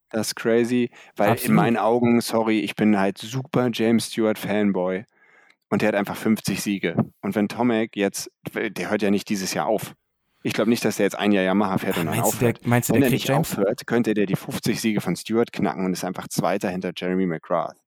Das 0.09 0.27
ist 0.27 0.35
crazy, 0.35 0.89
weil 1.15 1.27
in 1.27 1.33
Absolut. 1.33 1.55
meinen 1.55 1.77
Augen, 1.77 2.19
sorry, 2.19 2.59
ich 2.59 2.75
bin 2.75 2.97
halt 2.97 3.17
super 3.17 3.69
James 3.71 4.07
Stewart 4.07 4.37
Fanboy 4.37 5.05
und 5.71 5.81
der 5.81 5.87
hat 5.87 5.95
einfach 5.95 6.15
50 6.17 6.61
Siege. 6.61 6.95
Und 7.21 7.33
wenn 7.33 7.47
Tomek 7.47 7.95
jetzt, 7.95 8.29
der 8.53 8.91
hört 8.91 9.01
ja 9.01 9.09
nicht 9.09 9.29
dieses 9.29 9.53
Jahr 9.55 9.65
auf. 9.65 9.95
Ich 10.43 10.53
glaube 10.53 10.69
nicht, 10.69 10.83
dass 10.83 10.97
der 10.97 11.05
jetzt 11.05 11.17
ein 11.17 11.31
Jahr 11.31 11.43
Yamaha 11.43 11.77
fährt 11.77 11.97
und 11.97 12.05
dann 12.07 12.15
du, 12.15 12.21
der, 12.21 12.25
aufhört. 12.27 12.67
meinst 12.67 12.89
du, 12.89 12.93
Wenn 12.93 13.01
der 13.01 13.09
er 13.09 13.13
nicht 13.13 13.27
James? 13.27 13.51
aufhört, 13.51 13.87
könnte 13.87 14.13
der 14.13 14.25
die 14.25 14.35
50 14.35 14.79
Siege 14.81 15.01
von 15.01 15.15
Stewart 15.15 15.51
knacken 15.53 15.85
und 15.85 15.93
ist 15.93 16.03
einfach 16.03 16.27
Zweiter 16.27 16.69
hinter 16.69 16.91
Jeremy 16.95 17.25
McGrath. 17.25 17.77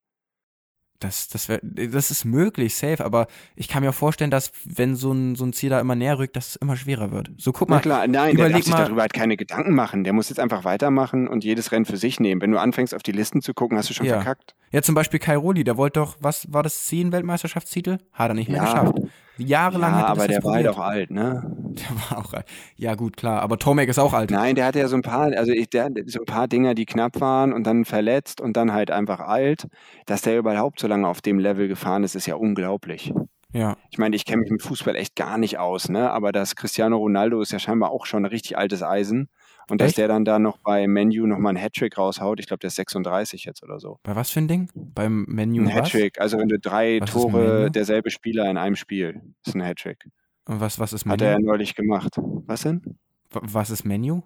Das, 1.01 1.29
das, 1.29 1.49
wär, 1.49 1.59
das 1.63 2.11
ist 2.11 2.25
möglich, 2.25 2.77
safe, 2.77 3.05
aber 3.05 3.27
ich 3.57 3.69
kann 3.69 3.83
mir 3.83 3.91
auch 3.91 3.95
vorstellen, 3.95 4.31
dass 4.31 4.53
wenn 4.65 4.97
so 4.97 5.13
ein, 5.13 5.35
so 5.35 5.45
ein 5.45 5.53
Ziel 5.53 5.69
da 5.71 5.81
immer 5.81 5.95
näher 5.97 6.19
rückt, 6.19 6.37
dass 6.37 6.51
es 6.51 6.57
immer 6.57 6.77
schwerer 6.77 7.11
wird. 7.11 7.31
So, 7.37 7.53
guck 7.53 7.69
Na 7.69 7.77
mal, 7.77 7.81
klar, 7.83 8.07
nein, 8.07 8.37
der 8.37 8.47
überleg 8.47 8.53
darf 8.55 8.65
sich 8.65 8.75
darüber 8.75 9.03
halt 9.03 9.13
keine 9.13 9.37
Gedanken 9.37 9.75
machen. 9.75 10.05
Der 10.05 10.13
muss 10.13 10.29
jetzt 10.31 10.39
einfach 10.39 10.65
weitermachen 10.65 11.29
und 11.29 11.45
jedes 11.45 11.73
Rennen 11.73 11.85
für 11.85 11.97
sich 11.99 12.21
nehmen. 12.21 12.41
Wenn 12.41 12.53
du 12.53 12.59
anfängst, 12.59 12.95
auf 12.95 13.03
die 13.03 13.13
Listen 13.13 13.43
zu 13.43 13.53
gucken, 13.55 13.77
hast 13.77 13.91
du 13.91 13.95
schon 13.95 14.07
Ja. 14.07 14.15
verkackt. 14.15 14.55
ja, 14.71 14.83
zum 14.83 14.95
Beispiel 14.95 15.19
Kai 15.21 15.37
Roli, 15.37 15.65
der 15.65 15.77
wollte 15.77 16.01
doch, 16.01 16.17
was 16.21 16.51
war 16.53 16.63
das, 16.63 16.85
10 16.87 17.13
Weltmeisterschaftstitel? 17.13 17.99
Hat 18.13 18.31
er 18.31 18.35
nicht 18.35 18.49
mehr 18.49 18.59
Ja. 18.59 18.65
geschafft. 18.65 18.95
Jahrelang 19.37 19.91
Ja, 19.91 19.97
hat 19.99 20.05
er 20.05 20.11
aber 20.11 20.27
das 20.29 20.37
der 20.37 20.45
war 20.45 20.55
halt 20.55 20.69
auch 20.69 20.79
alt, 20.79 21.11
ne? 21.11 21.43
Der 21.77 21.91
war 22.11 22.19
auch 22.25 22.33
alt. 22.35 22.47
Ja, 22.77 22.95
gut, 22.95 23.17
klar. 23.17 23.43
Aber 23.43 23.59
Tomek 23.59 23.89
ist 23.89 23.99
auch 23.99 24.13
alt. 24.13 24.31
Nein, 24.31 24.55
der 24.55 24.67
hatte 24.67 24.79
ja 24.79 24.87
so 24.87 24.95
ein 24.95 25.03
paar, 25.03 25.33
also 25.37 25.51
ich, 25.51 25.69
der, 25.71 25.91
so 26.07 26.21
ein 26.21 26.25
paar 26.25 26.47
Dinger, 26.47 26.75
die 26.77 26.87
knapp 26.87 27.21
waren 27.21 27.53
und 27.53 27.65
dann 27.65 27.85
verletzt 27.85 28.41
und 28.41 28.57
dann 28.57 28.73
halt 28.73 28.93
einfach 28.93 29.19
alt. 29.19 29.67
Dass 30.07 30.23
der 30.23 30.39
überhaupt 30.39 30.79
so 30.85 30.89
lange 30.89 31.09
auf 31.09 31.23
dem 31.23 31.39
Level 31.39 31.67
gefahren 31.67 32.05
ist, 32.05 32.15
ist 32.15 32.27
ja 32.27 32.35
unglaublich. 32.35 33.11
Ja, 33.55 33.79
Ich 33.91 33.97
meine, 33.99 34.17
ich 34.17 34.27
kenne 34.27 34.43
mich 34.43 34.51
mit 34.51 34.63
Fußball 34.63 34.97
echt 34.97 35.17
gar 35.17 35.39
nicht 35.39 35.59
aus, 35.59 35.89
ne? 35.89 36.11
Aber 36.11 36.31
das 36.31 36.57
Cristiano 36.57 36.99
Ronaldo 36.99 37.41
ist 37.41 37.53
ja 37.53 37.59
scheinbar 37.59 37.91
auch 37.91 38.05
schon 38.05 38.25
ein 38.25 38.29
richtig 38.29 38.59
altes 38.59 38.83
Eisen. 38.83 39.29
Und 39.71 39.81
dass 39.81 39.91
Echt? 39.91 39.99
der 39.99 40.09
dann 40.09 40.27
da 40.27 40.39
noch 40.39 40.59
bei 40.59 40.87
Menu 40.87 41.27
nochmal 41.27 41.51
einen 41.51 41.63
Hattrick 41.63 41.97
raushaut, 41.97 42.39
ich 42.39 42.47
glaube, 42.49 42.59
der 42.59 42.69
ist 42.69 42.75
36 42.75 43.45
jetzt 43.45 43.63
oder 43.63 43.79
so. 43.81 43.99
bei 44.03 44.15
was 44.15 44.29
für 44.31 44.41
ein 44.41 44.49
Ding? 44.49 44.69
Beim 44.75 45.25
Menü 45.27 45.63
Ein? 45.63 45.73
Hattrick, 45.73 46.21
also 46.21 46.37
wenn 46.37 46.49
du 46.49 46.59
drei 46.59 47.01
Was 47.01 47.13
Tore 47.13 47.31
Menu? 47.39 47.71
derselbe 47.71 48.11
Spieler 48.11 48.51
in 48.51 48.59
einem 48.59 48.77
Spiel, 48.77 49.23
ist 49.47 49.55
ein 49.55 49.63
Hattrick. 49.63 50.05
Und 50.47 50.61
Was, 50.61 50.79
was 50.79 50.93
ist 50.93 51.07
Hat 51.07 51.23
er 51.23 51.31
ja 51.31 51.37
Menu? 51.39 51.47
neulich 51.47 51.75
gemacht. 51.75 52.13
Was 52.19 52.63
denn? 52.63 52.99
Was 53.31 53.71
ist 53.71 53.85
Menu? 53.85 54.21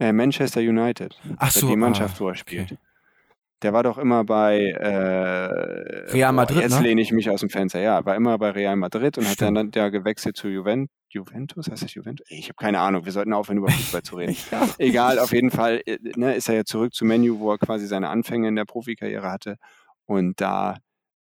Äh, 0.00 0.12
Manchester 0.12 0.60
United. 0.62 1.14
Ach 1.36 1.52
so, 1.52 1.68
die 1.68 1.74
ah, 1.74 1.76
Mannschaft, 1.76 2.20
wo 2.20 2.28
er 2.28 2.34
okay. 2.40 2.66
Der 3.62 3.72
war 3.74 3.82
doch 3.82 3.98
immer 3.98 4.24
bei 4.24 4.58
äh, 4.70 6.10
Real 6.12 6.32
Madrid, 6.32 6.60
jetzt 6.62 6.76
ne? 6.80 6.86
lehne 6.88 7.00
ich 7.02 7.12
mich 7.12 7.28
aus 7.28 7.40
dem 7.40 7.50
Fenster. 7.50 7.80
Ja, 7.80 8.04
war 8.06 8.16
immer 8.16 8.38
bei 8.38 8.50
Real 8.50 8.76
Madrid 8.76 9.18
und 9.18 9.24
hat 9.26 9.34
Stimmt. 9.34 9.56
dann 9.56 9.70
ja 9.74 9.88
gewechselt 9.90 10.36
zu 10.36 10.48
Juventus. 10.48 10.94
Juventus, 11.12 11.68
heißt 11.68 11.82
das 11.82 11.92
Juventus? 11.94 12.24
Ich 12.30 12.44
habe 12.44 12.54
keine 12.56 12.78
Ahnung. 12.78 13.04
Wir 13.04 13.12
sollten 13.12 13.32
aufhören, 13.32 13.58
über 13.58 13.68
Fußball 13.68 14.02
zu 14.02 14.16
reden. 14.16 14.36
Ja. 14.52 14.66
Egal, 14.78 15.18
auf 15.18 15.32
jeden 15.32 15.50
Fall 15.50 15.82
äh, 15.84 15.98
ne, 16.16 16.34
ist 16.34 16.48
er 16.48 16.54
ja 16.54 16.64
zurück 16.64 16.94
zu 16.94 17.04
Menu, 17.04 17.38
wo 17.40 17.50
er 17.52 17.58
quasi 17.58 17.86
seine 17.86 18.08
Anfänge 18.08 18.48
in 18.48 18.56
der 18.56 18.64
Profikarriere 18.64 19.30
hatte. 19.30 19.56
Und 20.06 20.40
da, 20.40 20.76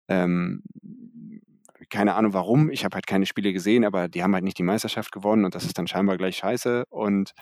ähm, 0.08 0.62
keine 1.88 2.14
Ahnung 2.14 2.32
warum, 2.32 2.70
ich 2.70 2.84
habe 2.84 2.94
halt 2.96 3.06
keine 3.06 3.26
Spiele 3.26 3.52
gesehen, 3.52 3.84
aber 3.84 4.08
die 4.08 4.22
haben 4.24 4.34
halt 4.34 4.42
nicht 4.44 4.58
die 4.58 4.62
Meisterschaft 4.64 5.12
gewonnen 5.12 5.44
und 5.44 5.54
das 5.54 5.64
ist 5.64 5.78
dann 5.78 5.86
scheinbar 5.86 6.16
gleich 6.16 6.36
scheiße. 6.38 6.84
Und 6.90 7.32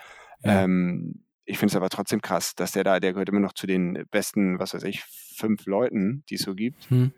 Ja. 0.43 0.63
ähm, 0.63 1.24
ich 1.45 1.57
finde 1.57 1.71
es 1.71 1.75
aber 1.75 1.89
trotzdem 1.89 2.21
krass, 2.21 2.55
dass 2.55 2.71
der 2.71 2.83
da, 2.83 2.99
der 2.99 3.13
gehört 3.13 3.29
immer 3.29 3.39
noch 3.39 3.53
zu 3.53 3.67
den 3.67 4.05
besten, 4.11 4.59
was 4.59 4.73
weiß 4.73 4.83
ich, 4.83 5.03
fünf 5.03 5.65
Leuten, 5.65 6.23
die 6.29 6.35
es 6.35 6.41
so 6.41 6.55
gibt. 6.55 6.89
Hm. 6.89 7.13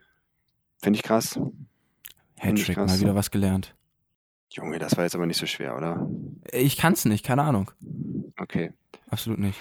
Finde 0.82 0.98
ich 0.98 1.04
krass. 1.04 1.40
Hattrick, 2.38 2.76
krass. 2.76 2.92
mal 2.92 3.00
wieder 3.00 3.16
was 3.16 3.32
gelernt. 3.32 3.76
Junge, 4.50 4.80
das 4.80 4.96
war 4.96 5.04
jetzt 5.04 5.16
aber 5.16 5.26
nicht 5.26 5.38
so 5.38 5.46
schwer, 5.46 5.76
oder? 5.76 6.08
Ich 6.52 6.78
kann's 6.78 7.06
nicht, 7.06 7.26
keine 7.26 7.44
Ahnung. 7.44 7.72
Okay. 8.38 8.74
Absolut 9.10 9.40
nicht. 9.40 9.60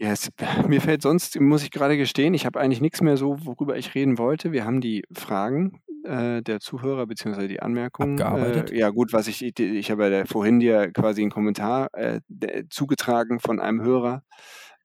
Ja, 0.00 0.12
es, 0.12 0.30
mir 0.68 0.80
fällt 0.80 1.02
sonst, 1.02 1.40
muss 1.40 1.64
ich 1.64 1.70
gerade 1.70 1.96
gestehen, 1.96 2.32
ich 2.34 2.46
habe 2.46 2.60
eigentlich 2.60 2.80
nichts 2.80 3.00
mehr 3.00 3.16
so, 3.16 3.36
worüber 3.44 3.76
ich 3.76 3.94
reden 3.94 4.16
wollte. 4.16 4.52
Wir 4.52 4.64
haben 4.64 4.80
die 4.80 5.04
Fragen 5.12 5.82
äh, 6.04 6.40
der 6.42 6.60
Zuhörer 6.60 7.06
beziehungsweise 7.06 7.48
die 7.48 7.60
Anmerkungen. 7.60 8.20
Abgearbeitet? 8.20 8.70
Äh, 8.70 8.78
ja, 8.78 8.90
gut, 8.90 9.12
was 9.12 9.26
ich, 9.26 9.44
ich, 9.44 9.58
ich 9.58 9.90
habe 9.90 10.08
ja 10.08 10.24
vorhin 10.24 10.60
dir 10.60 10.92
quasi 10.92 11.22
einen 11.22 11.30
Kommentar 11.30 11.88
äh, 11.94 12.20
zugetragen 12.70 13.40
von 13.40 13.58
einem 13.58 13.82
Hörer, 13.82 14.22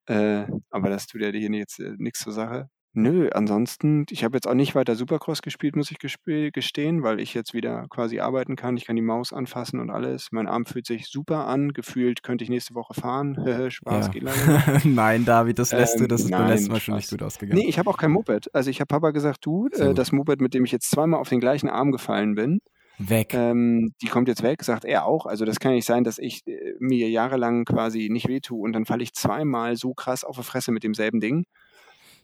äh, 0.07 0.45
aber 0.71 0.89
das 0.89 1.07
tut 1.07 1.21
ja 1.21 1.29
hier 1.29 1.51
jetzt 1.51 1.79
äh, 1.79 1.93
nichts 1.97 2.19
zur 2.19 2.33
Sache. 2.33 2.69
Nö, 2.95 3.29
ansonsten, 3.33 4.05
ich 4.11 4.23
habe 4.23 4.37
jetzt 4.37 4.47
auch 4.47 4.53
nicht 4.53 4.75
weiter 4.75 4.95
Supercross 4.95 5.41
gespielt, 5.41 5.75
muss 5.75 5.89
ich 5.89 5.97
gestehen, 5.97 7.01
weil 7.01 7.19
ich 7.19 7.33
jetzt 7.33 7.53
wieder 7.55 7.87
quasi 7.89 8.19
arbeiten 8.19 8.55
kann. 8.55 8.77
Ich 8.77 8.85
kann 8.85 8.95
die 8.95 9.01
Maus 9.01 9.33
anfassen 9.33 9.79
und 9.79 9.89
alles. 9.89 10.27
Mein 10.31 10.47
Arm 10.47 10.65
fühlt 10.65 10.85
sich 10.85 11.07
super 11.07 11.47
an. 11.47 11.73
Gefühlt 11.73 12.21
könnte 12.21 12.43
ich 12.43 12.51
nächste 12.51 12.75
Woche 12.75 12.93
fahren. 12.93 13.35
Spaß, 13.71 14.07
Ja. 14.07 14.11
geht 14.11 14.23
nicht. 14.23 14.85
Nein, 14.85 15.25
David, 15.25 15.57
das 15.57 15.71
lässt 15.71 15.99
du, 15.99 16.03
Ähm, 16.03 16.07
das 16.09 16.21
ist 16.21 16.31
beim 16.31 16.47
letzten 16.47 16.71
Mal 16.71 16.79
schon 16.79 16.95
nicht 16.95 17.09
gut 17.09 17.23
ausgegangen. 17.23 17.59
Nee, 17.59 17.67
ich 17.67 17.79
habe 17.79 17.89
auch 17.89 17.97
kein 17.97 18.11
Moped. 18.11 18.53
Also 18.53 18.69
ich 18.69 18.79
habe 18.79 18.87
Papa 18.87 19.09
gesagt, 19.11 19.39
du, 19.43 19.67
äh, 19.69 19.93
das 19.95 20.11
Moped, 20.11 20.39
mit 20.39 20.53
dem 20.53 20.63
ich 20.63 20.71
jetzt 20.71 20.91
zweimal 20.91 21.19
auf 21.19 21.29
den 21.29 21.39
gleichen 21.39 21.69
Arm 21.69 21.91
gefallen 21.91 22.35
bin, 22.35 22.59
Weg. 22.99 23.33
ähm, 23.33 23.93
die 24.03 24.07
kommt 24.07 24.27
jetzt 24.27 24.43
weg, 24.43 24.63
sagt 24.63 24.85
er 24.85 25.05
auch. 25.05 25.25
Also 25.25 25.45
das 25.45 25.59
kann 25.59 25.73
nicht 25.73 25.85
sein, 25.85 26.03
dass 26.03 26.19
ich 26.19 26.41
äh, 26.45 26.73
mir 26.79 27.09
jahrelang 27.09 27.65
quasi 27.65 28.09
nicht 28.11 28.27
wehtue 28.27 28.59
und 28.61 28.73
dann 28.73 28.85
falle 28.85 29.01
ich 29.01 29.13
zweimal 29.13 29.75
so 29.77 29.95
krass 29.95 30.23
auf 30.23 30.37
die 30.37 30.43
Fresse 30.43 30.71
mit 30.71 30.83
demselben 30.83 31.19
Ding. 31.19 31.45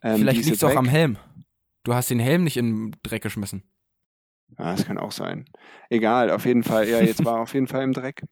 Ähm, 0.02 0.18
Vielleicht 0.18 0.46
liegt 0.46 0.58
es 0.58 0.64
auch 0.64 0.76
am. 0.76 0.88
Helm. 0.88 1.18
Du 1.84 1.94
hast 1.94 2.10
den 2.10 2.20
Helm 2.20 2.44
nicht 2.44 2.58
in 2.58 2.92
den 2.92 2.96
Dreck 3.04 3.24
geschmissen. 3.24 3.64
Ja, 4.58 4.72
das 4.72 4.86
kann 4.86 4.98
auch 4.98 5.12
sein. 5.12 5.46
Egal, 5.90 6.32
auf 6.32 6.46
jeden 6.46 6.64
Fall. 6.64 6.88
Ja, 6.90 7.00
jetzt 7.02 7.24
war 7.24 7.38
er 7.38 7.42
auf 7.42 7.54
jeden 7.54 7.68
Fall 7.68 7.84
im 7.84 7.94
Dreck. 7.94 8.24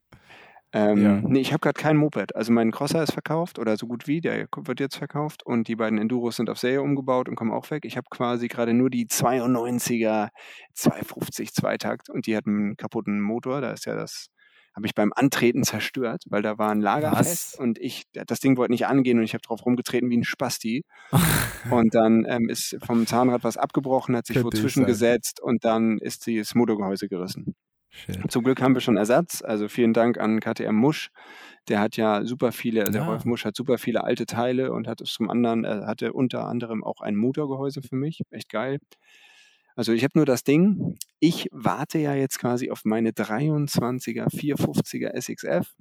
Ähm, 0.74 1.01
Ja. 1.01 1.22
Nee, 1.22 1.39
ich 1.39 1.53
habe 1.53 1.61
gerade 1.61 1.80
kein 1.80 1.95
Moped. 1.95 2.36
Also 2.36 2.51
mein 2.51 2.72
Crosser 2.72 3.01
ist 3.01 3.13
verkauft 3.13 3.57
oder 3.57 3.78
so 3.78 3.88
gut 3.88 4.05
wie, 4.07 4.20
der 4.20 4.47
wird 4.57 4.80
jetzt 4.80 4.97
verkauft 4.97 5.45
und 5.45 5.68
die 5.70 5.76
beiden 5.78 5.97
Enduros 5.97 6.36
sind 6.36 6.49
auf 6.49 6.57
Serie 6.57 6.82
umgebaut 6.82 7.30
und 7.30 7.36
kommen 7.36 7.53
auch 7.53 7.70
weg. 7.72 7.86
Ich 7.86 7.95
habe 7.95 8.07
quasi 8.09 8.47
gerade 8.49 8.74
nur 8.74 8.89
die 8.89 9.05
92er 9.07 10.30
250 10.74 11.53
Zweitakt 11.53 12.09
und 12.09 12.28
die 12.28 12.36
hat 12.36 12.47
einen 12.47 12.76
kaputten 12.76 13.22
Motor. 13.22 13.61
Da 13.61 13.72
ist 13.72 13.86
ja 13.86 13.95
das, 13.95 14.28
habe 14.78 14.86
ich 14.86 14.94
beim 14.94 15.12
Antreten 15.16 15.64
zerstört, 15.64 16.22
weil 16.28 16.44
da 16.44 16.60
war 16.60 16.70
ein 16.70 16.82
Lagerfest 16.82 17.54
Was? 17.54 17.60
und 17.60 17.80
ich, 17.80 18.04
das 18.14 18.40
Ding 18.40 18.58
wollte 18.58 18.72
nicht 18.72 18.86
angehen 18.86 19.18
und 19.18 19.24
ich 19.24 19.34
habe 19.34 19.42
drauf 19.42 19.66
rumgetreten 19.66 20.12
wie 20.12 20.18
ein 20.18 20.24
Spasti. 20.24 20.84
Und 21.72 21.96
dann 21.96 22.26
ähm, 22.30 22.48
ist 22.48 22.78
vom 22.86 23.08
Zahnrad 23.08 23.44
was 23.44 23.58
abgebrochen, 23.58 24.16
hat 24.16 24.28
sich 24.28 24.38
wo 24.38 24.44
Könnte 24.44 24.58
ich 24.58 24.62
zwischengesetzt 24.62 25.42
und 25.42 25.66
dann 25.66 25.98
ist 25.98 26.28
das 26.28 26.54
Motorgehäuse 26.54 27.08
gerissen. 27.08 27.56
Shit. 27.90 28.32
Zum 28.32 28.44
Glück 28.44 28.62
haben 28.62 28.76
wir 28.76 28.82
schon 28.82 28.98
Ersatz. 28.98 29.42
Also 29.42 29.68
vielen 29.68 29.94
Dank 29.94 30.20
an 30.20 30.40
KTM 30.40 30.76
Musch. 30.76 31.10
Der 31.70 31.80
hat 31.80 31.98
ja 31.98 32.24
super 32.24 32.52
viele, 32.52 32.84
der 32.92 33.02
Ja. 33.02 33.08
Rolf 33.08 33.26
Musch 33.26 33.46
hat 33.46 33.56
super 33.56 33.80
viele 33.80 34.04
alte 34.04 34.28
Teile 34.28 34.72
und 34.72 34.88
hat 34.88 35.02
es 35.02 35.12
zum 35.12 35.32
anderen, 35.32 35.64
er 35.64 35.88
hatte 35.88 36.14
unter 36.14 36.46
anderem 36.46 36.84
auch 36.84 37.02
ein 37.02 37.16
Motorgehäuse 37.16 37.82
für 37.82 37.96
mich. 37.96 38.22
Echt 38.30 38.50
geil. 38.50 38.78
Also 39.78 39.94
ich 39.94 40.04
habe 40.04 40.14
nur 40.16 40.26
das 40.26 40.44
Ding, 40.44 40.98
ich 41.22 41.50
warte 41.54 42.00
ja 42.00 42.16
jetzt 42.16 42.40
quasi 42.40 42.72
auf 42.72 42.82
meine 42.86 43.14
23er 43.14 44.30
450er 44.30 45.14
SXF 45.16 45.76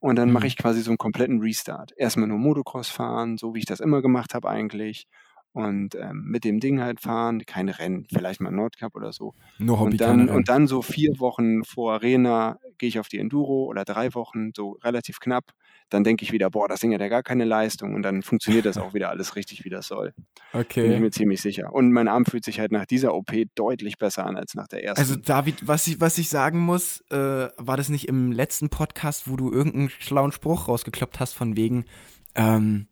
und 0.00 0.16
dann 0.16 0.32
mache 0.32 0.46
Mhm. 0.46 0.46
ich 0.46 0.56
quasi 0.58 0.82
so 0.82 0.90
einen 0.92 0.98
kompletten 0.98 1.40
Restart. 1.40 1.92
Erstmal 1.96 2.28
nur 2.28 2.38
Motocross 2.38 2.88
fahren, 2.90 3.38
so 3.38 3.54
wie 3.54 3.60
ich 3.60 3.66
das 3.66 3.80
immer 3.80 4.02
gemacht 4.02 4.34
habe 4.34 4.48
eigentlich. 4.50 5.06
Und 5.52 5.96
ähm, 5.96 6.24
mit 6.26 6.44
dem 6.44 6.60
Ding 6.60 6.80
halt 6.80 7.00
fahren, 7.00 7.44
keine 7.44 7.78
Rennen, 7.78 8.06
vielleicht 8.12 8.40
mal 8.40 8.52
Nordcup 8.52 8.94
oder 8.94 9.12
so. 9.12 9.34
Nur 9.58 9.80
Hobby, 9.80 9.90
Und 9.92 10.00
dann, 10.00 10.28
und 10.28 10.48
dann 10.48 10.66
so 10.68 10.80
vier 10.80 11.18
Wochen 11.18 11.64
vor 11.64 11.92
Arena 11.94 12.58
gehe 12.78 12.88
ich 12.88 13.00
auf 13.00 13.08
die 13.08 13.18
Enduro 13.18 13.64
oder 13.64 13.84
drei 13.84 14.14
Wochen, 14.14 14.52
so 14.56 14.78
relativ 14.82 15.18
knapp. 15.18 15.52
Dann 15.88 16.04
denke 16.04 16.24
ich 16.24 16.30
wieder, 16.30 16.50
boah, 16.50 16.68
das 16.68 16.78
Ding 16.80 16.94
hat 16.94 17.00
ja 17.00 17.08
gar 17.08 17.24
keine 17.24 17.44
Leistung 17.44 17.94
und 17.94 18.02
dann 18.02 18.22
funktioniert 18.22 18.64
das 18.64 18.78
auch 18.78 18.94
wieder 18.94 19.10
alles 19.10 19.34
richtig, 19.34 19.64
wie 19.64 19.70
das 19.70 19.88
soll. 19.88 20.14
Bin 20.52 20.60
ich 20.60 20.60
Okay. 20.60 21.00
mir 21.00 21.10
ziemlich 21.10 21.40
sicher. 21.42 21.72
Und 21.72 21.90
mein 21.92 22.06
Arm 22.06 22.24
fühlt 22.26 22.44
sich 22.44 22.60
halt 22.60 22.70
nach 22.70 22.86
dieser 22.86 23.12
OP 23.14 23.32
deutlich 23.56 23.98
besser 23.98 24.24
an 24.26 24.36
als 24.36 24.54
nach 24.54 24.68
der 24.68 24.84
ersten. 24.84 25.00
Also 25.00 25.16
David, 25.16 25.66
was 25.66 25.86
ich, 25.88 26.00
was 26.00 26.16
ich 26.18 26.28
sagen 26.28 26.60
muss, 26.60 27.00
äh, 27.10 27.48
war 27.56 27.76
das 27.76 27.88
nicht 27.88 28.06
im 28.08 28.30
letzten 28.30 28.68
Podcast, 28.70 29.28
wo 29.28 29.36
du 29.36 29.50
irgendeinen 29.52 29.90
schlauen 29.90 30.30
Spruch 30.30 30.68
rausgekloppt 30.68 31.18
hast 31.18 31.32
von 31.34 31.56
wegen, 31.56 31.86
ähm, 32.36 32.86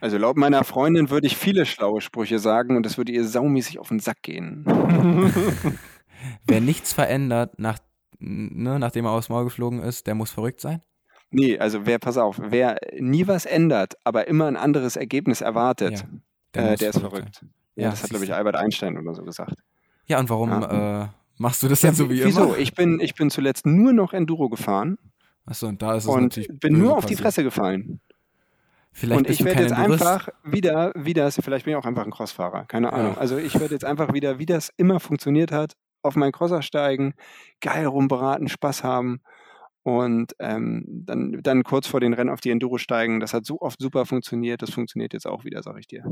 Also 0.00 0.16
laut 0.16 0.36
meiner 0.36 0.62
Freundin 0.64 1.10
würde 1.10 1.26
ich 1.26 1.36
viele 1.36 1.66
schlaue 1.66 2.00
Sprüche 2.00 2.38
sagen 2.38 2.76
und 2.76 2.84
das 2.86 2.98
würde 2.98 3.12
ihr 3.12 3.24
saumäßig 3.26 3.78
auf 3.78 3.88
den 3.88 3.98
Sack 4.00 4.22
gehen. 4.22 4.64
wer 6.46 6.60
nichts 6.60 6.92
verändert, 6.92 7.58
nach, 7.58 7.78
ne, 8.18 8.78
nachdem 8.78 9.06
er 9.06 9.12
aufs 9.12 9.28
Maul 9.28 9.44
geflogen 9.44 9.80
ist, 9.82 10.06
der 10.06 10.14
muss 10.14 10.30
verrückt 10.30 10.60
sein? 10.60 10.82
nee, 11.30 11.58
also 11.58 11.84
wer, 11.84 11.98
pass 11.98 12.16
auf, 12.16 12.40
wer 12.42 12.78
nie 12.98 13.26
was 13.26 13.44
ändert, 13.44 13.94
aber 14.04 14.28
immer 14.28 14.46
ein 14.46 14.56
anderes 14.56 14.96
Ergebnis 14.96 15.40
erwartet, 15.42 16.04
Ja, 16.56 16.62
äh, 16.62 16.70
muss 16.70 16.78
der 16.78 16.90
ist 16.90 17.00
verrückt. 17.00 17.44
Ja, 17.76 17.84
Ja, 17.84 17.90
das 17.90 18.02
hat, 18.02 18.10
glaube 18.10 18.24
ich. 18.24 18.32
Albert 18.34 18.56
Einstein 18.56 18.96
oder 18.96 19.14
so 19.14 19.24
gesagt. 19.24 19.54
Ja, 20.06 20.18
und 20.20 20.30
warum 20.30 20.50
Ja. 20.50 21.02
äh, 21.04 21.08
machst 21.36 21.62
du 21.62 21.68
das 21.68 21.82
denn 21.82 21.94
so 21.94 22.08
wie 22.08 22.24
Wieso? 22.24 22.44
immer? 22.44 22.58
Ich 22.58 22.74
bin, 22.74 22.98
ich 23.00 23.14
bin 23.14 23.30
zuletzt 23.30 23.66
nur 23.66 23.92
noch 23.92 24.12
Enduro 24.14 24.48
gefahren 24.48 24.96
Achso, 25.44 25.66
und 25.66 25.82
da 25.82 25.94
ist 25.96 26.04
es 26.04 26.08
und 26.08 26.22
natürlich 26.22 26.48
bin 26.60 26.78
nur 26.78 26.96
auf 26.96 27.04
die. 27.06 27.16
Fresse 27.16 27.42
gefallen. 27.42 28.00
Vielleicht 28.98 29.18
und 29.18 29.30
ich 29.30 29.44
werde 29.44 29.62
jetzt 29.62 29.72
Endurist. 29.72 30.02
einfach 30.04 30.28
wieder, 30.44 30.92
wie 30.96 31.14
das, 31.14 31.36
vielleicht 31.42 31.64
bin 31.64 31.72
ich 31.72 31.76
auch 31.76 31.84
einfach 31.86 32.04
ein 32.04 32.10
Crossfahrer, 32.10 32.64
keine 32.66 32.92
Ahnung. 32.92 33.12
Ja. 33.14 33.18
Also 33.20 33.36
ich 33.38 33.58
werde 33.60 33.74
jetzt 33.74 33.84
einfach 33.84 34.12
wieder, 34.12 34.38
wie 34.38 34.46
das 34.46 34.70
immer 34.76 34.98
funktioniert 34.98 35.52
hat, 35.52 35.74
auf 36.02 36.16
meinen 36.16 36.32
Crosser 36.32 36.62
steigen, 36.62 37.14
geil 37.60 37.86
rumberaten, 37.86 38.48
Spaß 38.48 38.82
haben 38.82 39.20
und 39.84 40.32
ähm, 40.40 40.84
dann, 41.06 41.38
dann 41.42 41.62
kurz 41.62 41.86
vor 41.86 42.00
den 42.00 42.12
Rennen 42.12 42.30
auf 42.30 42.40
die 42.40 42.50
Enduro 42.50 42.78
steigen. 42.78 43.20
Das 43.20 43.32
hat 43.34 43.46
so 43.46 43.60
oft 43.60 43.80
super 43.80 44.04
funktioniert, 44.04 44.62
das 44.62 44.70
funktioniert 44.70 45.12
jetzt 45.12 45.26
auch 45.26 45.44
wieder, 45.44 45.62
sag 45.62 45.78
ich 45.78 45.86
dir. 45.86 46.04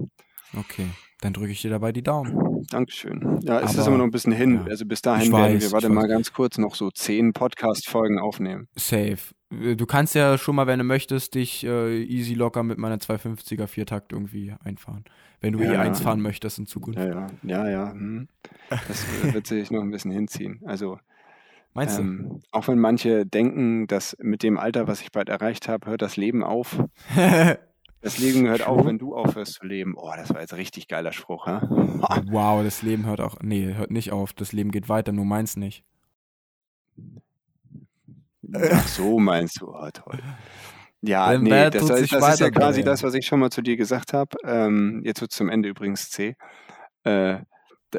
Okay, 0.57 0.87
dann 1.21 1.33
drücke 1.33 1.51
ich 1.51 1.63
dir 1.63 1.71
dabei 1.71 1.91
die 1.91 2.03
Daumen. 2.05 2.65
Dankeschön. 2.71 3.41
Ja, 3.43 3.61
es 3.61 3.73
ist 3.73 3.81
Aber- 3.81 3.89
immer 3.89 3.99
noch 3.99 4.05
ein 4.05 4.11
bisschen 4.13 4.33
hin. 4.33 4.61
ja. 4.65 4.71
Also 4.71 4.87
bis 4.87 5.03
dahin 5.03 5.27
Ich 5.27 5.33
werden 5.33 5.55
weiß, 5.57 5.63
wir, 5.65 5.73
warte 5.73 5.89
mal 5.89 6.03
weiß. 6.03 6.11
ganz 6.11 6.33
kurz, 6.33 6.57
noch 6.59 6.75
so 6.77 6.91
zehn 6.91 7.33
Podcast-Folgen 7.33 8.19
aufnehmen. 8.21 8.69
Safe. 8.77 9.19
Äh, 9.51 9.77
Du 9.77 9.87
kannst 9.87 10.15
ja 10.15 10.39
schon 10.39 10.57
mal, 10.57 10.67
wenn 10.67 10.79
du 10.79 10.85
möchtest, 10.85 11.35
dich 11.35 11.65
äh, 11.65 12.03
easy 12.03 12.35
locker 12.35 12.63
mit 12.63 12.79
meiner 12.79 12.97
250er 12.99 13.67
Viertakt 13.67 14.13
irgendwie 14.13 14.55
einfahren. 14.65 15.05
Wenn 15.41 15.53
du 15.53 15.63
Ja. 15.63 15.83
E1 15.83 16.03
fahren 16.03 16.21
möchtest 16.21 16.59
in 16.59 16.67
Zukunft. 16.67 16.99
Ja, 16.99 17.07
ja, 17.07 17.27
ja, 17.43 17.69
ja. 17.69 17.93
Hm. 17.93 18.29
Das 18.71 19.05
wird 19.33 19.47
sich 19.47 19.71
noch 19.71 19.83
ein 19.83 19.91
bisschen 19.91 20.11
hinziehen. 20.11 20.61
Also 20.65 20.99
Meinst 21.75 21.99
Ähm, 21.99 22.43
auch 22.53 22.69
wenn 22.69 22.79
manche 22.79 23.27
denken, 23.27 23.87
dass 23.87 24.17
mit 24.19 24.43
dem 24.43 24.59
Alter, 24.59 24.89
was 24.89 25.03
ich 25.03 25.13
bald 25.13 25.29
erreicht 25.29 25.69
habe, 25.69 25.91
hört 25.91 26.01
das 26.01 26.17
Leben 26.17 26.43
auf. 26.43 26.79
du? 27.15 27.59
Das 28.03 28.19
Leben 28.19 28.47
hört 28.47 28.65
auf, 28.65 28.87
wenn 28.87 28.99
du 28.99 29.17
aufhörst 29.17 29.55
zu 29.55 29.67
leben. 29.67 29.95
Oh, 29.97 30.13
das 30.17 30.33
war 30.33 30.41
jetzt 30.41 30.53
ein 30.53 30.59
richtig 30.61 30.87
geiler 30.87 31.11
Spruch, 31.13 31.47
ha? 31.47 31.61
wow, 32.31 32.63
das 32.63 32.83
Leben 32.83 33.05
hört 33.05 33.21
auch. 33.21 33.37
Nee, 33.43 33.75
hört 33.75 33.91
nicht 33.91 34.13
auf. 34.13 34.33
Das 34.33 34.53
Leben 34.53 34.71
geht 34.71 34.89
weiter, 34.89 35.11
nur 35.11 35.25
meins 35.25 35.57
nicht. 35.57 35.83
Ach 38.55 38.89
so, 38.89 39.19
meinst 39.19 39.61
du? 39.61 39.69
Oh, 39.69 39.89
toll. 39.93 40.21
Ja, 41.03 41.31
Then 41.33 41.43
nee, 41.43 41.51
das, 41.71 41.87
das, 41.87 42.09
das 42.09 42.29
ist 42.35 42.41
ja 42.41 42.51
quasi 42.51 42.83
das, 42.83 43.03
was 43.03 43.15
ich 43.15 43.27
schon 43.27 43.39
mal 43.41 43.51
zu 43.51 43.63
dir 43.63 43.77
gesagt 43.77 44.13
habe. 44.13 44.37
Ähm, 44.45 45.03
jetzt 45.05 45.21
wird 45.21 45.33
zum 45.33 45.49
Ende 45.49 45.69
übrigens 45.69 46.11
C. 46.11 46.37
Äh, 47.05 47.39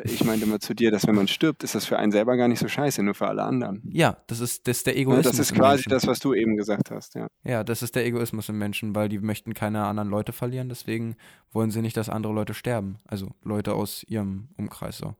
ich 0.04 0.24
meinte 0.24 0.46
mal 0.46 0.60
zu 0.60 0.74
dir, 0.76 0.92
dass 0.92 1.08
wenn 1.08 1.16
man 1.16 1.28
stirbt, 1.28 1.64
ist 1.64 1.74
das 1.74 1.86
für 1.86 1.98
einen 1.98 2.12
selber 2.12 2.36
gar 2.38 2.48
nicht 2.48 2.60
so 2.60 2.68
scheiße, 2.68 3.02
nur 3.02 3.16
für 3.16 3.28
alle 3.28 3.44
anderen. 3.44 3.82
Ja, 3.92 4.18
das 4.28 4.42
ist, 4.42 4.68
das 4.68 4.78
ist 4.78 4.88
der 4.88 4.96
Ja, 4.96 5.02
Egoismus. 5.02 5.26
das 5.26 5.40
ist 5.40 5.56
quasi 5.56 5.76
Menschen. 5.78 5.90
das, 5.90 6.06
was 6.08 6.20
du 6.20 6.34
eben 6.34 6.58
gesagt 6.58 6.92
hast, 6.92 7.16
ja. 7.16 7.28
Ja, 7.44 7.64
das 7.64 7.82
ist 7.82 7.96
der 7.96 8.06
Egoismus 8.06 8.50
im 8.50 8.58
Menschen, 8.58 8.94
weil 8.96 9.10
die 9.10 9.20
möchten 9.20 9.54
keine 9.54 9.86
anderen 9.86 10.10
Leute 10.10 10.34
verlieren, 10.34 10.70
deswegen 10.70 11.16
wollen 11.52 11.72
sie 11.72 11.82
nicht, 11.82 11.96
dass 11.98 12.10
andere 12.10 12.34
Leute 12.34 12.54
sterben. 12.54 12.98
Also 13.06 13.30
Leute 13.44 13.74
aus 13.74 14.04
ihrem 14.04 14.50
Umkreis 14.58 14.98
so. 14.98 15.16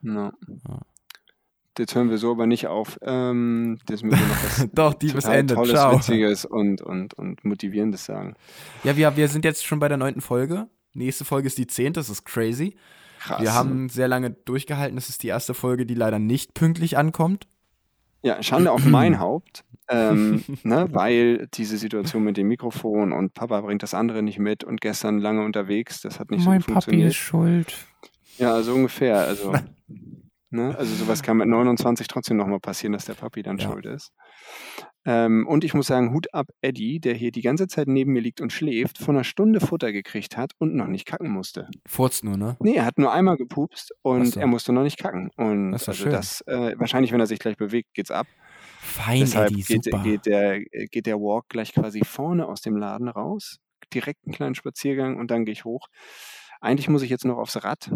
No. 0.00 0.32
Ja. 0.68 0.80
Jetzt 1.78 1.94
hören 1.94 2.10
wir 2.10 2.18
so 2.18 2.32
aber 2.32 2.46
nicht 2.46 2.66
auf. 2.66 2.98
Ähm, 3.02 3.78
das 3.86 4.02
müssen 4.02 4.20
wir 4.20 4.26
noch 4.26 4.44
was 4.44 4.68
Doch, 4.74 5.00
liebes 5.00 5.24
total 5.24 5.38
Ende. 5.38 5.54
Tolles, 5.54 5.70
Ciao. 5.70 5.96
Witziges 5.96 6.44
und, 6.44 6.82
und, 6.82 7.14
und 7.14 7.44
Motivierendes 7.44 8.04
sagen. 8.04 8.34
Ja, 8.84 8.96
wir, 8.96 9.16
wir 9.16 9.28
sind 9.28 9.44
jetzt 9.44 9.64
schon 9.64 9.78
bei 9.78 9.88
der 9.88 9.96
neunten 9.96 10.20
Folge. 10.20 10.68
Nächste 10.94 11.24
Folge 11.24 11.46
ist 11.46 11.56
die 11.56 11.66
zehnte, 11.66 12.00
das 12.00 12.10
ist 12.10 12.24
crazy. 12.24 12.76
Krass. 13.20 13.40
Wir 13.40 13.54
haben 13.54 13.88
sehr 13.88 14.08
lange 14.08 14.30
durchgehalten. 14.30 14.96
Das 14.96 15.08
ist 15.08 15.22
die 15.22 15.28
erste 15.28 15.54
Folge, 15.54 15.86
die 15.86 15.94
leider 15.94 16.18
nicht 16.18 16.54
pünktlich 16.54 16.98
ankommt. 16.98 17.46
Ja, 18.22 18.42
Schande 18.42 18.70
auf 18.70 18.84
mein 18.84 19.18
Haupt, 19.18 19.64
ähm, 19.88 20.44
ne, 20.62 20.88
weil 20.90 21.48
diese 21.54 21.76
Situation 21.76 22.22
mit 22.24 22.36
dem 22.36 22.48
Mikrofon 22.48 23.12
und 23.12 23.34
Papa 23.34 23.60
bringt 23.62 23.82
das 23.82 23.94
andere 23.94 24.22
nicht 24.22 24.38
mit 24.38 24.62
und 24.64 24.80
gestern 24.80 25.18
lange 25.18 25.44
unterwegs, 25.44 26.02
das 26.02 26.20
hat 26.20 26.30
nicht 26.30 26.44
so 26.44 26.50
gut 26.50 26.64
funktioniert. 26.64 27.14
schuld. 27.14 27.74
Ja, 28.38 28.62
so 28.62 28.74
ungefähr. 28.74 29.18
Also, 29.18 29.54
ne, 30.52 30.76
also 30.78 30.94
sowas 30.94 31.22
kann 31.22 31.36
mit 31.38 31.48
29 31.48 32.06
trotzdem 32.06 32.36
nochmal 32.36 32.60
passieren, 32.60 32.92
dass 32.92 33.04
der 33.06 33.14
Papi 33.14 33.42
dann 33.42 33.58
Ja. 33.58 33.68
schuld 33.70 33.86
ist. 33.86 34.12
Ähm, 35.04 35.46
und 35.48 35.64
ich 35.64 35.74
muss 35.74 35.88
sagen, 35.88 36.14
Hut 36.14 36.32
ab 36.32 36.46
Eddie, 36.60 37.00
der 37.00 37.14
hier 37.14 37.32
die 37.32 37.40
ganze 37.42 37.66
Zeit 37.66 37.88
neben 37.88 38.12
mir 38.12 38.22
liegt 38.22 38.40
und 38.40 38.52
schläft, 38.52 38.98
von 38.98 39.16
einer 39.16 39.24
Stunde 39.24 39.58
Futter 39.60 39.90
gekriegt 39.92 40.36
hat 40.36 40.52
und 40.58 40.74
noch 40.76 40.86
nicht 40.86 41.06
kacken 41.06 41.30
musste. 41.30 41.68
Furzt 41.86 42.22
nur, 42.22 42.36
ne? 42.36 42.56
Nee, 42.60 42.74
er 42.76 42.84
hat 42.84 42.98
nur 42.98 43.12
einmal 43.12 43.36
gepupst 43.36 43.92
und 44.02 44.26
so. 44.26 44.38
er 44.40 44.46
musste 44.46 44.72
noch 44.72 44.84
nicht 44.84 44.98
kacken. 44.98 45.30
Und 45.36 45.72
Das 45.72 45.82
ist 45.82 45.88
also 45.88 46.02
schön. 46.04 46.12
das, 46.12 46.40
äh, 46.46 46.74
wahrscheinlich, 46.78 47.10
wenn 47.12 47.18
er 47.20 47.26
sich 47.26 47.40
gleich 47.40 47.56
bewegt, 47.56 47.94
geht's 47.94 48.12
ab. 48.12 48.28
Fein, 48.78 49.20
Deshalb 49.20 49.50
Eddie, 49.50 49.62
geht, 49.62 49.84
super. 49.84 50.02
geht, 50.04 50.26
der, 50.26 50.60
geht 50.60 51.06
der 51.06 51.16
Walk 51.18 51.48
gleich 51.48 51.72
quasi 51.72 52.02
vorne 52.04 52.46
aus 52.46 52.60
dem 52.60 52.76
Laden 52.76 53.08
raus. 53.08 53.56
Direkt 53.92 54.20
einen 54.24 54.34
kleinen 54.34 54.54
Spaziergang 54.54 55.18
und 55.18 55.30
dann 55.32 55.44
gehe 55.44 55.52
ich 55.52 55.64
hoch. 55.64 55.88
Eigentlich 56.60 56.88
muss 56.88 57.02
ich 57.02 57.10
jetzt 57.10 57.24
noch 57.24 57.38
aufs 57.38 57.62
Rad. 57.64 57.90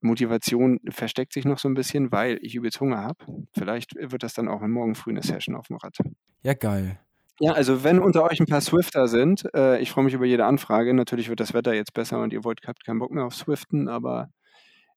Motivation 0.00 0.78
versteckt 0.88 1.32
sich 1.32 1.44
noch 1.44 1.58
so 1.58 1.68
ein 1.68 1.74
bisschen, 1.74 2.12
weil 2.12 2.38
ich 2.42 2.54
übelst 2.54 2.80
Hunger 2.80 2.98
habe. 2.98 3.24
Vielleicht 3.52 3.94
wird 3.96 4.22
das 4.22 4.34
dann 4.34 4.48
auch 4.48 4.60
morgen 4.60 4.94
früh 4.94 5.10
eine 5.10 5.22
Session 5.22 5.56
auf 5.56 5.66
dem 5.68 5.76
Rad. 5.76 5.96
Ja, 6.42 6.54
geil. 6.54 6.98
Ja, 7.40 7.52
also 7.52 7.84
wenn 7.84 8.00
unter 8.00 8.24
euch 8.24 8.40
ein 8.40 8.46
paar 8.46 8.60
Swifter 8.60 9.06
sind, 9.06 9.44
äh, 9.54 9.78
ich 9.80 9.90
freue 9.90 10.04
mich 10.04 10.14
über 10.14 10.26
jede 10.26 10.44
Anfrage. 10.44 10.92
Natürlich 10.92 11.28
wird 11.28 11.38
das 11.40 11.54
Wetter 11.54 11.72
jetzt 11.72 11.94
besser 11.94 12.20
und 12.20 12.32
ihr 12.32 12.42
wollt 12.44 12.60
habt 12.66 12.84
keinen 12.84 12.98
Bock 12.98 13.12
mehr 13.12 13.24
auf 13.24 13.34
Swiften, 13.34 13.88
aber 13.88 14.30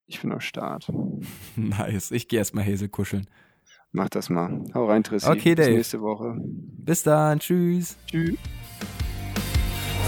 ich 0.07 0.21
bin 0.21 0.31
am 0.31 0.39
Start. 0.39 0.87
Nice. 1.55 2.11
Ich 2.11 2.27
gehe 2.27 2.39
erstmal 2.39 2.63
Häsel 2.63 2.89
kuscheln. 2.89 3.27
Mach 3.91 4.09
das 4.09 4.29
mal. 4.29 4.63
Hau 4.73 4.85
rein, 4.85 5.03
Trissi. 5.03 5.29
Okay, 5.29 5.53
Bis 5.53 5.65
Dave. 5.65 5.75
nächste 5.77 6.01
Woche. 6.01 6.35
Bis 6.39 7.03
dann. 7.03 7.39
Tschüss. 7.39 7.97
Tschüss. 8.07 8.37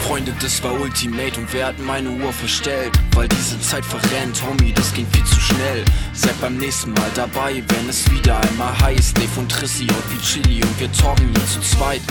Freunde, 0.07 0.35
das 0.41 0.61
war 0.61 0.73
Ultimate 0.73 1.39
und 1.39 1.53
wer 1.53 1.67
hat 1.67 1.79
meine 1.79 2.09
Uhr 2.09 2.33
verstellt? 2.33 2.91
Weil 3.15 3.29
diese 3.29 3.59
Zeit 3.61 3.85
verrennt, 3.85 4.43
Homie, 4.43 4.73
das 4.73 4.93
ging 4.93 5.07
viel 5.07 5.23
zu 5.23 5.39
schnell. 5.39 5.85
Seid 6.13 6.39
beim 6.41 6.57
nächsten 6.57 6.91
Mal 6.91 7.09
dabei, 7.15 7.63
wenn 7.67 7.89
es 7.89 8.09
wieder 8.11 8.37
einmal 8.41 8.77
heißt. 8.81 9.17
Dave 9.17 9.39
und 9.39 9.49
Trissi 9.49 9.83
und 9.83 10.11
wie 10.11 10.21
Chili 10.21 10.61
und 10.61 10.79
wir 10.79 10.91
talken 10.91 11.29
hier 11.33 11.47
zu 11.47 11.61
zweit. 11.61 12.01